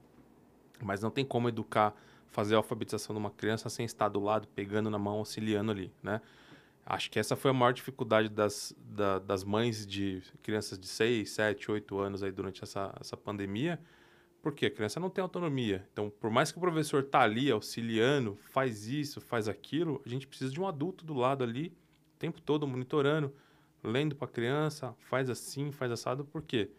mas 0.82 1.02
não 1.02 1.12
tem 1.12 1.24
como 1.24 1.48
educar, 1.48 1.94
fazer 2.32 2.56
a 2.56 2.58
alfabetização 2.58 3.14
de 3.14 3.20
uma 3.20 3.30
criança 3.30 3.70
sem 3.70 3.86
estar 3.86 4.10
do 4.10 4.20
lado, 4.20 4.48
pegando 4.56 4.90
na 4.90 4.98
mão, 4.98 5.20
auxiliando 5.20 5.72
ali, 5.72 5.92
né? 6.02 6.20
Acho 6.86 7.10
que 7.12 7.20
essa 7.20 7.36
foi 7.36 7.52
a 7.52 7.54
maior 7.54 7.72
dificuldade 7.72 8.28
das, 8.28 8.76
da, 8.78 9.20
das 9.20 9.44
mães 9.44 9.86
de 9.86 10.22
crianças 10.42 10.78
de 10.78 10.88
6, 10.88 11.30
7, 11.30 11.72
8 11.72 11.98
anos 12.00 12.24
aí 12.24 12.32
durante 12.32 12.62
essa, 12.64 12.94
essa 13.00 13.16
pandemia, 13.16 13.80
porque 14.44 14.66
a 14.66 14.70
criança 14.70 15.00
não 15.00 15.10
tem 15.10 15.22
autonomia. 15.22 15.88
Então, 15.94 16.10
por 16.20 16.30
mais 16.30 16.52
que 16.52 16.58
o 16.58 16.62
professor 16.62 17.02
tá 17.02 17.22
ali 17.22 17.50
auxiliando, 17.50 18.38
faz 18.52 18.88
isso, 18.88 19.22
faz 19.22 19.48
aquilo, 19.48 20.02
a 20.06 20.10
gente 20.10 20.28
precisa 20.28 20.52
de 20.52 20.60
um 20.60 20.68
adulto 20.68 21.06
do 21.06 21.14
lado 21.14 21.46
ali, 21.46 21.74
o 22.16 22.20
tempo 22.20 22.42
todo 22.42 22.68
monitorando, 22.68 23.34
lendo 23.82 24.18
para 24.18 24.28
a 24.28 24.32
criança, 24.32 24.94
faz 25.00 25.30
assim, 25.30 25.72
faz 25.72 25.94
assado, 25.94 26.26
por 26.26 26.42
quê? 26.42 26.70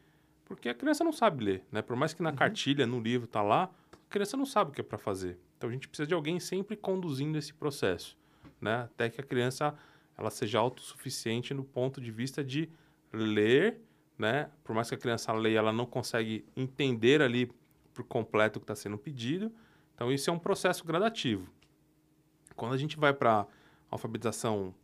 Porque 0.44 0.68
a 0.68 0.74
criança 0.74 1.02
não 1.02 1.12
sabe 1.12 1.42
ler, 1.42 1.64
né? 1.72 1.80
Por 1.80 1.96
mais 1.96 2.12
que 2.12 2.22
na 2.22 2.30
uhum. 2.30 2.36
cartilha, 2.36 2.86
no 2.86 3.00
livro 3.00 3.26
tá 3.26 3.40
lá, 3.40 3.70
a 3.92 4.10
criança 4.10 4.36
não 4.36 4.44
sabe 4.44 4.70
o 4.70 4.74
que 4.74 4.82
é 4.82 4.84
para 4.84 4.98
fazer. 4.98 5.38
Então, 5.56 5.70
a 5.70 5.72
gente 5.72 5.88
precisa 5.88 6.06
de 6.06 6.12
alguém 6.12 6.38
sempre 6.38 6.76
conduzindo 6.76 7.38
esse 7.38 7.54
processo, 7.54 8.14
né? 8.60 8.82
Até 8.82 9.08
que 9.08 9.22
a 9.22 9.24
criança 9.24 9.74
ela 10.18 10.30
seja 10.30 10.58
autossuficiente 10.58 11.54
no 11.54 11.64
ponto 11.64 11.98
de 11.98 12.10
vista 12.10 12.44
de 12.44 12.68
ler 13.10 13.80
né? 14.18 14.50
Por 14.62 14.74
mais 14.74 14.88
que 14.88 14.94
a 14.94 14.98
criança 14.98 15.32
leia, 15.32 15.58
ela 15.58 15.72
não 15.72 15.86
consegue 15.86 16.44
entender 16.56 17.20
ali 17.22 17.50
por 17.92 18.04
completo 18.04 18.58
o 18.58 18.60
que 18.60 18.64
está 18.64 18.74
sendo 18.74 18.98
pedido. 18.98 19.52
Então, 19.94 20.12
isso 20.12 20.28
é 20.30 20.32
um 20.32 20.38
processo 20.38 20.84
gradativo. 20.84 21.48
Quando 22.56 22.74
a 22.74 22.76
gente 22.76 22.96
vai 22.96 23.12
para 23.12 23.46
alfabetização 23.90 24.74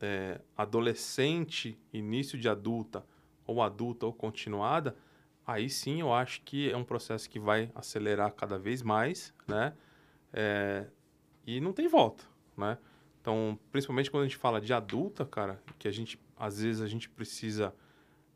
é, 0.00 0.40
adolescente, 0.56 1.78
início 1.92 2.38
de 2.38 2.48
adulta, 2.48 3.04
ou 3.46 3.62
adulta 3.62 4.06
ou 4.06 4.12
continuada, 4.12 4.96
aí 5.46 5.70
sim 5.70 6.00
eu 6.00 6.12
acho 6.12 6.42
que 6.42 6.70
é 6.70 6.76
um 6.76 6.84
processo 6.84 7.30
que 7.30 7.38
vai 7.38 7.70
acelerar 7.74 8.32
cada 8.32 8.58
vez 8.58 8.82
mais, 8.82 9.32
né? 9.46 9.72
É, 10.32 10.86
e 11.46 11.60
não 11.60 11.72
tem 11.72 11.86
volta, 11.86 12.24
né? 12.56 12.76
Então, 13.20 13.58
principalmente 13.70 14.10
quando 14.10 14.24
a 14.24 14.26
gente 14.26 14.36
fala 14.36 14.60
de 14.60 14.72
adulta, 14.72 15.24
cara, 15.24 15.60
que 15.78 15.88
a 15.88 15.92
gente, 15.92 16.20
às 16.36 16.60
vezes, 16.60 16.80
a 16.80 16.86
gente 16.86 17.08
precisa 17.08 17.74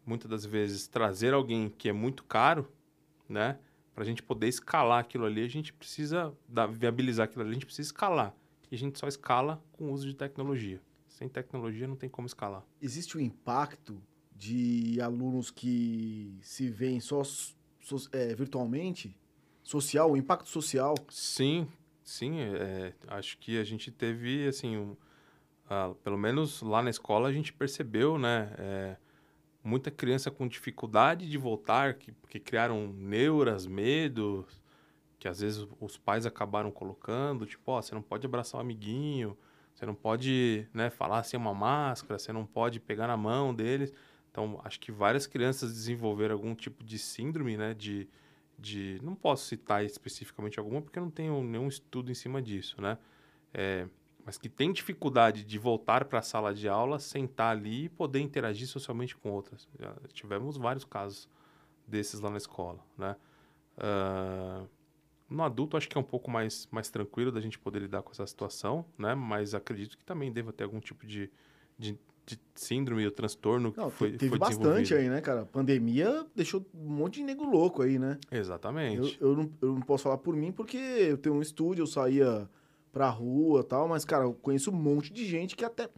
muitas 0.05 0.31
das 0.31 0.45
vezes, 0.45 0.87
trazer 0.87 1.35
alguém 1.35 1.69
que 1.69 1.89
é 1.89 1.93
muito 1.93 2.25
caro, 2.25 2.71
né? 3.29 3.59
Para 3.95 4.05
a 4.05 4.07
gente 4.07 4.23
poder 4.23 4.49
escalar 4.49 5.01
aquilo 5.01 5.25
ali, 5.25 5.45
a 5.45 5.49
gente 5.49 5.73
precisa 5.73 6.35
da, 6.49 6.67
viabilizar 6.67 7.25
aquilo 7.25 7.43
ali, 7.43 7.51
a 7.51 7.55
gente 7.55 7.67
precisa 7.67 7.89
escalar. 7.89 8.35
E 8.71 8.75
a 8.75 8.79
gente 8.79 8.99
só 8.99 9.09
escala 9.09 9.63
com 9.73 9.91
o 9.91 9.93
uso 9.93 10.07
de 10.07 10.15
tecnologia. 10.15 10.81
Sem 11.09 11.29
tecnologia 11.29 11.87
não 11.87 11.97
tem 11.97 12.09
como 12.09 12.27
escalar. 12.27 12.65
Existe 12.81 13.17
o 13.17 13.21
um 13.21 13.23
impacto 13.23 14.01
de 14.35 14.99
alunos 15.03 15.51
que 15.51 16.39
se 16.41 16.71
veem 16.71 16.99
só 16.99 17.23
so, 17.23 18.09
é, 18.13 18.35
virtualmente? 18.35 19.15
Social, 19.63 20.13
o 20.13 20.17
impacto 20.17 20.49
social? 20.49 20.95
Sim, 21.11 21.69
sim. 22.03 22.41
É, 22.41 22.95
acho 23.09 23.37
que 23.39 23.59
a 23.59 23.65
gente 23.65 23.91
teve, 23.91 24.47
assim, 24.47 24.77
um, 24.77 24.97
uh, 25.67 25.95
pelo 25.97 26.17
menos 26.17 26.63
lá 26.63 26.83
na 26.83 26.91
escola 26.91 27.29
a 27.29 27.33
gente 27.33 27.53
percebeu, 27.53 28.19
né? 28.19 28.55
É, 28.59 28.97
muita 29.63 29.91
criança 29.91 30.31
com 30.31 30.49
dificuldade 30.49 31.29
de 31.29 31.39
voltar, 31.39 31.95
que, 31.95 32.13
que 32.29 32.41
criaram 32.41 32.89
neuras, 32.93 33.67
medos, 33.67 34.61
que 35.19 35.29
às 35.29 35.41
vezes 35.41 35.67
os 35.79 35.99
pais 35.99 36.25
acabaram 36.27 36.71
colocando, 36.71 37.47
tipo, 37.47 37.71
ó, 37.71 37.81
você 37.81 37.95
não 37.95 38.03
pode 38.03 38.27
abraçar 38.27 38.59
um 38.59 38.63
amiguinho, 38.63 39.37
você 39.75 39.85
não 39.87 39.95
pode, 39.95 40.69
né, 40.73 40.91
falar 40.91 41.23
sem 41.23 41.39
uma 41.39 41.55
máscara, 41.55 42.19
você 42.19 42.33
não 42.33 42.47
pode 42.47 42.81
pegar 42.81 43.07
na 43.07 43.17
mão 43.17 43.55
deles. 43.55 43.93
Então, 44.31 44.61
acho 44.65 44.81
que 44.81 44.91
várias 44.91 45.27
crianças 45.27 45.73
desenvolveram 45.73 46.35
algum 46.35 46.55
tipo 46.55 46.85
de 46.85 46.99
síndrome, 46.99 47.57
né, 47.57 47.75
de, 47.75 48.09
de... 48.59 48.99
Não 49.03 49.15
posso 49.15 49.47
citar 49.47 49.85
especificamente 49.85 50.59
alguma, 50.59 50.81
porque 50.81 51.01
não 51.01 51.11
tenho 51.11 51.43
nenhum 51.43 51.69
estudo 51.69 52.11
em 52.11 52.15
cima 52.15 52.41
disso, 52.41 52.81
né? 52.81 52.97
É, 53.53 53.87
mas 54.25 54.39
que 54.39 54.49
tem 54.49 54.73
dificuldade 54.73 55.45
de 55.45 55.59
voltar 55.59 56.05
para 56.05 56.19
a 56.19 56.23
sala 56.23 56.55
de 56.55 56.69
aula, 56.69 56.99
sentar 56.99 57.57
ali 57.57 57.85
e 57.85 57.89
poder 57.89 58.21
interagir 58.21 58.67
socialmente 58.69 59.17
com 59.17 59.31
outras. 59.31 59.69
Já 59.79 59.95
tivemos 60.13 60.57
vários 60.57 60.85
casos 60.85 61.29
desses 61.87 62.21
lá 62.21 62.31
na 62.31 62.37
escola, 62.37 62.81
né? 62.97 63.17
Uh, 63.77 64.69
no 65.29 65.45
adulto, 65.45 65.77
acho 65.77 65.89
que 65.89 65.97
é 65.97 66.01
um 66.01 66.05
pouco 66.05 66.31
mais, 66.31 66.69
mais 66.73 66.91
tranquilo 66.91 67.31
da 67.31 67.41
gente 67.41 67.59
poder 67.59 67.81
lidar 67.81 68.03
com 68.03 68.11
essa 68.11 68.27
situação, 68.27 68.85
né? 68.99 69.15
Mas 69.15 69.55
acredito 69.55 69.97
que 69.97 70.05
também 70.05 70.33
deva 70.33 70.53
ter 70.53 70.65
algum 70.65 70.81
tipo 70.81 71.07
de, 71.07 71.31
de, 71.79 71.97
de 72.27 72.41
síndrome 72.55 73.05
ou 73.05 73.13
transtorno 73.13 73.73
não, 73.77 73.91
que 73.91 73.97
foi 73.97 74.11
Teve 74.13 74.31
foi 74.31 74.39
bastante 74.39 74.93
aí, 74.93 75.09
né, 75.09 75.21
cara? 75.21 75.43
A 75.43 75.47
pandemia 75.47 76.27
deixou 76.35 76.67
um 76.75 76.91
monte 76.91 77.21
de 77.21 77.23
nego 77.23 77.45
louco 77.45 77.81
aí, 77.83 77.97
né? 77.97 78.19
Exatamente. 78.31 79.17
Eu, 79.21 79.29
eu, 79.31 79.37
não, 79.37 79.53
eu 79.63 79.75
não 79.75 79.83
posso 79.83 80.03
falar 80.03 80.19
por 80.19 80.35
mim 80.35 80.51
porque 80.51 80.77
eu 80.77 81.17
tenho 81.17 81.37
um 81.37 81.43
estúdio, 81.43 81.83
eu 81.83 81.87
saía 81.87 82.49
pra 82.93 83.09
rua 83.09 83.63
tal, 83.63 83.89
mas, 83.89 84.05
cara, 84.05 84.25
eu 84.25 84.35
conheço 84.35 84.71
um 84.71 84.75
monte 84.75 85.13
de 85.13 85.25
gente 85.25 85.57
que 85.57 85.65
até 85.65 85.89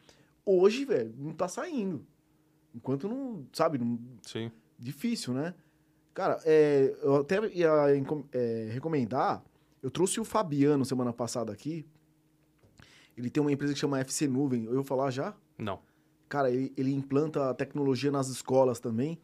hoje, 0.45 0.84
velho, 0.84 1.14
não 1.16 1.32
tá 1.32 1.49
saindo. 1.49 2.05
Enquanto 2.74 3.09
não, 3.09 3.47
sabe, 3.53 3.78
não... 3.78 3.99
Sim. 4.22 4.51
Difícil, 4.78 5.32
né? 5.32 5.55
Cara, 6.14 6.40
é, 6.45 6.95
eu 7.03 7.16
até 7.16 7.47
ia 7.49 7.70
é, 8.32 8.68
recomendar, 8.70 9.43
eu 9.82 9.90
trouxe 9.90 10.20
o 10.20 10.24
Fabiano 10.24 10.84
semana 10.84 11.12
passada 11.12 11.53
aqui, 11.53 11.86
ele 13.16 13.30
tem 13.30 13.40
uma 13.40 13.53
empresa 13.53 13.72
que 13.72 13.78
chama 13.78 14.01
FC 14.01 14.26
Nuvem, 14.26 14.64
eu 14.64 14.74
vou 14.74 14.84
falar 14.84 15.11
já? 15.11 15.34
Não. 15.57 15.80
Cara, 16.28 16.51
ele, 16.51 16.72
ele 16.76 16.93
implanta 16.93 17.55
tecnologia 17.55 18.11
nas 18.11 18.28
escolas 18.28 18.80
também, 18.80 19.18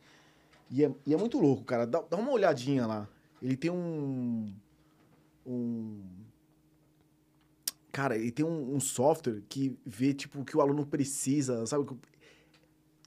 e 0.70 0.84
é, 0.84 0.94
e 1.06 1.12
é 1.12 1.16
muito 1.16 1.38
louco, 1.38 1.64
cara, 1.64 1.86
dá, 1.86 2.00
dá 2.02 2.16
uma 2.16 2.32
olhadinha 2.32 2.86
lá. 2.86 3.08
Ele 3.42 3.56
tem 3.56 3.70
um... 3.70 4.52
um 5.46 6.00
Cara, 7.98 8.14
ele 8.14 8.30
tem 8.30 8.46
um, 8.46 8.76
um, 8.76 8.78
software 8.78 9.42
que 9.48 9.76
vê, 9.84 10.14
tipo, 10.14 10.40
o 10.40 10.44
que 10.44 10.56
o 10.56 10.60
aluno 10.60 10.86
precisa, 10.86 11.66
sabe? 11.66 11.84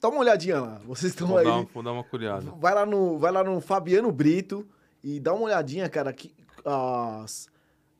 Dá 0.02 0.10
uma 0.10 0.18
olhadinha 0.18 0.60
lá. 0.60 0.82
Vocês 0.84 1.14
estão 1.14 1.34
aí. 1.34 1.46
Dar, 1.46 1.64
vou 1.72 1.82
dar 1.82 1.92
uma 1.92 2.04
curiada. 2.04 2.50
Vai 2.60 2.74
lá, 2.74 2.84
no, 2.84 3.18
vai 3.18 3.32
lá 3.32 3.42
no 3.42 3.58
Fabiano 3.58 4.12
Brito 4.12 4.68
e 5.02 5.18
dá 5.18 5.32
uma 5.32 5.44
olhadinha, 5.44 5.88
cara, 5.88 6.12
que 6.12 6.34
as, 6.62 7.48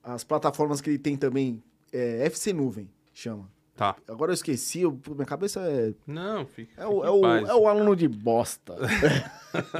as 0.04 0.22
plataformas 0.22 0.82
que 0.82 0.90
ele 0.90 0.98
tem 0.98 1.16
também. 1.16 1.62
É 1.90 2.26
FC 2.26 2.52
Nuvem, 2.52 2.90
chama. 3.14 3.50
Tá. 3.74 3.96
Agora 4.06 4.30
eu 4.30 4.34
esqueci, 4.34 4.82
eu, 4.82 5.00
minha 5.14 5.24
cabeça 5.24 5.60
é. 5.60 5.94
Não, 6.06 6.44
fica. 6.44 6.78
É 6.78 6.86
o, 6.86 7.02
é 7.02 7.10
o, 7.10 7.26
é 7.26 7.54
o 7.54 7.68
aluno 7.68 7.96
de 7.96 8.06
bosta. 8.06 8.76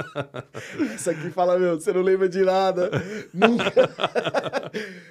Isso 0.95 1.11
aqui 1.11 1.29
fala, 1.29 1.59
meu, 1.59 1.79
você 1.79 1.93
não 1.93 2.01
lembra 2.01 2.27
de 2.27 2.41
nada. 2.43 2.89
Nunca. 3.31 3.71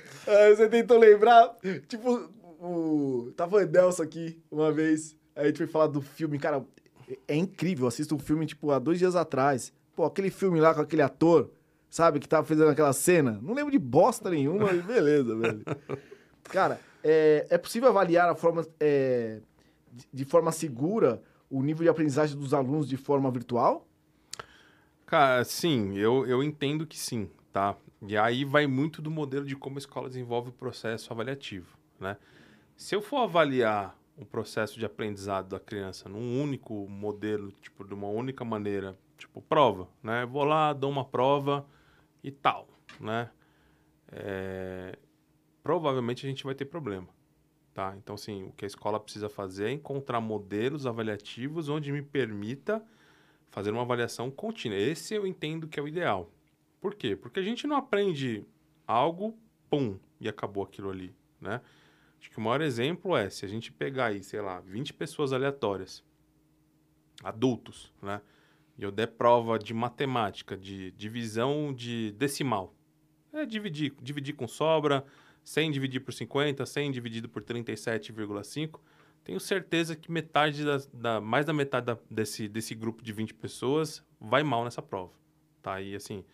Você 0.55 0.69
tentou 0.69 0.99
lembrar, 0.99 1.57
tipo, 1.89 2.31
o... 2.61 3.33
tava 3.37 3.57
o 3.57 3.61
Edelson 3.61 4.03
aqui 4.03 4.41
uma 4.51 4.73
vez, 4.73 5.17
aí 5.35 5.45
a 5.45 5.47
gente 5.49 5.59
foi 5.59 5.67
falar 5.67 5.87
do 5.89 6.01
filme, 6.01 6.39
cara, 6.39 6.65
é 7.27 7.37
incrível, 7.37 7.85
eu 7.85 7.89
assisto 7.89 8.15
um 8.15 8.19
filme, 8.19 8.47
tipo, 8.47 8.71
há 8.71 8.79
dois 8.79 8.99
dias 8.99 9.17
atrás. 9.17 9.73
Pô, 9.95 10.05
aquele 10.05 10.31
filme 10.31 10.61
lá 10.61 10.75
com 10.75 10.81
aquele 10.81 11.03
ator, 11.03 11.51
sabe, 11.91 12.19
que 12.19 12.29
tava 12.29 12.47
fazendo 12.47 12.71
aquela 12.71 12.93
cena, 12.93 13.39
não 13.43 13.55
lembro 13.55 13.71
de 13.71 13.79
bosta 13.79 14.31
nenhuma, 14.31 14.73
beleza, 14.73 15.37
velho. 15.37 15.63
Cara, 16.45 16.81
é, 17.03 17.47
é 17.51 17.59
possível 17.59 17.89
avaliar 17.89 18.29
a 18.29 18.35
forma, 18.35 18.67
é, 18.81 19.41
de 20.13 20.25
forma 20.25 20.53
segura 20.53 21.23
o 21.51 21.63
nível 21.63 21.83
de 21.83 21.91
aprendizagem 21.91 22.39
dos 22.39 22.55
alunos 22.55 22.89
de 22.89 22.97
forma 22.97 23.31
virtual? 23.31 23.87
Cara, 25.05 25.45
sim, 25.45 25.95
eu, 25.99 26.27
eu 26.27 26.43
entendo 26.43 26.87
que 26.87 26.99
sim, 26.99 27.29
tá? 27.53 27.77
E 28.07 28.16
aí 28.16 28.45
vai 28.45 28.66
muito 28.66 29.01
do 29.01 29.11
modelo 29.11 29.47
de 29.47 29.55
como 29.55 29.77
a 29.77 29.79
escola 29.79 30.09
desenvolve 30.09 30.51
o 30.51 30.53
processo 30.53 31.12
avaliativo, 31.12 31.79
né? 32.01 32.16
Se 32.77 32.97
eu 32.97 33.01
for 33.01 33.19
avaliar 33.19 33.97
o 34.16 34.24
processo 34.24 34.79
de 34.79 34.85
aprendizado 34.85 35.49
da 35.49 35.61
criança 35.61 36.09
num 36.09 36.43
único 36.43 36.89
modelo, 36.89 37.53
tipo, 37.61 37.85
de 37.85 37.95
uma 37.95 38.09
única 38.09 38.45
maneira, 38.45 38.99
tipo, 39.16 39.41
prova, 39.41 39.89
né? 40.03 40.27
vou 40.27 40.45
lá, 40.45 40.73
dou 40.73 40.91
uma 40.91 41.05
prova 41.05 41.66
e 42.23 42.31
tal, 42.31 42.69
né? 43.01 43.31
É... 44.11 44.99
Provavelmente 45.62 46.27
a 46.27 46.29
gente 46.29 46.45
vai 46.45 46.57
ter 46.57 46.65
problema, 46.65 47.09
tá? 47.73 47.95
Então, 47.97 48.16
assim, 48.16 48.45
o 48.45 48.53
que 48.53 48.65
a 48.65 48.66
escola 48.66 48.99
precisa 48.99 49.29
fazer 49.29 49.66
é 49.66 49.70
encontrar 49.70 50.20
modelos 50.20 50.87
avaliativos 50.87 51.69
onde 51.69 51.93
me 51.93 52.03
permita 52.03 52.85
fazer 53.49 53.70
uma 53.70 53.83
avaliação 53.83 54.29
contínua. 54.29 54.77
Esse 54.77 55.15
eu 55.15 55.24
entendo 55.24 55.69
que 55.69 55.79
é 55.79 55.83
o 55.83 55.87
ideal, 55.87 56.31
Por 56.83 56.97
quê? 56.97 57.15
Porque 57.15 57.39
a 57.39 57.43
gente 57.45 57.65
não 57.65 57.77
aprende 57.77 58.45
algo, 58.85 59.39
pum, 59.71 59.97
e 60.21 60.29
acabou 60.29 60.65
aquilo 60.65 60.91
ali, 60.91 61.15
né? 61.41 61.61
Acho 62.19 62.29
que 62.29 62.39
o 62.39 62.41
maior 62.41 62.61
exemplo 62.61 63.17
é 63.17 63.31
se 63.31 63.45
a 63.45 63.49
gente 63.49 63.71
pegar 63.73 64.07
aí, 64.07 64.23
sei 64.23 64.41
lá, 64.41 64.59
20 64.59 64.93
pessoas 64.95 65.33
aleatórias, 65.33 66.05
adultos, 67.23 67.93
né? 68.03 68.21
E 68.77 68.83
eu 68.83 68.91
der 68.91 69.07
prova 69.07 69.61
de 69.61 69.73
matemática, 69.73 70.57
de 70.57 70.91
divisão 70.93 71.73
de 71.73 72.11
decimal. 72.13 72.75
É 73.33 73.47
dividir, 73.47 73.95
dividir 74.03 74.35
com 74.35 74.49
sobra, 74.49 75.05
100 75.45 75.71
dividir 75.71 76.01
por 76.01 76.13
50, 76.13 76.67
100 76.67 76.91
dividido 76.91 77.29
por 77.29 77.45
37,5. 77.45 78.81
Tenho 79.23 79.39
certeza 79.39 79.95
que 79.95 80.11
metade 80.11 80.65
da, 80.65 80.79
da 80.93 81.21
mais 81.21 81.47
da 81.47 81.53
metade 81.53 81.87
da, 81.87 81.99
desse, 82.11 82.49
desse 82.49 82.75
grupo 82.75 83.05
de 83.05 83.13
20 83.13 83.35
pessoas 83.35 84.05
vai 84.21 84.43
mal 84.43 84.65
nessa 84.65 84.83
prova. 84.83 85.13
Tá? 85.63 85.81
E 85.81 85.95
assim, 85.95 86.25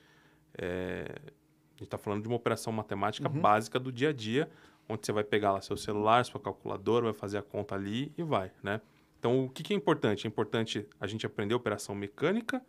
é, 0.57 1.05
a 1.21 1.79
gente 1.79 1.85
está 1.85 1.99
falando 1.99 2.23
de 2.23 2.29
uma 2.29 2.37
operação 2.37 2.73
matemática 2.73 3.29
uhum. 3.29 3.41
básica 3.41 3.79
do 3.79 3.93
dia 3.93 4.11
a 4.11 4.13
dia, 4.13 4.51
onde 4.89 5.05
você 5.05 5.13
vai 5.13 5.25
pegar 5.25 5.53
lá 5.53 5.61
seu 5.61 5.77
celular, 5.77 6.25
sua 6.25 6.41
calculadora, 6.41 7.05
vai 7.05 7.15
fazer 7.15 7.39
a 7.39 7.43
conta 7.43 7.75
ali 7.75 8.13
e 8.17 8.23
vai, 8.23 8.51
né? 8.63 8.81
Então, 9.19 9.45
o 9.45 9.51
que, 9.51 9.63
que 9.63 9.75
é 9.75 9.77
importante? 9.77 10.27
É 10.27 10.29
importante 10.29 10.87
a 11.01 11.07
gente 11.07 11.27
aprender 11.27 11.55
operação 11.55 11.95
mecânica 11.95 12.63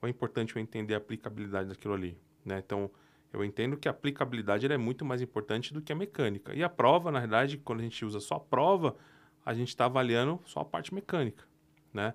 ou 0.00 0.06
é 0.06 0.10
importante 0.10 0.54
eu 0.54 0.62
entender 0.62 0.94
a 0.94 0.98
aplicabilidade 0.98 1.68
daquilo 1.68 1.94
ali, 1.94 2.16
né? 2.44 2.62
Então, 2.64 2.90
eu 3.32 3.44
entendo 3.44 3.76
que 3.76 3.88
a 3.88 3.90
aplicabilidade 3.90 4.70
é 4.70 4.76
muito 4.76 5.04
mais 5.04 5.20
importante 5.20 5.74
do 5.74 5.82
que 5.82 5.92
a 5.92 5.96
mecânica. 5.96 6.54
E 6.54 6.62
a 6.62 6.68
prova, 6.68 7.10
na 7.10 7.20
verdade, 7.20 7.58
quando 7.58 7.80
a 7.80 7.82
gente 7.82 8.04
usa 8.04 8.20
só 8.20 8.36
a 8.36 8.40
prova, 8.40 8.96
a 9.44 9.52
gente 9.52 9.68
está 9.68 9.86
avaliando 9.86 10.40
só 10.44 10.60
a 10.60 10.64
parte 10.64 10.94
mecânica, 10.94 11.44
né? 11.92 12.14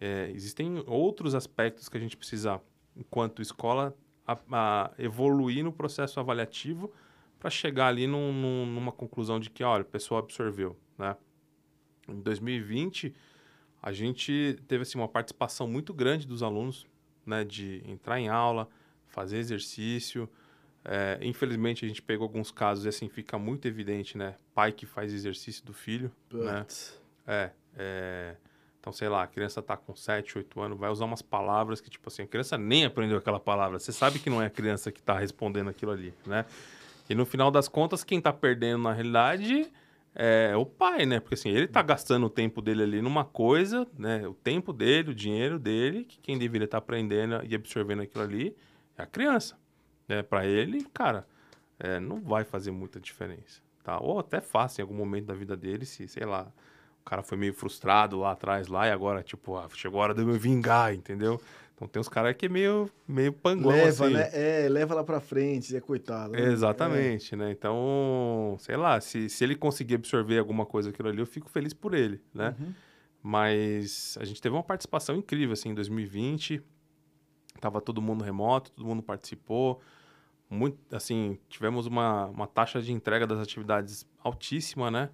É, 0.00 0.30
existem 0.34 0.82
outros 0.86 1.34
aspectos 1.34 1.88
que 1.88 1.96
a 1.96 2.00
gente 2.00 2.16
precisa, 2.16 2.60
enquanto 2.94 3.40
escola, 3.40 3.96
a, 4.26 4.38
a 4.50 4.90
evoluir 4.98 5.62
no 5.62 5.72
processo 5.72 6.18
avaliativo 6.18 6.92
para 7.38 7.50
chegar 7.50 7.88
ali 7.88 8.06
num, 8.06 8.32
num, 8.32 8.66
numa 8.66 8.92
conclusão 8.92 9.38
de 9.38 9.50
que, 9.50 9.62
olha, 9.62 9.82
o 9.82 9.86
pessoal 9.86 10.20
absorveu, 10.20 10.76
né? 10.98 11.16
Em 12.08 12.20
2020, 12.20 13.14
a 13.82 13.92
gente 13.92 14.58
teve 14.66 14.82
assim, 14.82 14.98
uma 14.98 15.08
participação 15.08 15.68
muito 15.68 15.92
grande 15.92 16.26
dos 16.26 16.42
alunos, 16.42 16.86
né? 17.24 17.44
De 17.44 17.82
entrar 17.86 18.18
em 18.18 18.28
aula, 18.28 18.68
fazer 19.06 19.38
exercício. 19.38 20.28
É, 20.84 21.18
infelizmente, 21.20 21.84
a 21.84 21.88
gente 21.88 22.00
pegou 22.00 22.24
alguns 22.24 22.50
casos 22.50 22.84
e 22.84 22.88
assim, 22.88 23.08
fica 23.08 23.38
muito 23.38 23.66
evidente, 23.66 24.16
né? 24.16 24.36
Pai 24.54 24.72
que 24.72 24.86
faz 24.86 25.12
exercício 25.12 25.64
do 25.64 25.72
filho, 25.72 26.10
But... 26.30 26.44
né? 26.44 26.66
É, 27.26 27.50
é... 27.76 28.36
Então, 28.86 28.92
sei 28.92 29.08
lá, 29.08 29.24
a 29.24 29.26
criança 29.26 29.60
tá 29.60 29.76
com 29.76 29.96
7, 29.96 30.38
8 30.38 30.60
anos, 30.60 30.78
vai 30.78 30.88
usar 30.88 31.06
umas 31.06 31.20
palavras 31.20 31.80
que, 31.80 31.90
tipo 31.90 32.08
assim, 32.08 32.22
a 32.22 32.26
criança 32.28 32.56
nem 32.56 32.84
aprendeu 32.84 33.18
aquela 33.18 33.40
palavra. 33.40 33.80
Você 33.80 33.90
sabe 33.90 34.20
que 34.20 34.30
não 34.30 34.40
é 34.40 34.46
a 34.46 34.50
criança 34.50 34.92
que 34.92 35.02
tá 35.02 35.18
respondendo 35.18 35.68
aquilo 35.68 35.90
ali, 35.90 36.14
né? 36.24 36.44
E 37.10 37.14
no 37.16 37.26
final 37.26 37.50
das 37.50 37.66
contas, 37.66 38.04
quem 38.04 38.20
tá 38.20 38.32
perdendo 38.32 38.84
na 38.84 38.92
realidade 38.92 39.68
é 40.14 40.56
o 40.56 40.64
pai, 40.64 41.04
né? 41.04 41.18
Porque 41.18 41.34
assim, 41.34 41.48
ele 41.48 41.66
tá 41.66 41.82
gastando 41.82 42.26
o 42.26 42.30
tempo 42.30 42.62
dele 42.62 42.84
ali 42.84 43.02
numa 43.02 43.24
coisa, 43.24 43.88
né? 43.98 44.24
O 44.28 44.34
tempo 44.34 44.72
dele, 44.72 45.10
o 45.10 45.14
dinheiro 45.16 45.58
dele, 45.58 46.04
que 46.04 46.20
quem 46.20 46.38
deveria 46.38 46.66
estar 46.66 46.80
tá 46.80 46.84
aprendendo 46.84 47.40
e 47.44 47.56
absorvendo 47.56 48.02
aquilo 48.02 48.22
ali 48.22 48.56
é 48.96 49.02
a 49.02 49.06
criança. 49.06 49.58
Né? 50.06 50.22
Para 50.22 50.46
ele, 50.46 50.84
cara, 50.94 51.26
é, 51.76 51.98
não 51.98 52.20
vai 52.20 52.44
fazer 52.44 52.70
muita 52.70 53.00
diferença, 53.00 53.60
tá? 53.82 53.98
Ou 53.98 54.20
até 54.20 54.40
fácil 54.40 54.80
em 54.80 54.82
algum 54.82 54.94
momento 54.94 55.26
da 55.26 55.34
vida 55.34 55.56
dele, 55.56 55.84
se, 55.84 56.06
sei 56.06 56.24
lá, 56.24 56.52
cara 57.06 57.22
foi 57.22 57.38
meio 57.38 57.54
frustrado 57.54 58.18
lá 58.18 58.32
atrás, 58.32 58.66
lá, 58.66 58.86
e 58.86 58.90
agora, 58.90 59.22
tipo, 59.22 59.56
ah, 59.56 59.68
chegou 59.72 60.00
a 60.00 60.04
hora 60.04 60.14
de 60.14 60.22
eu 60.22 60.26
me 60.26 60.36
vingar, 60.38 60.92
entendeu? 60.92 61.40
Então 61.74 61.86
tem 61.86 62.00
uns 62.00 62.08
caras 62.08 62.34
que 62.34 62.46
é 62.46 62.48
meio, 62.48 62.90
meio 63.06 63.32
pangão, 63.32 63.70
leva, 63.70 64.06
assim. 64.06 64.14
né? 64.14 64.30
É, 64.32 64.68
leva 64.68 64.94
lá 64.94 65.04
pra 65.04 65.20
frente, 65.20 65.76
é 65.76 65.80
coitado. 65.80 66.32
Né? 66.32 66.42
Exatamente, 66.50 67.34
é. 67.34 67.36
né? 67.36 67.50
Então, 67.52 68.56
sei 68.58 68.76
lá, 68.76 69.00
se, 69.00 69.28
se 69.28 69.44
ele 69.44 69.54
conseguir 69.54 69.94
absorver 69.96 70.38
alguma 70.38 70.64
coisa 70.64 70.88
aquilo 70.88 71.08
ali, 71.08 71.18
eu 71.18 71.26
fico 71.26 71.50
feliz 71.50 71.74
por 71.74 71.94
ele, 71.94 72.20
né? 72.34 72.56
Uhum. 72.58 72.72
Mas 73.22 74.16
a 74.20 74.24
gente 74.24 74.40
teve 74.40 74.54
uma 74.54 74.62
participação 74.62 75.16
incrível, 75.16 75.52
assim, 75.52 75.68
em 75.68 75.74
2020. 75.74 76.62
Tava 77.60 77.80
todo 77.80 78.00
mundo 78.00 78.24
remoto, 78.24 78.72
todo 78.72 78.86
mundo 78.86 79.02
participou. 79.02 79.80
Muito, 80.48 80.78
assim, 80.94 81.38
tivemos 81.48 81.86
uma, 81.86 82.26
uma 82.26 82.46
taxa 82.46 82.80
de 82.80 82.92
entrega 82.92 83.26
das 83.26 83.38
atividades 83.38 84.06
altíssima, 84.22 84.90
né? 84.90 85.10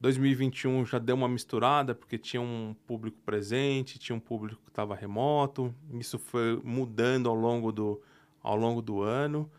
2021 0.00 0.86
já 0.86 0.98
deu 0.98 1.16
uma 1.16 1.28
misturada, 1.28 1.94
porque 1.94 2.16
tinha 2.16 2.40
um 2.40 2.74
público 2.86 3.18
presente, 3.24 3.98
tinha 3.98 4.14
um 4.14 4.20
público 4.20 4.62
que 4.62 4.70
estava 4.70 4.94
remoto. 4.94 5.74
Isso 5.94 6.18
foi 6.18 6.60
mudando 6.62 7.28
ao 7.28 7.34
longo 7.34 7.72
do, 7.72 8.00
ao 8.42 8.56
longo 8.56 8.80
do 8.80 9.02
ano. 9.02 9.50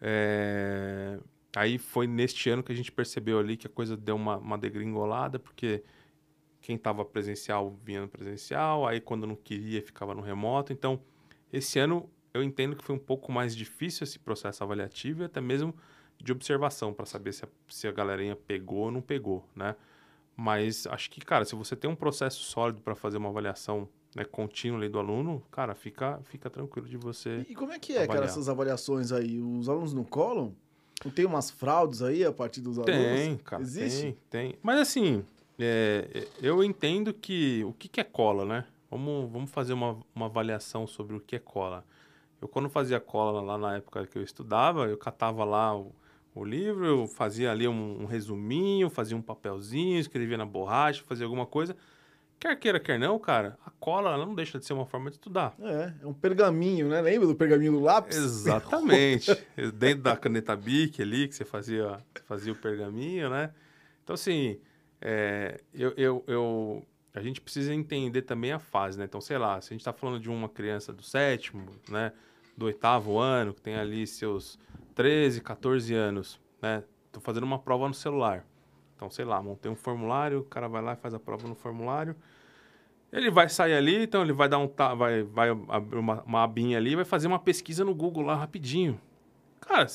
É... 0.00 1.18
Aí 1.54 1.76
foi 1.76 2.06
neste 2.06 2.48
ano 2.48 2.62
que 2.62 2.72
a 2.72 2.74
gente 2.74 2.90
percebeu 2.90 3.38
ali 3.38 3.56
que 3.58 3.66
a 3.66 3.70
coisa 3.70 3.94
deu 3.94 4.16
uma, 4.16 4.38
uma 4.38 4.56
degringolada, 4.56 5.38
porque 5.38 5.82
quem 6.62 6.76
estava 6.76 7.04
presencial 7.04 7.76
vinha 7.84 8.00
no 8.00 8.08
presencial, 8.08 8.86
aí 8.86 9.00
quando 9.00 9.26
não 9.26 9.36
queria 9.36 9.82
ficava 9.82 10.14
no 10.14 10.22
remoto. 10.22 10.72
Então, 10.72 11.00
esse 11.52 11.78
ano 11.78 12.08
eu 12.32 12.42
entendo 12.42 12.74
que 12.74 12.82
foi 12.82 12.94
um 12.94 12.98
pouco 12.98 13.30
mais 13.30 13.54
difícil 13.54 14.04
esse 14.04 14.18
processo 14.18 14.64
avaliativo 14.64 15.22
e 15.22 15.26
até 15.26 15.40
mesmo 15.40 15.74
de 16.22 16.32
observação 16.32 16.92
para 16.92 17.04
saber 17.04 17.32
se 17.32 17.44
a, 17.44 17.48
se 17.68 17.88
a 17.88 17.92
galerinha 17.92 18.36
pegou 18.36 18.84
ou 18.84 18.90
não 18.90 19.00
pegou, 19.00 19.44
né? 19.54 19.74
Mas 20.36 20.86
acho 20.86 21.10
que, 21.10 21.20
cara, 21.20 21.44
se 21.44 21.54
você 21.54 21.76
tem 21.76 21.90
um 21.90 21.96
processo 21.96 22.42
sólido 22.42 22.80
para 22.80 22.94
fazer 22.94 23.18
uma 23.18 23.28
avaliação 23.28 23.88
né, 24.14 24.24
contínua 24.24 24.88
do 24.88 24.98
aluno, 24.98 25.42
cara, 25.50 25.74
fica, 25.74 26.20
fica 26.24 26.48
tranquilo 26.48 26.88
de 26.88 26.96
você. 26.96 27.44
E, 27.48 27.54
como 27.54 27.72
é 27.72 27.78
que 27.78 27.92
é, 27.92 27.96
avaliar. 27.96 28.16
cara, 28.16 28.26
essas 28.26 28.48
avaliações 28.48 29.12
aí? 29.12 29.40
Os 29.40 29.68
alunos 29.68 29.92
não 29.92 30.04
colam? 30.04 30.54
Não 31.04 31.10
tem 31.10 31.26
umas 31.26 31.50
fraudes 31.50 32.02
aí 32.02 32.24
a 32.24 32.32
partir 32.32 32.60
dos 32.60 32.78
tem, 32.78 32.94
alunos? 32.94 33.20
Tem, 33.20 33.36
cara. 33.38 33.62
Existe? 33.62 34.16
Tem, 34.30 34.50
tem. 34.50 34.58
Mas 34.62 34.80
assim, 34.80 35.24
é, 35.58 36.28
eu 36.40 36.62
entendo 36.62 37.12
que 37.12 37.64
o 37.64 37.72
que, 37.72 37.88
que 37.88 38.00
é 38.00 38.04
cola, 38.04 38.44
né? 38.44 38.64
Vamos, 38.90 39.30
vamos 39.30 39.50
fazer 39.50 39.72
uma, 39.72 39.98
uma 40.14 40.26
avaliação 40.26 40.86
sobre 40.86 41.16
o 41.16 41.20
que 41.20 41.36
é 41.36 41.38
cola. 41.38 41.84
Eu, 42.40 42.48
quando 42.48 42.68
fazia 42.68 43.00
cola 43.00 43.40
lá 43.40 43.58
na 43.58 43.76
época 43.76 44.06
que 44.06 44.18
eu 44.18 44.22
estudava, 44.22 44.86
eu 44.86 44.96
catava 44.96 45.44
lá 45.44 45.76
o, 45.76 45.92
o 46.34 46.44
livro, 46.44 46.84
eu 46.86 47.06
fazia 47.06 47.50
ali 47.50 47.68
um, 47.68 48.02
um, 48.02 48.04
resuminho, 48.06 48.88
fazia 48.88 49.16
um 49.16 49.20
papelzinho, 49.20 49.98
escrevia 49.98 50.38
na 50.38 50.46
borracha, 50.46 51.02
fazia 51.06 51.26
alguma 51.26 51.44
coisa. 51.44 51.76
Quer 52.40 52.56
queira, 52.56 52.80
quer 52.80 52.98
não, 52.98 53.18
cara, 53.18 53.56
a 53.64 53.70
cola 53.70 54.14
ela 54.14 54.26
não 54.26 54.34
deixa 54.34 54.58
de 54.58 54.64
ser 54.64 54.72
uma 54.72 54.86
forma 54.86 55.10
de 55.10 55.16
estudar. 55.16 55.54
É, 55.60 55.92
é 56.02 56.06
um 56.06 56.14
pergaminho, 56.14 56.88
né? 56.88 57.00
Lembra 57.00 57.28
do 57.28 57.34
pergaminho 57.34 57.72
do 57.72 57.80
lápis? 57.80 58.16
Exatamente. 58.16 59.30
Dentro 59.74 60.02
da 60.02 60.16
caneta 60.16 60.56
Bic 60.56 61.00
ali, 61.00 61.28
que 61.28 61.34
você 61.34 61.44
fazia, 61.44 61.98
fazia 62.26 62.52
o 62.52 62.56
pergaminho, 62.56 63.30
né? 63.30 63.52
Então, 64.02 64.14
assim, 64.14 64.58
é, 65.00 65.60
eu, 65.74 65.92
eu, 65.96 66.24
eu, 66.26 66.86
a 67.14 67.20
gente 67.20 67.40
precisa 67.40 67.74
entender 67.74 68.22
também 68.22 68.52
a 68.52 68.58
fase, 68.58 68.98
né? 68.98 69.04
Então, 69.04 69.20
sei 69.20 69.36
lá, 69.36 69.60
se 69.60 69.68
a 69.68 69.72
gente 69.74 69.82
está 69.82 69.92
falando 69.92 70.18
de 70.18 70.30
uma 70.30 70.48
criança 70.48 70.92
do 70.92 71.02
sétimo, 71.02 71.66
né? 71.88 72.12
Do 72.56 72.66
oitavo 72.66 73.18
ano, 73.18 73.52
que 73.52 73.60
tem 73.60 73.76
ali 73.76 74.06
seus 74.06 74.58
13, 74.94 75.40
14 75.40 75.94
anos, 75.94 76.40
né? 76.60 76.82
Tô 77.10 77.20
fazendo 77.20 77.44
uma 77.44 77.58
prova 77.58 77.88
no 77.88 77.94
celular. 77.94 78.44
Então, 78.96 79.10
sei 79.10 79.24
lá, 79.24 79.42
montei 79.42 79.70
um 79.70 79.76
formulário, 79.76 80.40
o 80.40 80.44
cara 80.44 80.68
vai 80.68 80.82
lá 80.82 80.92
e 80.92 80.96
faz 80.96 81.12
a 81.12 81.18
prova 81.18 81.48
no 81.48 81.54
formulário. 81.54 82.14
Ele 83.12 83.30
vai 83.30 83.48
sair 83.48 83.74
ali, 83.74 84.04
então 84.04 84.22
ele 84.22 84.32
vai 84.32 84.48
dar 84.48 84.58
um 84.58 84.70
vai 84.96 85.22
vai 85.22 85.50
abrir 85.68 85.98
uma, 85.98 86.22
uma 86.22 86.42
abinha 86.42 86.78
ali, 86.78 86.96
vai 86.96 87.04
fazer 87.04 87.26
uma 87.26 87.38
pesquisa 87.38 87.84
no 87.84 87.94
Google 87.94 88.22
lá 88.22 88.34
rapidinho. 88.34 88.98
Cara, 89.60 89.86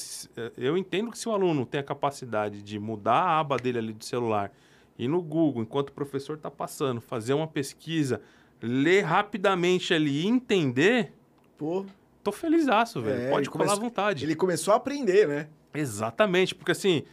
eu 0.57 0.77
entendo 0.77 1.11
que 1.11 1.17
se 1.17 1.27
o 1.27 1.31
aluno 1.31 1.65
tem 1.65 1.79
a 1.79 1.83
capacidade 1.83 2.61
de 2.61 2.79
mudar 2.79 3.21
a 3.21 3.39
aba 3.39 3.57
dele 3.57 3.79
ali 3.79 3.93
do 3.93 4.05
celular 4.05 4.51
e 4.97 5.07
no 5.07 5.21
Google, 5.21 5.63
enquanto 5.63 5.89
o 5.89 5.93
professor 5.93 6.37
está 6.37 6.49
passando, 6.49 7.01
fazer 7.01 7.33
uma 7.33 7.47
pesquisa, 7.47 8.21
ler 8.61 9.01
rapidamente 9.01 9.93
ali 9.93 10.23
e 10.23 10.27
entender, 10.27 11.11
Pô. 11.57 11.85
Tô 12.27 12.31
felizaço, 12.33 13.01
velho. 13.01 13.21
É, 13.21 13.29
Pode 13.29 13.49
falar 13.49 13.71
à 13.71 13.75
vontade. 13.75 14.25
Ele 14.25 14.35
começou 14.35 14.73
a 14.73 14.77
aprender, 14.77 15.27
né? 15.27 15.47
Exatamente, 15.73 16.53
porque 16.53 16.73
assim, 16.73 17.03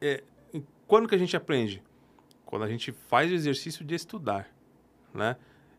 é, 0.00 0.22
quando 0.86 1.08
que 1.08 1.14
a 1.14 1.18
gente 1.18 1.36
aprende? 1.36 1.82
Quando 2.46 2.62
a 2.62 2.68
gente 2.68 2.92
faz 2.92 3.32
o 3.32 3.34
exercício 3.34 3.84
de 3.84 3.96
estudar, 3.96 4.48
né? 5.12 5.36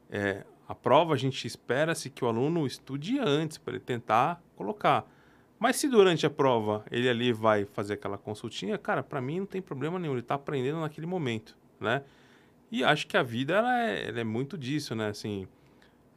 É, 0.09 0.43
a 0.67 0.75
prova 0.75 1.13
a 1.13 1.17
gente 1.17 1.47
espera-se 1.47 2.09
que 2.09 2.25
o 2.25 2.27
aluno 2.27 2.67
estude 2.67 3.17
antes 3.17 3.57
para 3.57 3.75
ele 3.75 3.83
tentar 3.83 4.41
colocar. 4.57 5.09
Mas 5.57 5.77
se 5.77 5.87
durante 5.87 6.25
a 6.25 6.29
prova 6.29 6.83
ele 6.91 7.07
ali 7.07 7.31
vai 7.31 7.63
fazer 7.63 7.93
aquela 7.93 8.17
consultinha, 8.17 8.77
cara, 8.77 9.01
para 9.01 9.21
mim 9.21 9.39
não 9.39 9.45
tem 9.45 9.61
problema 9.61 9.97
nenhum, 9.97 10.13
ele 10.13 10.21
está 10.21 10.35
aprendendo 10.35 10.81
naquele 10.81 11.07
momento, 11.07 11.57
né? 11.79 12.03
E 12.69 12.83
acho 12.83 13.07
que 13.07 13.15
a 13.15 13.23
vida 13.23 13.53
ela 13.53 13.81
é, 13.83 14.09
ela 14.09 14.19
é 14.19 14.23
muito 14.23 14.57
disso, 14.57 14.95
né? 14.95 15.07
Assim, 15.07 15.47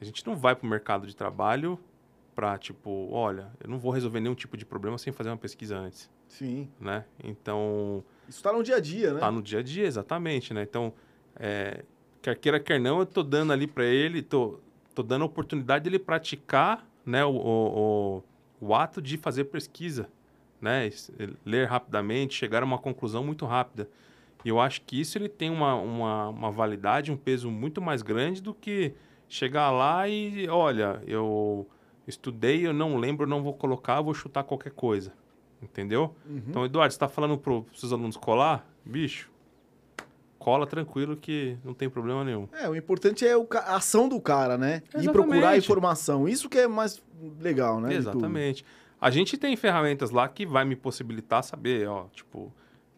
a 0.01 0.05
gente 0.05 0.27
não 0.27 0.35
vai 0.35 0.57
para 0.57 0.67
o 0.67 0.71
mercado 0.71 1.07
de 1.07 1.15
trabalho 1.15 1.79
para 2.35 2.59
tipo, 2.59 3.09
olha, 3.11 3.51
eu 3.63 3.69
não 3.69 3.79
vou 3.79 3.93
resolver 3.93 4.21
nenhum 4.21 4.35
tipo 4.35 4.57
de 4.57 4.65
problema 4.65 4.99
sem 4.99 5.13
fazer 5.13 5.31
uma 5.31 5.37
pesquisa 5.37 5.77
antes. 5.77 6.11
Sim. 6.29 6.69
Né? 6.81 7.05
Então. 7.23 8.05
Isso 8.29 8.39
está 8.39 8.53
no 8.53 8.63
dia 8.63 8.77
a 8.77 8.81
dia, 8.81 9.11
né? 9.11 9.15
Está 9.15 9.31
no 9.31 9.43
dia 9.43 9.61
a 9.61 9.63
dia, 9.63 9.87
exatamente, 9.87 10.53
né? 10.53 10.63
Então, 10.63 10.93
é, 11.37 11.85
quer 12.21 12.37
queira, 12.37 12.59
quer 12.59 12.81
não, 12.81 13.01
eu 13.01 13.07
tô 13.07 13.23
dando 13.23 13.53
ali 13.53 13.67
para 13.67 13.85
ele, 13.85 14.23
tô, 14.23 14.59
tô 14.95 15.03
dando 15.03 15.23
a 15.23 15.27
oportunidade 15.27 15.85
dele 15.85 15.99
praticar, 15.99 16.87
né, 17.05 17.25
o, 17.25 17.33
o, 17.33 18.19
o 18.19 18.23
o 18.65 18.75
ato 18.75 19.03
de 19.03 19.19
fazer 19.19 19.45
pesquisa, 19.45 20.09
né? 20.61 20.89
Ler 21.45 21.69
rapidamente, 21.69 22.35
chegar 22.35 22.63
a 22.63 22.67
uma 22.67 22.79
conclusão 22.79 23.23
muito 23.23 23.45
rápida. 23.45 23.89
E 24.43 24.49
eu 24.49 24.59
acho 24.59 24.81
que 24.83 24.99
isso 24.99 25.19
ele 25.19 25.29
tem 25.29 25.51
uma, 25.51 25.75
uma, 25.75 26.29
uma 26.29 26.51
validade, 26.51 27.13
um 27.13 27.17
peso 27.17 27.51
muito 27.51 27.83
mais 27.83 28.01
grande 28.01 28.43
do 28.43 28.55
que 28.55 28.95
chegar 29.29 29.71
lá 29.71 30.09
e, 30.09 30.49
olha, 30.49 31.03
eu 31.07 31.67
estudei, 32.07 32.67
eu 32.67 32.73
não 32.73 32.97
lembro, 32.97 33.27
não 33.27 33.43
vou 33.43 33.55
colocar, 33.55 34.01
vou 34.01 34.15
chutar 34.15 34.45
qualquer 34.45 34.73
coisa. 34.73 35.13
Entendeu? 35.63 36.15
Então, 36.29 36.65
Eduardo, 36.65 36.93
você 36.93 36.97
está 36.97 37.09
falando 37.09 37.39
para 37.39 37.53
os 37.53 37.81
seus 37.81 37.93
alunos 37.93 38.17
colar? 38.19 38.69
Bicho, 38.85 39.31
cola 40.39 40.67
tranquilo 40.67 41.17
que 41.17 41.57
não 41.65 41.73
tem 41.73 41.89
problema 41.89 42.23
nenhum. 42.23 42.47
É, 42.53 42.69
o 42.69 42.77
importante 42.77 43.27
é 43.27 43.33
a 43.33 43.77
ação 43.77 44.07
do 44.07 44.21
cara, 44.21 44.59
né? 44.59 44.83
E 44.95 44.99
Exatamente. 44.99 45.13
procurar 45.13 45.57
informação. 45.57 46.29
Isso 46.29 46.51
que 46.51 46.59
é 46.59 46.69
mais 46.69 47.03
legal, 47.41 47.81
né? 47.81 47.95
Exatamente. 47.95 48.63
A 49.01 49.11
gente 49.11 49.39
tem 49.39 49.57
ferramentas 49.57 50.11
lá 50.11 50.29
que 50.29 50.45
vai 50.45 50.67
me 50.67 50.77
possibilitar 50.77 51.43
saber, 51.43 51.89
ó, 51.89 52.09
tipo, 52.13 52.53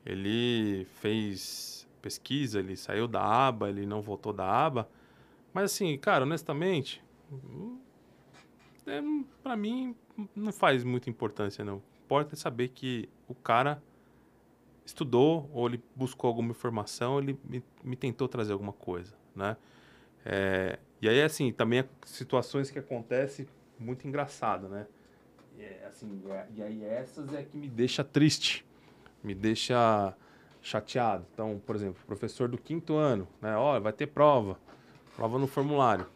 ele 0.05 0.87
fez 1.01 1.87
pesquisa, 2.03 2.59
ele 2.59 2.77
saiu 2.77 3.07
da 3.07 3.23
aba, 3.23 3.69
ele 3.69 3.87
não 3.87 4.03
voltou 4.03 4.33
da 4.33 4.45
aba. 4.45 4.89
Mas 5.55 5.73
assim, 5.73 5.97
cara, 5.99 6.25
honestamente, 6.25 7.03
hum, 7.33 7.79
é, 8.87 9.01
pra 9.43 9.57
mim 9.57 9.95
não 10.35 10.53
faz 10.53 10.85
muita 10.85 11.11
importância 11.11 11.65
não. 11.65 11.83
Importa 12.05 12.35
é 12.35 12.37
saber 12.37 12.69
que 12.69 13.09
o 13.29 13.35
cara 13.35 13.83
estudou 14.85 15.51
ou 15.53 15.67
ele 15.67 15.83
buscou 15.95 16.29
alguma 16.29 16.51
informação, 16.51 17.19
ele 17.19 17.39
me, 17.45 17.63
me 17.83 17.97
tentou 17.97 18.29
trazer 18.29 18.53
alguma 18.53 18.73
coisa, 18.73 19.15
né? 19.35 19.57
É, 20.25 20.79
e 21.03 21.09
aí, 21.09 21.23
assim, 21.23 21.53
também 21.53 21.85
situações 22.05 22.71
que 22.71 22.79
acontecem 22.79 23.47
muito 23.79 24.07
engraçado, 24.07 24.69
né? 24.69 24.87
E, 25.59 25.63
é, 25.63 25.87
assim, 25.89 26.23
é- 26.29 26.47
e 26.55 26.63
aí 26.63 26.85
essas 26.85 27.33
é 27.35 27.43
que 27.43 27.57
me 27.57 27.69
deixa 27.69 28.03
triste, 28.05 28.65
me 29.23 29.35
deixa 29.35 30.15
chateado. 30.63 31.25
Então, 31.33 31.61
por 31.65 31.77
exemplo, 31.77 32.03
professor 32.07 32.49
do 32.49 32.59
quinto 32.59 32.95
ano, 32.97 33.27
né? 33.41 33.57
Olha, 33.57 33.81
vai 33.81 33.93
ter 33.93 34.07
prova, 34.07 34.59
prova 35.15 35.39
no 35.39 35.47
formulário. 35.47 36.07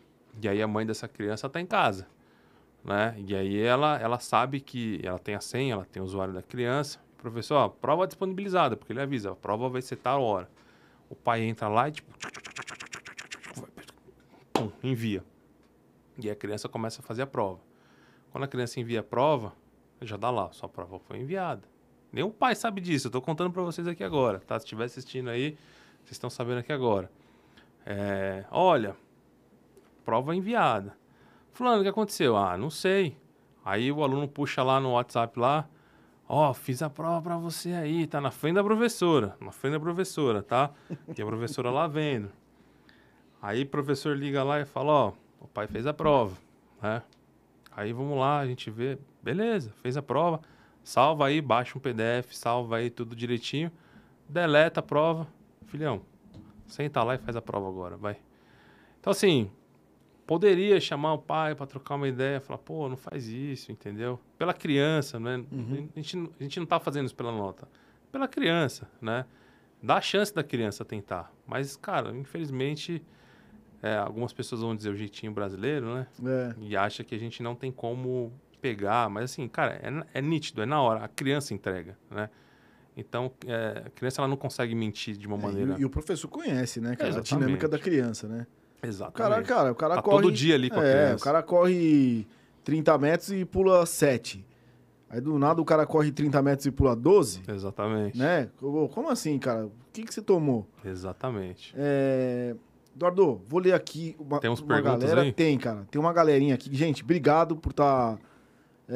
E 0.40 0.48
aí 0.48 0.62
a 0.62 0.66
mãe 0.68 0.86
dessa 0.86 1.09
criança 1.09 1.47
está 1.47 1.60
em 1.60 1.66
casa, 1.66 2.06
né? 2.85 3.15
E 3.27 3.35
aí 3.35 3.61
ela, 3.61 3.98
ela 3.98 4.19
sabe 4.19 4.61
que 4.61 5.01
ela 5.02 5.19
tem 5.19 5.35
a 5.35 5.40
senha, 5.40 5.74
ela 5.74 5.85
tem 5.85 6.02
o 6.02 6.05
usuário 6.05 6.35
da 6.35 6.43
criança. 6.43 7.01
Professor, 7.19 7.57
ó, 7.57 7.69
prova 7.69 8.07
disponibilizada, 8.07 8.77
porque 8.77 8.93
ele 8.93 9.01
avisa, 9.01 9.32
a 9.32 9.36
prova 9.36 9.69
vai 9.69 9.82
ser 9.82 9.97
tal 9.97 10.23
hora. 10.23 10.48
O 11.09 11.15
pai 11.15 11.43
entra 11.43 11.69
lá 11.69 11.89
e 11.89 11.93
tipo 11.93 12.12
pum, 14.52 14.70
envia. 14.82 15.24
E 16.19 16.31
a 16.31 16.36
criança 16.36 16.69
começa 16.69 17.01
a 17.01 17.05
fazer 17.05 17.23
a 17.23 17.27
prova. 17.27 17.61
Quando 18.31 18.44
a 18.44 18.48
criança 18.48 18.81
envia 18.81 19.01
a 19.01 19.02
prova, 19.02 19.52
já 20.01 20.16
dá 20.16 20.31
lá, 20.31 20.52
sua 20.52 20.69
prova 20.69 20.98
foi 20.98 21.19
enviada. 21.19 21.62
O 22.24 22.31
pai 22.31 22.55
sabe 22.55 22.81
disso, 22.81 23.07
eu 23.07 23.11
tô 23.11 23.23
contando 23.23 23.52
para 23.52 23.62
vocês 23.62 23.86
aqui 23.86 24.02
agora, 24.02 24.40
tá? 24.40 24.59
Se 24.59 24.65
estiver 24.65 24.85
assistindo 24.85 25.28
aí, 25.28 25.57
vocês 26.02 26.12
estão 26.12 26.28
sabendo 26.28 26.59
aqui 26.59 26.73
agora. 26.73 27.11
É, 27.86 28.44
olha, 28.51 28.97
prova 30.05 30.35
enviada. 30.35 30.97
Fulano, 31.52 31.81
o 31.81 31.82
que 31.82 31.89
aconteceu? 31.89 32.36
Ah, 32.36 32.56
não 32.56 32.70
sei. 32.70 33.16
Aí 33.64 33.93
o 33.93 34.02
aluno 34.02 34.27
puxa 34.27 34.62
lá 34.62 34.81
no 34.81 34.93
WhatsApp 34.93 35.39
lá, 35.39 35.68
ó, 36.28 36.55
fiz 36.55 36.82
a 36.82 36.89
prova 36.89 37.20
para 37.20 37.36
você 37.36 37.72
aí, 37.72 38.06
tá 38.06 38.20
na 38.20 38.31
frente 38.31 38.55
da 38.55 38.64
professora, 38.64 39.36
na 39.40 39.52
frente 39.52 39.72
da 39.74 39.81
professora, 39.81 40.43
tá? 40.43 40.70
E 41.16 41.20
a 41.20 41.27
professora 41.27 41.70
lá 41.70 41.86
vendo. 41.86 42.31
Aí 43.43 43.62
o 43.62 43.66
professor 43.66 44.16
liga 44.16 44.43
lá 44.43 44.60
e 44.60 44.64
fala, 44.64 44.93
ó, 44.93 45.12
o 45.40 45.48
pai 45.48 45.66
fez 45.66 45.86
a 45.86 45.93
prova, 45.93 46.36
né? 46.81 47.02
Aí 47.70 47.93
vamos 47.93 48.18
lá, 48.18 48.39
a 48.39 48.47
gente 48.47 48.70
vê, 48.70 48.98
beleza, 49.22 49.72
fez 49.82 49.97
a 49.97 50.02
prova, 50.02 50.40
salva 50.82 51.27
aí, 51.27 51.40
baixa 51.40 51.77
um 51.77 51.81
PDF, 51.81 52.32
salva 52.32 52.77
aí 52.77 52.90
tudo 52.90 53.14
direitinho, 53.14 53.70
deleta 54.28 54.81
a 54.81 54.82
prova, 54.82 55.27
filhão, 55.66 56.02
senta 56.66 57.02
lá 57.02 57.14
e 57.14 57.18
faz 57.18 57.36
a 57.36 57.43
prova 57.43 57.68
agora, 57.68 57.97
vai. 57.97 58.16
Então 59.01 59.10
assim, 59.10 59.51
poderia 60.31 60.81
chamar 60.81 61.15
o 61.15 61.19
pai 61.19 61.57
para 61.57 61.66
trocar 61.66 61.97
uma 61.97 62.07
ideia, 62.07 62.40
falar, 62.40 62.59
pô, 62.59 62.89
não 62.89 62.97
faz 62.97 63.27
isso, 63.27 63.73
entendeu? 63.73 64.20
Pela 64.39 64.55
criança, 64.55 65.19
né? 65.19 65.44
A, 65.93 65.98
gente, 65.98 66.16
não- 66.16 66.31
a 66.39 66.43
gente 66.44 66.61
não 66.61 66.66
tá 66.66 66.78
fazendo 66.78 67.07
isso 67.07 67.16
pela 67.16 67.32
nota, 67.32 67.66
pela 68.12 68.28
criança, 68.28 68.89
né? 69.02 69.24
Dá 69.82 69.97
a 69.97 70.01
chance 70.01 70.32
da 70.32 70.44
criança 70.44 70.85
tentar, 70.85 71.32
mas, 71.44 71.74
cara, 71.77 72.16
infelizmente... 72.16 73.02
É, 73.82 73.97
algumas 73.97 74.31
pessoas 74.31 74.61
vão 74.61 74.77
dizer 74.77 74.90
o 74.90 74.94
jeitinho 74.94 75.32
brasileiro, 75.32 75.94
né? 75.94 76.07
É. 76.23 76.55
E 76.61 76.77
acha 76.77 77.02
que 77.02 77.15
a 77.15 77.19
gente 77.19 77.43
não 77.43 77.55
tem 77.55 77.73
como 77.73 78.31
pegar. 78.61 79.09
Mas 79.09 79.31
assim, 79.32 79.48
cara, 79.48 79.81
é, 79.82 80.19
é 80.19 80.20
nítido, 80.20 80.61
é 80.61 80.66
na 80.66 80.82
hora. 80.82 81.02
A 81.02 81.09
criança 81.09 81.55
entrega, 81.55 81.97
né? 82.11 82.28
Então, 82.94 83.32
é, 83.47 83.85
a 83.86 83.89
criança 83.89 84.20
ela 84.20 84.28
não 84.28 84.36
consegue 84.36 84.74
mentir 84.74 85.16
de 85.16 85.27
uma 85.27 85.39
É, 85.39 85.40
maneira... 85.40 85.77
e, 85.78 85.81
e 85.81 85.85
o 85.86 85.89
professor 85.89 86.28
conhece, 86.28 86.78
né, 86.78 86.94
cara? 86.94 87.16
A 87.16 87.20
dinâmica 87.23 87.66
da 87.66 87.78
criança, 87.78 88.28
né? 88.28 88.47
O 88.82 88.86
Exatamente. 88.86 89.16
cara, 89.16 89.43
cara, 89.43 89.73
o 89.73 89.74
cara 89.74 89.94
Tá 89.97 90.02
corre. 90.02 90.23
todo 90.23 90.32
dia 90.32 90.55
ali 90.55 90.70
com 90.70 90.81
a 90.81 90.85
é, 90.86 90.93
criança. 90.93 91.16
o 91.16 91.20
cara 91.24 91.43
corre 91.43 92.27
30 92.65 92.98
metros 92.98 93.31
e 93.32 93.44
pula 93.44 93.85
7. 93.85 94.44
Aí 95.09 95.20
do 95.20 95.39
nada 95.39 95.61
o 95.61 95.65
cara 95.65 95.85
corre 95.86 96.12
30 96.12 96.40
metros 96.40 96.66
e 96.66 96.70
pula 96.70 96.94
12, 96.94 97.43
Exatamente. 97.48 98.16
né? 98.16 98.48
Como 98.59 99.11
assim, 99.11 99.39
cara? 99.39 99.66
O 99.66 99.73
que, 99.93 100.05
que 100.05 100.15
você 100.15 100.23
tomou? 100.23 100.66
Exatamente. 100.85 101.74
É... 101.77 102.55
Eduardo, 102.94 103.40
vou 103.48 103.61
ler 103.61 103.73
aqui 103.73 104.15
uma, 104.19 104.39
Tem 104.40 104.51
uns 104.51 104.61
uma 104.61 104.69
perguntas 104.74 105.01
galera. 105.02 105.23
aí? 105.23 105.32
Tem, 105.32 105.57
cara. 105.59 105.86
Tem 105.90 106.01
uma 106.01 106.12
galerinha 106.12 106.55
aqui. 106.55 106.74
Gente, 106.74 107.02
obrigado 107.02 107.57
por 107.57 107.70
estar 107.70 108.19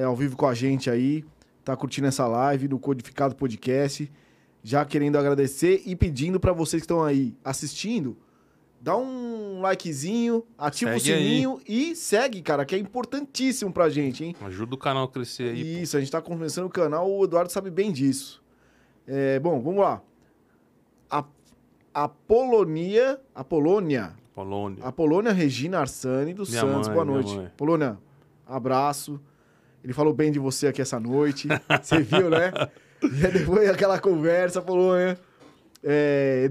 ao 0.05 0.15
vivo 0.17 0.37
com 0.37 0.47
a 0.47 0.55
gente 0.55 0.89
aí. 0.91 1.25
Tá 1.65 1.77
curtindo 1.77 2.07
essa 2.07 2.27
live 2.27 2.69
do 2.69 2.79
Codificado 2.79 3.35
Podcast. 3.35 4.11
Já 4.63 4.85
querendo 4.85 5.17
agradecer 5.17 5.83
e 5.87 5.95
pedindo 5.97 6.39
para 6.41 6.53
vocês 6.53 6.81
que 6.83 6.85
estão 6.85 7.03
aí 7.05 7.35
assistindo, 7.45 8.17
dá 8.85 8.95
um 8.99 9.63
likezinho, 9.63 10.45
ativa 10.59 10.95
o 10.95 11.01
Segue 11.01 11.15
aí. 11.15 11.25
sininho 11.25 11.59
e 11.67 11.97
segue, 11.97 12.43
cara, 12.43 12.67
que 12.67 12.75
é 12.75 12.79
importantíssimo 12.79 13.73
pra 13.73 13.89
gente, 13.89 14.23
hein? 14.23 14.37
Ajuda 14.43 14.75
o 14.75 14.79
canal 14.79 15.05
a 15.05 15.09
crescer 15.09 15.55
aí. 15.55 15.77
pô. 15.77 15.83
Isso, 15.83 15.97
a 15.97 16.01
gente 16.01 16.13
tá 16.13 16.21
começando 16.21 16.67
o 16.67 16.71
canal, 16.71 17.11
o 17.11 17.25
Eduardo 17.25 17.51
sabe 17.51 17.71
bem 17.71 17.91
disso. 17.91 18.43
É, 19.07 19.41
bom, 19.41 19.59
vamos 19.63 19.81
lá. 19.81 20.03
A, 21.11 21.25
a 21.95 22.09
Polonia, 22.09 23.19
a 23.35 23.43
Polônia, 23.43 24.13
Polônia. 24.35 24.85
a 24.85 24.93
Polônia 24.93 25.33
Regina 25.33 25.79
Arsani 25.81 26.35
dos 26.35 26.51
Minha 26.51 26.61
Santos, 26.61 26.89
mãe, 26.89 26.95
boa 26.95 27.05
noite. 27.07 27.35
mãe. 27.35 27.51
Polônia, 27.57 27.97
abraço. 28.47 29.19
Ele 29.83 29.95
falou 29.95 30.13
bem 30.13 30.31
de 30.31 30.39
você 30.39 30.67
aqui 30.67 30.83
essa 30.83 31.01
noite. 31.01 31.49
Você 31.83 32.01
viu, 32.03 32.29
né? 32.31 32.53
E 33.03 33.27
aí 33.27 33.33
depois 33.33 33.69
aquela 33.69 33.99
conversa, 33.99 34.63
Polônia. 34.63 35.19
É, 35.83 36.51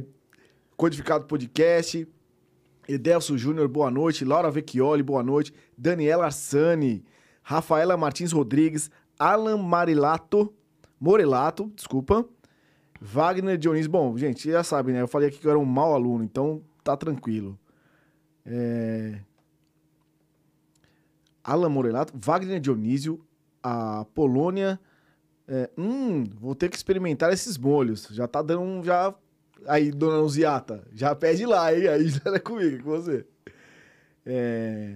Codificado 0.78 1.26
Podcast. 1.26 2.08
Edelso 2.88 3.38
Júnior, 3.38 3.68
boa 3.68 3.90
noite. 3.90 4.26
Laura 4.26 4.52
Vecchioli, 4.52 5.02
boa 5.02 5.24
noite. 5.24 5.54
Daniela 5.78 6.26
Arsani. 6.26 7.04
Rafaela 7.42 7.96
Martins 7.96 8.32
Rodrigues. 8.32 8.92
Alan 9.18 9.58
Marilato. 9.58 10.54
Morelato, 11.00 11.72
desculpa. 11.76 12.26
Wagner 13.00 13.58
Dionísio. 13.58 13.92
Bom, 13.92 14.18
gente, 14.18 14.50
já 14.50 14.64
sabe, 14.64 14.92
né? 14.94 15.02
Eu 15.02 15.08
falei 15.08 15.30
aqui 15.30 15.38
que 15.38 15.48
eu 15.48 15.52
era 15.52 15.60
um 15.60 15.66
mau 15.66 15.94
aluno, 15.94 16.24
então 16.24 16.62
tá 16.84 16.96
tranquilo. 16.96 17.60
É... 18.46 19.20
Alan 21.44 21.70
Morelato, 21.70 22.14
Wagner 22.16 22.60
Dionísio, 22.60 23.20
a 23.62 24.06
Polônia. 24.14 24.80
é, 25.46 25.70
hum, 25.78 26.24
vou 26.40 26.56
ter 26.56 26.70
que 26.70 26.78
experimentar 26.78 27.34
esses 27.34 27.58
molhos. 27.58 28.08
Já 28.12 28.28
tá 28.28 28.42
dando 28.42 28.62
um. 28.62 28.84
Já... 28.84 29.14
Aí, 29.68 29.92
dona 29.92 30.18
Luziata, 30.18 30.84
já 30.94 31.16
pede 31.16 31.46
lá, 31.46 31.74
hein? 31.74 31.88
Aí 31.88 32.08
já 32.10 32.22
é 32.34 32.40
comigo, 32.40 32.78
é 32.78 32.80
com 32.80 32.90
você. 32.90 33.26
É... 34.26 34.96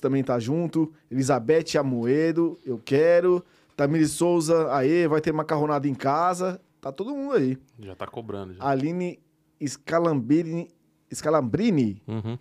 Também 0.00 0.24
tá 0.24 0.38
junto. 0.38 0.92
Elizabeth 1.10 1.76
Amoedo, 1.78 2.58
eu 2.64 2.78
quero. 2.78 3.44
Tamires 3.76 4.12
Souza, 4.12 4.72
aê, 4.72 5.06
vai 5.06 5.20
ter 5.20 5.32
macarronada 5.32 5.86
em 5.86 5.94
casa. 5.94 6.60
Tá 6.80 6.90
todo 6.90 7.14
mundo 7.14 7.34
aí. 7.34 7.58
Já 7.78 7.94
tá 7.94 8.06
cobrando. 8.06 8.54
Já. 8.54 8.64
Aline 8.66 9.18
Scalambrini, 9.64 10.68
Scalambrini 11.12 12.02
Uhum. 12.06 12.38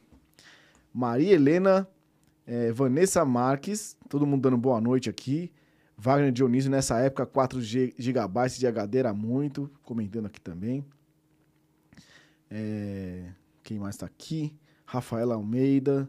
Maria 0.94 1.34
Helena, 1.34 1.88
eh, 2.48 2.72
Vanessa 2.72 3.26
Marques, 3.26 3.98
todo 4.08 4.26
mundo 4.26 4.44
dando 4.44 4.58
boa 4.58 4.80
noite 4.80 5.10
aqui. 5.10 5.52
Wagner 5.98 6.32
Dionísio, 6.32 6.70
nessa 6.70 7.00
época, 7.00 7.26
4 7.26 7.62
G- 7.62 7.94
GB 7.98 8.50
de 8.58 8.68
HD 8.68 8.98
era 9.00 9.14
muito, 9.14 9.70
comentando 9.84 10.26
aqui 10.26 10.42
também. 10.42 10.86
Eh, 12.50 13.26
quem 13.64 13.80
mais 13.80 13.98
tá 13.98 14.06
aqui? 14.06 14.54
Rafaela 14.86 15.36
Almeida. 15.36 16.08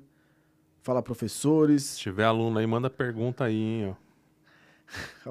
Fala, 0.83 1.03
professores. 1.03 1.83
Se 1.85 1.99
tiver 2.01 2.25
aluno 2.25 2.59
aí, 2.59 2.67
manda 2.67 2.89
pergunta 2.91 3.45
aí, 3.45 3.57
hein, 3.57 3.97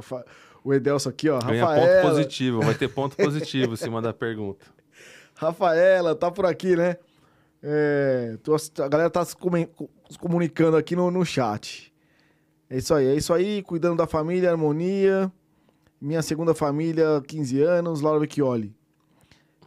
ó. 0.02 0.24
O 0.66 0.74
Edelso 0.74 1.08
aqui, 1.08 1.30
ó. 1.30 1.38
Ganha 1.40 1.64
ponto 1.64 1.78
Rafaela, 1.80 2.02
positivo. 2.10 2.60
Vai 2.60 2.74
ter 2.74 2.88
ponto 2.88 3.16
positivo 3.18 3.78
se 3.78 3.88
mandar 3.88 4.14
pergunta. 4.14 4.66
Rafaela, 5.36 6.16
tá 6.16 6.32
por 6.32 6.44
aqui, 6.48 6.76
né? 6.76 6.98
É, 7.62 8.36
tô 8.42 8.56
a 8.56 8.88
galera 8.88 9.10
tá 9.12 9.24
se 9.24 9.36
comunicando 10.20 10.76
aqui 10.76 10.96
no, 10.96 11.12
no 11.12 11.24
chat. 11.24 11.94
É 12.70 12.78
isso 12.78 12.94
aí, 12.94 13.06
é 13.08 13.16
isso 13.16 13.34
aí, 13.34 13.62
cuidando 13.62 13.98
da 13.98 14.08
família, 14.08 14.52
harmonia. 14.52 15.32
Minha 16.02 16.22
segunda 16.22 16.54
família, 16.54 17.22
15 17.28 17.62
anos, 17.62 18.02
Laura 18.02 18.20
Vecchioli. 18.20 18.76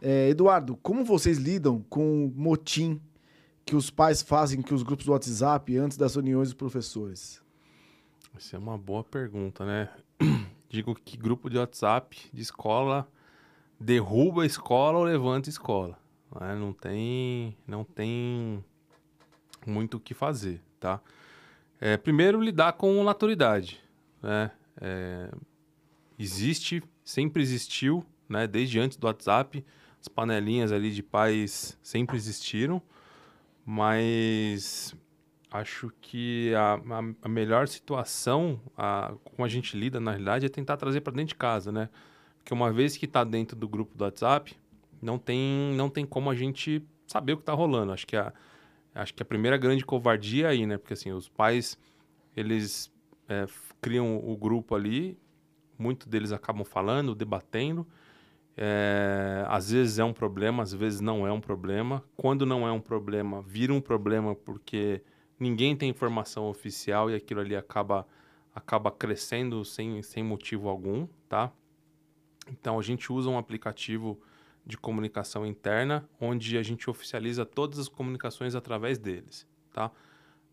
É, 0.01 0.29
Eduardo, 0.29 0.77
como 0.77 1.03
vocês 1.03 1.37
lidam 1.37 1.83
com 1.89 2.25
o 2.25 2.33
motim 2.35 3.01
que 3.65 3.75
os 3.75 3.89
pais 3.89 4.21
fazem 4.21 4.61
com 4.61 4.73
os 4.73 4.83
grupos 4.83 5.05
do 5.05 5.11
WhatsApp 5.11 5.77
antes 5.77 5.97
das 5.97 6.15
reuniões 6.15 6.49
dos 6.49 6.53
professores? 6.53 7.41
Essa 8.35 8.55
é 8.55 8.59
uma 8.59 8.77
boa 8.77 9.03
pergunta, 9.03 9.65
né? 9.65 9.89
Digo 10.69 10.95
que 10.95 11.17
grupo 11.17 11.49
de 11.49 11.57
WhatsApp 11.57 12.17
de 12.31 12.41
escola 12.41 13.07
derruba 13.79 14.43
a 14.43 14.45
escola 14.45 14.99
ou 14.99 15.03
levanta 15.03 15.49
a 15.49 15.51
escola. 15.51 15.97
Né? 16.39 16.55
Não 16.55 16.73
tem, 16.73 17.57
não 17.67 17.83
tem 17.83 18.63
muito 19.65 19.97
o 19.97 19.99
que 19.99 20.13
fazer, 20.13 20.61
tá? 20.79 21.01
É, 21.81 21.95
primeiro, 21.95 22.41
lidar 22.41 22.73
com 22.73 23.01
maturidade, 23.03 23.79
né? 24.21 24.51
É, 24.81 25.31
existe, 26.17 26.83
sempre 27.03 27.41
existiu, 27.41 28.05
né? 28.27 28.45
Desde 28.47 28.79
antes 28.79 28.97
do 28.97 29.07
WhatsApp, 29.07 29.63
as 30.01 30.07
panelinhas 30.07 30.71
ali 30.71 30.91
de 30.91 31.01
pais 31.01 31.77
sempre 31.81 32.17
existiram, 32.17 32.81
mas 33.65 34.93
acho 35.51 35.91
que 36.01 36.53
a, 36.53 36.73
a, 36.75 37.13
a 37.23 37.29
melhor 37.29 37.67
situação, 37.67 38.59
a, 38.77 39.13
como 39.23 39.45
a 39.45 39.49
gente 39.49 39.77
lida 39.77 39.99
na 39.99 40.11
realidade, 40.11 40.45
é 40.45 40.49
tentar 40.49 40.77
trazer 40.77 41.01
para 41.01 41.13
dentro 41.13 41.29
de 41.29 41.35
casa, 41.35 41.71
né? 41.71 41.89
Porque 42.37 42.53
uma 42.53 42.71
vez 42.71 42.97
que 42.97 43.05
está 43.05 43.23
dentro 43.23 43.55
do 43.55 43.67
grupo 43.67 43.97
do 43.97 44.03
WhatsApp, 44.03 44.55
não 45.01 45.17
tem, 45.17 45.73
não 45.75 45.89
tem 45.89 46.05
como 46.05 46.29
a 46.29 46.35
gente 46.35 46.83
saber 47.07 47.33
o 47.33 47.37
que 47.37 47.43
está 47.43 47.53
rolando. 47.53 47.91
Acho 47.91 48.05
que 48.05 48.15
a, 48.15 48.33
acho 48.93 49.13
que 49.13 49.23
a 49.23 49.25
primeira 49.25 49.57
grande 49.57 49.85
covardia 49.85 50.47
é 50.47 50.49
aí, 50.49 50.65
né? 50.65 50.77
Porque 50.77 50.93
assim, 50.93 51.11
os 51.11 51.29
pais, 51.29 51.77
eles 52.35 52.91
é, 53.27 53.45
criam 53.81 54.17
o 54.17 54.35
grupo 54.35 54.75
ali, 54.75 55.17
muitos 55.77 56.07
deles 56.07 56.31
acabam 56.31 56.65
falando, 56.65 57.15
debatendo. 57.15 57.87
É, 58.57 59.45
às 59.47 59.71
vezes 59.71 59.99
é 59.99 60.03
um 60.03 60.11
problema, 60.11 60.63
às 60.63 60.73
vezes 60.73 60.99
não 60.99 61.25
é 61.25 61.31
um 61.31 61.39
problema. 61.39 62.03
Quando 62.17 62.45
não 62.45 62.67
é 62.67 62.71
um 62.71 62.81
problema, 62.81 63.41
vira 63.41 63.73
um 63.73 63.79
problema 63.79 64.35
porque 64.35 65.01
ninguém 65.39 65.75
tem 65.75 65.89
informação 65.89 66.49
oficial 66.49 67.09
e 67.09 67.15
aquilo 67.15 67.39
ali 67.39 67.55
acaba, 67.55 68.05
acaba 68.53 68.91
crescendo 68.91 69.63
sem, 69.63 70.01
sem 70.01 70.23
motivo 70.23 70.67
algum, 70.67 71.07
tá? 71.29 71.51
Então 72.51 72.77
a 72.77 72.81
gente 72.81 73.13
usa 73.13 73.29
um 73.29 73.37
aplicativo 73.37 74.19
de 74.65 74.77
comunicação 74.77 75.45
interna, 75.45 76.07
onde 76.19 76.57
a 76.57 76.63
gente 76.63 76.89
oficializa 76.89 77.45
todas 77.45 77.79
as 77.79 77.87
comunicações 77.87 78.55
através 78.55 78.97
deles, 78.97 79.47
tá? 79.73 79.91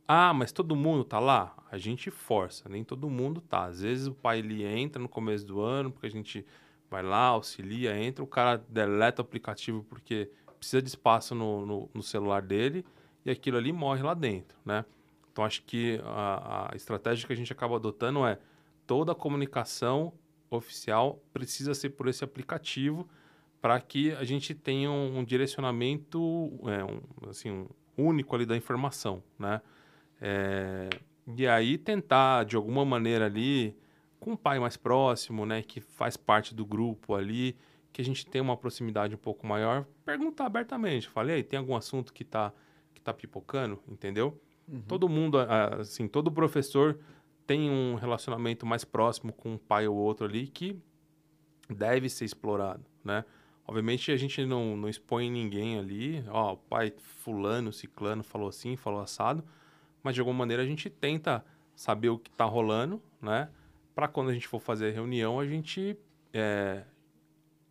Ah, 0.08 0.32
mas 0.32 0.52
todo 0.52 0.76
mundo 0.76 1.04
tá 1.04 1.18
lá? 1.18 1.56
A 1.70 1.76
gente 1.76 2.10
força, 2.10 2.68
nem 2.68 2.84
todo 2.84 3.10
mundo 3.10 3.40
tá. 3.40 3.64
Às 3.64 3.82
vezes 3.82 4.06
o 4.06 4.14
pai 4.14 4.38
ele 4.38 4.64
entra 4.64 5.02
no 5.02 5.08
começo 5.08 5.44
do 5.44 5.60
ano, 5.60 5.90
porque 5.90 6.06
a 6.06 6.10
gente 6.10 6.46
vai 6.88 7.02
lá, 7.02 7.26
auxilia, 7.26 7.98
entra, 7.98 8.22
o 8.22 8.26
cara 8.26 8.64
deleta 8.68 9.20
o 9.20 9.24
aplicativo 9.24 9.84
porque 9.84 10.30
precisa 10.58 10.80
de 10.80 10.88
espaço 10.88 11.34
no, 11.34 11.66
no, 11.66 11.90
no 11.92 12.02
celular 12.02 12.40
dele 12.40 12.84
e 13.24 13.30
aquilo 13.30 13.56
ali 13.56 13.72
morre 13.72 14.02
lá 14.02 14.14
dentro, 14.14 14.56
né? 14.64 14.84
Então 15.32 15.44
acho 15.44 15.62
que 15.64 16.00
a, 16.04 16.70
a 16.72 16.76
estratégia 16.76 17.26
que 17.26 17.32
a 17.32 17.36
gente 17.36 17.52
acaba 17.52 17.76
adotando 17.76 18.24
é 18.24 18.38
toda 18.86 19.12
a 19.12 19.14
comunicação 19.14 20.12
oficial 20.48 21.20
precisa 21.32 21.74
ser 21.74 21.90
por 21.90 22.08
esse 22.08 22.24
aplicativo 22.24 23.08
para 23.60 23.80
que 23.80 24.12
a 24.12 24.24
gente 24.24 24.54
tenha 24.54 24.90
um, 24.90 25.18
um 25.18 25.24
direcionamento 25.24 26.18
é, 26.64 26.84
um, 26.84 27.28
assim, 27.28 27.50
um 27.50 27.68
único 27.96 28.34
ali 28.34 28.46
da 28.46 28.56
informação, 28.56 29.22
né? 29.38 29.60
É, 30.20 30.88
e 31.36 31.46
aí 31.46 31.76
tentar, 31.76 32.44
de 32.44 32.56
alguma 32.56 32.84
maneira 32.84 33.26
ali, 33.26 33.76
com 34.20 34.32
um 34.32 34.36
pai 34.36 34.58
mais 34.58 34.76
próximo, 34.76 35.44
né, 35.44 35.62
que 35.62 35.80
faz 35.80 36.16
parte 36.16 36.54
do 36.54 36.64
grupo 36.64 37.14
ali, 37.14 37.56
que 37.92 38.00
a 38.00 38.04
gente 38.04 38.26
tem 38.26 38.40
uma 38.40 38.56
proximidade 38.56 39.14
um 39.14 39.18
pouco 39.18 39.46
maior, 39.46 39.86
perguntar 40.04 40.46
abertamente. 40.46 41.08
Falei, 41.08 41.42
tem 41.42 41.58
algum 41.58 41.74
assunto 41.74 42.12
que 42.12 42.22
está 42.22 42.52
que 42.94 43.00
tá 43.00 43.12
pipocando, 43.12 43.82
entendeu? 43.88 44.40
Uhum. 44.68 44.82
Todo 44.82 45.08
mundo, 45.08 45.38
assim, 45.38 46.08
todo 46.08 46.30
professor 46.30 46.98
tem 47.46 47.70
um 47.70 47.94
relacionamento 47.94 48.66
mais 48.66 48.84
próximo 48.84 49.32
com 49.32 49.54
um 49.54 49.58
pai 49.58 49.86
ou 49.86 49.96
outro 49.96 50.26
ali 50.26 50.46
que 50.46 50.80
deve 51.68 52.08
ser 52.08 52.24
explorado, 52.24 52.84
né? 53.04 53.24
Obviamente 53.66 54.12
a 54.12 54.16
gente 54.16 54.44
não, 54.46 54.76
não 54.76 54.88
expõe 54.88 55.28
ninguém 55.30 55.78
ali, 55.78 56.24
ó, 56.28 56.52
o 56.52 56.56
pai 56.56 56.92
fulano, 56.96 57.72
ciclano 57.72 58.22
falou 58.22 58.48
assim, 58.48 58.76
falou 58.76 59.00
assado, 59.00 59.44
mas 60.02 60.14
de 60.14 60.20
alguma 60.20 60.38
maneira 60.38 60.62
a 60.62 60.66
gente 60.66 60.88
tenta 60.88 61.44
saber 61.74 62.08
o 62.10 62.18
que 62.18 62.30
está 62.30 62.44
rolando, 62.44 63.02
né? 63.20 63.50
Para 63.94 64.06
quando 64.06 64.30
a 64.30 64.34
gente 64.34 64.46
for 64.46 64.60
fazer 64.60 64.90
a 64.90 64.92
reunião, 64.92 65.40
a 65.40 65.46
gente 65.46 65.98
é, 66.32 66.84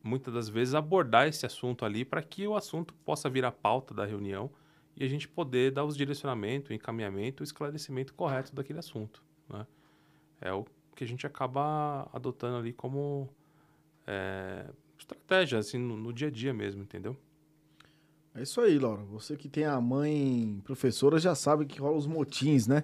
muitas 0.03 0.34
das 0.34 0.49
vezes 0.49 0.76
abordar 0.76 1.27
esse 1.27 1.45
assunto 1.45 1.85
ali 1.85 2.03
para 2.03 2.22
que 2.22 2.45
o 2.45 2.55
assunto 2.55 2.93
possa 3.05 3.30
vir 3.30 3.45
à 3.45 3.51
pauta 3.51 3.93
da 3.93 4.05
reunião 4.05 4.51
e 4.97 5.03
a 5.03 5.07
gente 5.07 5.27
poder 5.27 5.72
dar 5.72 5.85
os 5.85 5.95
direcionamentos, 5.95 6.69
o 6.69 6.73
encaminhamento, 6.73 7.41
o 7.41 7.43
esclarecimento 7.43 8.13
correto 8.13 8.53
daquele 8.53 8.80
assunto, 8.80 9.23
né? 9.49 9.65
É 10.41 10.51
o 10.53 10.65
que 10.95 11.03
a 11.03 11.07
gente 11.07 11.26
acaba 11.26 12.09
adotando 12.13 12.57
ali 12.57 12.73
como 12.73 13.30
é, 14.05 14.65
estratégia, 15.06 15.60
assim, 15.60 15.77
no, 15.77 15.95
no, 15.95 16.11
dia 16.11 16.27
a 16.27 16.32
dia 16.32 16.53
mesmo, 16.53 16.82
entendeu? 16.82 17.15
É 18.34 18.41
isso 18.41 18.60
aí, 18.60 18.77
Laura. 18.80 19.03
Você 19.03 19.38
que 19.38 19.48
tem 19.48 19.65
a 19.65 19.80
mãe 19.80 20.60
professora 20.64 21.19
já 21.19 21.36
sabe 21.36 21.65
que 21.65 21.80
rola 21.80 21.95
os 21.95 22.07
motins, 22.07 22.68
né? 22.68 22.84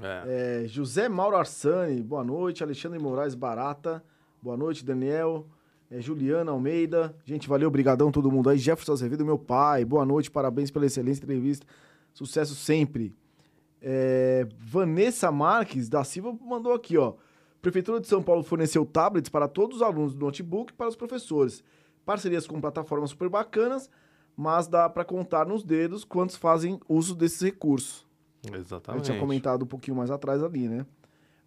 É. 0.00 0.62
É, 0.64 0.68
José 0.68 1.08
Mauro 1.08 1.36
Arsani, 1.36 2.02
boa 2.02 2.24
noite. 2.24 2.62
Alexandre 2.64 2.98
Moraes 2.98 3.34
Barata, 3.34 4.02
boa 4.40 4.56
noite, 4.56 4.84
Daniel. 4.84 5.46
É, 5.90 6.00
Juliana 6.00 6.50
Almeida, 6.50 7.14
gente, 7.26 7.46
valeu, 7.46 7.68
obrigadão 7.68 8.10
todo 8.10 8.32
mundo 8.32 8.48
aí. 8.48 8.56
Jefferson 8.56 8.92
Azevedo, 8.92 9.26
meu 9.26 9.38
pai, 9.38 9.84
boa 9.84 10.06
noite, 10.06 10.30
parabéns 10.30 10.70
pela 10.70 10.86
excelente 10.86 11.18
entrevista. 11.18 11.66
Sucesso 12.14 12.54
sempre. 12.54 13.14
É, 13.80 14.46
Vanessa 14.56 15.30
Marques 15.30 15.90
da 15.90 16.02
Silva 16.02 16.34
mandou 16.40 16.72
aqui, 16.72 16.96
ó. 16.96 17.14
Prefeitura 17.62 18.00
de 18.00 18.08
São 18.08 18.20
Paulo 18.20 18.42
forneceu 18.42 18.84
tablets 18.84 19.30
para 19.30 19.46
todos 19.46 19.76
os 19.76 19.82
alunos 19.82 20.14
do 20.14 20.24
notebook 20.24 20.72
e 20.72 20.76
para 20.76 20.88
os 20.88 20.96
professores. 20.96 21.62
Parcerias 22.04 22.44
com 22.44 22.60
plataformas 22.60 23.10
super 23.10 23.28
bacanas, 23.28 23.88
mas 24.36 24.66
dá 24.66 24.90
para 24.90 25.04
contar 25.04 25.46
nos 25.46 25.62
dedos 25.62 26.04
quantos 26.04 26.34
fazem 26.34 26.80
uso 26.88 27.14
desses 27.14 27.40
recursos. 27.40 28.04
Exatamente. 28.52 29.00
Eu 29.00 29.04
tinha 29.04 29.20
comentado 29.20 29.62
um 29.62 29.66
pouquinho 29.66 29.96
mais 29.96 30.10
atrás 30.10 30.42
ali, 30.42 30.68
né? 30.68 30.84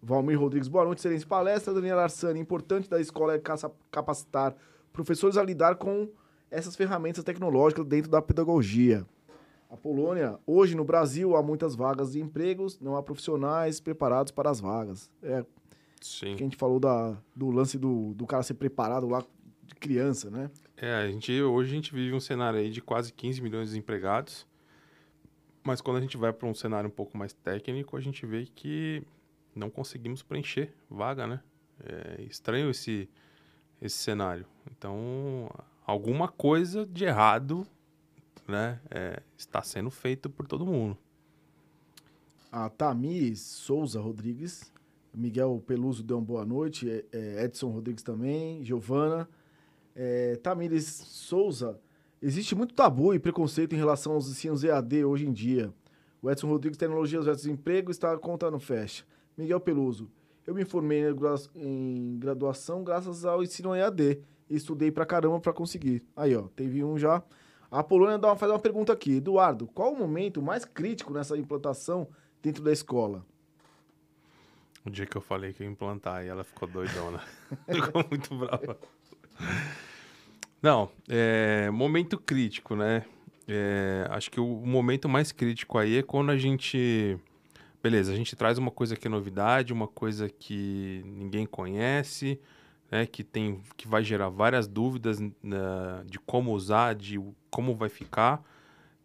Valmir 0.02 0.40
Rodrigues, 0.40 0.68
boa 0.68 0.86
noite, 0.86 1.00
excelente 1.00 1.26
palestra. 1.26 1.74
Daniela 1.74 2.04
Arsani, 2.04 2.40
importante 2.40 2.88
da 2.88 2.98
escola 2.98 3.34
é 3.34 3.42
capacitar 3.90 4.56
professores 4.94 5.36
a 5.36 5.42
lidar 5.42 5.76
com 5.76 6.08
essas 6.50 6.74
ferramentas 6.74 7.24
tecnológicas 7.24 7.84
dentro 7.84 8.10
da 8.10 8.22
pedagogia. 8.22 9.04
A 9.68 9.76
Polônia, 9.76 10.38
hoje 10.46 10.74
no 10.74 10.84
Brasil 10.84 11.36
há 11.36 11.42
muitas 11.42 11.74
vagas 11.74 12.12
de 12.12 12.20
empregos, 12.20 12.80
não 12.80 12.96
há 12.96 13.02
profissionais 13.02 13.80
preparados 13.80 14.32
para 14.32 14.48
as 14.48 14.60
vagas. 14.60 15.10
É, 15.22 15.44
Sim. 16.06 16.36
Que 16.36 16.42
a 16.42 16.46
gente 16.46 16.56
falou 16.56 16.78
da, 16.78 17.16
do 17.34 17.50
lance 17.50 17.78
do, 17.78 18.14
do 18.14 18.26
cara 18.26 18.42
ser 18.42 18.54
preparado 18.54 19.08
lá 19.08 19.24
de 19.64 19.74
criança, 19.74 20.30
né? 20.30 20.50
É, 20.76 20.94
a 20.94 21.08
gente, 21.08 21.32
hoje 21.42 21.70
a 21.70 21.74
gente 21.74 21.94
vive 21.94 22.14
um 22.14 22.20
cenário 22.20 22.58
aí 22.58 22.70
de 22.70 22.80
quase 22.80 23.12
15 23.12 23.40
milhões 23.42 23.70
de 23.70 23.78
empregados. 23.78 24.46
Mas 25.64 25.80
quando 25.80 25.96
a 25.96 26.00
gente 26.00 26.16
vai 26.16 26.32
para 26.32 26.46
um 26.46 26.54
cenário 26.54 26.88
um 26.88 26.92
pouco 26.92 27.18
mais 27.18 27.32
técnico, 27.32 27.96
a 27.96 28.00
gente 28.00 28.24
vê 28.24 28.46
que 28.46 29.02
não 29.54 29.68
conseguimos 29.68 30.22
preencher 30.22 30.72
vaga, 30.88 31.26
né? 31.26 31.40
É 31.82 32.22
estranho 32.22 32.70
esse, 32.70 33.08
esse 33.82 33.96
cenário. 33.96 34.46
Então, 34.70 35.50
alguma 35.84 36.28
coisa 36.28 36.86
de 36.86 37.04
errado 37.04 37.66
né, 38.46 38.80
é, 38.90 39.20
está 39.36 39.62
sendo 39.62 39.90
feito 39.90 40.30
por 40.30 40.46
todo 40.46 40.64
mundo. 40.64 40.96
A 42.50 42.68
Tamires 42.70 43.40
Souza 43.40 44.00
Rodrigues 44.00 44.72
Miguel 45.16 45.62
Peluso 45.66 46.02
deu 46.02 46.18
uma 46.18 46.24
boa 46.24 46.44
noite, 46.44 46.90
é, 46.90 47.04
é, 47.10 47.44
Edson 47.44 47.70
Rodrigues 47.70 48.04
também, 48.04 48.62
Giovana. 48.62 49.26
É, 49.94 50.36
Tamires 50.42 50.84
Souza, 50.84 51.80
existe 52.20 52.54
muito 52.54 52.74
tabu 52.74 53.14
e 53.14 53.18
preconceito 53.18 53.74
em 53.74 53.78
relação 53.78 54.12
aos 54.12 54.28
ensinos 54.28 54.62
EAD 54.62 55.06
hoje 55.06 55.26
em 55.26 55.32
dia. 55.32 55.72
O 56.20 56.30
Edson 56.30 56.48
Rodrigues, 56.48 56.76
Tecnologias 56.76 57.24
versus 57.24 57.46
Emprego, 57.46 57.90
está 57.90 58.16
contando 58.18 58.58
fecha. 58.58 59.04
Miguel 59.38 59.58
Peluso, 59.58 60.10
eu 60.46 60.54
me 60.54 60.66
formei 60.66 61.02
em 61.54 62.18
graduação 62.18 62.84
graças 62.84 63.24
ao 63.24 63.42
ensino 63.42 63.74
EAD 63.74 64.20
e 64.50 64.56
estudei 64.56 64.90
pra 64.90 65.06
caramba 65.06 65.40
para 65.40 65.52
conseguir. 65.54 66.04
Aí, 66.14 66.36
ó, 66.36 66.42
teve 66.54 66.84
um 66.84 66.98
já. 66.98 67.22
A 67.70 67.82
Polônia 67.82 68.18
dá 68.18 68.28
uma, 68.28 68.36
faz 68.36 68.52
uma 68.52 68.58
pergunta 68.58 68.92
aqui. 68.92 69.16
Eduardo, 69.16 69.66
qual 69.66 69.94
o 69.94 69.98
momento 69.98 70.42
mais 70.42 70.66
crítico 70.66 71.10
nessa 71.10 71.38
implantação 71.38 72.06
dentro 72.42 72.62
da 72.62 72.70
escola? 72.70 73.24
O 74.86 74.90
dia 74.90 75.04
que 75.04 75.16
eu 75.16 75.20
falei 75.20 75.52
que 75.52 75.64
ia 75.64 75.68
implantar 75.68 76.24
e 76.24 76.28
ela 76.28 76.44
ficou 76.44 76.68
doidona. 76.68 77.20
ficou 77.68 78.04
muito 78.08 78.34
brava. 78.36 78.78
Não, 80.62 80.88
é, 81.08 81.68
momento 81.70 82.16
crítico, 82.16 82.76
né? 82.76 83.04
É, 83.48 84.06
acho 84.10 84.30
que 84.30 84.38
o 84.38 84.46
momento 84.64 85.08
mais 85.08 85.32
crítico 85.32 85.76
aí 85.76 85.98
é 85.98 86.02
quando 86.02 86.30
a 86.30 86.36
gente. 86.36 87.18
beleza, 87.82 88.12
a 88.12 88.16
gente 88.16 88.34
traz 88.36 88.58
uma 88.58 88.70
coisa 88.70 88.94
que 88.94 89.08
é 89.08 89.10
novidade, 89.10 89.72
uma 89.72 89.88
coisa 89.88 90.28
que 90.28 91.02
ninguém 91.04 91.46
conhece, 91.46 92.40
né, 92.90 93.06
que, 93.06 93.22
tem, 93.22 93.60
que 93.76 93.86
vai 93.86 94.02
gerar 94.02 94.28
várias 94.28 94.66
dúvidas 94.66 95.20
né, 95.20 95.32
de 96.06 96.18
como 96.20 96.52
usar, 96.52 96.94
de 96.94 97.20
como 97.50 97.74
vai 97.74 97.88
ficar. 97.88 98.42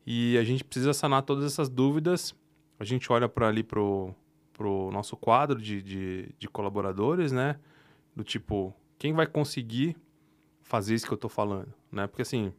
E 0.06 0.38
a 0.38 0.44
gente 0.44 0.64
precisa 0.64 0.94
sanar 0.94 1.24
todas 1.24 1.44
essas 1.44 1.70
dúvidas. 1.70 2.36
A 2.80 2.84
gente 2.84 3.12
olha 3.12 3.30
para 3.30 3.48
ali 3.48 3.62
pro, 3.62 4.16
pro 4.62 4.92
nosso 4.92 5.18
quadro 5.18 5.60
de, 5.60 5.82
de, 5.82 6.36
de, 6.38 6.48
colaboradores, 6.48 7.32
né? 7.32 7.60
Do 8.16 8.24
tipo, 8.24 8.72
quem 9.00 9.12
vai 9.12 9.26
conseguir 9.26 9.98
fazer 10.62 10.94
isso 10.94 11.08
que 11.08 11.12
eu 11.12 11.16
estou 11.16 11.32
falando, 11.32 11.74
né? 11.92 12.06
Porque 12.06 12.22
assim, 12.22 12.54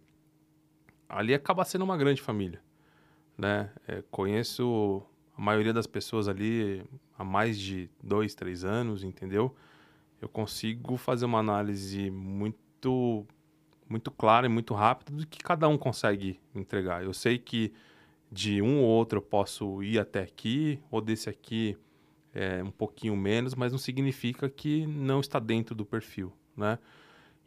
ali 1.08 1.32
acaba 1.32 1.64
sendo 1.64 1.84
uma 1.84 1.96
grande 1.96 2.20
família, 2.20 2.60
né? 3.38 3.70
É, 3.86 4.02
conheço 4.10 5.00
a 5.38 5.40
maioria 5.40 5.72
das 5.72 5.86
pessoas 5.86 6.26
ali 6.26 6.84
há 7.16 7.22
mais 7.22 7.56
de 7.56 7.88
dois, 8.02 8.34
três 8.34 8.64
anos, 8.64 9.04
entendeu? 9.04 9.54
Eu 10.20 10.28
consigo 10.28 10.96
fazer 10.96 11.24
uma 11.24 11.38
análise 11.38 12.10
muito 12.10 13.24
muito 13.88 14.10
clara 14.10 14.46
e 14.46 14.48
muito 14.48 14.74
rápida 14.74 15.12
do 15.12 15.24
que 15.24 15.38
cada 15.38 15.68
um 15.68 15.78
consegue 15.78 16.40
entregar. 16.52 17.04
Eu 17.04 17.14
sei 17.14 17.38
que 17.38 17.72
de 18.30 18.60
um 18.60 18.80
ou 18.80 18.88
outro 18.88 19.18
eu 19.18 19.22
posso 19.22 19.82
ir 19.84 20.00
até 20.00 20.22
aqui, 20.22 20.80
ou 20.90 21.00
desse 21.00 21.28
aqui 21.28 21.76
é 22.34 22.62
um 22.62 22.70
pouquinho 22.70 23.16
menos, 23.16 23.54
mas 23.54 23.72
não 23.72 23.78
significa 23.78 24.48
que 24.48 24.86
não 24.86 25.20
está 25.20 25.38
dentro 25.38 25.74
do 25.74 25.84
perfil, 25.84 26.32
né? 26.56 26.78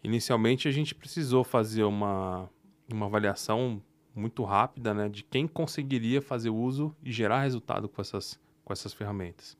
Inicialmente 0.04 0.68
a 0.68 0.72
gente 0.72 0.94
precisou 0.94 1.44
fazer 1.44 1.84
uma, 1.84 2.50
uma 2.92 3.08
avaliação 3.08 3.82
muito 4.14 4.44
rápida, 4.44 4.94
né, 4.94 5.10
de 5.10 5.24
quem 5.24 5.48
conseguiria 5.48 6.22
fazer 6.22 6.50
uso 6.50 6.96
e 7.04 7.12
gerar 7.12 7.42
resultado 7.42 7.90
com 7.90 8.02
essas, 8.02 8.40
com 8.64 8.72
essas 8.72 8.94
ferramentas. 8.94 9.58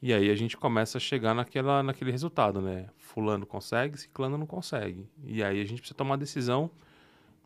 E 0.00 0.12
aí 0.12 0.30
a 0.30 0.34
gente 0.34 0.56
começa 0.56 0.98
a 0.98 1.00
chegar 1.00 1.34
naquela, 1.34 1.82
naquele 1.82 2.10
resultado, 2.10 2.60
né? 2.60 2.88
Fulano 2.96 3.46
consegue, 3.46 3.98
ciclano 3.98 4.36
não 4.36 4.46
consegue. 4.46 5.08
E 5.24 5.42
aí 5.42 5.60
a 5.60 5.64
gente 5.64 5.78
precisa 5.78 5.96
tomar 5.96 6.10
uma 6.10 6.18
decisão 6.18 6.70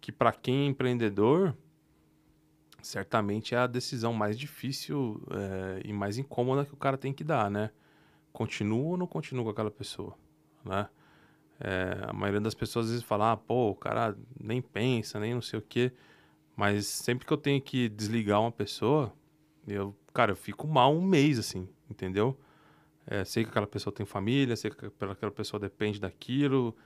que 0.01 0.10
para 0.10 0.32
quem 0.32 0.64
é 0.64 0.66
empreendedor, 0.66 1.55
certamente 2.82 3.55
é 3.55 3.59
a 3.59 3.66
decisão 3.66 4.12
mais 4.12 4.38
difícil 4.38 5.20
é, 5.30 5.82
e 5.84 5.92
mais 5.92 6.18
incômoda 6.18 6.64
que 6.64 6.74
o 6.74 6.76
cara 6.76 6.96
tem 6.96 7.12
que 7.12 7.24
dar, 7.24 7.50
né? 7.50 7.70
Continua 8.32 8.90
ou 8.90 8.96
não 8.96 9.06
continua 9.06 9.44
com 9.44 9.50
aquela 9.50 9.70
pessoa, 9.70 10.16
né? 10.64 10.88
É, 11.60 12.05
a 12.09 12.12
maioria 12.12 12.40
das 12.40 12.55
pessoas 12.55 12.86
às 12.86 12.92
vezes 12.92 13.05
fala, 13.05 13.32
ah, 13.32 13.36
pô, 13.36 13.70
o 13.70 13.74
cara 13.74 14.16
nem 14.38 14.62
pensa, 14.62 15.18
nem 15.18 15.34
não 15.34 15.42
sei 15.42 15.59
o 15.59 15.62
quê. 15.62 15.92
Mas 16.56 16.86
sempre 16.86 17.26
que 17.26 17.32
eu 17.32 17.36
tenho 17.36 17.60
que 17.60 17.88
desligar 17.88 18.40
uma 18.40 18.52
pessoa, 18.52 19.12
eu, 19.66 19.94
cara, 20.14 20.32
eu 20.32 20.36
fico 20.36 20.66
mal 20.66 20.94
um 20.94 21.02
mês, 21.02 21.38
assim, 21.38 21.68
entendeu? 21.90 22.38
É, 23.06 23.24
sei 23.24 23.42
que 23.42 23.50
aquela 23.50 23.66
pessoa 23.66 23.92
tem 23.92 24.05
família, 24.06 24.55
sei 24.56 24.70
que 24.70 24.86
aquela 24.86 25.32
pessoa 25.32 25.59
depende 25.59 26.00
daquilo. 26.00 26.76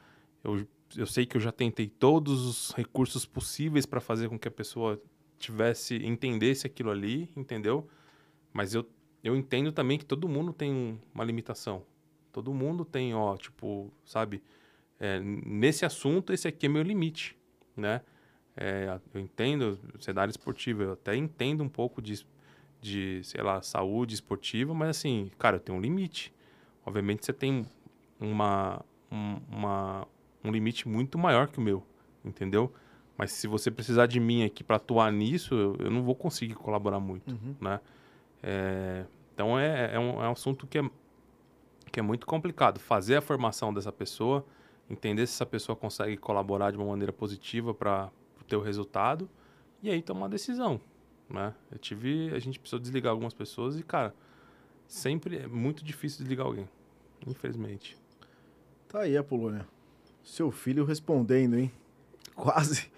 Eu, 0.42 0.66
eu 0.96 1.06
sei 1.06 1.26
que 1.26 1.36
eu 1.36 1.40
já 1.40 1.52
tentei 1.52 1.88
todos 1.88 2.46
os 2.46 2.70
recursos 2.72 3.26
possíveis 3.26 3.84
para 3.84 4.00
fazer 4.00 4.28
com 4.28 4.38
que 4.38 4.48
a 4.48 4.50
pessoa 4.50 5.00
tivesse, 5.42 5.96
entendesse 5.96 6.66
aquilo 6.66 6.90
ali, 6.90 7.28
entendeu? 7.36 7.88
Mas 8.52 8.74
eu, 8.74 8.86
eu 9.22 9.36
entendo 9.36 9.72
também 9.72 9.98
que 9.98 10.04
todo 10.04 10.28
mundo 10.28 10.52
tem 10.52 11.00
uma 11.14 11.24
limitação. 11.24 11.84
Todo 12.32 12.52
mundo 12.54 12.84
tem, 12.84 13.14
ó, 13.14 13.36
tipo, 13.36 13.92
sabe? 14.04 14.42
É, 14.98 15.20
nesse 15.20 15.84
assunto, 15.84 16.32
esse 16.32 16.48
aqui 16.48 16.66
é 16.66 16.68
meu 16.68 16.82
limite, 16.82 17.36
né? 17.76 18.00
É, 18.56 18.98
eu 19.14 19.20
entendo 19.20 19.78
cenário 19.98 20.30
esportivo, 20.30 20.82
eu 20.82 20.92
até 20.92 21.16
entendo 21.16 21.62
um 21.62 21.68
pouco 21.68 22.02
de, 22.02 22.24
de, 22.80 23.20
sei 23.24 23.42
lá, 23.42 23.62
saúde 23.62 24.14
esportiva, 24.14 24.74
mas 24.74 24.90
assim, 24.90 25.30
cara, 25.38 25.56
eu 25.56 25.60
tenho 25.60 25.78
um 25.78 25.80
limite. 25.80 26.32
Obviamente 26.84 27.24
você 27.24 27.32
tem 27.32 27.64
uma, 28.20 28.84
um, 29.10 29.40
uma, 29.50 30.06
um 30.44 30.50
limite 30.50 30.88
muito 30.88 31.18
maior 31.18 31.48
que 31.48 31.58
o 31.58 31.62
meu, 31.62 31.84
entendeu? 32.24 32.72
Mas 33.16 33.32
se 33.32 33.46
você 33.46 33.70
precisar 33.70 34.06
de 34.06 34.18
mim 34.18 34.44
aqui 34.44 34.64
para 34.64 34.76
atuar 34.76 35.12
nisso, 35.12 35.54
eu, 35.78 35.90
não 35.90 36.02
vou 36.02 36.14
conseguir 36.14 36.54
colaborar 36.54 36.98
muito, 36.98 37.30
uhum. 37.30 37.54
né? 37.60 37.80
É, 38.42 39.04
então 39.34 39.58
é, 39.58 39.94
é, 39.94 39.98
um, 39.98 40.22
é 40.22 40.28
um 40.28 40.32
assunto 40.32 40.66
que 40.66 40.78
é, 40.78 40.90
que 41.90 42.00
é 42.00 42.02
muito 42.02 42.26
complicado. 42.26 42.80
Fazer 42.80 43.16
a 43.16 43.20
formação 43.20 43.72
dessa 43.72 43.92
pessoa, 43.92 44.44
entender 44.88 45.26
se 45.26 45.34
essa 45.34 45.46
pessoa 45.46 45.76
consegue 45.76 46.16
colaborar 46.16 46.70
de 46.70 46.78
uma 46.78 46.86
maneira 46.86 47.12
positiva 47.12 47.74
para 47.74 48.10
o 48.52 48.60
resultado 48.60 49.28
e 49.82 49.90
aí 49.90 50.02
tomar 50.02 50.20
uma 50.20 50.28
decisão, 50.28 50.80
né? 51.28 51.54
Eu 51.70 51.78
tive, 51.78 52.30
a 52.34 52.38
gente 52.38 52.58
precisou 52.58 52.78
desligar 52.78 53.10
algumas 53.10 53.34
pessoas 53.34 53.78
e, 53.78 53.82
cara, 53.82 54.14
sempre 54.86 55.38
é 55.38 55.46
muito 55.46 55.84
difícil 55.84 56.18
desligar 56.18 56.46
alguém, 56.46 56.68
infelizmente. 57.26 57.96
Tá 58.88 59.00
aí, 59.00 59.16
Apolônia. 59.16 59.66
Seu 60.22 60.50
filho 60.50 60.84
respondendo, 60.84 61.58
hein? 61.58 61.72
Quase. 62.34 62.91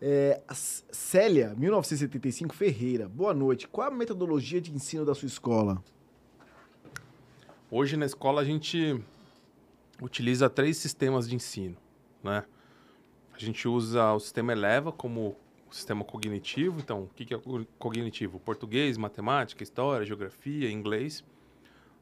É, 0.00 0.42
Célia, 0.52 1.54
1975, 1.56 2.54
Ferreira. 2.54 3.08
Boa 3.08 3.32
noite. 3.32 3.66
Qual 3.66 3.88
a 3.88 3.90
metodologia 3.90 4.60
de 4.60 4.70
ensino 4.70 5.04
da 5.04 5.14
sua 5.14 5.26
escola? 5.26 5.82
Hoje 7.70 7.96
na 7.96 8.04
escola 8.04 8.42
a 8.42 8.44
gente 8.44 9.00
utiliza 10.00 10.50
três 10.50 10.76
sistemas 10.76 11.28
de 11.28 11.34
ensino, 11.34 11.76
né? 12.22 12.44
A 13.32 13.38
gente 13.38 13.66
usa 13.66 14.12
o 14.12 14.20
sistema 14.20 14.52
Eleva 14.52 14.92
como 14.92 15.34
sistema 15.70 16.04
cognitivo. 16.04 16.78
Então, 16.78 17.04
o 17.04 17.08
que 17.08 17.34
é 17.34 17.40
cognitivo? 17.78 18.38
Português, 18.38 18.96
matemática, 18.96 19.62
história, 19.62 20.06
geografia, 20.06 20.70
inglês. 20.70 21.24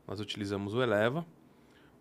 Nós 0.06 0.20
utilizamos 0.20 0.74
o 0.74 0.82
Eleva. 0.82 1.24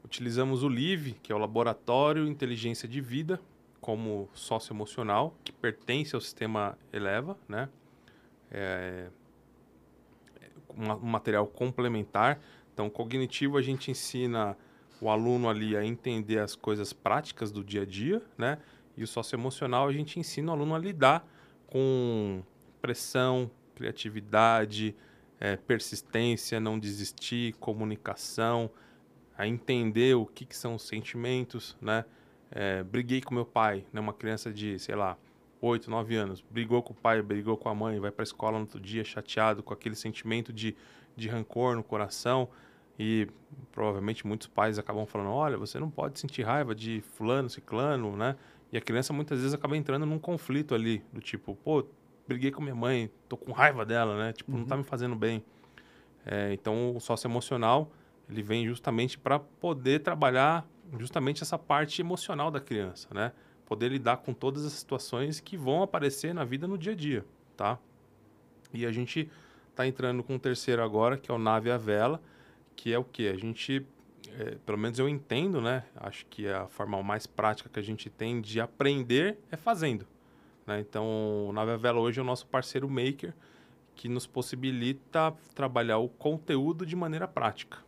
Utilizamos 0.03 0.63
o 0.63 0.69
LIVE, 0.69 1.13
que 1.23 1.31
é 1.31 1.35
o 1.35 1.37
Laboratório 1.37 2.27
Inteligência 2.27 2.87
de 2.87 2.99
Vida, 2.99 3.39
como 3.83 4.29
socioemocional, 4.33 5.35
que 5.43 5.51
pertence 5.51 6.15
ao 6.15 6.21
sistema 6.21 6.77
Eleva, 6.93 7.37
né? 7.49 7.67
É 8.49 9.09
um 10.69 11.05
material 11.05 11.45
complementar. 11.45 12.39
Então, 12.73 12.89
cognitivo 12.89 13.57
a 13.57 13.61
gente 13.61 13.91
ensina 13.91 14.57
o 15.01 15.09
aluno 15.09 15.49
ali 15.49 15.75
a 15.75 15.83
entender 15.83 16.39
as 16.39 16.55
coisas 16.55 16.93
práticas 16.93 17.51
do 17.51 17.61
dia 17.61 17.81
a 17.81 17.85
dia, 17.85 18.21
né? 18.37 18.57
E 18.95 19.03
o 19.03 19.07
socioemocional, 19.07 19.89
a 19.89 19.91
gente 19.91 20.17
ensina 20.17 20.53
o 20.53 20.55
aluno 20.55 20.75
a 20.75 20.79
lidar 20.79 21.27
com 21.67 22.41
pressão, 22.81 23.51
criatividade, 23.75 24.95
é, 25.41 25.57
persistência, 25.57 26.57
não 26.57 26.79
desistir, 26.79 27.51
comunicação, 27.55 28.71
a 29.37 29.45
entender 29.45 30.15
o 30.15 30.25
que, 30.25 30.45
que 30.45 30.55
são 30.55 30.75
os 30.75 30.87
sentimentos, 30.87 31.75
né? 31.81 32.05
É, 32.55 32.83
briguei 32.83 33.19
com 33.19 33.33
meu 33.33 33.45
pai, 33.45 33.83
né? 33.91 33.99
Uma 33.99 34.13
criança 34.13 34.53
de, 34.53 34.77
sei 34.77 34.95
lá, 34.95 35.17
8, 35.59 35.89
9 35.89 36.15
anos, 36.15 36.41
brigou 36.41 36.83
com 36.83 36.93
o 36.93 36.95
pai, 36.95 37.21
brigou 37.21 37.57
com 37.57 37.67
a 37.67 37.73
mãe, 37.73 37.99
vai 37.99 38.11
para 38.11 38.21
a 38.21 38.25
escola 38.25 38.53
no 38.53 38.65
outro 38.65 38.79
dia 38.79 39.03
chateado, 39.03 39.63
com 39.63 39.73
aquele 39.73 39.95
sentimento 39.95 40.53
de, 40.53 40.75
de 41.15 41.27
rancor 41.27 41.75
no 41.75 41.83
coração. 41.83 42.47
E 42.99 43.27
provavelmente 43.71 44.27
muitos 44.27 44.45
pais 44.47 44.77
acabam 44.77 45.05
falando: 45.07 45.31
olha, 45.31 45.57
você 45.57 45.79
não 45.79 45.89
pode 45.89 46.19
sentir 46.19 46.43
raiva 46.43 46.75
de 46.75 47.01
fulano, 47.15 47.49
ciclano, 47.49 48.15
né? 48.15 48.35
E 48.71 48.77
a 48.77 48.81
criança 48.81 49.13
muitas 49.13 49.39
vezes 49.39 49.53
acaba 49.53 49.75
entrando 49.75 50.05
num 50.05 50.19
conflito 50.19 50.75
ali, 50.75 51.03
do 51.11 51.21
tipo, 51.21 51.55
pô, 51.55 51.85
briguei 52.27 52.51
com 52.51 52.61
minha 52.61 52.75
mãe, 52.75 53.09
tô 53.27 53.35
com 53.35 53.51
raiva 53.51 53.85
dela, 53.85 54.17
né? 54.17 54.33
Tipo, 54.33 54.51
uhum. 54.51 54.59
não 54.59 54.65
tá 54.65 54.75
uhum. 54.75 54.81
me 54.81 54.87
fazendo 54.87 55.15
bem. 55.15 55.43
É, 56.25 56.53
então, 56.53 56.95
o 56.95 56.99
sócio 56.99 57.27
emocional, 57.27 57.91
ele 58.29 58.41
vem 58.41 58.65
justamente 58.67 59.17
para 59.17 59.39
poder 59.39 59.99
trabalhar 59.99 60.67
justamente 60.97 61.43
essa 61.43 61.57
parte 61.57 62.01
emocional 62.01 62.51
da 62.51 62.59
criança, 62.59 63.07
né? 63.13 63.31
Poder 63.65 63.89
lidar 63.89 64.17
com 64.17 64.33
todas 64.33 64.65
as 64.65 64.73
situações 64.73 65.39
que 65.39 65.57
vão 65.57 65.81
aparecer 65.81 66.33
na 66.33 66.43
vida 66.43 66.67
no 66.67 66.77
dia 66.77 66.93
a 66.93 66.95
dia, 66.95 67.25
tá? 67.55 67.79
E 68.73 68.85
a 68.85 68.91
gente 68.91 69.29
tá 69.75 69.87
entrando 69.87 70.23
com 70.23 70.35
o 70.35 70.39
terceiro 70.39 70.83
agora, 70.83 71.17
que 71.17 71.31
é 71.31 71.33
o 71.33 71.37
Nave 71.37 71.71
à 71.71 71.77
Vela, 71.77 72.21
que 72.75 72.93
é 72.93 72.97
o 72.97 73.03
que? 73.03 73.27
A 73.27 73.35
gente 73.37 73.85
é, 74.39 74.57
pelo 74.65 74.77
menos 74.77 74.97
eu 74.97 75.07
entendo, 75.07 75.61
né? 75.61 75.83
Acho 75.95 76.25
que 76.25 76.47
a 76.47 76.67
forma 76.67 77.01
mais 77.03 77.27
prática 77.27 77.69
que 77.69 77.79
a 77.79 77.83
gente 77.83 78.09
tem 78.09 78.41
de 78.41 78.59
aprender 78.59 79.37
é 79.51 79.57
fazendo. 79.57 80.07
Né? 80.65 80.79
Então, 80.79 81.47
o 81.47 81.53
Nave 81.53 81.77
Vela 81.77 81.99
hoje 81.99 82.19
é 82.19 82.23
o 82.23 82.25
nosso 82.25 82.47
parceiro 82.47 82.89
maker 82.89 83.33
que 83.95 84.09
nos 84.09 84.25
possibilita 84.25 85.33
trabalhar 85.53 85.97
o 85.99 86.09
conteúdo 86.09 86.85
de 86.85 86.95
maneira 86.95 87.27
prática. 87.27 87.79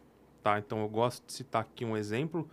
Tá? 0.43 0.59
Então, 0.59 0.81
eu 0.81 0.89
gosto 0.89 1.25
de 1.25 1.33
citar 1.33 1.63
aqui 1.63 1.83
um 1.83 1.97
exemplo. 1.97 2.47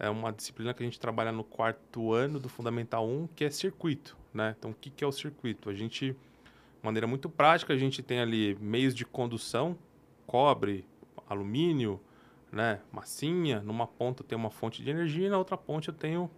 É 0.00 0.08
uma 0.08 0.32
disciplina 0.32 0.72
que 0.72 0.82
a 0.82 0.86
gente 0.86 0.98
trabalha 0.98 1.30
no 1.30 1.44
quarto 1.44 2.14
ano 2.14 2.40
do 2.40 2.48
Fundamental 2.48 3.06
1, 3.06 3.28
que 3.36 3.44
é 3.44 3.50
circuito. 3.50 4.16
Né? 4.32 4.54
Então, 4.58 4.70
o 4.70 4.74
que, 4.74 4.88
que 4.88 5.04
é 5.04 5.06
o 5.06 5.12
circuito? 5.12 5.68
A 5.68 5.74
gente, 5.74 6.12
de 6.12 6.82
maneira 6.82 7.06
muito 7.06 7.28
prática, 7.28 7.74
a 7.74 7.76
gente 7.76 8.02
tem 8.02 8.18
ali 8.18 8.56
meios 8.58 8.94
de 8.94 9.04
condução, 9.04 9.76
cobre, 10.26 10.86
alumínio, 11.28 12.00
né, 12.50 12.80
massinha, 12.90 13.60
numa 13.60 13.86
ponta 13.86 14.22
eu 14.22 14.26
tenho 14.26 14.40
uma 14.40 14.50
fonte 14.50 14.82
de 14.82 14.90
energia 14.90 15.26
e 15.26 15.30
na 15.30 15.36
outra 15.36 15.56
ponta 15.56 15.90
eu 15.90 15.94
tenho 15.94 16.30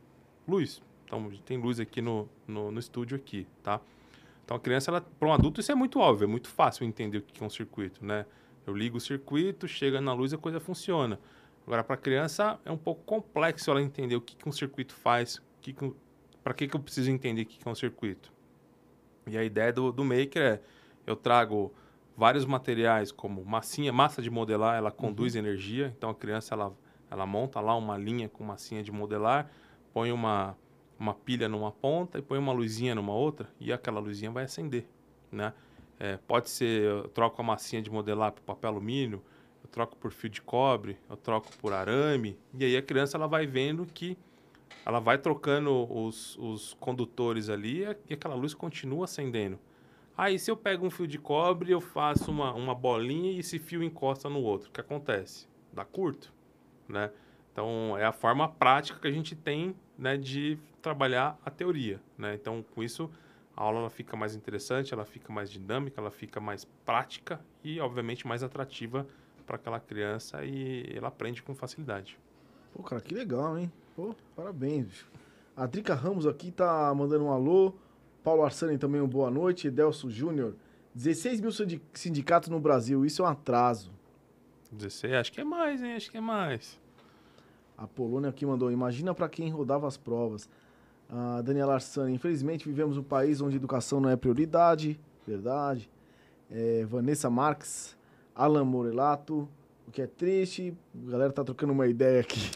luz. 0.46 0.82
Então, 1.04 1.30
tem 1.44 1.56
luz 1.56 1.78
aqui 1.78 2.02
no, 2.02 2.28
no, 2.46 2.72
no 2.72 2.80
estúdio 2.80 3.16
aqui, 3.16 3.46
tá? 3.62 3.80
Então, 4.44 4.56
a 4.56 4.60
criança, 4.60 5.00
para 5.00 5.28
um 5.28 5.32
adulto, 5.32 5.60
isso 5.60 5.70
é 5.70 5.74
muito 5.74 6.00
óbvio, 6.00 6.24
é 6.24 6.28
muito 6.28 6.48
fácil 6.48 6.84
entender 6.84 7.18
o 7.18 7.22
que 7.22 7.42
é 7.42 7.46
um 7.46 7.50
circuito, 7.50 8.04
né? 8.04 8.26
Eu 8.66 8.74
ligo 8.74 8.96
o 8.96 9.00
circuito, 9.00 9.68
chega 9.68 10.00
na 10.00 10.12
luz 10.12 10.32
e 10.32 10.34
a 10.34 10.38
coisa 10.38 10.58
funciona. 10.58 11.18
Agora, 11.66 11.84
para 11.84 11.94
a 11.94 11.98
criança, 11.98 12.58
é 12.64 12.70
um 12.70 12.76
pouco 12.76 13.02
complexo 13.04 13.70
ela 13.70 13.80
entender 13.80 14.16
o 14.16 14.20
que, 14.20 14.36
que 14.36 14.48
um 14.48 14.52
circuito 14.52 14.94
faz, 14.94 15.40
que 15.60 15.72
que, 15.72 15.92
para 16.42 16.52
que, 16.52 16.66
que 16.66 16.76
eu 16.76 16.80
preciso 16.80 17.10
entender 17.10 17.42
o 17.42 17.46
que, 17.46 17.58
que 17.58 17.68
é 17.68 17.70
um 17.70 17.74
circuito. 17.74 18.32
E 19.26 19.38
a 19.38 19.44
ideia 19.44 19.72
do, 19.72 19.92
do 19.92 20.04
Maker 20.04 20.42
é, 20.42 20.60
eu 21.06 21.14
trago 21.14 21.72
vários 22.16 22.44
materiais 22.44 23.12
como 23.12 23.44
massinha, 23.44 23.92
massa 23.92 24.20
de 24.20 24.30
modelar, 24.30 24.76
ela 24.76 24.90
conduz 24.90 25.34
uhum. 25.34 25.40
energia, 25.40 25.92
então 25.96 26.10
a 26.10 26.14
criança 26.14 26.54
ela, 26.54 26.74
ela 27.10 27.26
monta 27.26 27.60
lá 27.60 27.76
uma 27.76 27.96
linha 27.96 28.28
com 28.28 28.44
massinha 28.44 28.82
de 28.82 28.90
modelar, 28.90 29.50
põe 29.92 30.10
uma, 30.10 30.56
uma 30.98 31.14
pilha 31.14 31.48
numa 31.48 31.70
ponta 31.70 32.18
e 32.18 32.22
põe 32.22 32.38
uma 32.38 32.52
luzinha 32.52 32.94
numa 32.94 33.14
outra 33.14 33.48
e 33.60 33.72
aquela 33.72 34.00
luzinha 34.00 34.30
vai 34.30 34.44
acender, 34.44 34.86
né? 35.30 35.52
É, 35.98 36.16
pode 36.16 36.50
ser, 36.50 36.82
eu 36.82 37.08
troco 37.08 37.40
a 37.40 37.44
massinha 37.44 37.80
de 37.80 37.88
modelar 37.88 38.32
por 38.32 38.42
papel 38.42 38.70
alumínio, 38.70 39.22
eu 39.62 39.70
troco 39.70 39.96
por 39.96 40.12
fio 40.12 40.28
de 40.28 40.42
cobre, 40.42 40.98
eu 41.08 41.16
troco 41.16 41.50
por 41.58 41.72
arame, 41.72 42.38
e 42.54 42.64
aí 42.64 42.76
a 42.76 42.82
criança 42.82 43.16
ela 43.16 43.26
vai 43.26 43.46
vendo 43.46 43.86
que 43.86 44.16
ela 44.84 44.98
vai 44.98 45.18
trocando 45.18 45.90
os, 45.92 46.36
os 46.38 46.74
condutores 46.74 47.48
ali 47.48 47.84
e 48.08 48.14
aquela 48.14 48.34
luz 48.34 48.54
continua 48.54 49.04
acendendo. 49.04 49.58
Aí 50.16 50.38
se 50.38 50.50
eu 50.50 50.56
pego 50.56 50.86
um 50.86 50.90
fio 50.90 51.06
de 51.06 51.18
cobre, 51.18 51.70
eu 51.72 51.80
faço 51.80 52.30
uma, 52.30 52.52
uma 52.52 52.74
bolinha 52.74 53.32
e 53.32 53.38
esse 53.38 53.58
fio 53.58 53.82
encosta 53.82 54.28
no 54.28 54.42
outro. 54.42 54.68
O 54.68 54.72
que 54.72 54.80
acontece? 54.80 55.48
Dá 55.72 55.84
curto, 55.84 56.32
né? 56.88 57.10
Então, 57.52 57.96
é 57.98 58.04
a 58.04 58.12
forma 58.12 58.48
prática 58.48 58.98
que 58.98 59.06
a 59.06 59.12
gente 59.12 59.36
tem 59.36 59.76
né, 59.96 60.16
de 60.16 60.58
trabalhar 60.80 61.38
a 61.44 61.50
teoria, 61.50 62.00
né? 62.16 62.34
Então, 62.34 62.64
com 62.74 62.82
isso, 62.82 63.10
a 63.54 63.62
aula 63.62 63.80
ela 63.80 63.90
fica 63.90 64.16
mais 64.16 64.34
interessante, 64.34 64.94
ela 64.94 65.04
fica 65.04 65.30
mais 65.30 65.50
dinâmica, 65.50 66.00
ela 66.00 66.10
fica 66.10 66.40
mais 66.40 66.64
prática 66.64 67.40
e, 67.62 67.78
obviamente, 67.78 68.26
mais 68.26 68.42
atrativa 68.42 69.06
para 69.52 69.60
aquela 69.60 69.80
criança 69.80 70.42
e 70.44 70.90
ela 70.96 71.08
aprende 71.08 71.42
com 71.42 71.54
facilidade. 71.54 72.18
Pô, 72.72 72.82
cara, 72.82 73.02
que 73.02 73.14
legal, 73.14 73.58
hein? 73.58 73.70
Pô, 73.94 74.14
parabéns. 74.34 75.04
A 75.54 75.66
Drica 75.66 75.94
Ramos 75.94 76.26
aqui 76.26 76.50
tá 76.50 76.92
mandando 76.94 77.24
um 77.24 77.30
alô. 77.30 77.74
Paulo 78.24 78.44
Arsani 78.44 78.78
também 78.78 79.02
um 79.02 79.08
boa 79.08 79.30
noite. 79.30 79.68
Edelso 79.68 80.08
Júnior. 80.08 80.54
16 80.94 81.40
mil 81.42 81.50
sindicatos 81.92 82.48
no 82.48 82.58
Brasil, 82.58 83.04
isso 83.04 83.22
é 83.22 83.24
um 83.26 83.28
atraso. 83.28 83.90
16? 84.70 85.12
Acho 85.14 85.32
que 85.32 85.40
é 85.40 85.44
mais, 85.44 85.82
hein? 85.82 85.96
Acho 85.96 86.10
que 86.10 86.16
é 86.16 86.20
mais. 86.20 86.80
A 87.76 87.86
Polônia 87.86 88.30
aqui 88.30 88.46
mandou, 88.46 88.70
imagina 88.70 89.14
para 89.14 89.28
quem 89.28 89.50
rodava 89.50 89.86
as 89.86 89.98
provas. 89.98 90.48
A 91.10 91.42
Daniela 91.42 91.74
Arsani, 91.74 92.14
infelizmente 92.14 92.64
vivemos 92.64 92.96
um 92.96 93.02
país 93.02 93.42
onde 93.42 93.56
educação 93.56 94.00
não 94.00 94.08
é 94.08 94.16
prioridade. 94.16 94.98
Verdade. 95.26 95.90
É, 96.50 96.84
Vanessa 96.84 97.28
Marques, 97.28 97.96
Alan 98.34 98.64
Morelato, 98.64 99.48
o 99.86 99.90
que 99.90 100.02
é 100.02 100.06
triste. 100.06 100.74
A 101.06 101.10
galera 101.10 101.32
tá 101.32 101.44
trocando 101.44 101.72
uma 101.72 101.86
ideia 101.86 102.20
aqui. 102.20 102.40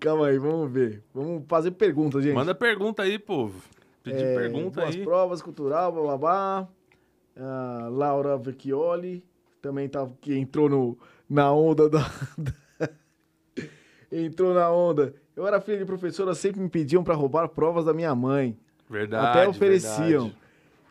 Calma 0.00 0.26
aí, 0.26 0.38
vamos 0.38 0.72
ver. 0.72 1.04
Vamos 1.14 1.44
fazer 1.46 1.70
perguntas, 1.72 2.24
gente. 2.24 2.34
Manda 2.34 2.54
pergunta 2.54 3.02
aí, 3.02 3.18
povo. 3.18 3.62
Pedir 4.02 4.24
é, 4.24 4.34
pergunta 4.34 4.84
aí. 4.84 5.04
provas, 5.04 5.40
cultural, 5.40 5.92
blá 5.92 6.02
blá 6.02 6.18
blá. 6.18 6.68
Uh, 7.36 7.90
Laura 7.90 8.36
Vecchioli 8.36 9.22
também 9.60 9.88
tá, 9.88 10.08
que 10.20 10.36
entrou 10.36 10.68
no, 10.68 10.98
na 11.28 11.52
onda 11.52 11.88
da, 11.88 12.10
da 12.36 12.52
entrou 14.10 14.54
na 14.54 14.70
onda. 14.70 15.14
Eu 15.36 15.46
era 15.46 15.60
filho 15.60 15.78
de 15.78 15.84
professora, 15.84 16.34
sempre 16.34 16.60
me 16.60 16.68
pediam 16.68 17.04
para 17.04 17.14
roubar 17.14 17.48
provas 17.48 17.84
da 17.84 17.92
minha 17.92 18.14
mãe. 18.14 18.58
Verdade. 18.88 19.26
Até 19.26 19.48
ofereciam. 19.48 20.24
Verdade. 20.24 20.47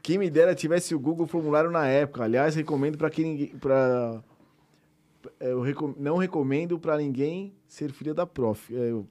Quem 0.08 0.18
me 0.18 0.30
dera 0.30 0.56
tivesse 0.56 0.96
o 0.96 1.00
Google 1.02 1.28
formulário 1.28 1.70
na 1.70 1.86
época. 1.86 2.24
Aliás, 2.24 2.56
recomendo 2.56 2.98
para 2.98 3.10
quem 3.10 3.26
ninguém, 3.26 3.48
para 3.58 4.24
é, 5.38 5.52
eu 5.52 5.60
recom... 5.60 5.94
não 5.98 6.16
recomendo 6.16 6.80
para 6.80 6.96
ninguém 6.96 7.54
ser 7.68 7.92
filha 7.92 8.14
da 8.14 8.26
prof. 8.26 8.74
É, 8.74 8.90
eu 8.90 9.06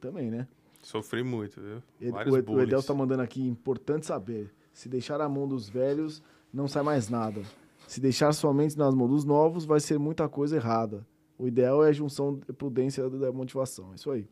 também, 0.00 0.30
né? 0.30 0.48
Sofri 0.80 1.22
muito, 1.22 1.60
viu? 1.60 2.10
Vários 2.10 2.34
o, 2.34 2.50
o 2.50 2.62
Edel 2.62 2.82
tá 2.82 2.94
mandando 2.94 3.20
aqui, 3.20 3.46
importante 3.46 4.06
saber. 4.06 4.50
Se 4.72 4.88
deixar 4.88 5.20
a 5.20 5.28
mão 5.28 5.46
dos 5.46 5.68
velhos, 5.68 6.22
não 6.50 6.66
sai 6.66 6.82
mais 6.82 7.10
nada. 7.10 7.42
Se 7.86 8.00
deixar 8.00 8.32
somente 8.32 8.78
nas 8.78 8.94
mãos 8.94 9.08
dos 9.08 9.24
novos, 9.26 9.66
vai 9.66 9.80
ser 9.80 9.98
muita 9.98 10.26
coisa 10.30 10.56
errada. 10.56 11.06
O 11.36 11.46
ideal 11.46 11.84
é 11.84 11.90
a 11.90 11.92
junção 11.92 12.36
de 12.36 12.54
prudência 12.54 13.06
da 13.10 13.30
motivação. 13.30 13.92
É 13.92 13.96
isso 13.96 14.10
aí. 14.10 14.26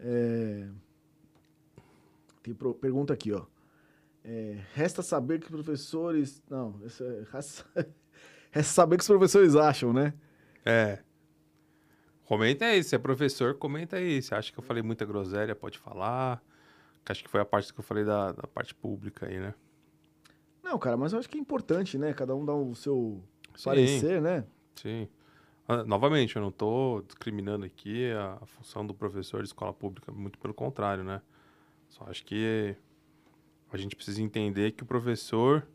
É... 0.00 0.66
Tem 2.42 2.52
pro... 2.52 2.74
pergunta 2.74 3.12
aqui, 3.12 3.30
ó. 3.30 3.42
É, 4.24 4.58
resta 4.72 5.02
saber 5.02 5.38
que 5.38 5.48
professores. 5.48 6.42
Não, 6.48 6.80
essa 6.84 7.04
é, 7.04 7.24
resta, 7.30 7.94
resta 8.50 8.72
saber 8.72 8.96
que 8.96 9.02
os 9.02 9.08
professores 9.08 9.54
acham, 9.54 9.92
né? 9.92 10.14
É. 10.64 11.00
Comenta 12.24 12.64
aí, 12.64 12.82
se 12.82 12.94
é 12.94 12.98
professor, 12.98 13.54
comenta 13.54 13.96
aí. 13.96 14.22
Se 14.22 14.34
acha 14.34 14.50
que 14.50 14.58
eu 14.58 14.62
falei 14.62 14.82
muita 14.82 15.04
groselha, 15.04 15.54
pode 15.54 15.78
falar. 15.78 16.42
Acho 17.06 17.22
que 17.22 17.28
foi 17.28 17.40
a 17.40 17.44
parte 17.44 17.72
que 17.72 17.78
eu 17.78 17.84
falei 17.84 18.02
da, 18.02 18.32
da 18.32 18.46
parte 18.46 18.74
pública 18.74 19.26
aí, 19.26 19.38
né? 19.38 19.54
Não, 20.62 20.78
cara, 20.78 20.96
mas 20.96 21.12
eu 21.12 21.18
acho 21.18 21.28
que 21.28 21.36
é 21.36 21.40
importante, 21.40 21.98
né? 21.98 22.14
Cada 22.14 22.34
um 22.34 22.46
dá 22.46 22.54
o 22.54 22.74
seu 22.74 23.22
Sim. 23.54 23.64
parecer, 23.64 24.22
né? 24.22 24.46
Sim. 24.74 25.06
Ah, 25.68 25.84
novamente, 25.84 26.34
eu 26.36 26.40
não 26.40 26.48
estou 26.48 27.02
discriminando 27.02 27.66
aqui 27.66 28.10
a, 28.12 28.38
a 28.40 28.46
função 28.46 28.86
do 28.86 28.94
professor 28.94 29.42
de 29.42 29.48
escola 29.48 29.74
pública, 29.74 30.10
muito 30.10 30.38
pelo 30.38 30.54
contrário, 30.54 31.04
né? 31.04 31.20
Só 31.90 32.04
acho 32.08 32.24
que 32.24 32.74
a 33.74 33.76
gente 33.76 33.96
precisa 33.96 34.22
entender 34.22 34.70
que 34.70 34.84
o 34.84 34.86
professor 34.86 35.66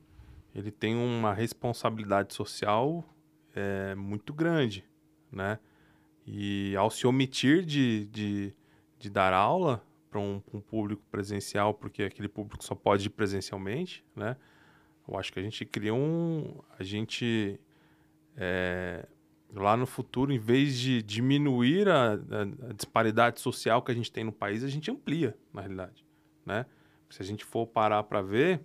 ele 0.56 0.72
tem 0.72 0.96
uma 0.96 1.34
responsabilidade 1.34 2.34
social 2.34 3.04
é, 3.54 3.94
muito 3.94 4.34
grande, 4.34 4.86
né? 5.30 5.60
E 6.26 6.74
ao 6.78 6.90
se 6.90 7.06
omitir 7.06 7.66
de, 7.66 8.06
de, 8.06 8.54
de 8.98 9.10
dar 9.10 9.34
aula 9.34 9.84
para 10.10 10.18
um, 10.18 10.42
um, 10.54 10.62
público 10.62 11.04
presencial, 11.12 11.74
porque 11.74 12.04
aquele 12.04 12.30
público 12.30 12.64
só 12.64 12.74
pode 12.74 13.08
ir 13.08 13.10
presencialmente, 13.10 14.06
né? 14.16 14.38
Eu 15.06 15.20
acho 15.20 15.34
que 15.34 15.40
a 15.40 15.44
gente 15.44 15.66
cria 15.66 15.94
um... 15.94 16.58
A 16.80 16.84
gente, 16.84 17.60
é, 18.38 19.06
lá 19.54 19.76
no 19.76 19.86
futuro, 19.86 20.32
em 20.32 20.40
vez 20.40 20.78
de 20.78 21.04
diminuir 21.04 21.90
a, 21.90 22.14
a, 22.14 22.70
a 22.70 22.74
disparidade 22.74 23.42
social 23.42 23.82
que 23.82 23.92
a 23.92 23.96
gente 23.96 24.10
tem 24.10 24.24
no 24.24 24.32
país, 24.32 24.64
a 24.64 24.70
gente 24.70 24.90
amplia, 24.90 25.38
na 25.54 25.62
realidade, 25.62 26.06
né? 26.46 26.66
Se 27.10 27.22
a 27.22 27.26
gente 27.26 27.44
for 27.44 27.66
parar 27.66 28.04
para 28.04 28.22
ver 28.22 28.62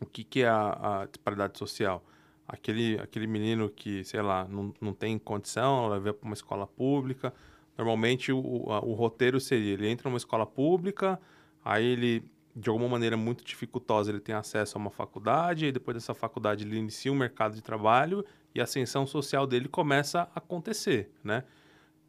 o 0.00 0.06
que, 0.06 0.22
que 0.22 0.42
é 0.42 0.48
a, 0.48 1.02
a, 1.02 1.06
disparidade 1.06 1.58
social, 1.58 2.04
aquele, 2.46 2.98
aquele 3.00 3.26
menino 3.26 3.68
que, 3.68 4.04
sei 4.04 4.22
lá, 4.22 4.46
não, 4.48 4.72
não 4.80 4.92
tem 4.92 5.18
condição, 5.18 5.88
vai 6.00 6.12
para 6.12 6.26
uma 6.26 6.34
escola 6.34 6.66
pública, 6.66 7.32
normalmente 7.76 8.32
o, 8.32 8.70
a, 8.70 8.80
o 8.80 8.92
roteiro 8.92 9.40
seria, 9.40 9.72
ele 9.72 9.88
entra 9.88 10.08
numa 10.08 10.18
escola 10.18 10.46
pública, 10.46 11.18
aí 11.64 11.84
ele, 11.84 12.30
de 12.54 12.68
alguma 12.68 12.88
maneira 12.88 13.16
muito 13.16 13.44
dificultosa, 13.44 14.10
ele 14.10 14.20
tem 14.20 14.34
acesso 14.34 14.76
a 14.76 14.80
uma 14.80 14.90
faculdade, 14.90 15.66
e 15.66 15.72
depois 15.72 15.96
dessa 15.96 16.14
faculdade 16.14 16.64
ele 16.64 16.76
inicia 16.76 17.12
um 17.12 17.16
mercado 17.16 17.54
de 17.54 17.62
trabalho 17.62 18.24
e 18.54 18.60
a 18.60 18.64
ascensão 18.64 19.06
social 19.06 19.46
dele 19.46 19.68
começa 19.68 20.22
a 20.34 20.38
acontecer, 20.38 21.10
né? 21.22 21.44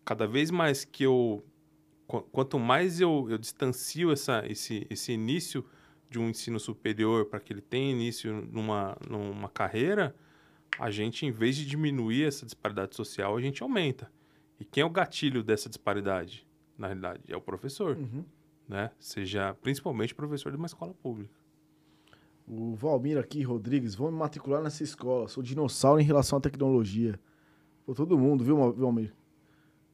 Cada 0.04 0.26
vez 0.26 0.50
mais 0.50 0.84
que 0.84 1.04
eu 1.04 1.44
quanto 2.10 2.58
mais 2.58 3.00
eu, 3.00 3.28
eu 3.30 3.38
distancio 3.38 4.12
essa, 4.12 4.44
esse, 4.48 4.88
esse 4.90 5.12
início 5.12 5.64
de 6.10 6.18
um 6.18 6.28
ensino 6.28 6.60
superior 6.60 7.26
para 7.26 7.40
que 7.40 7.54
ele 7.54 7.62
tenha 7.62 7.92
início 7.92 8.48
numa, 8.52 8.98
numa 9.08 9.48
carreira, 9.48 10.16
a 10.80 10.90
gente, 10.90 11.26
em 11.26 11.32
vez 11.32 11.56
de 11.56 11.66
diminuir 11.66 12.26
essa 12.26 12.46
disparidade 12.46 12.96
social, 12.96 13.38
a 13.38 13.42
gente 13.42 13.62
aumenta. 13.62 14.12
E 14.60 14.66
quem 14.66 14.82
é 14.82 14.86
o 14.86 14.90
gatilho 14.90 15.44
dessa 15.44 15.70
disparidade? 15.70 16.48
Na 16.76 16.88
realidade, 16.88 17.22
é 17.28 17.36
o 17.36 17.42
professor. 17.42 17.96
Uhum. 17.96 18.26
Né? 18.68 18.90
Seja 19.00 19.54
principalmente 19.62 20.16
professor 20.16 20.52
de 20.52 20.58
uma 20.58 20.66
escola 20.66 20.94
pública. 20.96 21.34
O 22.48 22.74
Valmir 22.74 23.20
aqui, 23.20 23.44
Rodrigues, 23.44 23.94
vou 23.94 24.12
me 24.12 24.18
matricular 24.18 24.64
nessa 24.64 24.84
escola. 24.84 25.28
Sou 25.28 25.44
dinossauro 25.44 26.02
em 26.02 26.06
relação 26.06 26.40
à 26.40 26.42
tecnologia. 26.42 27.20
Pô, 27.86 27.94
todo 27.94 28.18
mundo, 28.18 28.44
viu, 28.44 28.74
Valmir? 28.74 29.14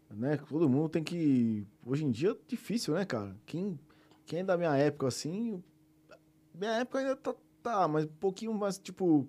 Né? 0.10 0.38
Todo 0.50 0.70
mundo 0.70 0.90
tem 0.90 1.04
que. 1.04 1.66
Hoje 1.86 2.06
em 2.06 2.12
dia 2.12 2.32
é 2.32 2.36
difícil, 2.48 2.94
né, 2.94 3.06
cara? 3.06 3.36
Quem, 3.46 3.80
quem 4.26 4.40
é 4.40 4.44
da 4.44 4.58
minha 4.58 4.76
época 4.76 5.08
assim. 5.08 5.64
Minha 6.54 6.72
época 6.80 7.00
ainda 7.00 7.16
tá, 7.16 7.36
tá, 7.62 7.88
mas 7.88 8.06
um 8.06 8.10
pouquinho 8.20 8.54
mais, 8.54 8.78
tipo. 8.78 9.28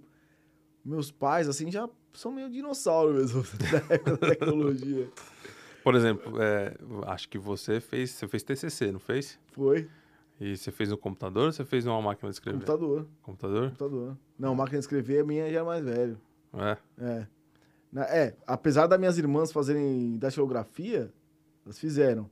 Meus 0.84 1.10
pais, 1.10 1.48
assim, 1.48 1.70
já 1.70 1.88
são 2.12 2.30
meio 2.30 2.48
dinossauro 2.48 3.14
mesmo 3.14 3.42
da 3.58 3.94
época 3.94 4.16
da 4.16 4.28
tecnologia. 4.28 5.10
Por 5.82 5.94
exemplo, 5.94 6.40
é, 6.40 6.76
acho 7.06 7.28
que 7.28 7.38
você 7.38 7.80
fez. 7.80 8.10
Você 8.10 8.28
fez 8.28 8.42
TCC, 8.42 8.92
não 8.92 9.00
fez? 9.00 9.38
Foi. 9.52 9.88
E 10.40 10.56
você 10.56 10.70
fez 10.70 10.90
no 10.90 10.98
computador 10.98 11.46
ou 11.46 11.52
você 11.52 11.64
fez 11.64 11.84
numa 11.84 12.00
máquina 12.00 12.28
de 12.28 12.36
escrever? 12.36 12.58
Computador. 12.58 13.06
Computador? 13.22 13.68
Computador. 13.70 14.18
Não, 14.38 14.54
máquina 14.54 14.78
de 14.78 14.84
escrever, 14.84 15.20
a 15.20 15.24
minha 15.24 15.50
já 15.50 15.60
é 15.60 15.62
mais 15.62 15.84
velho. 15.84 16.20
É? 16.52 16.76
É. 16.98 17.26
É, 17.94 18.34
apesar 18.46 18.86
das 18.86 18.98
minhas 18.98 19.18
irmãs 19.18 19.52
fazerem 19.52 20.18
datilografia, 20.18 21.12
elas 21.64 21.78
fizeram. 21.78 22.30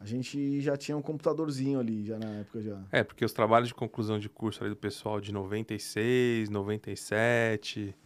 A 0.00 0.04
gente 0.04 0.60
já 0.60 0.76
tinha 0.76 0.96
um 0.96 1.02
computadorzinho 1.02 1.80
ali, 1.80 2.04
já 2.04 2.18
na 2.18 2.26
época 2.26 2.62
já. 2.62 2.80
É, 2.92 3.02
porque 3.02 3.24
os 3.24 3.32
trabalhos 3.32 3.68
de 3.68 3.74
conclusão 3.74 4.18
de 4.18 4.28
curso 4.28 4.62
ali 4.62 4.70
do 4.70 4.76
pessoal 4.76 5.20
de 5.20 5.32
96, 5.32 6.48
97, 6.50 7.96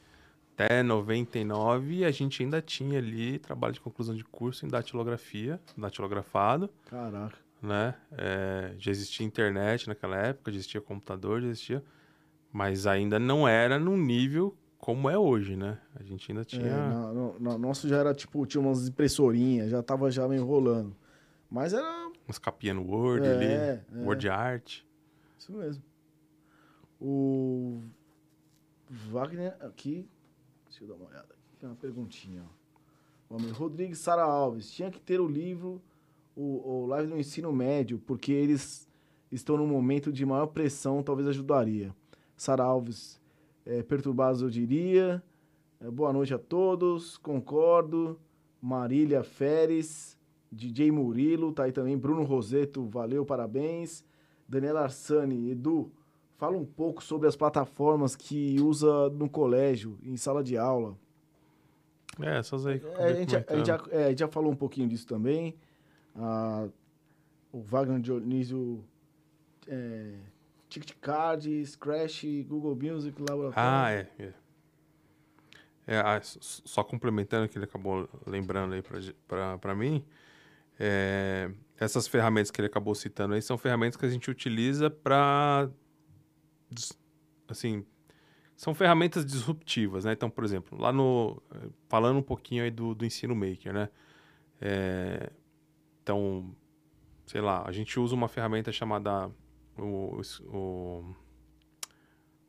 até 0.54 0.82
99 0.82 2.04
a 2.04 2.10
gente 2.10 2.42
ainda 2.42 2.62
tinha 2.62 2.98
ali 2.98 3.38
trabalho 3.38 3.74
de 3.74 3.80
conclusão 3.80 4.14
de 4.14 4.24
curso 4.24 4.64
em 4.64 4.68
datilografia, 4.68 5.60
datilografado. 5.76 6.70
Caraca. 6.86 7.36
Né? 7.60 7.94
É, 8.12 8.74
já 8.78 8.90
existia 8.90 9.26
internet 9.26 9.86
naquela 9.86 10.16
época, 10.16 10.50
já 10.50 10.56
existia 10.56 10.80
computador, 10.80 11.42
já 11.42 11.48
existia. 11.48 11.84
Mas 12.50 12.86
ainda 12.86 13.18
não 13.18 13.46
era 13.46 13.78
num 13.78 13.96
nível 13.96 14.56
como 14.82 15.08
é 15.08 15.16
hoje, 15.16 15.54
né? 15.54 15.78
A 15.94 16.02
gente 16.02 16.32
ainda 16.32 16.44
tinha. 16.44 16.66
É, 16.66 17.14
no, 17.14 17.38
no, 17.38 17.56
nosso 17.56 17.88
já 17.88 17.98
era 17.98 18.12
tipo, 18.12 18.44
tinha 18.44 18.60
umas 18.60 18.88
impressorinhas, 18.88 19.70
já 19.70 19.80
tava 19.80 20.10
já 20.10 20.26
meio 20.26 20.44
rolando. 20.44 20.96
Mas 21.48 21.72
era. 21.72 22.10
Umas 22.26 22.36
capinhas 22.36 22.74
no 22.74 22.82
Word 22.90 23.24
é, 23.24 23.32
ali, 23.32 23.46
é. 23.46 23.84
Word 24.04 24.28
Art. 24.28 24.80
Isso 25.38 25.52
mesmo. 25.52 25.84
O 27.00 27.80
Wagner 28.90 29.56
aqui. 29.60 30.04
Deixa 30.68 30.82
eu 30.82 30.88
dar 30.88 30.94
uma 30.94 31.08
olhada 31.08 31.28
aqui. 31.32 31.56
Tem 31.60 31.68
uma 31.68 31.76
perguntinha. 31.76 32.42
Ó. 33.30 33.36
Homem 33.36 33.52
Rodrigues 33.52 34.00
Sara 34.00 34.24
Alves. 34.24 34.68
Tinha 34.68 34.90
que 34.90 34.98
ter 34.98 35.20
o 35.20 35.28
livro, 35.28 35.80
o, 36.34 36.82
o 36.82 36.86
live 36.86 37.08
no 37.08 37.20
ensino 37.20 37.52
médio, 37.52 38.00
porque 38.00 38.32
eles 38.32 38.88
estão 39.30 39.56
num 39.56 39.66
momento 39.68 40.12
de 40.12 40.26
maior 40.26 40.48
pressão, 40.48 41.04
talvez 41.04 41.28
ajudaria. 41.28 41.94
Sara 42.36 42.64
Alves, 42.64 43.21
é, 43.64 43.82
perturbados 43.82 44.42
eu 44.42 44.50
diria. 44.50 45.22
É, 45.80 45.90
boa 45.90 46.12
noite 46.12 46.34
a 46.34 46.38
todos, 46.38 47.16
concordo. 47.18 48.18
Marília 48.60 49.24
Feres, 49.24 50.16
DJ 50.50 50.92
Murilo, 50.92 51.52
tá 51.52 51.64
aí 51.64 51.72
também. 51.72 51.98
Bruno 51.98 52.22
Roseto, 52.22 52.84
valeu, 52.86 53.24
parabéns. 53.24 54.04
Daniela 54.48 54.82
Arsani, 54.82 55.50
Edu, 55.50 55.90
fala 56.36 56.56
um 56.56 56.64
pouco 56.64 57.02
sobre 57.02 57.26
as 57.26 57.34
plataformas 57.34 58.14
que 58.14 58.60
usa 58.60 59.08
no 59.10 59.28
colégio, 59.28 59.98
em 60.02 60.16
sala 60.16 60.44
de 60.44 60.56
aula. 60.56 60.96
É, 62.20 62.38
essas 62.38 62.66
aí. 62.66 62.82
É, 62.98 63.04
a, 63.04 63.14
gente, 63.14 63.36
a, 63.36 63.56
gente 63.56 63.66
já, 63.66 63.82
é, 63.90 64.04
a 64.04 64.08
gente 64.10 64.18
já 64.18 64.28
falou 64.28 64.52
um 64.52 64.56
pouquinho 64.56 64.88
disso 64.88 65.06
também. 65.06 65.56
Ah, 66.14 66.68
o 67.50 67.60
Wagner 67.60 68.00
Dionísio 68.00 68.84
é, 69.66 70.14
TicketCard, 70.72 71.66
Scratch, 71.66 72.24
Google 72.48 72.74
Music, 72.74 73.20
Laboratório. 73.20 73.54
Ah, 73.56 73.90
é. 73.90 74.08
é. 74.18 74.32
é 75.86 75.96
ah, 75.98 76.20
só 76.22 76.82
complementando 76.82 77.48
que 77.48 77.58
ele 77.58 77.66
acabou 77.66 78.08
lembrando 78.26 78.72
aí 78.72 78.82
para 79.60 79.74
mim, 79.74 80.02
é, 80.80 81.50
essas 81.78 82.08
ferramentas 82.08 82.50
que 82.50 82.60
ele 82.60 82.68
acabou 82.68 82.94
citando 82.94 83.34
aí 83.34 83.42
são 83.42 83.58
ferramentas 83.58 83.96
que 83.96 84.06
a 84.06 84.08
gente 84.08 84.30
utiliza 84.30 84.88
para 84.88 85.68
assim 87.46 87.84
são 88.56 88.74
ferramentas 88.74 89.26
disruptivas, 89.26 90.04
né? 90.04 90.12
Então, 90.12 90.30
por 90.30 90.44
exemplo, 90.44 90.78
lá 90.80 90.92
no 90.92 91.42
falando 91.88 92.18
um 92.18 92.22
pouquinho 92.22 92.62
aí 92.62 92.70
do, 92.70 92.94
do 92.94 93.04
ensino 93.04 93.34
maker, 93.34 93.72
né? 93.74 93.88
É, 94.60 95.30
então, 96.02 96.54
sei 97.26 97.40
lá, 97.40 97.64
a 97.66 97.72
gente 97.72 97.98
usa 97.98 98.14
uma 98.14 98.28
ferramenta 98.28 98.70
chamada 98.72 99.30
o, 99.78 100.20
o, 100.46 101.14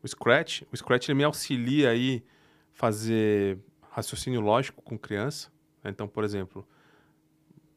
o 0.02 0.08
Scratch. 0.08 0.64
O 0.72 0.78
Scratch 0.78 1.10
ele 1.10 1.18
me 1.18 1.24
auxilia 1.24 1.90
aí 1.90 2.24
fazer 2.72 3.60
raciocínio 3.92 4.42
lógico 4.42 4.82
com 4.82 4.98
criança. 4.98 5.52
Então, 5.84 6.08
por 6.08 6.24
exemplo, 6.24 6.68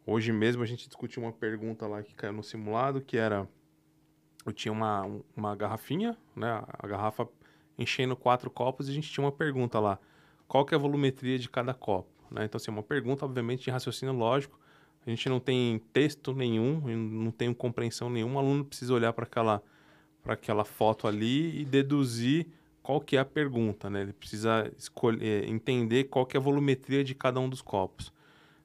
hoje 0.06 0.32
mesmo 0.32 0.62
a 0.62 0.66
gente 0.66 0.86
discutiu 0.86 1.22
uma 1.22 1.32
pergunta 1.32 1.86
lá 1.86 2.02
que 2.02 2.14
caiu 2.14 2.32
no 2.32 2.42
simulado, 2.42 3.00
que 3.00 3.16
era 3.16 3.48
eu 4.44 4.52
tinha 4.52 4.70
uma, 4.70 5.04
uma 5.36 5.56
garrafinha, 5.56 6.16
né? 6.34 6.62
A 6.78 6.86
garrafa 6.86 7.28
enchendo 7.76 8.16
quatro 8.16 8.48
copos 8.48 8.88
e 8.88 8.92
a 8.92 8.94
gente 8.94 9.10
tinha 9.10 9.24
uma 9.24 9.32
pergunta 9.32 9.80
lá. 9.80 9.98
Qual 10.46 10.64
que 10.64 10.72
é 10.72 10.76
a 10.76 10.80
volumetria 10.80 11.36
de 11.38 11.50
cada 11.50 11.74
copo? 11.74 12.08
Né? 12.30 12.44
Então, 12.44 12.56
assim, 12.56 12.70
uma 12.70 12.82
pergunta, 12.82 13.24
obviamente, 13.24 13.64
de 13.64 13.70
raciocínio 13.70 14.14
lógico 14.14 14.58
a 15.06 15.10
gente 15.10 15.28
não 15.28 15.38
tem 15.38 15.80
texto 15.92 16.34
nenhum, 16.34 16.80
não 16.80 17.30
tem 17.30 17.54
compreensão 17.54 18.10
nenhuma, 18.10 18.36
o 18.36 18.38
aluno 18.44 18.64
precisa 18.64 18.92
olhar 18.92 19.12
para 19.12 19.24
aquela, 19.24 19.62
aquela 20.24 20.64
foto 20.64 21.06
ali 21.06 21.60
e 21.60 21.64
deduzir 21.64 22.48
qual 22.82 23.00
que 23.00 23.16
é 23.16 23.20
a 23.20 23.24
pergunta, 23.24 23.88
né? 23.88 24.02
Ele 24.02 24.12
precisa 24.12 24.72
escolher, 24.78 25.44
é, 25.44 25.48
entender 25.48 26.04
qual 26.04 26.26
que 26.26 26.36
é 26.36 26.40
a 26.40 26.42
volumetria 26.42 27.02
de 27.02 27.14
cada 27.14 27.40
um 27.40 27.48
dos 27.48 27.62
copos. 27.62 28.12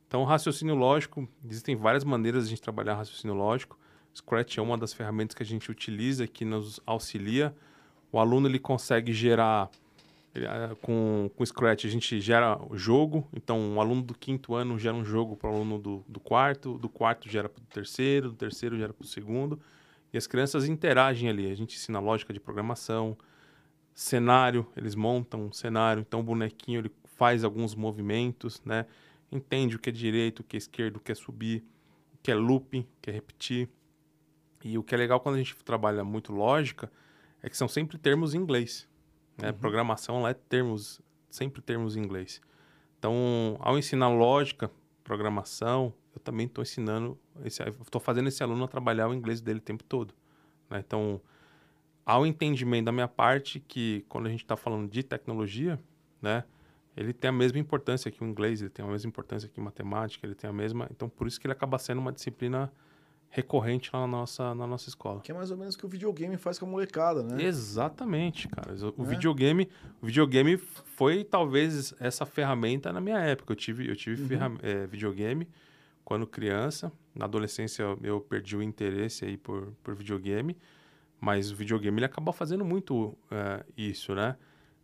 Então, 0.08 0.24
raciocínio 0.24 0.76
lógico, 0.76 1.28
existem 1.44 1.76
várias 1.76 2.04
maneiras 2.04 2.44
de 2.44 2.50
a 2.50 2.50
gente 2.50 2.62
trabalhar 2.62 2.96
raciocínio 2.96 3.36
lógico. 3.36 3.80
Scratch 4.16 4.58
é 4.58 4.62
uma 4.62 4.78
das 4.78 4.94
ferramentas 4.94 5.34
que 5.34 5.42
a 5.42 5.46
gente 5.46 5.72
utiliza, 5.72 6.28
que 6.28 6.44
nos 6.44 6.80
auxilia. 6.86 7.56
O 8.12 8.20
aluno 8.20 8.48
ele 8.48 8.60
consegue 8.60 9.14
gerar 9.14 9.70
ah, 10.36 10.76
com, 10.82 11.30
com 11.36 11.45
Scratch 11.45 11.86
a 11.86 11.90
gente 11.90 12.22
gera 12.22 12.58
o 12.70 12.78
jogo, 12.78 13.28
então 13.34 13.60
um 13.60 13.82
aluno 13.82 14.02
do 14.02 14.14
quinto 14.14 14.56
ano 14.56 14.80
gera 14.80 14.95
um 14.95 15.03
jogo 15.03 15.36
para 15.36 15.49
o 15.49 15.56
aluno 15.56 15.78
do, 15.78 16.06
do 16.08 16.20
quarto, 16.20 16.78
do 16.78 16.88
quarto 16.88 17.30
gera 17.30 17.49
para 17.49 17.62
o 17.62 17.66
terceiro, 17.66 18.30
do 18.30 18.36
terceiro 18.36 18.78
gera 18.78 18.94
para 18.94 19.03
o 19.03 19.08
segundo, 19.08 19.60
e 20.14 20.18
as 20.18 20.28
crianças 20.28 20.68
interagem 20.68 21.30
ali. 21.30 21.52
A 21.52 21.56
gente 21.56 21.76
ensina 21.76 21.99
lógica 21.99 22.32
de 22.34 22.40
programação, 22.40 23.18
cenário, 23.94 24.66
eles 24.76 24.95
montam 24.95 25.48
um 25.48 25.52
cenário, 25.52 26.02
então 26.02 26.22
o 26.22 26.24
bonequinho 26.24 26.80
ele 26.80 26.91
faz 27.18 27.44
alguns 27.44 27.76
movimentos, 27.76 28.62
né? 28.66 28.86
Entende 29.32 29.76
o 29.76 29.80
que 29.80 29.90
é 29.90 29.94
direito, 29.94 30.40
o 30.40 30.44
que 30.44 30.56
é 30.56 30.60
esquerdo, 30.60 30.98
o 30.98 30.99
que 30.99 31.12
é 31.12 31.16
subir, 31.16 31.64
o 32.14 32.18
que 32.24 32.32
é 32.32 32.36
looping, 32.36 32.82
o 32.82 33.02
que 33.02 33.10
é 33.10 33.14
repetir. 33.14 33.70
E 34.64 34.78
o 34.78 34.84
que 34.84 34.94
é 34.95 34.98
legal 34.98 35.20
quando 35.20 35.36
a 35.36 35.38
gente 35.38 35.56
trabalha 35.64 36.03
muito 36.03 36.32
lógica 36.34 36.91
é 37.41 37.49
que 37.49 37.58
são 37.58 37.68
sempre 37.68 37.98
termos 37.98 38.34
em 38.34 38.38
inglês. 38.38 38.88
Né? 39.42 39.50
Uhum. 39.50 39.58
Programação 39.58 40.22
lá 40.22 40.30
é 40.30 40.34
termos, 40.34 41.02
sempre 41.30 41.62
termos 41.62 41.96
em 41.96 42.02
inglês. 42.02 42.42
Então, 43.00 43.58
ao 43.60 43.78
ensinar 43.78 44.10
lógica, 44.10 44.70
programação, 45.04 45.94
eu 46.14 46.22
também 46.22 46.46
estou 46.46 46.62
ensinando, 46.62 47.18
estou 47.44 48.00
fazendo 48.00 48.28
esse 48.28 48.44
aluno 48.44 48.64
a 48.64 48.68
trabalhar 48.68 49.08
o 49.08 49.14
inglês 49.14 49.42
dele 49.42 49.60
o 49.60 49.62
tempo 49.62 49.84
todo. 49.84 50.14
Né? 50.70 50.84
Então, 50.86 51.20
ao 52.06 52.26
entendimento 52.26 52.86
da 52.86 52.92
minha 52.92 53.08
parte 53.08 53.60
que 53.60 54.06
quando 54.08 54.28
a 54.28 54.30
gente 54.30 54.44
está 54.44 54.56
falando 54.56 54.90
de 54.90 55.02
tecnologia, 55.02 55.80
né, 56.22 56.44
ele 56.96 57.14
tem 57.14 57.30
a 57.30 57.32
mesma 57.32 57.58
importância 57.58 58.12
que 58.12 58.24
o 58.24 58.28
inglês, 58.28 58.62
ele 58.62 58.70
tem 58.70 58.86
a 58.86 58.88
mesma 58.88 59.08
importância 59.08 59.48
que 59.48 59.60
matemática, 59.62 60.28
ele 60.28 60.36
tem 60.36 60.50
a 60.50 60.54
mesma, 60.54 60.88
então 60.92 61.08
por 61.08 61.26
isso 61.26 61.40
que 61.40 61.48
ele 61.48 61.54
acaba 61.54 61.78
sendo 61.78 62.00
uma 62.00 62.12
disciplina 62.12 62.72
recorrente 63.32 63.90
lá 63.94 64.02
na 64.02 64.08
nossa, 64.08 64.53
na 64.53 64.68
nossa 64.68 64.90
escola. 64.90 65.22
Que 65.22 65.32
é 65.32 65.34
mais 65.34 65.49
ou 65.49 65.58
menos 65.58 65.76
o 65.76 65.78
que 65.78 65.86
o 65.86 65.90
videogame 65.90 66.36
faz 66.38 66.60
com 66.60 66.66
a 66.66 66.70
molecada, 66.70 67.24
né? 67.24 67.41
Exatamente, 67.41 68.48
cara. 68.49 68.76
O, 68.98 69.03
é. 69.03 69.06
videogame, 69.06 69.70
o 70.02 70.06
videogame 70.06 70.58
foi 70.58 71.24
talvez 71.24 71.94
essa 71.99 72.26
ferramenta 72.26 72.91
na 72.91 72.99
minha 72.99 73.18
época. 73.20 73.53
Eu 73.53 73.56
tive, 73.56 73.90
eu 73.90 73.95
tive 73.95 74.36
uhum. 74.36 74.58
é, 74.62 74.86
videogame 74.86 75.48
quando 76.03 76.28
criança. 76.28 76.91
Na 77.16 77.24
adolescência 77.24 77.84
eu 78.03 78.20
perdi 78.20 78.58
o 78.58 78.62
interesse 78.62 79.24
aí 79.24 79.38
por, 79.38 79.74
por 79.82 79.95
videogame, 79.95 80.58
mas 81.18 81.52
o 81.52 81.56
videogame 81.56 81.99
ele 81.99 82.06
acaba 82.06 82.34
fazendo 82.34 82.66
muito 82.66 83.18
é, 83.32 83.64
isso, 83.78 84.14
né? 84.14 84.36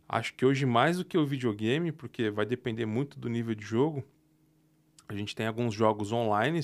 Acho 0.08 0.32
que 0.32 0.46
hoje 0.46 0.64
mais 0.64 0.96
do 0.96 1.04
que 1.04 1.18
o 1.18 1.26
videogame, 1.26 1.92
porque 1.92 2.30
vai 2.30 2.46
depender 2.46 2.86
muito 2.86 3.20
do 3.20 3.28
nível 3.28 3.54
de 3.54 3.62
jogo. 3.62 4.02
A 5.06 5.14
gente 5.14 5.36
tem 5.36 5.46
alguns 5.46 5.74
jogos 5.74 6.12
online 6.12 6.60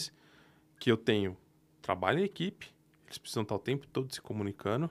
que 0.79 0.91
eu 0.91 0.97
tenho 0.97 1.37
trabalham 1.85 2.21
em 2.21 2.25
equipe, 2.25 2.75
eles 3.07 3.19
precisam 3.19 3.43
estar 3.43 3.55
o 3.55 3.59
tempo 3.59 3.87
todo 3.87 4.13
se 4.13 4.21
comunicando. 4.21 4.91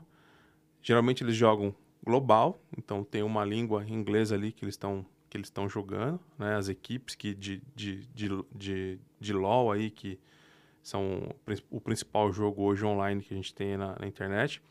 Geralmente 0.81 1.23
eles 1.23 1.35
jogam 1.35 1.75
global, 2.05 2.61
então 2.77 3.03
tem 3.03 3.23
uma 3.23 3.43
língua 3.43 3.83
inglesa 3.89 4.35
ali 4.35 4.51
que 4.51 4.63
eles 4.63 4.75
estão 4.75 5.05
que 5.27 5.37
eles 5.37 5.47
estão 5.47 5.67
jogando, 5.67 6.19
né? 6.37 6.55
As 6.55 6.69
equipes 6.69 7.15
que 7.15 7.33
de, 7.33 7.59
de, 7.75 8.05
de, 8.13 8.29
de, 8.53 8.99
de 9.19 9.33
LoL 9.33 9.71
aí 9.71 9.89
que 9.89 10.19
são 10.83 11.33
o 11.71 11.81
principal 11.81 12.31
jogo 12.31 12.61
hoje 12.61 12.85
online 12.85 13.23
que 13.23 13.33
a 13.33 13.37
gente 13.37 13.55
tem 13.55 13.75
na, 13.75 13.97
na 13.99 14.05
internet. 14.05 14.61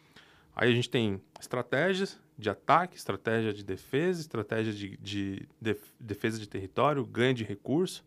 Aí 0.54 0.70
a 0.70 0.74
gente 0.74 0.88
tem 0.88 1.20
estratégias 1.40 2.20
de 2.38 2.48
ataque, 2.48 2.96
estratégia 2.96 3.52
de 3.52 3.64
defesa, 3.64 4.20
estratégia 4.20 4.72
de, 4.72 4.96
de, 4.98 5.48
de 5.60 5.76
defesa 5.98 6.38
de 6.38 6.48
território, 6.48 7.04
ganho 7.04 7.34
de 7.34 7.42
recurso. 7.42 8.04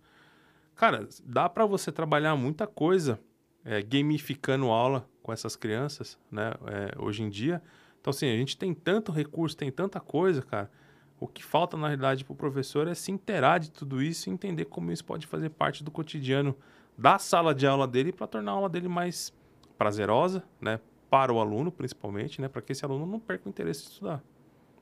Cara, 0.76 1.10
dá 1.26 1.50
para 1.50 1.66
você 1.66 1.92
trabalhar 1.92 2.38
muita 2.38 2.66
coisa 2.66 3.20
é, 3.66 3.82
gamificando 3.82 4.68
aula 4.68 5.10
com 5.24 5.34
essas 5.34 5.56
crianças, 5.56 6.20
né? 6.32 6.54
É, 6.68 7.02
hoje 7.02 7.24
em 7.24 7.30
dia. 7.30 7.62
Então, 8.00 8.12
assim, 8.12 8.28
a 8.28 8.38
gente 8.38 8.56
tem 8.56 8.74
tanto 8.74 9.12
recurso, 9.12 9.58
tem 9.58 9.72
tanta 9.72 10.00
coisa, 10.00 10.44
cara. 10.44 10.72
O 11.20 11.28
que 11.28 11.44
falta, 11.44 11.76
na 11.76 11.88
realidade, 11.88 12.24
para 12.24 12.34
o 12.34 12.36
professor 12.36 12.88
é 12.88 12.94
se 12.94 13.12
inteirar 13.12 13.60
de 13.60 13.72
tudo 13.72 14.02
isso 14.02 14.30
e 14.30 14.34
entender 14.34 14.66
como 14.66 14.92
isso 14.92 15.04
pode 15.04 15.26
fazer 15.26 15.50
parte 15.50 15.84
do 15.84 15.90
cotidiano 15.90 16.56
da 16.96 17.18
sala 17.18 17.56
de 17.56 17.66
aula 17.66 17.88
dele 17.88 18.12
para 18.12 18.28
tornar 18.28 18.52
a 18.52 18.56
aula 18.56 18.70
dele 18.70 18.88
mais 18.88 19.34
prazerosa, 19.78 20.44
né? 20.62 20.80
Para 21.10 21.34
o 21.34 21.40
aluno, 21.40 21.72
principalmente, 21.72 22.40
né? 22.40 22.48
Para 22.48 22.62
que 22.62 22.74
esse 22.74 22.86
aluno 22.86 23.06
não 23.06 23.20
perca 23.20 23.48
o 23.48 23.50
interesse 23.50 23.84
de 23.84 23.92
estudar. 23.92 24.24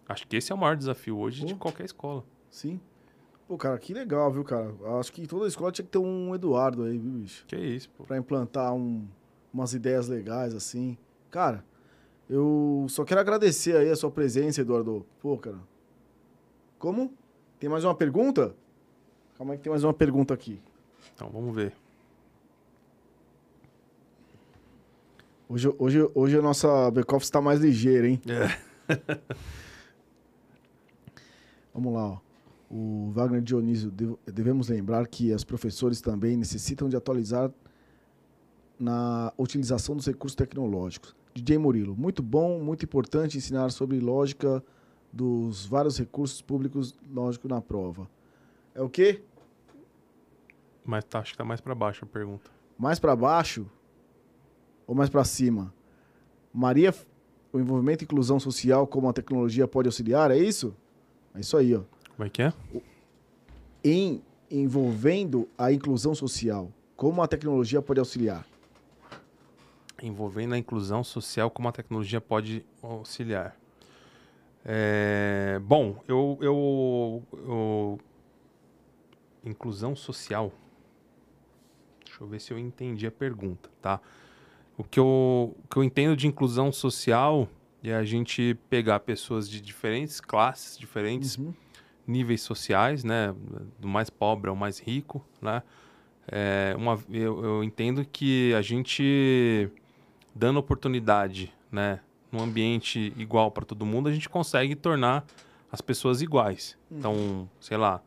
Acho 0.08 0.28
que 0.28 0.36
esse 0.36 0.52
é 0.52 0.56
o 0.56 0.58
maior 0.58 0.76
desafio 0.76 1.18
hoje 1.18 1.46
de 1.46 1.56
qualquer 1.56 1.86
escola. 1.86 2.26
Sim. 2.50 2.80
Pô, 3.48 3.58
cara, 3.58 3.78
que 3.78 3.94
legal, 3.94 4.32
viu, 4.32 4.44
cara? 4.44 4.74
Acho 5.00 5.12
que 5.12 5.28
toda 5.28 5.48
escola 5.48 5.72
tinha 5.72 5.86
que 5.86 5.92
ter 5.92 5.98
um 5.98 6.34
Eduardo 6.34 6.84
aí, 6.84 6.98
viu, 6.98 7.12
bicho? 7.12 7.46
Que 7.46 7.58
isso, 7.58 7.90
pô. 7.90 8.04
Pra 8.04 8.18
implantar 8.18 8.74
um, 8.74 9.06
umas 9.54 9.74
ideias 9.74 10.08
legais, 10.08 10.56
assim. 10.56 10.98
Cara, 11.30 11.64
eu 12.30 12.86
só 12.90 13.04
quero 13.04 13.20
agradecer 13.20 13.76
aí 13.76 13.90
a 13.90 13.96
sua 13.96 14.10
presença, 14.10 14.62
Eduardo. 14.62 15.06
Pô, 15.22 15.38
cara. 15.38 15.60
Como? 16.80 17.14
Tem 17.60 17.70
mais 17.70 17.84
uma 17.84 17.96
pergunta? 17.96 18.56
Calma 19.38 19.54
aí 19.54 19.58
que 19.58 19.64
tem 19.64 19.72
mais 19.72 19.84
uma 19.84 19.94
pergunta 19.94 20.34
aqui. 20.34 20.62
Então, 21.14 21.30
vamos 21.30 21.54
ver. 21.54 21.74
Hoje, 25.50 25.74
hoje, 25.78 26.10
hoje 26.16 26.40
a 26.40 26.42
nossa 26.42 26.90
back-office 26.90 27.28
está 27.28 27.42
mais 27.42 27.60
ligeira, 27.60 28.08
hein? 28.08 28.22
É. 28.26 28.58
Vamos 31.74 31.94
lá, 31.94 32.08
ó. 32.08 32.33
O 32.76 33.12
Wagner 33.12 33.40
Dionísio, 33.40 33.92
dev- 33.92 34.16
devemos 34.26 34.68
lembrar 34.68 35.06
que 35.08 35.32
os 35.32 35.44
professores 35.44 36.02
também 36.02 36.36
necessitam 36.36 36.90
de 36.90 36.96
atualizar 36.96 37.52
na 38.80 39.32
utilização 39.38 39.96
dos 39.96 40.08
recursos 40.08 40.36
tecnológicos. 40.36 41.16
DJ 41.36 41.60
Murilo, 41.60 41.96
muito 41.96 42.24
bom, 42.24 42.60
muito 42.64 42.84
importante 42.84 43.38
ensinar 43.38 43.70
sobre 43.70 44.00
lógica 44.00 44.64
dos 45.12 45.68
vários 45.68 46.00
recursos 46.00 46.42
públicos, 46.42 46.98
lógico, 47.14 47.48
na 47.48 47.62
prova. 47.62 48.10
É 48.74 48.82
o 48.82 48.90
quê? 48.90 49.22
Mas 50.84 51.04
tá, 51.04 51.20
acho 51.20 51.34
que 51.34 51.38
tá 51.38 51.46
mais 51.46 51.62
pra 51.62 51.76
baixo 51.76 52.06
a 52.06 52.08
pergunta. 52.08 52.50
Mais 52.76 52.98
para 52.98 53.16
baixo 53.16 53.68
ou 54.88 54.96
mais 54.96 55.12
para 55.12 55.24
cima? 55.24 55.72
Maria, 56.52 56.92
o 57.52 57.60
envolvimento 57.60 58.04
e 58.04 58.06
inclusão 58.06 58.40
social 58.40 58.88
como 58.88 59.08
a 59.08 59.14
tecnologia 59.14 59.68
pode 59.68 59.88
auxiliar, 59.88 60.32
é 60.32 60.38
isso? 60.38 60.76
É 61.36 61.40
isso 61.40 61.56
aí, 61.56 61.76
ó. 61.76 61.84
Como 62.24 62.28
é 62.28 62.30
que 62.30 62.42
é? 62.42 62.54
em 63.84 64.22
envolvendo 64.50 65.50
a 65.58 65.74
inclusão 65.74 66.16
social. 66.16 66.72
Como 66.96 67.22
a 67.22 67.28
tecnologia 67.28 67.82
pode 67.82 68.00
auxiliar? 68.00 68.46
Envolvendo 70.02 70.54
a 70.54 70.58
inclusão 70.58 71.04
social, 71.04 71.50
como 71.52 71.68
a 71.68 71.72
tecnologia 71.74 72.22
pode 72.22 72.66
auxiliar. 72.82 73.58
É, 74.64 75.60
bom, 75.64 76.02
eu, 76.08 76.38
eu, 76.40 77.24
eu- 77.34 78.00
Inclusão 79.44 79.94
social. 79.94 80.54
Deixa 82.06 82.24
eu 82.24 82.28
ver 82.28 82.40
se 82.40 82.54
eu 82.54 82.58
entendi 82.58 83.06
a 83.06 83.12
pergunta, 83.12 83.70
tá? 83.82 84.00
O 84.78 84.84
que 84.86 84.98
eu, 84.98 85.54
o 85.62 85.68
que 85.70 85.76
eu 85.76 85.84
entendo 85.84 86.16
de 86.16 86.26
inclusão 86.28 86.72
social 86.72 87.50
é 87.84 87.94
a 87.94 88.06
gente 88.06 88.58
pegar 88.70 89.02
pessoas 89.02 89.50
de 89.50 89.60
diferentes 89.60 90.22
classes, 90.22 90.78
diferentes 90.78 91.38
Uhum. 91.38 91.54
Níveis 92.08 92.42
sociais, 92.42 93.04
né? 93.04 93.34
Do 93.80 93.88
mais 93.88 94.10
pobre 94.10 94.50
ao 94.50 94.56
mais 94.56 94.80
rico, 94.80 95.26
né? 95.42 95.64
É, 96.28 96.74
uma, 96.78 96.98
eu, 97.10 97.44
eu 97.44 97.64
entendo 97.64 98.06
que 98.06 98.54
a 98.54 98.62
gente 98.62 99.70
dando 100.34 100.58
oportunidade, 100.58 101.54
né? 101.72 102.00
Num 102.32 102.42
ambiente 102.42 103.14
igual 103.18 103.52
para 103.52 103.66
todo 103.66 103.86
mundo, 103.86 104.10
a 104.10 104.12
gente 104.12 104.28
consegue 104.28 104.76
tornar 104.76 105.26
as 105.72 105.82
pessoas 105.82 106.22
iguais. 106.22 106.78
Então, 106.92 107.50
sei 107.60 107.78
lá, 107.78 108.02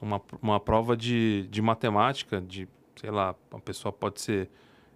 uma, 0.00 0.20
uma 0.40 0.60
prova 0.60 0.96
de, 0.96 1.46
de 1.50 1.62
matemática, 1.62 2.40
de, 2.40 2.68
sei 2.96 3.10
lá, 3.10 3.34
a 3.50 3.58
pessoa 3.58 3.92
pode 3.92 4.20
ser 4.20 4.48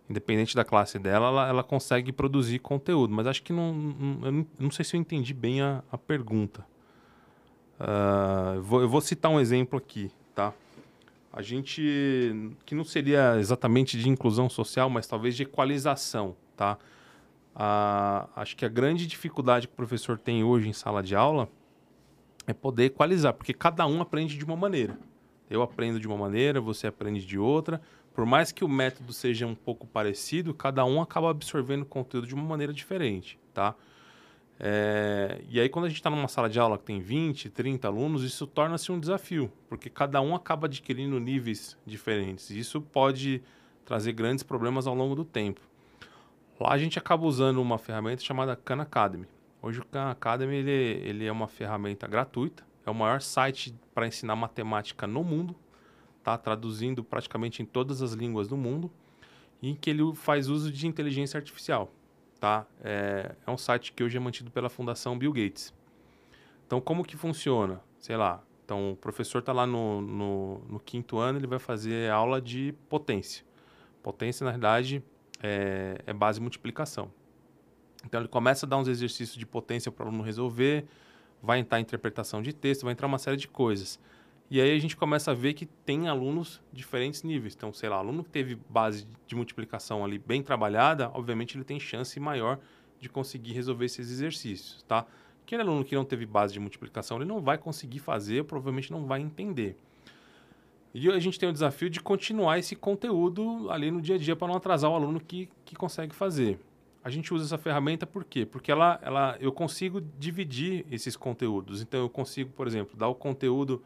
independente 0.08 0.54
da 0.54 0.64
classe 0.64 0.98
dela, 0.98 1.26
ela, 1.26 1.48
ela 1.48 1.64
consegue 1.64 2.12
produzir 2.12 2.60
conteúdo. 2.60 3.12
Mas 3.12 3.26
acho 3.26 3.42
que 3.42 3.52
não, 3.52 3.72
não, 3.72 4.26
eu 4.26 4.32
não, 4.32 4.46
não 4.58 4.70
sei 4.70 4.84
se 4.84 4.96
eu 4.96 5.00
entendi 5.00 5.34
bem 5.34 5.60
a, 5.60 5.82
a 5.90 5.98
pergunta. 5.98 6.64
Eu 8.54 8.62
vou, 8.62 8.80
eu 8.80 8.88
vou 8.88 9.00
citar 9.00 9.30
um 9.30 9.38
exemplo 9.38 9.78
aqui, 9.78 10.10
tá? 10.34 10.52
A 11.32 11.42
gente, 11.42 12.56
que 12.64 12.74
não 12.74 12.84
seria 12.84 13.36
exatamente 13.38 13.98
de 13.98 14.08
inclusão 14.08 14.48
social, 14.48 14.88
mas 14.88 15.06
talvez 15.06 15.36
de 15.36 15.42
equalização, 15.42 16.34
tá? 16.56 16.78
Ah, 17.54 18.28
acho 18.36 18.56
que 18.56 18.64
a 18.64 18.68
grande 18.68 19.06
dificuldade 19.06 19.66
que 19.66 19.72
o 19.74 19.76
professor 19.76 20.18
tem 20.18 20.42
hoje 20.44 20.68
em 20.68 20.72
sala 20.72 21.02
de 21.02 21.14
aula 21.14 21.48
é 22.46 22.54
poder 22.54 22.84
equalizar, 22.84 23.34
porque 23.34 23.52
cada 23.52 23.86
um 23.86 24.00
aprende 24.00 24.36
de 24.38 24.44
uma 24.44 24.56
maneira. 24.56 24.98
Eu 25.50 25.62
aprendo 25.62 26.00
de 26.00 26.06
uma 26.06 26.16
maneira, 26.16 26.60
você 26.60 26.86
aprende 26.86 27.24
de 27.24 27.38
outra. 27.38 27.80
Por 28.14 28.24
mais 28.24 28.50
que 28.50 28.64
o 28.64 28.68
método 28.68 29.12
seja 29.12 29.46
um 29.46 29.54
pouco 29.54 29.86
parecido, 29.86 30.54
cada 30.54 30.84
um 30.84 31.00
acaba 31.00 31.30
absorvendo 31.30 31.82
o 31.82 31.86
conteúdo 31.86 32.26
de 32.26 32.34
uma 32.34 32.44
maneira 32.44 32.72
diferente, 32.72 33.38
tá? 33.52 33.74
É, 34.58 35.42
e 35.48 35.60
aí, 35.60 35.68
quando 35.68 35.84
a 35.84 35.88
gente 35.88 35.98
está 35.98 36.08
numa 36.08 36.28
sala 36.28 36.48
de 36.48 36.58
aula 36.58 36.78
que 36.78 36.84
tem 36.84 36.98
20, 36.98 37.50
30 37.50 37.86
alunos, 37.86 38.22
isso 38.22 38.46
torna-se 38.46 38.90
um 38.90 38.98
desafio, 38.98 39.52
porque 39.68 39.90
cada 39.90 40.20
um 40.20 40.34
acaba 40.34 40.66
adquirindo 40.66 41.20
níveis 41.20 41.76
diferentes. 41.84 42.50
E 42.50 42.58
isso 42.58 42.80
pode 42.80 43.42
trazer 43.84 44.12
grandes 44.12 44.42
problemas 44.42 44.86
ao 44.86 44.94
longo 44.94 45.14
do 45.14 45.24
tempo. 45.24 45.60
Lá 46.58 46.72
a 46.72 46.78
gente 46.78 46.98
acaba 46.98 47.26
usando 47.26 47.60
uma 47.60 47.78
ferramenta 47.78 48.22
chamada 48.22 48.56
Khan 48.56 48.80
Academy. 48.80 49.26
Hoje 49.60 49.80
o 49.80 49.84
Khan 49.84 50.10
Academy 50.10 50.56
ele, 50.56 50.70
ele 50.70 51.26
é 51.26 51.32
uma 51.32 51.46
ferramenta 51.46 52.06
gratuita, 52.06 52.64
é 52.84 52.90
o 52.90 52.94
maior 52.94 53.20
site 53.20 53.74
para 53.94 54.06
ensinar 54.06 54.36
matemática 54.36 55.06
no 55.06 55.22
mundo, 55.22 55.54
tá? 56.22 56.38
traduzindo 56.38 57.04
praticamente 57.04 57.62
em 57.62 57.66
todas 57.66 58.00
as 58.00 58.12
línguas 58.12 58.48
do 58.48 58.56
mundo, 58.56 58.90
em 59.62 59.74
que 59.74 59.90
ele 59.90 60.14
faz 60.14 60.48
uso 60.48 60.72
de 60.72 60.86
inteligência 60.86 61.36
artificial 61.36 61.92
tá? 62.40 62.66
É, 62.82 63.34
é 63.46 63.50
um 63.50 63.56
site 63.56 63.92
que 63.92 64.02
hoje 64.02 64.16
é 64.16 64.20
mantido 64.20 64.50
pela 64.50 64.68
Fundação 64.68 65.18
Bill 65.18 65.32
Gates. 65.32 65.72
Então, 66.66 66.80
como 66.80 67.04
que 67.04 67.16
funciona? 67.16 67.80
Sei 67.98 68.16
lá, 68.16 68.42
então 68.64 68.92
o 68.92 68.96
professor 68.96 69.38
está 69.38 69.52
lá 69.52 69.66
no, 69.66 70.00
no, 70.00 70.58
no 70.68 70.80
quinto 70.80 71.18
ano, 71.18 71.38
ele 71.38 71.46
vai 71.46 71.58
fazer 71.58 72.10
aula 72.10 72.40
de 72.40 72.74
potência. 72.88 73.44
Potência, 74.02 74.44
na 74.44 74.50
verdade, 74.50 75.02
é, 75.42 76.00
é 76.06 76.12
base 76.12 76.40
multiplicação. 76.40 77.10
Então, 78.04 78.20
ele 78.20 78.28
começa 78.28 78.66
a 78.66 78.68
dar 78.68 78.76
uns 78.76 78.88
exercícios 78.88 79.36
de 79.36 79.46
potência 79.46 79.90
para 79.90 80.04
o 80.04 80.08
aluno 80.08 80.22
resolver, 80.22 80.86
vai 81.42 81.58
entrar 81.58 81.80
interpretação 81.80 82.42
de 82.42 82.52
texto, 82.52 82.82
vai 82.82 82.92
entrar 82.92 83.06
uma 83.06 83.18
série 83.18 83.36
de 83.36 83.48
coisas. 83.48 83.98
E 84.48 84.60
aí 84.60 84.77
a 84.77 84.78
gente 84.78 84.97
começa 84.97 85.32
a 85.32 85.35
ver 85.35 85.55
que 85.55 85.66
tem 85.66 86.09
alunos 86.09 86.62
diferentes 86.73 87.23
níveis. 87.24 87.55
Então, 87.56 87.73
sei 87.73 87.89
lá, 87.89 87.97
aluno 87.97 88.23
que 88.23 88.31
teve 88.31 88.56
base 88.68 89.06
de 89.27 89.35
multiplicação 89.35 90.05
ali 90.05 90.18
bem 90.18 90.43
trabalhada, 90.43 91.10
obviamente 91.14 91.56
ele 91.56 91.64
tem 91.64 91.81
chance 91.81 92.18
maior 92.20 92.59
de 93.01 93.09
conseguir 93.09 93.52
resolver 93.52 93.86
esses 93.86 94.10
exercícios, 94.10 94.82
tá? 94.85 95.05
Aquele 95.43 95.62
aluno 95.62 95.85
que 95.85 95.94
não 95.94 96.05
teve 96.05 96.27
base 96.27 96.52
de 96.52 96.60
multiplicação, 96.60 97.18
ele 97.18 97.24
não 97.24 97.40
vai 97.40 97.59
conseguir 97.59 97.98
fazer, 97.98 98.44
provavelmente 98.44 98.90
não 98.90 99.05
vai 99.05 99.20
entender. 99.20 99.77
E 100.94 101.10
a 101.10 101.18
gente 101.18 101.39
tem 101.39 101.48
o 101.48 101.52
desafio 101.52 101.90
de 101.90 102.01
continuar 102.01 102.59
esse 102.59 102.74
conteúdo 102.74 103.70
ali 103.70 103.90
no 103.90 104.01
dia 104.01 104.14
a 104.14 104.18
dia 104.18 104.35
para 104.35 104.48
não 104.48 104.55
atrasar 104.56 104.90
o 104.90 104.94
aluno 104.94 105.20
que, 105.20 105.48
que 105.64 105.77
consegue 105.77 106.14
fazer. 106.14 106.59
A 107.05 107.10
gente 107.10 107.35
usa 107.35 107.44
essa 107.44 107.59
ferramenta 107.59 108.06
por 108.06 108.24
quê? 108.24 108.47
Porque 108.47 108.73
ela, 108.73 108.98
ela, 109.02 109.36
eu 109.39 109.52
consigo 109.52 110.01
dividir 110.18 110.86
esses 110.90 111.16
conteúdos. 111.16 111.82
Então, 111.82 112.01
eu 112.01 112.09
consigo, 112.09 112.51
por 112.51 112.66
exemplo, 112.66 112.97
dar 112.97 113.09
o 113.09 113.14
conteúdo 113.14 113.82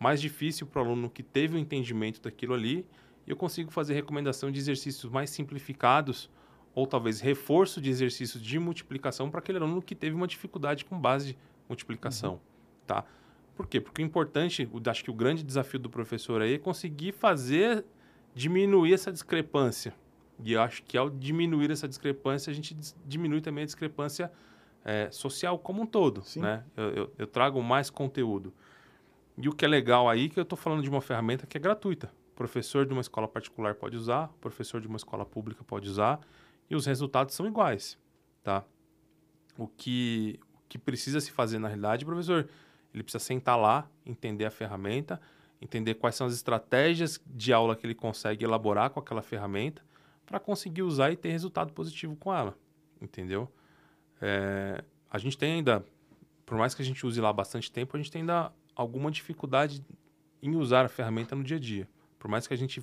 mais 0.00 0.20
difícil 0.20 0.66
para 0.66 0.82
o 0.82 0.84
aluno 0.84 1.10
que 1.10 1.22
teve 1.22 1.56
o 1.56 1.58
entendimento 1.58 2.20
daquilo 2.22 2.54
ali, 2.54 2.86
eu 3.26 3.36
consigo 3.36 3.70
fazer 3.70 3.94
recomendação 3.94 4.50
de 4.50 4.58
exercícios 4.58 5.12
mais 5.12 5.28
simplificados, 5.30 6.30
ou 6.74 6.86
talvez 6.86 7.20
reforço 7.20 7.80
de 7.80 7.90
exercícios 7.90 8.42
de 8.42 8.58
multiplicação 8.58 9.30
para 9.30 9.40
aquele 9.40 9.58
aluno 9.58 9.82
que 9.82 9.94
teve 9.94 10.16
uma 10.16 10.26
dificuldade 10.26 10.84
com 10.84 10.98
base 10.98 11.32
de 11.32 11.38
multiplicação, 11.68 12.40
tá? 12.86 13.04
Por 13.54 13.66
quê? 13.66 13.80
Porque 13.80 14.02
o 14.02 14.04
importante, 14.04 14.68
o, 14.72 14.80
acho 14.88 15.04
que 15.04 15.10
o 15.10 15.14
grande 15.14 15.42
desafio 15.42 15.78
do 15.78 15.90
professor 15.90 16.40
aí 16.40 16.54
é 16.54 16.58
conseguir 16.58 17.12
fazer 17.12 17.84
diminuir 18.34 18.94
essa 18.94 19.12
discrepância. 19.12 19.94
E 20.42 20.54
eu 20.54 20.62
acho 20.62 20.82
que 20.84 20.96
ao 20.96 21.10
diminuir 21.10 21.70
essa 21.70 21.86
discrepância, 21.86 22.50
a 22.50 22.54
gente 22.54 22.74
diminui 23.04 23.42
também 23.42 23.62
a 23.62 23.66
discrepância 23.66 24.32
eh, 24.82 25.10
social 25.10 25.58
como 25.58 25.82
um 25.82 25.86
todo, 25.86 26.22
Sim. 26.22 26.40
né? 26.40 26.64
Eu, 26.74 26.90
eu, 26.90 27.12
eu 27.18 27.26
trago 27.26 27.62
mais 27.62 27.90
conteúdo. 27.90 28.54
E 29.40 29.48
o 29.48 29.52
que 29.52 29.64
é 29.64 29.68
legal 29.68 30.08
aí 30.08 30.26
é 30.26 30.28
que 30.28 30.38
eu 30.38 30.42
estou 30.42 30.56
falando 30.56 30.82
de 30.82 30.90
uma 30.90 31.00
ferramenta 31.00 31.46
que 31.46 31.56
é 31.56 31.60
gratuita. 31.60 32.12
O 32.32 32.36
professor 32.36 32.84
de 32.84 32.92
uma 32.92 33.00
escola 33.00 33.26
particular 33.26 33.74
pode 33.74 33.96
usar, 33.96 34.26
o 34.26 34.38
professor 34.38 34.80
de 34.80 34.86
uma 34.86 34.98
escola 34.98 35.24
pública 35.24 35.64
pode 35.64 35.88
usar, 35.88 36.20
e 36.68 36.76
os 36.76 36.84
resultados 36.84 37.34
são 37.34 37.46
iguais, 37.46 37.98
tá? 38.42 38.64
O 39.56 39.66
que, 39.66 40.38
o 40.54 40.68
que 40.68 40.78
precisa 40.78 41.20
se 41.20 41.30
fazer 41.30 41.58
na 41.58 41.68
realidade, 41.68 42.04
professor, 42.04 42.48
ele 42.92 43.02
precisa 43.02 43.24
sentar 43.24 43.58
lá, 43.58 43.90
entender 44.04 44.44
a 44.44 44.50
ferramenta, 44.50 45.18
entender 45.60 45.94
quais 45.94 46.14
são 46.14 46.26
as 46.26 46.34
estratégias 46.34 47.20
de 47.26 47.52
aula 47.52 47.74
que 47.74 47.86
ele 47.86 47.94
consegue 47.94 48.44
elaborar 48.44 48.90
com 48.90 49.00
aquela 49.00 49.22
ferramenta 49.22 49.82
para 50.26 50.38
conseguir 50.38 50.82
usar 50.82 51.10
e 51.12 51.16
ter 51.16 51.30
resultado 51.30 51.72
positivo 51.72 52.14
com 52.14 52.32
ela, 52.32 52.56
entendeu? 53.00 53.50
É, 54.20 54.84
a 55.10 55.18
gente 55.18 55.36
tem 55.36 55.54
ainda, 55.54 55.84
por 56.44 56.58
mais 56.58 56.74
que 56.74 56.82
a 56.82 56.84
gente 56.84 57.04
use 57.06 57.20
lá 57.20 57.32
bastante 57.32 57.72
tempo, 57.72 57.96
a 57.96 57.98
gente 57.98 58.10
tem 58.10 58.20
ainda 58.20 58.52
alguma 58.80 59.10
dificuldade 59.10 59.84
em 60.42 60.56
usar 60.56 60.86
a 60.86 60.88
ferramenta 60.88 61.36
no 61.36 61.44
dia 61.44 61.58
a 61.58 61.60
dia. 61.60 61.86
Por 62.18 62.28
mais 62.28 62.46
que 62.46 62.54
a 62.54 62.56
gente 62.56 62.82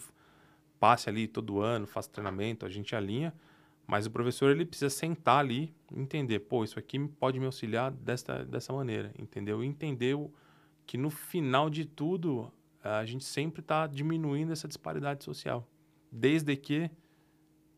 passe 0.79 1.09
ali 1.09 1.27
todo 1.27 1.59
ano, 1.59 1.87
faça 1.87 2.07
treinamento, 2.07 2.67
a 2.67 2.69
gente 2.69 2.95
alinha, 2.95 3.33
mas 3.87 4.05
o 4.05 4.11
professor 4.11 4.51
ele 4.51 4.63
precisa 4.63 4.91
sentar 4.91 5.39
ali 5.39 5.73
entender, 5.91 6.41
pô, 6.41 6.63
isso 6.63 6.77
aqui 6.77 6.99
pode 7.19 7.39
me 7.39 7.47
auxiliar 7.47 7.91
desta, 7.91 8.45
dessa 8.45 8.71
maneira, 8.71 9.11
entendeu? 9.17 9.63
E 9.63 9.67
entender 9.67 10.15
que 10.85 10.97
no 10.97 11.09
final 11.09 11.67
de 11.67 11.83
tudo 11.83 12.51
a 12.83 13.03
gente 13.03 13.25
sempre 13.25 13.61
está 13.61 13.87
diminuindo 13.87 14.53
essa 14.53 14.67
disparidade 14.67 15.23
social. 15.23 15.67
Desde 16.11 16.55
que 16.55 16.91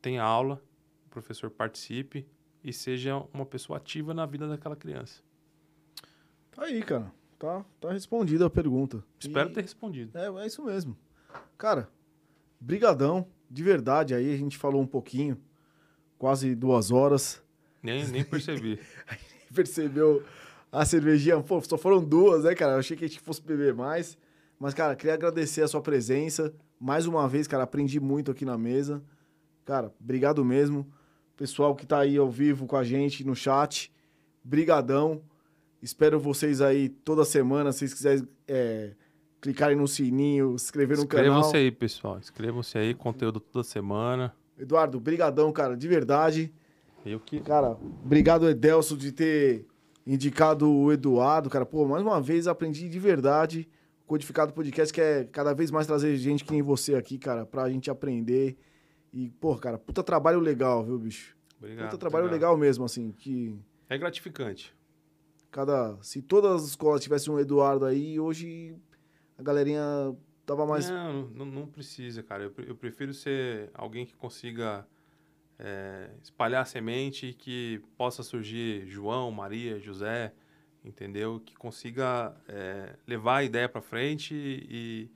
tenha 0.01 0.23
aula, 0.23 0.61
o 1.05 1.09
professor 1.09 1.49
participe 1.49 2.27
e 2.61 2.73
seja 2.73 3.15
uma 3.33 3.45
pessoa 3.45 3.77
ativa 3.77 4.13
na 4.13 4.25
vida 4.25 4.45
daquela 4.45 4.75
criança. 4.75 5.23
Tá 6.51 6.65
aí, 6.65 6.83
cara. 6.83 7.17
Tá, 7.39 7.65
tá 7.81 7.91
respondida 7.91 8.45
a 8.45 8.49
pergunta. 8.49 9.03
Espero 9.19 9.49
E- 9.49 9.53
ter 9.53 9.61
respondido. 9.61 10.15
É, 10.17 10.27
é 10.43 10.45
isso 10.45 10.63
mesmo. 10.63 10.95
Cara, 11.57 11.89
brigadão, 12.59 13.25
de 13.49 13.63
verdade. 13.63 14.13
Aí 14.13 14.33
a 14.33 14.37
gente 14.37 14.57
falou 14.57 14.81
um 14.81 14.87
pouquinho, 14.87 15.37
quase 16.17 16.53
duas 16.53 16.91
horas. 16.91 17.41
Nem, 17.81 18.05
nem 18.09 18.23
percebi. 18.23 18.79
Percebeu 19.53 20.23
a 20.71 20.85
cervejinha? 20.85 21.41
Pô, 21.41 21.59
só 21.61 21.77
foram 21.77 22.03
duas, 22.03 22.43
né, 22.43 22.53
cara? 22.53 22.73
Eu 22.73 22.79
achei 22.79 22.95
que 22.95 23.05
a 23.05 23.07
gente 23.07 23.19
fosse 23.19 23.41
beber 23.41 23.73
mais. 23.73 24.17
Mas, 24.59 24.73
cara, 24.73 24.95
queria 24.95 25.13
agradecer 25.13 25.61
a 25.63 25.67
sua 25.67 25.81
presença. 25.81 26.53
Mais 26.79 27.05
uma 27.07 27.27
vez, 27.27 27.47
cara, 27.47 27.63
aprendi 27.63 27.99
muito 27.99 28.29
aqui 28.29 28.45
na 28.45 28.57
mesa. 28.57 29.01
Cara, 29.65 29.93
obrigado 29.99 30.43
mesmo. 30.45 30.85
Pessoal 31.35 31.73
que 31.75 31.85
tá 31.87 31.99
aí 31.99 32.17
ao 32.17 32.29
vivo 32.29 32.67
com 32.67 32.75
a 32.75 32.83
gente 32.83 33.23
no 33.25 33.33
chat, 33.35 33.91
brigadão. 34.43 35.21
Espero 35.81 36.19
vocês 36.19 36.61
aí 36.61 36.89
toda 36.89 37.23
semana, 37.23 37.71
se 37.71 37.79
vocês 37.79 37.93
quiserem 37.93 38.27
é, 38.47 38.91
clicarem 39.39 39.77
no 39.77 39.87
sininho, 39.87 40.57
se 40.57 40.65
inscrever 40.65 40.97
no 40.97 41.07
canal. 41.07 41.25
Inscrevam-se 41.25 41.57
aí, 41.57 41.71
pessoal. 41.71 42.19
Inscrevam-se 42.19 42.77
aí, 42.77 42.93
conteúdo 42.93 43.39
toda 43.39 43.63
semana. 43.63 44.35
Eduardo, 44.57 44.99
brigadão, 44.99 45.51
cara, 45.51 45.77
de 45.77 45.87
verdade. 45.87 46.53
Eu 47.05 47.19
que. 47.19 47.39
Cara, 47.39 47.77
obrigado, 48.03 48.49
Edelso, 48.49 48.97
de 48.97 49.11
ter 49.11 49.65
indicado 50.05 50.69
o 50.69 50.91
Eduardo, 50.91 51.49
cara. 51.49 51.65
Pô, 51.65 51.85
mais 51.85 52.03
uma 52.03 52.21
vez 52.21 52.47
aprendi 52.47 52.89
de 52.89 52.99
verdade. 52.99 53.69
O 54.03 54.07
Codificado 54.09 54.51
Podcast 54.51 54.93
quer 54.93 55.27
cada 55.27 55.53
vez 55.53 55.71
mais 55.71 55.87
trazer 55.87 56.15
gente 56.17 56.43
que 56.43 56.51
nem 56.51 56.61
você 56.61 56.95
aqui, 56.95 57.17
cara, 57.17 57.45
pra 57.45 57.69
gente 57.69 57.89
aprender. 57.89 58.57
E, 59.13 59.29
pô, 59.39 59.55
cara, 59.55 59.77
puta 59.77 60.03
trabalho 60.03 60.39
legal, 60.39 60.83
viu, 60.83 60.97
bicho? 60.99 61.37
Obrigado. 61.57 61.85
puta 61.85 61.97
trabalho 61.97 62.25
obrigado. 62.25 62.49
legal 62.51 62.57
mesmo, 62.57 62.83
assim, 62.83 63.11
que 63.11 63.57
É 63.89 63.97
gratificante. 63.97 64.73
Cada... 65.51 65.97
Se 66.01 66.21
todas 66.21 66.63
as 66.63 66.69
escolas 66.69 67.01
tivessem 67.01 67.33
um 67.33 67.39
Eduardo 67.39 67.85
aí, 67.85 68.19
hoje 68.19 68.75
a 69.37 69.43
galerinha 69.43 70.15
tava 70.45 70.65
mais... 70.65 70.89
Não, 70.89 71.27
não, 71.29 71.45
não 71.45 71.67
precisa, 71.67 72.23
cara. 72.23 72.43
Eu, 72.43 72.53
eu 72.65 72.75
prefiro 72.75 73.13
ser 73.13 73.69
alguém 73.73 74.05
que 74.05 74.15
consiga 74.15 74.87
é, 75.57 76.09
espalhar 76.23 76.61
a 76.61 76.65
semente 76.65 77.27
e 77.27 77.33
que 77.33 77.81
possa 77.97 78.23
surgir 78.23 78.87
João, 78.87 79.31
Maria, 79.31 79.79
José, 79.79 80.33
entendeu? 80.83 81.41
Que 81.45 81.55
consiga 81.55 82.35
é, 82.47 82.95
levar 83.05 83.37
a 83.37 83.43
ideia 83.43 83.67
para 83.67 83.81
frente 83.81 84.33
e, 84.33 85.11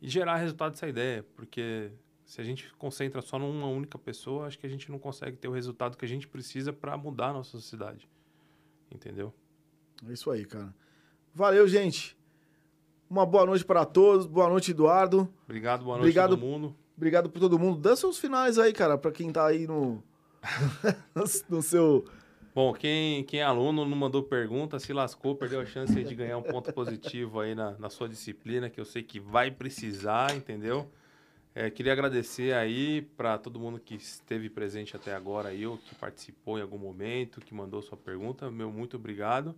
e 0.00 0.08
gerar 0.08 0.36
resultado 0.36 0.72
dessa 0.72 0.88
ideia. 0.88 1.24
Porque 1.34 1.90
se 2.24 2.40
a 2.40 2.44
gente 2.44 2.72
concentra 2.74 3.20
só 3.20 3.38
numa 3.38 3.66
única 3.66 3.98
pessoa, 3.98 4.46
acho 4.46 4.58
que 4.58 4.66
a 4.66 4.70
gente 4.70 4.90
não 4.90 4.98
consegue 4.98 5.36
ter 5.36 5.48
o 5.48 5.52
resultado 5.52 5.96
que 5.96 6.04
a 6.04 6.08
gente 6.08 6.28
precisa 6.28 6.72
para 6.72 6.96
mudar 6.96 7.30
a 7.30 7.32
nossa 7.32 7.50
sociedade. 7.50 8.08
Entendeu? 8.90 9.34
É 10.08 10.12
isso 10.12 10.30
aí, 10.30 10.44
cara. 10.44 10.74
Valeu, 11.34 11.66
gente. 11.68 12.16
Uma 13.08 13.26
boa 13.26 13.44
noite 13.44 13.64
para 13.64 13.84
todos. 13.84 14.26
Boa 14.26 14.48
noite, 14.48 14.70
Eduardo. 14.70 15.28
Obrigado, 15.44 15.84
boa 15.84 15.96
noite 15.96 16.08
Obrigado. 16.08 16.30
todo 16.30 16.40
mundo. 16.40 16.76
Obrigado 16.96 17.30
por 17.30 17.40
todo 17.40 17.58
mundo. 17.58 17.80
Dá 17.80 17.96
seus 17.96 18.18
finais 18.18 18.58
aí, 18.58 18.72
cara, 18.72 18.96
pra 18.96 19.10
quem 19.10 19.32
tá 19.32 19.46
aí 19.46 19.66
no. 19.66 20.02
no 21.48 21.62
seu. 21.62 22.04
Bom, 22.54 22.72
quem, 22.72 23.24
quem 23.24 23.40
é 23.40 23.42
aluno 23.44 23.84
não 23.84 23.96
mandou 23.96 24.22
pergunta, 24.22 24.78
se 24.78 24.92
lascou, 24.92 25.36
perdeu 25.36 25.60
a 25.60 25.66
chance 25.66 25.92
de 26.02 26.14
ganhar 26.14 26.36
um 26.36 26.42
ponto 26.42 26.72
positivo 26.72 27.40
aí 27.40 27.54
na, 27.54 27.72
na 27.78 27.88
sua 27.88 28.08
disciplina, 28.08 28.68
que 28.68 28.80
eu 28.80 28.84
sei 28.84 29.02
que 29.02 29.20
vai 29.20 29.50
precisar, 29.50 30.34
entendeu? 30.34 30.90
É, 31.54 31.70
queria 31.70 31.92
agradecer 31.92 32.54
aí 32.54 33.02
para 33.16 33.38
todo 33.38 33.58
mundo 33.58 33.80
que 33.80 33.94
esteve 33.94 34.48
presente 34.48 34.94
até 34.94 35.14
agora 35.14 35.48
aí, 35.48 35.66
ou 35.66 35.78
que 35.78 35.94
participou 35.94 36.58
em 36.58 36.62
algum 36.62 36.78
momento, 36.78 37.40
que 37.40 37.54
mandou 37.54 37.82
sua 37.82 37.96
pergunta. 37.96 38.50
Meu 38.50 38.70
muito 38.70 38.96
obrigado. 38.96 39.54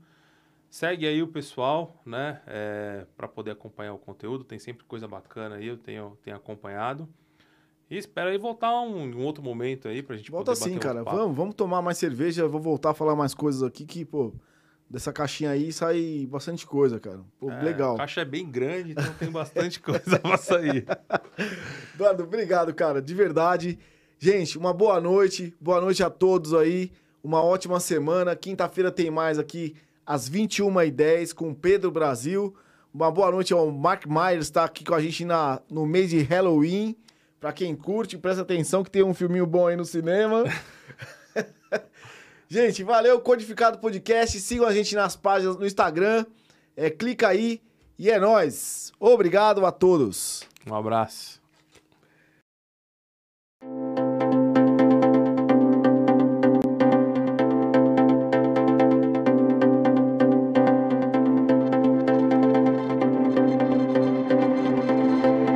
Segue 0.73 1.07
aí 1.07 1.23
o 1.23 1.28
pessoal, 1.28 2.01
né, 2.07 2.40
para 3.15 3.28
poder 3.28 3.51
acompanhar 3.51 3.93
o 3.93 3.99
conteúdo. 3.99 4.43
Tem 4.43 4.59
sempre 4.59 4.85
coisa 4.85 5.07
bacana 5.07 5.57
aí, 5.57 5.66
eu 5.66 5.77
tenho, 5.77 6.16
tenho 6.23 6.35
acompanhado. 6.35 7.07
E 7.90 7.99
espero 7.99 8.31
aí 8.31 8.39
voltar 8.39 8.81
um, 8.81 9.03
um 9.03 9.23
outro 9.23 9.44
momento 9.44 9.86
aí 9.86 10.03
pra 10.03 10.16
gente 10.16 10.31
Volta 10.31 10.55
sim, 10.55 10.78
cara. 10.78 11.05
Vamos, 11.05 11.36
vamos 11.36 11.55
tomar 11.57 11.82
mais 11.82 11.99
cerveja. 11.99 12.49
Vou 12.49 12.59
voltar 12.59 12.93
a 12.93 12.94
falar 12.94 13.15
mais 13.15 13.35
coisas 13.35 13.62
aqui 13.62 13.85
que, 13.85 14.03
pô, 14.03 14.32
dessa 14.89 15.12
caixinha 15.12 15.51
aí 15.51 15.70
sai 15.74 16.27
bastante 16.27 16.66
coisa, 16.66 16.99
cara. 16.99 17.20
Pô, 17.39 17.51
É, 17.51 17.62
legal. 17.62 17.97
A 17.97 17.99
caixa 17.99 18.23
é 18.23 18.24
bem 18.24 18.51
grande, 18.51 18.93
então 18.93 19.12
tem 19.19 19.31
bastante 19.31 19.77
coisa 19.78 20.19
pra 20.20 20.39
sair. 20.39 20.86
Eduardo, 21.93 22.23
obrigado, 22.23 22.73
cara, 22.73 23.03
de 23.03 23.15
verdade. 23.15 23.78
Gente, 24.19 24.57
uma 24.57 24.73
boa 24.73 24.99
noite. 25.03 25.55
Boa 25.61 25.82
noite 25.82 26.03
a 26.03 26.09
todos 26.09 26.55
aí. 26.55 26.90
Uma 27.23 27.43
ótima 27.43 27.78
semana. 27.78 28.35
Quinta-feira 28.35 28.90
tem 28.90 29.11
mais 29.11 29.39
aqui 29.39 29.77
às 30.06 30.28
21h10 30.28 31.34
com 31.34 31.54
Pedro 31.54 31.90
Brasil. 31.90 32.54
Uma 32.92 33.10
boa 33.10 33.30
noite 33.30 33.52
ao 33.52 33.70
Mark 33.70 34.04
Myers, 34.06 34.50
tá 34.50 34.64
aqui 34.64 34.84
com 34.84 34.94
a 34.94 35.00
gente 35.00 35.24
na, 35.24 35.60
no 35.70 35.86
mês 35.86 36.10
de 36.10 36.20
Halloween. 36.22 36.96
Pra 37.40 37.52
quem 37.52 37.74
curte, 37.74 38.18
presta 38.18 38.42
atenção 38.42 38.84
que 38.84 38.90
tem 38.90 39.02
um 39.02 39.14
filminho 39.14 39.46
bom 39.46 39.66
aí 39.66 39.76
no 39.76 39.84
cinema. 39.84 40.44
gente, 42.48 42.84
valeu, 42.84 43.20
Codificado 43.20 43.78
Podcast. 43.78 44.38
Sigam 44.38 44.66
a 44.66 44.72
gente 44.72 44.94
nas 44.94 45.16
páginas 45.16 45.56
no 45.56 45.66
Instagram. 45.66 46.24
É, 46.76 46.90
clica 46.90 47.28
aí 47.28 47.60
e 47.98 48.10
é 48.10 48.20
nóis. 48.20 48.92
Obrigado 49.00 49.64
a 49.66 49.72
todos. 49.72 50.46
Um 50.66 50.74
abraço. 50.74 51.40